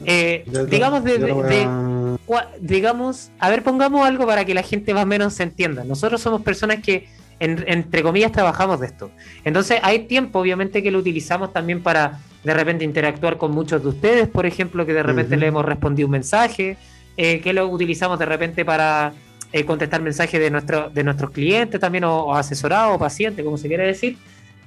eh, 0.05 0.45
digamos, 0.69 1.05
de, 1.05 2.17
digamos, 2.61 3.31
a 3.39 3.51
ver, 3.51 3.63
pongamos 3.63 4.07
algo 4.07 4.27
para 4.27 4.45
que 4.45 4.55
la 4.55 4.63
gente 4.63 4.95
más 4.95 5.05
o 5.05 5.07
menos 5.07 5.35
se 5.35 5.43
entienda. 5.43 5.85
Nosotros 5.85 6.21
somos 6.21 6.43
personas 6.43 6.79
que, 6.83 7.09
entre 7.39 8.03
comillas, 8.03 8.33
trabajamos 8.33 8.81
de 8.81 8.87
esto. 8.87 9.11
Entonces, 9.45 9.79
hay 9.83 10.07
tiempo, 10.07 10.41
obviamente, 10.41 10.83
que 10.83 10.91
lo 10.91 10.99
utilizamos 10.99 11.53
también 11.53 11.83
para 11.83 12.19
de 12.43 12.55
repente 12.55 12.85
interactuar 12.85 13.37
con 13.37 13.53
muchos 13.53 13.83
de 13.83 13.89
ustedes, 13.89 14.29
por 14.29 14.47
ejemplo, 14.47 14.87
que 14.87 14.95
de 14.95 15.03
repente 15.03 15.37
le 15.37 15.47
hemos 15.47 15.65
respondido 15.65 16.07
un 16.07 16.13
mensaje, 16.13 16.77
eh, 17.17 17.41
que 17.41 17.53
lo 17.53 17.69
utilizamos 17.69 18.19
de 18.19 18.27
repente 18.27 18.65
para 18.65 19.13
eh, 19.53 19.65
contestar 19.65 20.01
mensajes 20.01 20.41
de, 20.41 20.51
nuestro, 20.51 20.91
de 20.91 21.05
nuestros 21.05 21.31
clientes 21.31 21.81
también, 21.81 22.05
o, 22.05 22.35
asesorados, 22.35 22.97
o 22.97 22.99
pacientes, 22.99 23.45
como 23.45 23.59
se 23.59 23.69
quiere 23.69 23.87
decir, 23.87 24.17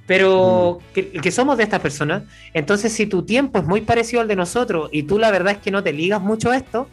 pero 0.06 0.80
que, 0.94 1.32
somos 1.32 1.58
de 1.58 1.64
estas 1.64 1.80
personas. 1.80 2.24
Entonces, 2.54 2.92
si 2.92 3.08
tu 3.08 3.24
tiempo 3.24 3.60
es 3.60 3.66
muy 3.66 3.82
parecido 3.82 4.22
al 4.22 4.28
de 4.28 4.36
nosotros 4.36 4.90
y 4.92 5.04
tú 5.04 5.18
la 5.18 5.32
verdad 5.32 5.54
es 5.54 5.60
que 5.60 5.72
no 5.72 5.82
te 5.82 5.94
ligas 5.94 6.22
mucho 6.22 6.52
a 6.52 6.58
esto, 6.58 6.88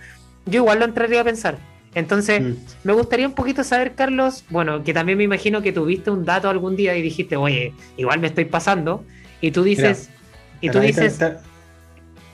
yo 0.46 0.60
igual 0.60 0.78
lo 0.78 0.84
entraría 0.84 1.20
a 1.20 1.24
pensar. 1.24 1.58
Entonces, 1.94 2.40
me 2.84 2.92
gustaría 2.92 3.26
un 3.26 3.34
poquito 3.34 3.64
saber, 3.64 3.94
Carlos, 3.96 4.44
bueno, 4.48 4.84
que 4.84 4.94
también 4.94 5.18
me 5.18 5.24
imagino 5.24 5.60
que 5.60 5.72
tuviste 5.72 6.10
un 6.10 6.24
dato 6.24 6.48
algún 6.48 6.76
día 6.76 6.96
y 6.96 7.02
dijiste, 7.02 7.36
oye, 7.36 7.74
igual 7.96 8.20
me 8.20 8.28
estoy 8.28 8.44
pasando, 8.44 9.04
y 9.40 9.50
tú 9.50 9.64
dices, 9.64 10.08
y 10.60 10.70
tú 10.70 10.80
dices. 10.80 11.18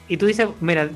Y 0.08 0.16
tú 0.16 0.26
dices, 0.26 0.46
mira, 0.60 0.88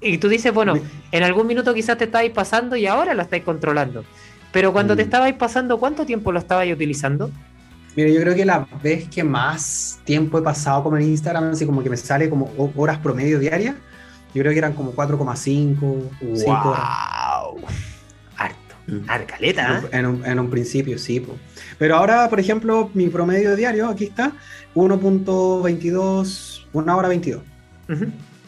y 0.00 0.18
tú 0.18 0.28
dices, 0.28 0.52
bueno, 0.54 0.74
en 1.10 1.22
algún 1.22 1.46
minuto 1.46 1.74
quizás 1.74 1.98
te 1.98 2.04
estabais 2.04 2.30
pasando 2.30 2.76
y 2.76 2.86
ahora 2.86 3.14
lo 3.14 3.22
estáis 3.22 3.42
controlando. 3.42 4.04
Pero 4.52 4.72
cuando 4.72 4.94
te 4.94 5.02
mm. 5.02 5.06
estabais 5.06 5.34
pasando, 5.34 5.78
¿cuánto 5.78 6.06
tiempo 6.06 6.30
lo 6.30 6.38
estabais 6.38 6.72
utilizando? 6.72 7.30
Mira, 7.96 8.10
yo 8.10 8.20
creo 8.20 8.34
que 8.34 8.44
la 8.44 8.66
vez 8.82 9.08
que 9.08 9.24
más 9.24 9.98
tiempo 10.04 10.38
he 10.38 10.42
pasado 10.42 10.82
como 10.82 10.96
en 10.98 11.04
Instagram, 11.04 11.50
así 11.50 11.66
como 11.66 11.82
que 11.82 11.90
me 11.90 11.96
sale 11.96 12.28
como 12.30 12.52
horas 12.76 12.98
promedio 12.98 13.38
diarias, 13.38 13.74
yo 14.34 14.42
creo 14.42 14.52
que 14.52 14.58
eran 14.58 14.74
como 14.74 14.94
4,5, 14.94 15.80
wow. 15.80 16.52
Harto. 16.52 16.76
Mm. 18.86 19.08
Arcaleta. 19.08 19.82
¿eh? 19.84 19.88
En, 19.92 20.06
un, 20.06 20.24
en, 20.24 20.38
un, 20.38 20.50
principio, 20.50 20.98
sí. 20.98 21.24
Pero 21.78 21.96
ahora, 21.96 22.28
por 22.28 22.40
ejemplo, 22.40 22.90
mi 22.94 23.08
promedio 23.08 23.56
diario, 23.56 23.88
aquí 23.88 24.04
está, 24.04 24.32
1.22, 24.74 26.66
una 26.72 26.96
hora 26.96 27.08
22. 27.08 27.42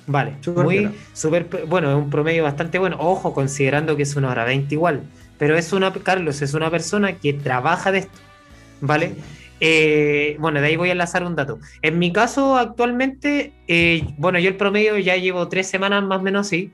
Vale, 0.07 0.37
muy 0.57 0.91
super, 1.13 1.47
bueno, 1.67 1.91
es 1.91 1.97
un 1.97 2.09
promedio 2.09 2.43
bastante 2.45 2.79
bueno. 2.79 2.97
Ojo, 2.99 3.35
considerando 3.35 3.95
que 3.97 4.05
es 4.05 4.17
una 4.17 4.31
hora 4.31 4.45
20 4.45 4.75
igual. 4.75 5.03
Pero 5.39 5.57
es 5.57 5.73
una, 5.73 5.93
Carlos, 5.93 6.41
es 6.41 6.55
una 6.55 6.71
persona 6.71 7.13
que 7.13 7.35
trabaja 7.35 7.93
de 7.93 7.99
esto. 7.99 8.19
¿Vale? 8.81 9.15
Eh, 9.61 10.37
bueno, 10.39 10.61
de 10.61 10.69
ahí 10.69 10.77
voy 10.77 10.89
a 10.89 10.93
enlazar 10.93 11.25
un 11.25 11.37
dato. 11.37 11.59
En 11.83 11.99
mi 11.99 12.13
caso, 12.13 12.57
actualmente, 12.57 13.53
eh, 13.67 14.03
bueno, 14.17 14.39
yo 14.39 14.49
el 14.49 14.57
promedio 14.57 14.97
ya 14.99 15.17
llevo 15.17 15.49
tres 15.49 15.67
semanas 15.67 16.03
más 16.05 16.21
o 16.21 16.23
menos 16.23 16.47
así. 16.47 16.73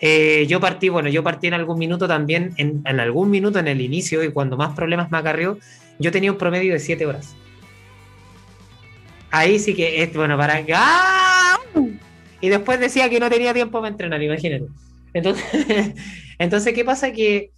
Eh, 0.00 0.46
yo 0.48 0.60
partí, 0.60 0.88
bueno, 0.88 1.08
yo 1.08 1.22
partí 1.22 1.46
en 1.46 1.54
algún 1.54 1.78
minuto 1.78 2.06
también, 2.06 2.52
en, 2.56 2.82
algún 3.00 3.30
minuto 3.30 3.58
en 3.58 3.68
el 3.68 3.80
inicio 3.80 4.22
y 4.22 4.32
cuando 4.32 4.56
más 4.56 4.74
problemas 4.74 5.10
me 5.10 5.18
acarrió, 5.18 5.58
yo 5.98 6.10
tenía 6.10 6.32
un 6.32 6.38
promedio 6.38 6.72
de 6.72 6.80
siete 6.80 7.06
horas 7.06 7.36
ahí 9.34 9.58
sí 9.58 9.74
que 9.74 10.02
es 10.02 10.14
bueno 10.14 10.38
para 10.38 10.64
¡Ah! 10.74 11.58
y 12.40 12.48
después 12.48 12.78
decía 12.78 13.10
que 13.10 13.18
no 13.18 13.28
tenía 13.28 13.52
tiempo 13.52 13.80
para 13.80 13.90
entrenar, 13.90 14.22
imagínate. 14.22 14.66
Entonces, 15.12 15.44
entonces 16.38 16.74
¿qué 16.74 16.84
pasa? 16.84 17.10
Que, 17.12 17.50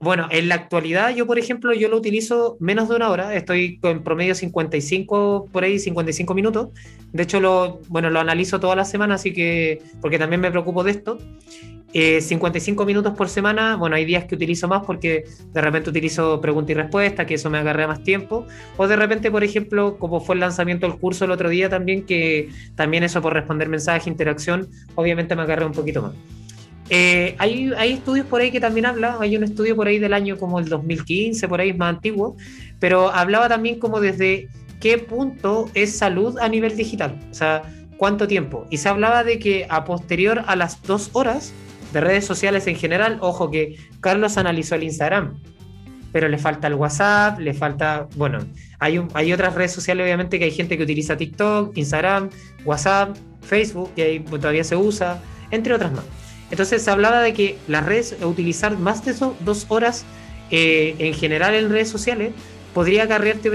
bueno, 0.00 0.28
en 0.30 0.48
la 0.48 0.54
actualidad 0.54 1.14
yo, 1.14 1.26
por 1.26 1.38
ejemplo, 1.38 1.72
yo 1.74 1.88
lo 1.88 1.96
utilizo 1.96 2.56
menos 2.60 2.88
de 2.88 2.96
una 2.96 3.10
hora, 3.10 3.34
estoy 3.34 3.80
en 3.82 4.04
promedio 4.04 4.34
55, 4.34 5.48
por 5.50 5.64
ahí 5.64 5.78
55 5.80 6.34
minutos. 6.34 6.68
De 7.12 7.24
hecho, 7.24 7.40
lo, 7.40 7.80
bueno, 7.88 8.08
lo 8.08 8.20
analizo 8.20 8.60
toda 8.60 8.76
la 8.76 8.84
semana, 8.84 9.14
así 9.14 9.32
que, 9.32 9.82
porque 10.00 10.18
también 10.18 10.40
me 10.40 10.50
preocupo 10.50 10.84
de 10.84 10.92
esto. 10.92 11.18
55 11.92 12.82
eh, 12.82 12.86
minutos 12.86 13.14
por 13.16 13.28
semana, 13.28 13.76
bueno, 13.76 13.96
hay 13.96 14.04
días 14.04 14.26
que 14.26 14.34
utilizo 14.34 14.68
más 14.68 14.84
porque 14.84 15.24
de 15.52 15.60
repente 15.60 15.88
utilizo 15.88 16.38
pregunta 16.40 16.72
y 16.72 16.74
respuesta, 16.74 17.24
que 17.24 17.34
eso 17.34 17.48
me 17.48 17.58
agarra 17.58 17.86
más 17.86 18.02
tiempo, 18.02 18.46
o 18.76 18.86
de 18.86 18.94
repente, 18.94 19.30
por 19.30 19.42
ejemplo, 19.42 19.96
como 19.98 20.20
fue 20.20 20.34
el 20.34 20.40
lanzamiento 20.40 20.86
del 20.86 20.98
curso 20.98 21.24
el 21.24 21.30
otro 21.30 21.48
día 21.48 21.70
también, 21.70 22.04
que 22.04 22.50
también 22.76 23.04
eso 23.04 23.22
por 23.22 23.32
responder 23.32 23.68
mensajes, 23.70 24.06
interacción, 24.06 24.68
obviamente 24.96 25.34
me 25.34 25.42
agarré 25.42 25.64
un 25.64 25.72
poquito 25.72 26.02
más. 26.02 26.12
Eh, 26.90 27.34
hay, 27.38 27.72
hay, 27.76 27.92
estudios 27.92 28.26
por 28.26 28.40
ahí 28.40 28.50
que 28.50 28.60
también 28.60 28.86
habla, 28.86 29.18
hay 29.20 29.36
un 29.36 29.44
estudio 29.44 29.76
por 29.76 29.86
ahí 29.86 29.98
del 29.98 30.14
año 30.14 30.38
como 30.38 30.58
el 30.58 30.68
2015, 30.68 31.46
por 31.46 31.60
ahí 31.60 31.70
es 31.70 31.76
más 31.76 31.94
antiguo, 31.94 32.36
pero 32.78 33.10
hablaba 33.10 33.48
también 33.48 33.78
como 33.78 34.00
desde 34.00 34.48
qué 34.80 34.98
punto 34.98 35.70
es 35.74 35.96
salud 35.96 36.38
a 36.38 36.48
nivel 36.48 36.76
digital, 36.76 37.18
o 37.30 37.34
sea, 37.34 37.62
cuánto 37.98 38.26
tiempo. 38.26 38.66
Y 38.70 38.78
se 38.78 38.88
hablaba 38.88 39.24
de 39.24 39.38
que 39.38 39.66
a 39.68 39.84
posterior 39.84 40.44
a 40.46 40.56
las 40.56 40.82
dos 40.82 41.10
horas, 41.12 41.52
de 41.92 42.00
redes 42.00 42.24
sociales 42.24 42.66
en 42.66 42.76
general, 42.76 43.18
ojo 43.20 43.50
que 43.50 43.76
Carlos 44.00 44.36
analizó 44.36 44.74
el 44.74 44.84
Instagram, 44.84 45.38
pero 46.12 46.28
le 46.28 46.38
falta 46.38 46.68
el 46.68 46.74
WhatsApp, 46.74 47.38
le 47.38 47.54
falta, 47.54 48.08
bueno, 48.16 48.38
hay, 48.78 49.00
hay 49.14 49.32
otras 49.32 49.54
redes 49.54 49.72
sociales 49.72 50.04
obviamente 50.04 50.38
que 50.38 50.46
hay 50.46 50.50
gente 50.50 50.76
que 50.76 50.84
utiliza 50.84 51.16
TikTok, 51.16 51.76
Instagram, 51.76 52.30
WhatsApp, 52.64 53.16
Facebook, 53.42 53.92
que 53.94 54.02
ahí 54.02 54.20
todavía 54.20 54.64
se 54.64 54.76
usa, 54.76 55.20
entre 55.50 55.74
otras 55.74 55.92
más. 55.92 56.04
Entonces 56.50 56.82
se 56.82 56.90
hablaba 56.90 57.20
de 57.20 57.32
que 57.32 57.58
las 57.68 57.84
redes, 57.84 58.16
utilizar 58.22 58.78
más 58.78 59.04
de 59.04 59.14
dos 59.40 59.66
horas 59.68 60.04
eh, 60.50 60.94
en 60.98 61.14
general 61.14 61.54
en 61.54 61.70
redes 61.70 61.88
sociales, 61.88 62.32
podría 62.74 63.04
acarrearte 63.04 63.50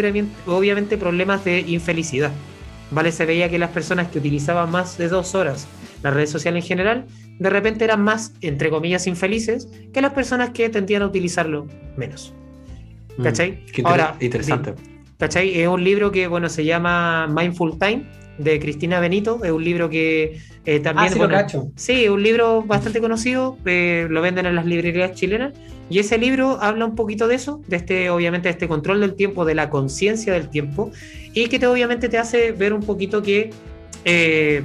obviamente 0.45 0.97
problemas 0.97 1.43
de 1.43 1.61
infelicidad. 1.61 2.31
¿Vale? 2.91 3.11
Se 3.11 3.25
veía 3.25 3.49
que 3.49 3.57
las 3.57 3.71
personas 3.71 4.09
que 4.09 4.19
utilizaban 4.19 4.69
más 4.69 4.97
de 4.97 5.07
dos 5.07 5.33
horas 5.33 5.67
las 6.03 6.13
redes 6.13 6.29
sociales 6.29 6.63
en 6.63 6.67
general, 6.67 7.05
de 7.39 7.49
repente 7.49 7.85
eran 7.85 8.03
más, 8.03 8.33
entre 8.41 8.69
comillas, 8.69 9.07
infelices 9.07 9.69
que 9.93 10.01
las 10.01 10.13
personas 10.13 10.51
que 10.51 10.69
tendían 10.69 11.01
a 11.01 11.07
utilizarlo 11.07 11.67
menos. 11.97 12.33
Mm, 13.17 13.23
¿Cachai? 13.23 13.65
Ahora, 13.85 14.15
interesante. 14.19 14.73
¿Cachai? 15.17 15.61
Es 15.61 15.67
un 15.67 15.83
libro 15.83 16.11
que, 16.11 16.27
bueno, 16.27 16.49
se 16.49 16.65
llama 16.65 17.27
Mindful 17.27 17.79
Time, 17.79 18.05
de 18.37 18.59
Cristina 18.59 18.99
Benito. 18.99 19.43
Es 19.43 19.51
un 19.51 19.63
libro 19.63 19.89
que 19.89 20.39
eh, 20.65 20.79
también. 20.79 21.07
Ah, 21.07 21.11
sí, 21.11 21.19
bueno, 21.19 21.71
sí, 21.75 22.07
un 22.09 22.23
libro 22.23 22.63
bastante 22.63 23.01
conocido. 23.01 23.57
Eh, 23.65 24.07
lo 24.09 24.21
venden 24.21 24.45
en 24.45 24.55
las 24.55 24.65
librerías 24.65 25.13
chilenas. 25.13 25.53
Y 25.89 25.99
ese 25.99 26.17
libro 26.17 26.59
habla 26.61 26.85
un 26.85 26.95
poquito 26.95 27.27
de 27.27 27.35
eso, 27.35 27.61
de 27.67 27.75
este, 27.75 28.09
obviamente, 28.09 28.47
de 28.47 28.53
este 28.53 28.67
control 28.67 29.01
del 29.01 29.15
tiempo, 29.15 29.45
de 29.45 29.55
la 29.55 29.69
conciencia 29.69 30.33
del 30.33 30.49
tiempo. 30.49 30.91
Y 31.33 31.47
que 31.47 31.59
te, 31.59 31.67
obviamente 31.67 32.09
te 32.09 32.17
hace 32.17 32.51
ver 32.51 32.73
un 32.73 32.81
poquito 32.81 33.21
que. 33.21 33.51
Eh, 34.05 34.63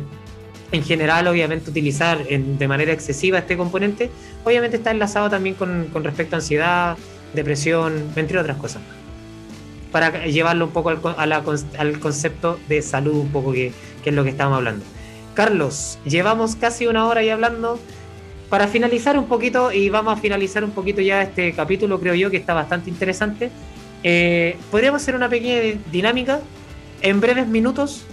en 0.71 0.83
general, 0.83 1.27
obviamente, 1.27 1.71
utilizar 1.71 2.23
de 2.27 2.69
manera 2.69 2.93
excesiva 2.93 3.39
este 3.39 3.57
componente, 3.57 4.11
obviamente 4.45 4.77
está 4.77 4.91
enlazado 4.91 5.31
también 5.31 5.55
con, 5.55 5.89
respecto 6.05 6.37
a 6.37 6.41
ansiedad, 6.41 6.99
depresión, 7.35 7.95
entre 8.17 8.39
otras 8.39 8.59
cosas. 8.59 8.83
Para 9.93 10.27
llevarlo 10.27 10.67
un 10.67 10.73
poco 10.73 10.91
al, 10.91 12.01
concepto 12.01 12.59
de 12.69 12.83
salud, 12.83 13.15
un 13.15 13.33
poco 13.33 13.53
que, 13.53 13.73
es 14.05 14.15
lo 14.15 14.25
que 14.25 14.31
estábamos 14.31 14.59
hablando. 14.59 14.85
Carlos, 15.35 15.99
llevamos 16.05 16.57
casi 16.57 16.87
una 16.87 17.07
hora 17.07 17.23
ya 17.23 17.35
hablando. 17.35 17.79
Para 18.51 18.67
finalizar 18.67 19.19
un 19.19 19.27
poquito, 19.27 19.73
y 19.73 19.91
vamos 19.91 20.17
a 20.17 20.21
finalizar 20.21 20.65
un 20.65 20.71
poquito 20.71 21.03
ya 21.03 21.23
este 21.23 21.53
capítulo, 21.53 22.01
creo 22.01 22.15
yo 22.15 22.31
que 22.31 22.39
está 22.39 22.55
bastante 22.55 22.89
interesante. 22.89 23.51
Eh, 24.03 24.57
podríamos 24.71 25.03
hacer 25.03 25.15
una 25.15 25.29
pequeña 25.29 25.79
dinámica 25.93 26.41
en 27.03 27.21
breves 27.21 27.47
minutos 27.47 28.05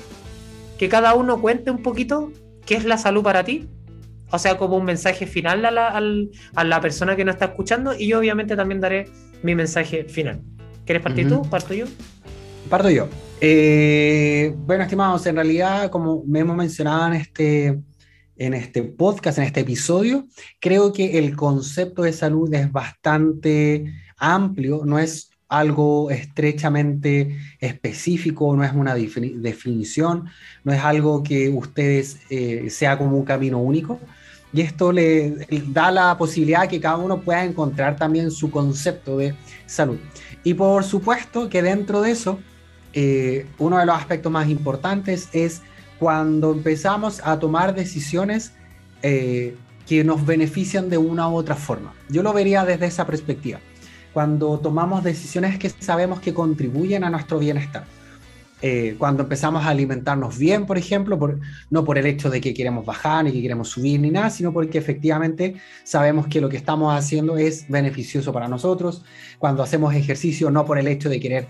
que 0.77 0.89
cada 0.89 1.13
uno 1.13 1.39
cuente 1.39 1.71
un 1.71 1.81
poquito 1.81 2.31
¿qué 2.65 2.75
es 2.75 2.85
la 2.85 2.97
salud 2.97 3.23
para 3.23 3.43
ti? 3.43 3.67
O 4.31 4.39
sea, 4.39 4.57
como 4.57 4.77
un 4.77 4.85
mensaje 4.85 5.27
final 5.27 5.65
a 5.65 6.63
la, 6.63 6.81
persona 6.81 7.15
que 7.15 7.23
nos 7.23 7.35
está 7.35 7.45
escuchando 7.45 7.93
y 7.97 8.07
yo 8.07 8.19
obviamente 8.19 8.55
también 8.55 8.81
daré 8.81 9.07
mi 9.43 9.55
mensaje 9.55 10.05
final. 10.05 10.41
¿Quieres 10.85 11.01
partir 11.01 11.27
tú? 11.27 11.41
¿Parto 11.49 11.73
yo? 11.73 11.85
Parto 12.69 12.89
yo. 12.89 13.07
Eh, 13.41 14.53
bueno, 14.55 14.83
estimados, 14.83 15.25
en 15.25 15.35
realidad, 15.35 15.89
como 15.89 16.23
me 16.25 16.39
hemos 16.39 16.55
mencionado 16.55 17.07
en 17.07 17.13
este, 17.13 17.79
en 18.37 18.53
este 18.53 18.83
podcast, 18.83 19.39
en 19.39 19.45
este 19.45 19.61
episodio, 19.61 20.27
creo 20.59 20.93
que 20.93 21.17
el 21.17 21.35
concepto 21.35 22.03
de 22.03 22.13
salud 22.13 22.53
es 22.53 22.71
bastante 22.71 23.93
amplio, 24.17 24.83
no 24.85 24.99
es 24.99 25.31
algo 25.47 26.11
estrechamente 26.11 27.35
específico, 27.59 28.55
no 28.55 28.63
es 28.63 28.73
una 28.73 28.93
definición, 28.95 30.25
no 30.63 30.71
es 30.71 30.83
algo 30.83 31.23
que 31.23 31.49
ustedes 31.49 32.19
eh, 32.29 32.69
sea 32.69 32.97
como 32.97 33.17
un 33.17 33.25
camino 33.25 33.59
único. 33.59 33.99
Y 34.53 34.61
esto 34.61 34.91
le 34.91 35.35
da 35.67 35.91
la 35.91 36.17
posibilidad 36.17 36.69
que 36.69 36.79
cada 36.79 36.97
uno 36.97 37.19
pueda 37.19 37.43
encontrar 37.43 37.97
también 37.97 38.31
su 38.31 38.49
concepto 38.49 39.17
de 39.17 39.35
salud. 39.65 39.97
Y 40.45 40.53
por 40.53 40.83
supuesto 40.83 41.49
que 41.49 41.61
dentro 41.61 42.01
de 42.01 42.11
eso, 42.11 42.39
eh, 42.93 43.47
uno 43.57 43.79
de 43.79 43.85
los 43.85 43.97
aspectos 43.97 44.31
más 44.31 44.47
importantes 44.47 45.27
es 45.33 45.63
cuando 45.99 46.51
empezamos 46.53 47.19
a 47.25 47.39
tomar 47.39 47.73
decisiones 47.73 48.53
eh, 49.01 49.57
que 49.87 50.03
nos 50.03 50.23
benefician 50.23 50.89
de 50.89 50.99
una 50.99 51.27
u 51.27 51.35
otra 51.35 51.55
forma. 51.55 51.93
Yo 52.09 52.21
lo 52.21 52.31
vería 52.31 52.63
desde 52.63 52.85
esa 52.85 53.07
perspectiva 53.07 53.59
cuando 54.13 54.59
tomamos 54.59 55.03
decisiones 55.03 55.57
que 55.57 55.69
sabemos 55.69 56.19
que 56.19 56.33
contribuyen 56.33 57.03
a 57.03 57.09
nuestro 57.09 57.39
bienestar. 57.39 57.85
Eh, 58.61 58.95
cuando 58.97 59.23
empezamos 59.23 59.65
a 59.65 59.69
alimentarnos 59.69 60.37
bien, 60.37 60.65
por 60.65 60.77
ejemplo, 60.77 61.19
no 61.69 61.83
por 61.83 61.97
el 61.97 62.05
hecho 62.05 62.29
de 62.29 62.39
que 62.39 62.53
queremos 62.53 62.85
bajar 62.85 63.25
ni 63.25 63.31
que 63.31 63.41
queremos 63.41 63.69
subir 63.69 63.99
ni 63.99 64.09
nada, 64.09 64.29
sino 64.29 64.53
porque 64.53 64.77
efectivamente 64.77 65.55
sabemos 65.83 66.27
que 66.27 66.39
lo 66.39 66.47
que 66.47 66.57
estamos 66.57 66.97
haciendo 66.97 67.37
es 67.37 67.67
beneficioso 67.69 68.31
para 68.31 68.47
nosotros. 68.47 69.03
Cuando 69.39 69.61
hacemos 69.61 69.93
ejercicio, 69.93 70.49
no 70.51 70.65
por 70.65 70.79
el 70.79 70.87
hecho 70.87 71.09
de 71.09 71.19
querer, 71.19 71.47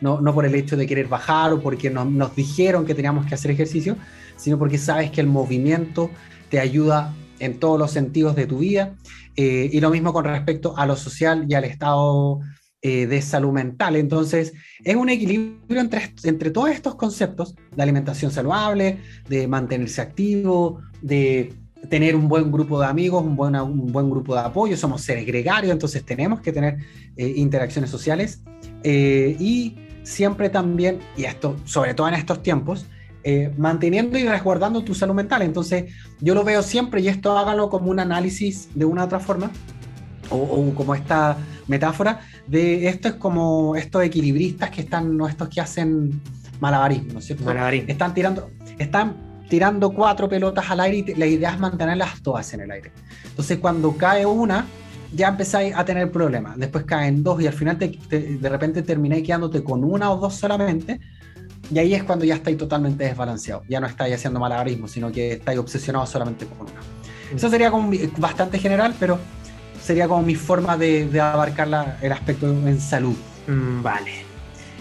no, 0.00 0.20
no 0.20 0.32
por 0.32 0.46
el 0.46 0.54
hecho 0.54 0.76
de 0.76 0.86
querer 0.86 1.06
bajar 1.06 1.52
o 1.52 1.60
porque 1.60 1.90
nos 1.90 2.34
dijeron 2.34 2.86
que 2.86 2.94
teníamos 2.94 3.26
que 3.26 3.34
hacer 3.34 3.50
ejercicio, 3.50 3.96
sino 4.36 4.58
porque 4.58 4.78
sabes 4.78 5.10
que 5.10 5.20
el 5.20 5.26
movimiento 5.26 6.10
te 6.48 6.58
ayuda 6.58 7.14
en 7.40 7.58
todos 7.58 7.78
los 7.78 7.90
sentidos 7.90 8.36
de 8.36 8.46
tu 8.46 8.58
vida 8.58 8.94
eh, 9.36 9.68
y 9.72 9.80
lo 9.80 9.90
mismo 9.90 10.12
con 10.12 10.24
respecto 10.24 10.76
a 10.76 10.86
lo 10.86 10.96
social 10.96 11.44
y 11.48 11.54
al 11.54 11.64
estado 11.64 12.40
eh, 12.82 13.06
de 13.06 13.22
salud 13.22 13.52
mental. 13.52 13.96
Entonces, 13.96 14.52
es 14.84 14.96
un 14.96 15.08
equilibrio 15.08 15.80
entre, 15.80 16.12
entre 16.24 16.50
todos 16.50 16.70
estos 16.70 16.94
conceptos 16.94 17.54
de 17.74 17.82
alimentación 17.82 18.30
saludable, 18.30 18.98
de 19.28 19.46
mantenerse 19.46 20.00
activo, 20.00 20.80
de 21.02 21.52
tener 21.88 22.14
un 22.14 22.28
buen 22.28 22.52
grupo 22.52 22.80
de 22.80 22.86
amigos, 22.86 23.24
un 23.24 23.36
buen, 23.36 23.56
un 23.56 23.92
buen 23.92 24.10
grupo 24.10 24.34
de 24.34 24.40
apoyo. 24.40 24.76
Somos 24.76 25.02
seres 25.02 25.26
gregarios, 25.26 25.72
entonces 25.72 26.04
tenemos 26.04 26.40
que 26.40 26.52
tener 26.52 26.78
eh, 27.16 27.32
interacciones 27.36 27.90
sociales. 27.90 28.42
y 28.84 29.76
siempre 30.02 30.48
también, 30.48 30.98
y 31.16 31.24
esto 31.24 31.56
sobre 31.64 31.94
todo 31.94 32.08
en 32.08 32.14
estos 32.14 32.42
tiempos, 32.42 32.86
eh, 33.22 33.52
manteniendo 33.58 34.18
y 34.18 34.26
resguardando 34.26 34.82
tu 34.82 34.94
salud 34.94 35.14
mental. 35.14 35.42
Entonces, 35.42 35.92
yo 36.20 36.34
lo 36.34 36.42
veo 36.42 36.62
siempre 36.62 37.02
y 37.02 37.08
esto 37.08 37.36
hágalo 37.36 37.68
como 37.68 37.90
un 37.90 38.00
análisis 38.00 38.70
de 38.74 38.86
una 38.86 39.02
u 39.02 39.04
otra 39.04 39.20
forma, 39.20 39.50
o, 40.30 40.72
como 40.74 40.94
esta 40.94 41.36
metáfora 41.70 42.20
de 42.46 42.88
esto 42.88 43.08
es 43.08 43.14
como 43.14 43.76
estos 43.76 44.02
equilibristas 44.02 44.70
que 44.70 44.82
están, 44.82 45.16
no 45.16 45.26
estos 45.26 45.48
que 45.48 45.60
hacen 45.60 46.20
malabarismo, 46.60 47.14
¿no 47.14 47.18
es 47.20 47.26
cierto? 47.26 47.50
Están 47.86 48.12
tirando, 48.12 48.50
están 48.78 49.16
tirando 49.48 49.90
cuatro 49.90 50.28
pelotas 50.28 50.70
al 50.70 50.80
aire 50.80 51.12
y 51.12 51.14
la 51.14 51.26
idea 51.26 51.52
es 51.52 51.58
mantenerlas 51.58 52.22
todas 52.22 52.52
en 52.52 52.60
el 52.60 52.70
aire. 52.70 52.92
Entonces, 53.24 53.58
cuando 53.58 53.96
cae 53.96 54.26
una, 54.26 54.66
ya 55.12 55.28
empezáis 55.28 55.74
a 55.74 55.84
tener 55.84 56.10
problemas. 56.10 56.58
Después 56.58 56.84
caen 56.84 57.22
dos 57.22 57.40
y 57.40 57.46
al 57.46 57.54
final 57.54 57.78
de 57.78 58.48
repente 58.48 58.82
termináis 58.82 59.26
quedándote 59.26 59.64
con 59.64 59.82
una 59.82 60.10
o 60.10 60.18
dos 60.18 60.34
solamente 60.34 61.00
y 61.72 61.78
ahí 61.78 61.94
es 61.94 62.02
cuando 62.02 62.24
ya 62.24 62.34
estáis 62.34 62.56
totalmente 62.56 63.04
desbalanceado. 63.04 63.62
Ya 63.68 63.80
no 63.80 63.86
estáis 63.86 64.14
haciendo 64.14 64.40
malabarismo, 64.40 64.88
sino 64.88 65.10
que 65.12 65.32
estáis 65.32 65.58
obsesionados 65.58 66.10
solamente 66.10 66.46
con 66.46 66.62
una. 66.62 66.80
Mm. 67.32 67.36
Eso 67.36 67.48
sería 67.48 67.70
como 67.70 67.90
bastante 68.18 68.58
general, 68.58 68.94
pero 68.98 69.18
sería 69.90 70.06
como 70.06 70.22
mi 70.22 70.36
forma 70.36 70.76
de, 70.76 71.20
abarcar 71.20 71.96
el 72.00 72.12
aspecto 72.12 72.48
en 72.48 72.80
salud. 72.80 73.16
Mm, 73.48 73.82
vale. 73.82 74.12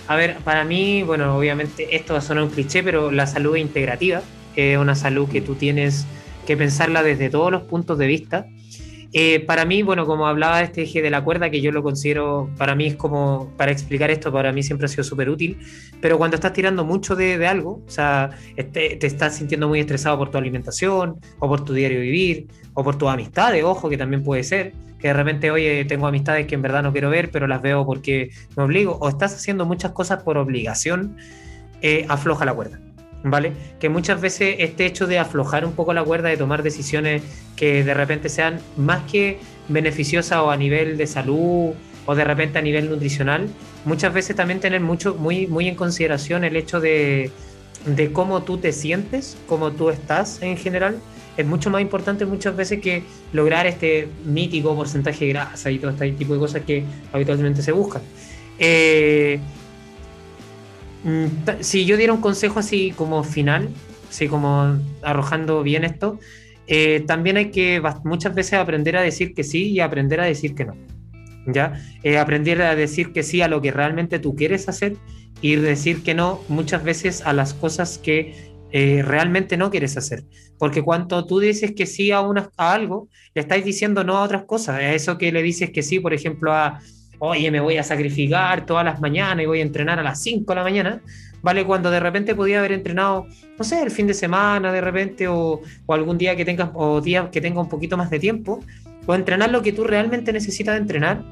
A 0.08 0.16
ver, 0.16 0.38
para 0.44 0.64
mí, 0.64 1.02
bueno, 1.02 1.36
obviamente 1.36 1.96
esto 1.96 2.14
va 2.14 2.20
a 2.20 2.22
sonar 2.22 2.44
un 2.44 2.52
cliché, 2.52 2.84
pero 2.84 3.10
la 3.10 3.26
salud 3.26 3.56
integrativa 3.56 4.22
es 4.56 4.78
una 4.78 4.94
salud 4.94 5.28
que 5.28 5.42
tú 5.42 5.56
tienes 5.56 6.06
que 6.46 6.56
pensarla 6.56 7.02
desde 7.02 7.32
todos 7.32 7.52
los 7.52 7.64
puntos 7.64 7.98
de 7.98 8.06
vista. 8.06 8.46
Eh, 9.12 9.40
para 9.40 9.66
mí, 9.66 9.82
bueno, 9.82 10.06
como 10.06 10.28
hablaba 10.28 10.60
de 10.60 10.66
este 10.66 10.84
eje 10.84 11.02
de 11.02 11.10
la 11.10 11.24
cuerda, 11.24 11.50
que 11.50 11.62
yo 11.62 11.72
lo 11.72 11.82
considero, 11.82 12.50
para 12.58 12.76
mí 12.76 12.86
es 12.88 12.96
como, 12.96 13.52
para 13.58 13.72
explicar 13.72 14.12
esto, 14.12 14.32
para 14.32 14.52
mí 14.52 14.62
siempre 14.62 14.86
ha 14.86 14.88
sido 14.88 15.04
súper 15.04 15.30
útil, 15.30 15.58
pero 16.00 16.18
cuando 16.20 16.36
estás 16.36 16.54
tirando 16.54 16.86
mucho 16.86 17.16
de, 17.16 17.46
algo, 17.48 17.82
o 17.86 17.90
sea, 17.90 18.30
te 18.56 19.06
estás 19.06 19.38
sintiendo 19.38 19.68
muy 19.68 19.80
estresado 19.80 20.18
por 20.18 20.30
tu 20.30 20.38
alimentación, 20.38 21.20
o 21.40 21.48
por 21.48 21.66
tu 21.66 21.74
diario 21.74 22.02
vivir, 22.02 22.48
o 22.76 22.84
por 22.84 22.98
tus 22.98 23.10
amistades, 23.10 23.64
ojo, 23.64 23.90
que 23.90 23.98
también 23.98 24.24
puede 24.24 24.44
ser, 24.44 24.74
que 25.00 25.08
de 25.08 25.14
repente, 25.14 25.50
oye, 25.50 25.86
tengo 25.86 26.06
amistades 26.06 26.46
que 26.46 26.56
en 26.56 26.62
verdad 26.62 26.84
no 26.84 26.92
quiero 26.92 27.10
ver, 27.10 27.32
pero 27.32 27.48
las 27.48 27.62
veo 27.62 27.86
porque 27.86 28.30
me 28.56 28.64
obligo, 28.64 28.98
o 29.02 29.10
estás 29.10 29.34
haciendo 29.34 29.66
muchas 29.66 29.92
cosas 29.92 30.22
por 30.22 30.38
obligación, 30.38 31.18
eh, 31.82 32.06
afloja 32.10 32.46
la 32.46 32.54
cuerda. 32.54 32.80
¿Vale? 33.24 33.52
Que 33.80 33.90
muchas 33.90 34.22
veces 34.22 34.56
este 34.60 34.86
hecho 34.86 35.06
de 35.06 35.20
aflojar 35.20 35.66
un 35.66 35.74
poco 35.74 35.94
la 35.94 36.04
cuerda, 36.04 36.30
de 36.30 36.38
tomar 36.38 36.64
decisiones 36.64 37.22
que 37.58 37.84
de 37.84 37.94
repente 37.94 38.30
sean 38.30 38.60
más 38.78 39.04
que 39.12 39.40
beneficiosas 39.68 40.40
o 40.40 40.52
a 40.52 40.58
nivel 40.58 40.98
de 40.98 41.06
salud 41.06 41.74
o 42.06 42.16
de 42.16 42.24
repente 42.24 42.60
a 42.60 42.62
nivel 42.62 42.90
nutricional, 42.90 43.50
muchas 43.86 44.14
veces 44.14 44.36
también 44.36 44.60
tener 44.60 44.82
mucho, 44.82 45.16
muy, 45.16 45.48
muy 45.48 45.68
en 45.68 45.76
consideración 45.76 46.44
el 46.44 46.56
hecho 46.56 46.80
de, 46.80 47.30
de 47.86 48.12
cómo 48.12 48.44
tú 48.44 48.58
te 48.58 48.72
sientes, 48.72 49.38
cómo 49.48 49.72
tú 49.72 49.90
estás 49.90 50.42
en 50.42 50.58
general, 50.58 50.98
es 51.38 51.46
mucho 51.46 51.70
más 51.70 51.82
importante 51.82 52.26
muchas 52.26 52.56
veces 52.56 52.82
que 52.82 53.04
lograr 53.32 53.66
este 53.68 54.10
mítico 54.26 54.76
porcentaje 54.76 55.26
de 55.26 55.34
grasa 55.34 55.72
y 55.72 55.80
todo 55.80 55.92
este 55.92 56.12
tipo 56.14 56.34
de 56.34 56.40
cosas 56.40 56.64
que 56.64 56.84
habitualmente 57.14 57.62
se 57.62 57.72
buscan. 57.72 58.02
Eh, 58.58 59.40
si 61.62 61.86
yo 61.86 61.98
diera 61.98 62.14
un 62.14 62.22
consejo 62.22 62.60
así 62.60 62.92
como 62.96 63.24
final, 63.24 63.70
así 64.10 64.28
como 64.28 64.78
arrojando 65.02 65.64
bien 65.64 65.84
esto, 65.84 66.20
eh, 66.68 67.04
también 67.08 67.38
hay 67.38 67.52
que 67.52 67.82
muchas 68.04 68.36
veces 68.36 68.54
aprender 68.54 68.96
a 68.96 69.02
decir 69.02 69.34
que 69.34 69.44
sí 69.44 69.72
y 69.72 69.80
aprender 69.80 70.20
a 70.22 70.26
decir 70.26 70.56
que 70.56 70.66
no. 70.66 70.76
¿Ya? 71.48 71.82
Eh, 72.04 72.18
aprender 72.18 72.62
a 72.62 72.76
decir 72.76 73.12
que 73.12 73.24
sí 73.24 73.42
a 73.42 73.48
lo 73.48 73.62
que 73.62 73.72
realmente 73.72 74.20
tú 74.20 74.36
quieres 74.36 74.70
hacer 74.70 74.96
y 75.42 75.56
decir 75.56 76.04
que 76.04 76.14
no 76.14 76.42
muchas 76.48 76.84
veces 76.84 77.26
a 77.26 77.34
las 77.34 77.54
cosas 77.54 77.98
que 77.98 78.54
eh, 78.72 79.02
realmente 79.04 79.58
no 79.58 79.72
quieres 79.72 79.98
hacer. 79.98 80.24
Porque 80.60 80.84
cuando 80.84 81.26
tú 81.26 81.40
dices 81.40 81.74
que 81.76 81.88
sí 81.88 82.12
a, 82.12 82.22
una, 82.22 82.52
a 82.58 82.74
algo, 82.74 83.08
le 83.34 83.42
estás 83.42 83.64
diciendo 83.64 84.04
no 84.04 84.18
a 84.18 84.24
otras 84.24 84.44
cosas. 84.44 84.76
A 84.76 84.94
eso 84.94 85.18
que 85.18 85.32
le 85.32 85.42
dices 85.42 85.72
que 85.72 85.82
sí, 85.82 86.00
por 86.00 86.14
ejemplo, 86.14 86.54
a 86.54 86.80
oye, 87.20 87.52
me 87.52 87.60
voy 87.60 87.78
a 87.78 87.84
sacrificar 87.84 88.66
todas 88.66 88.84
las 88.84 89.00
mañanas 89.00 89.44
y 89.44 89.46
voy 89.46 89.60
a 89.60 89.64
entrenar 89.64 90.00
a 90.00 90.04
las 90.04 90.22
5 90.22 90.52
de 90.52 90.56
la 90.56 90.64
mañana, 90.64 91.02
¿vale? 91.42 91.66
Cuando 91.66 91.92
de 91.92 92.00
repente 92.00 92.34
podía 92.34 92.60
haber 92.60 92.72
entrenado, 92.72 93.28
no 93.58 93.64
sé, 93.64 93.82
el 93.82 93.92
fin 93.92 94.08
de 94.08 94.14
semana 94.14 94.72
de 94.72 94.82
repente 94.82 95.28
o, 95.28 95.62
algún 95.88 96.18
día 96.18 96.36
que 96.36 96.46
tengas, 96.46 96.70
o 96.74 97.02
día 97.02 97.30
que 97.32 97.42
tenga 97.42 97.62
un 97.62 97.70
poquito 97.70 97.98
más 97.98 98.10
de 98.10 98.20
tiempo, 98.20 98.62
o 99.06 99.16
entrenar 99.16 99.52
lo 99.52 99.62
que 99.62 99.74
tú 99.74 99.84
realmente 99.84 100.34
necesitas 100.34 100.78
entrenar. 100.78 101.24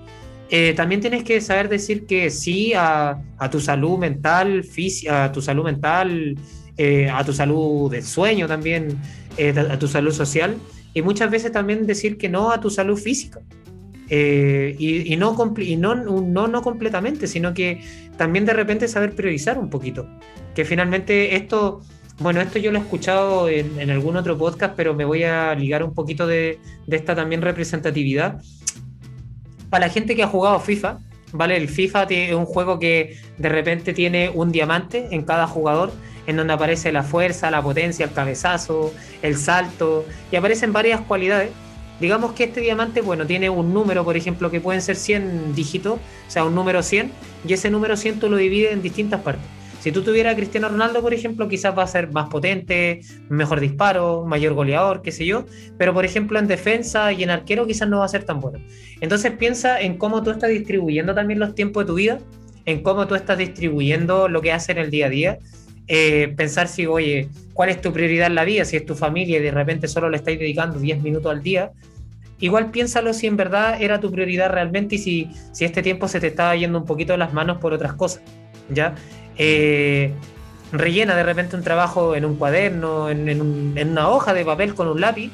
Eh, 0.50 0.74
también 0.76 1.02
tienes 1.02 1.24
que 1.24 1.42
saber 1.42 1.68
decir 1.68 2.06
que 2.06 2.30
sí 2.30 2.74
a, 2.76 3.20
tu 3.52 3.60
salud 3.60 3.98
mental, 3.98 4.64
a 5.10 5.32
tu 5.32 5.42
salud 5.42 5.66
mental, 5.66 6.36
eh, 6.78 7.10
a 7.10 7.24
tu 7.24 7.34
salud 7.34 7.92
del 7.92 8.04
sueño 8.04 8.48
también, 8.48 8.98
eh, 9.38 9.54
a 9.58 9.78
tu 9.78 9.88
salud 9.88 10.12
social, 10.12 10.56
y 10.94 11.02
muchas 11.02 11.30
veces 11.30 11.52
también 11.52 11.86
decir 11.86 12.18
que 12.18 12.30
no 12.30 12.52
a 12.52 12.60
tu 12.60 12.70
salud 12.70 12.98
física. 12.98 13.42
Eh, 14.10 14.76
y, 14.80 15.16
no, 15.18 15.36
y 15.58 15.76
no, 15.76 15.96
no, 15.96 16.48
no 16.48 16.62
completamente, 16.62 17.28
sino 17.28 17.54
que 17.54 17.82
también 18.18 18.46
de 18.46 18.54
repente 18.54 18.88
saber 18.88 19.16
priorizar 19.16 19.58
un 19.58 19.70
poquito. 19.70 20.08
Que 20.56 20.66
finalmente 20.66 21.36
esto, 21.36 21.82
bueno, 22.20 22.42
esto 22.42 22.60
yo 22.60 22.72
lo 22.72 22.80
he 22.80 22.82
escuchado 22.82 23.50
en, 23.50 23.90
algún 23.90 24.18
otro 24.18 24.38
podcast, 24.38 24.74
pero 24.76 24.94
me 24.94 25.06
voy 25.06 25.24
a 25.24 25.54
ligar 25.56 25.84
un 25.84 25.94
poquito 25.94 26.26
de, 26.26 26.60
de, 26.86 26.96
esta 26.96 27.16
también 27.16 27.42
representatividad. 27.42 28.42
Para 29.70 29.88
la 29.88 29.94
gente 29.94 30.16
que 30.16 30.24
ha 30.24 30.28
jugado 30.28 30.60
FIFA, 30.60 31.00
¿vale? 31.34 31.58
El 31.58 31.68
FIFA 31.68 32.04
es 32.04 32.34
un 32.34 32.46
juego 32.46 32.80
que 32.80 33.18
de 33.38 33.50
repente 33.50 33.94
tiene 33.94 34.30
un 34.34 34.52
diamante 34.52 35.08
en 35.12 35.24
cada 35.24 35.48
jugador, 35.48 35.92
en 36.26 36.38
donde 36.38 36.54
aparece 36.54 36.92
la 36.92 37.04
fuerza, 37.04 37.52
la 37.52 37.62
potencia, 37.62 38.06
el 38.06 38.12
cabezazo, 38.12 38.94
el 39.22 39.36
salto, 39.38 40.06
y 40.32 40.38
aparecen 40.38 40.74
varias 40.74 41.02
cualidades 41.02 41.52
Digamos 42.00 42.34
que 42.34 42.46
este 42.46 42.62
diamante, 42.62 43.02
bueno, 43.02 43.26
tiene 43.26 43.50
un 43.50 43.74
número, 43.74 44.04
por 44.04 44.16
ejemplo, 44.16 44.52
que 44.52 44.62
pueden 44.62 44.82
ser 44.82 44.96
100 44.96 45.56
dígitos, 45.56 45.94
o 45.96 46.32
sea, 46.32 46.46
un 46.46 46.54
número 46.54 46.84
100, 46.84 47.12
y 47.48 47.54
ese 47.54 47.70
número 47.70 47.98
100 47.98 48.20
tú 48.20 48.30
lo 48.30 48.38
divides 48.38 48.74
en 48.74 48.82
distintas 48.82 49.22
partes. 49.22 49.46
Si 49.80 49.92
tú 49.92 50.02
tuvieras 50.02 50.34
a 50.34 50.36
Cristiano 50.36 50.70
Ronaldo, 50.70 51.02
por 51.02 51.14
ejemplo, 51.14 51.48
quizás 51.48 51.78
va 51.78 51.84
a 51.84 51.88
ser 51.88 52.12
más 52.12 52.30
potente, 52.30 53.02
mejor 53.30 53.60
disparo, 53.60 54.26
mayor 54.26 54.54
goleador, 54.54 55.02
qué 55.02 55.12
sé 55.12 55.26
yo, 55.26 55.46
pero 55.78 55.94
por 55.94 56.04
ejemplo 56.04 56.40
en 56.40 56.48
defensa 56.48 57.14
y 57.14 57.24
en 57.24 57.30
arquero 57.30 57.66
quizás 57.66 57.88
no 57.88 58.00
va 58.00 58.06
a 58.06 58.10
ser 58.10 58.24
tan 58.26 58.42
bueno. 58.42 58.60
Entonces 59.00 59.32
piensa 59.34 59.80
en 59.80 59.98
cómo 59.98 60.24
tú 60.24 60.32
estás 60.32 60.50
distribuyendo 60.50 61.16
también 61.16 61.40
los 61.40 61.56
tiempos 61.56 61.84
de 61.84 61.88
tu 61.88 61.94
vida, 61.94 62.20
en 62.66 62.84
cómo 62.84 63.08
tú 63.08 63.16
estás 63.16 63.38
distribuyendo 63.38 64.28
lo 64.28 64.42
que 64.42 64.52
haces 64.52 64.70
en 64.70 64.80
el 64.80 64.92
día 64.92 65.06
a 65.06 65.10
día, 65.10 65.40
eh, 65.88 66.34
pensar 66.36 66.68
si, 66.68 66.86
oye, 66.86 67.30
cuál 67.54 67.70
es 67.70 67.82
tu 67.82 67.94
prioridad 67.94 68.28
en 68.28 68.36
la 68.36 68.44
vida, 68.44 68.66
si 68.66 68.76
es 68.78 68.86
tu 68.86 68.96
familia 68.96 69.38
y 69.38 69.42
de 69.42 69.52
repente 69.52 69.88
solo 69.88 70.10
le 70.10 70.18
estáis 70.18 70.38
dedicando 70.38 70.80
10 70.80 71.02
minutos 71.02 71.32
al 71.32 71.42
día, 71.42 71.72
igual 72.40 72.72
piénsalo 72.72 73.14
si 73.14 73.28
en 73.28 73.38
verdad 73.38 73.82
era 73.82 74.00
tu 74.00 74.12
prioridad 74.12 74.50
realmente 74.50 74.96
y 74.96 74.98
si, 74.98 75.30
si 75.54 75.66
este 75.66 75.82
tiempo 75.82 76.08
se 76.08 76.20
te 76.20 76.28
estaba 76.28 76.56
yendo 76.56 76.78
un 76.78 76.86
poquito 76.86 77.14
de 77.14 77.20
las 77.20 77.34
manos 77.34 77.58
por 77.58 77.74
otras 77.74 77.94
cosas, 77.94 78.22
¿ya? 78.70 78.96
Eh, 79.38 80.12
rellena 80.72 81.16
de 81.16 81.24
repente 81.24 81.56
un 81.56 81.64
trabajo 81.64 82.16
en 82.16 82.26
un 82.26 82.36
cuaderno, 82.36 83.10
en, 83.10 83.30
en, 83.30 83.90
una 83.90 84.10
hoja 84.10 84.34
de 84.34 84.44
papel 84.44 84.76
con 84.76 84.88
un 84.90 85.00
lápiz 85.00 85.32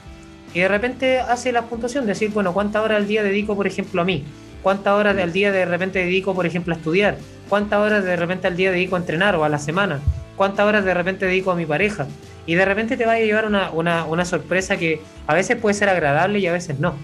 y 0.54 0.60
de 0.60 0.68
repente 0.68 1.20
hace 1.20 1.52
la 1.52 1.64
puntuación, 1.64 2.06
decir, 2.06 2.30
bueno, 2.30 2.54
¿cuántas 2.54 2.84
horas 2.84 2.98
al 2.98 3.08
día 3.08 3.24
dedico, 3.24 3.56
por 3.56 3.66
ejemplo, 3.66 4.02
a 4.02 4.06
mí? 4.06 4.24
¿Cuántas 4.62 4.94
horas 4.94 5.18
al 5.18 5.34
día 5.34 5.52
de 5.52 5.66
repente 5.66 6.00
dedico, 6.00 6.36
por 6.36 6.46
ejemplo, 6.46 6.74
a 6.74 6.78
estudiar? 6.78 7.18
¿Cuántas 7.50 7.80
horas 7.80 8.06
de 8.06 8.16
repente 8.16 8.48
al 8.48 8.56
día 8.56 8.72
dedico 8.72 8.96
a 8.96 9.00
entrenar 9.00 9.36
o 9.36 9.44
a 9.44 9.50
la 9.50 9.58
semana? 9.58 10.00
Cuántas 10.36 10.66
horas 10.66 10.86
de 10.86 10.94
repente 10.94 11.26
dedico 11.26 11.52
a 11.52 11.56
mi 11.56 11.66
pareja. 11.66 12.08
Y 12.46 12.56
de 12.56 12.66
repente 12.66 12.98
te 12.98 13.06
va 13.06 13.14
a 13.14 13.20
llevar 13.20 13.46
una, 13.46 13.72
una, 13.72 14.06
una 14.06 14.26
sorpresa 14.26 14.78
que 14.78 15.00
a 15.28 15.34
veces 15.34 15.58
puede 15.58 15.74
ser 15.74 15.90
agradable 15.90 16.40
y 16.40 16.48
a 16.48 16.52
veces 16.52 16.80
no. 16.80 16.96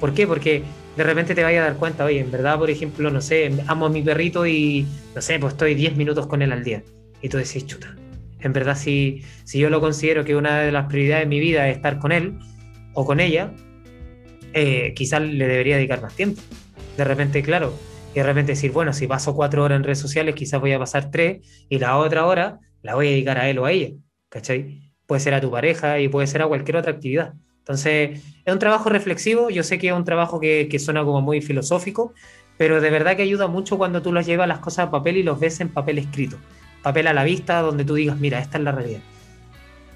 ¿Por 0.00 0.14
qué? 0.14 0.26
Porque 0.26 0.62
de 0.96 1.04
repente 1.04 1.34
te 1.34 1.44
vayas 1.44 1.62
a 1.62 1.66
dar 1.66 1.76
cuenta, 1.76 2.04
oye, 2.04 2.20
en 2.20 2.30
verdad, 2.30 2.58
por 2.58 2.70
ejemplo, 2.70 3.10
no 3.10 3.20
sé, 3.20 3.52
amo 3.66 3.86
a 3.86 3.88
mi 3.90 4.02
perrito 4.02 4.46
y, 4.46 4.86
no 5.14 5.20
sé, 5.20 5.38
pues 5.38 5.52
estoy 5.52 5.74
10 5.74 5.96
minutos 5.96 6.26
con 6.26 6.42
él 6.42 6.50
al 6.52 6.64
día. 6.64 6.82
Y 7.22 7.28
tú 7.28 7.36
decís, 7.36 7.66
chuta, 7.66 7.94
en 8.40 8.52
verdad, 8.52 8.76
si, 8.76 9.22
si 9.44 9.58
yo 9.58 9.70
lo 9.70 9.80
considero 9.80 10.24
que 10.24 10.34
una 10.34 10.60
de 10.60 10.72
las 10.72 10.86
prioridades 10.86 11.24
de 11.24 11.28
mi 11.28 11.40
vida 11.40 11.68
es 11.68 11.76
estar 11.76 11.98
con 11.98 12.12
él 12.12 12.38
o 12.94 13.04
con 13.04 13.20
ella, 13.20 13.52
eh, 14.54 14.92
quizás 14.96 15.20
le 15.22 15.46
debería 15.46 15.76
dedicar 15.76 16.00
más 16.00 16.14
tiempo. 16.14 16.40
De 16.96 17.04
repente, 17.04 17.42
claro, 17.42 17.74
y 18.12 18.14
de 18.14 18.22
repente 18.22 18.52
decir, 18.52 18.72
bueno, 18.72 18.92
si 18.92 19.06
paso 19.06 19.34
cuatro 19.34 19.64
horas 19.64 19.76
en 19.76 19.84
redes 19.84 19.98
sociales, 19.98 20.34
quizás 20.34 20.60
voy 20.60 20.72
a 20.72 20.78
pasar 20.78 21.10
tres 21.10 21.66
y 21.68 21.78
la 21.78 21.96
otra 21.98 22.26
hora 22.26 22.58
la 22.82 22.94
voy 22.94 23.08
a 23.08 23.10
dedicar 23.10 23.38
a 23.38 23.48
él 23.48 23.58
o 23.58 23.64
a 23.64 23.72
ella, 23.72 23.94
¿cachai? 24.28 24.92
Puede 25.06 25.20
ser 25.20 25.34
a 25.34 25.40
tu 25.40 25.50
pareja 25.50 26.00
y 26.00 26.08
puede 26.08 26.26
ser 26.26 26.42
a 26.42 26.46
cualquier 26.46 26.76
otra 26.76 26.92
actividad. 26.92 27.34
Entonces, 27.58 28.22
es 28.44 28.52
un 28.52 28.58
trabajo 28.58 28.88
reflexivo, 28.88 29.50
yo 29.50 29.62
sé 29.62 29.78
que 29.78 29.88
es 29.88 29.92
un 29.92 30.04
trabajo 30.04 30.40
que, 30.40 30.68
que 30.70 30.78
suena 30.78 31.04
como 31.04 31.20
muy 31.20 31.42
filosófico, 31.42 32.14
pero 32.56 32.80
de 32.80 32.90
verdad 32.90 33.14
que 33.16 33.22
ayuda 33.22 33.46
mucho 33.46 33.76
cuando 33.76 34.00
tú 34.00 34.12
los 34.12 34.26
llevas 34.26 34.48
las 34.48 34.58
cosas 34.60 34.88
a 34.88 34.90
papel 34.90 35.18
y 35.18 35.22
los 35.22 35.38
ves 35.38 35.60
en 35.60 35.68
papel 35.68 35.98
escrito, 35.98 36.38
papel 36.82 37.06
a 37.08 37.12
la 37.12 37.24
vista 37.24 37.60
donde 37.60 37.84
tú 37.84 37.94
digas, 37.94 38.18
mira, 38.18 38.38
esta 38.38 38.58
es 38.58 38.64
la 38.64 38.72
realidad. 38.72 39.00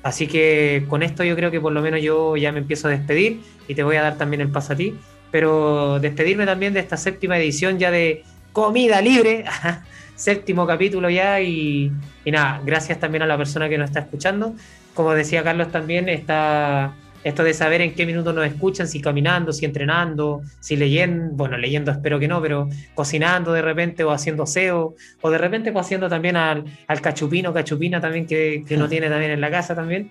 Así 0.03 0.27
que 0.27 0.85
con 0.89 1.03
esto 1.03 1.25
yo 1.25 1.37
creo 1.37 1.51
que 1.51 1.61
por 1.61 1.73
lo 1.73 1.81
menos 1.81 2.03
yo 2.03 2.37
ya 2.37 2.53
me 2.53 2.59
empiezo 2.59 2.89
a 2.89 2.91
despedir 2.91 3.41
y 3.69 3.75
te 3.75 3.85
voy 3.85 3.97
a 3.97 4.03
dar 4.03 4.19
también 4.19 4.41
el 4.41 4.51
paso 4.51 4.73
a 4.73 4.77
ti 4.77 4.95
pero 5.33 5.99
despedirme 5.99 6.47
también 6.47 6.75
de 6.75 6.81
esta 6.81 6.97
séptima 6.97 7.37
edición 7.39 7.79
ya 7.79 7.91
de 7.91 8.23
Comida 8.53 9.01
Libre, 9.01 9.45
séptimo 10.15 10.67
capítulo 10.67 11.11
ya 11.11 11.41
y, 11.41 11.91
nada, 12.27 12.61
gracias 12.65 13.01
también 13.01 13.23
a 13.23 13.27
la 13.27 13.37
persona 13.37 13.69
que 13.69 13.79
nos 13.79 13.91
está 13.91 14.01
escuchando. 14.01 14.55
Como 14.95 15.15
decía 15.15 15.43
Carlos 15.43 15.73
también, 15.73 16.09
está 16.11 16.95
esto 17.25 17.45
de 17.45 17.55
saber 17.55 17.81
en 17.81 17.95
qué 17.95 18.05
minuto 18.05 18.33
nos 18.33 18.45
escuchan, 18.45 18.87
si 18.87 19.01
caminando, 19.01 19.53
si 19.53 19.65
entrenando, 19.65 20.43
si 20.61 20.77
leyendo, 20.77 21.35
bueno, 21.35 21.57
leyendo 21.57 21.91
espero 21.91 22.19
que 22.19 22.29
no, 22.29 22.43
pero 22.43 22.69
cocinando 22.95 23.53
de 23.53 23.63
repente 23.63 24.05
o 24.05 24.11
haciendo 24.11 24.43
aseo, 24.43 24.97
o 25.21 25.31
de 25.31 25.39
repente 25.39 25.73
pues, 25.73 25.87
haciendo 25.87 26.09
también 26.09 26.37
al, 26.37 26.65
al 26.87 27.01
cachupino, 27.01 27.55
cachupina 27.55 28.01
también 28.01 28.27
que, 28.27 28.65
que 28.67 28.77
uno 28.77 28.89
tiene 28.91 29.09
también 29.09 29.31
en 29.31 29.41
la 29.41 29.51
casa 29.51 29.75
también 29.75 30.11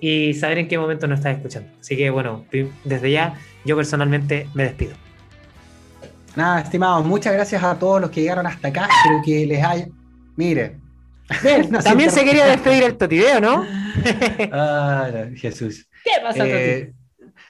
y 0.00 0.34
saber 0.34 0.58
en 0.58 0.68
qué 0.68 0.78
momento 0.78 1.06
nos 1.06 1.18
estás 1.18 1.36
escuchando. 1.36 1.70
Así 1.80 1.96
que 1.96 2.10
bueno, 2.10 2.46
desde 2.84 3.10
ya 3.10 3.34
yo 3.64 3.76
personalmente 3.76 4.48
me 4.54 4.64
despido. 4.64 4.94
Nada, 6.36 6.60
estimados, 6.60 7.04
muchas 7.04 7.32
gracias 7.32 7.62
a 7.62 7.78
todos 7.78 8.00
los 8.00 8.10
que 8.10 8.22
llegaron 8.22 8.46
hasta 8.46 8.68
acá. 8.68 8.88
Espero 9.02 9.22
que 9.24 9.46
les 9.46 9.64
haya. 9.64 9.88
Mire. 10.36 10.78
también 11.84 12.10
se 12.10 12.24
quería 12.24 12.46
despedir 12.46 12.84
el 12.84 12.96
Totideo, 12.96 13.40
¿no? 13.40 13.64
ah, 14.52 15.08
Jesús. 15.36 15.86
¿Qué 16.04 16.10
pasa, 16.22 16.46
eh, 16.46 16.92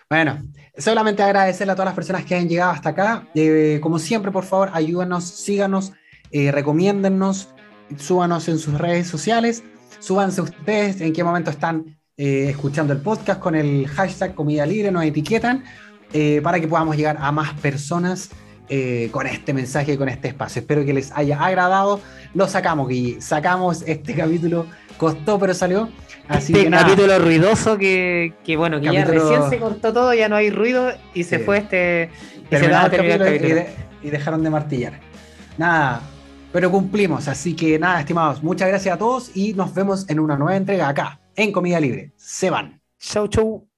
Bueno, 0.09 0.43
solamente 0.77 1.23
agradecerle 1.23 1.73
a 1.73 1.77
todas 1.77 1.87
las 1.87 1.95
personas 1.95 2.25
que 2.25 2.35
han 2.35 2.49
llegado 2.49 2.73
hasta 2.73 2.91
acá. 2.91 3.29
Eh, 3.35 3.79
como 3.83 3.99
siempre, 3.99 4.31
por 4.31 4.45
favor, 4.45 4.71
ayúdanos, 4.73 5.25
síganos, 5.25 5.93
eh, 6.31 6.51
recomiéndennos, 6.51 7.49
súbanos 7.97 8.49
en 8.49 8.59
sus 8.59 8.79
redes 8.79 9.09
sociales, 9.09 9.63
súbanse 9.99 10.41
ustedes 10.41 11.01
en 11.01 11.13
qué 11.13 11.25
momento 11.25 11.51
están 11.51 11.99
eh, 12.17 12.51
escuchando 12.51 12.93
el 12.93 13.01
podcast 13.01 13.41
con 13.41 13.55
el 13.55 13.87
hashtag 13.89 14.35
comida 14.35 14.67
libre, 14.67 14.91
nos 14.91 15.05
etiquetan 15.05 15.65
eh, 16.13 16.41
para 16.43 16.61
que 16.61 16.69
podamos 16.69 16.97
llegar 16.97 17.17
a 17.21 17.31
más 17.33 17.53
personas 17.61 18.31
eh, 18.69 19.09
con 19.11 19.27
este 19.27 19.53
mensaje, 19.53 19.97
con 19.99 20.09
este 20.09 20.29
espacio. 20.29 20.61
Espero 20.61 20.85
que 20.85 20.93
les 20.93 21.11
haya 21.13 21.43
agradado. 21.45 22.01
Lo 22.35 22.47
sacamos, 22.49 22.89
Guille. 22.89 23.21
Sacamos 23.21 23.83
este 23.87 24.15
capítulo. 24.17 24.67
Costó, 24.97 25.39
pero 25.39 25.55
salió. 25.55 25.89
Así 26.29 26.53
este 26.53 26.65
que 26.65 26.71
nada. 26.71 26.85
capítulo 26.85 27.19
ruidoso 27.19 27.77
que, 27.79 28.35
que 28.45 28.57
bueno, 28.57 28.79
que 28.81 28.87
ya 28.87 29.05
Capítulo- 29.05 29.29
recién 29.31 29.51
se 29.51 29.59
cortó 29.59 29.93
todo, 29.93 30.15
ya 30.15 30.29
no 30.29 30.37
hay 30.37 30.51
ruido 30.51 30.93
y 31.15 31.25
se 31.25 31.39
Sí. 31.39 31.45
fue 31.45 31.59
este. 31.59 32.11
y 32.13 32.37
se 32.37 32.39
el 32.41 32.49
terminar 32.49 32.85
el 32.85 32.91
capítulo 33.01 33.25
y, 33.25 33.33
capítulo. 33.39 33.55
de- 33.57 33.69
y 34.03 34.11
dejaron 34.11 34.43
de 34.45 34.51
martillar. 34.51 35.01
Nada, 35.59 36.03
pero 36.53 36.71
cumplimos. 36.71 37.27
Así 37.27 37.55
que 37.57 37.79
nada, 37.79 37.99
estimados, 38.01 38.43
muchas 38.45 38.69
gracias 38.69 38.95
a 38.95 38.99
todos 38.99 39.35
y 39.35 39.55
nos 39.55 39.75
vemos 39.75 40.09
en 40.09 40.21
una 40.21 40.37
nueva 40.37 40.57
entrega 40.57 40.89
acá, 40.89 41.21
en 41.35 41.51
Comida 41.51 41.81
Libre. 41.81 42.13
Se 42.17 42.49
van. 42.51 42.81
Chau, 43.01 43.27
chau. 43.27 43.70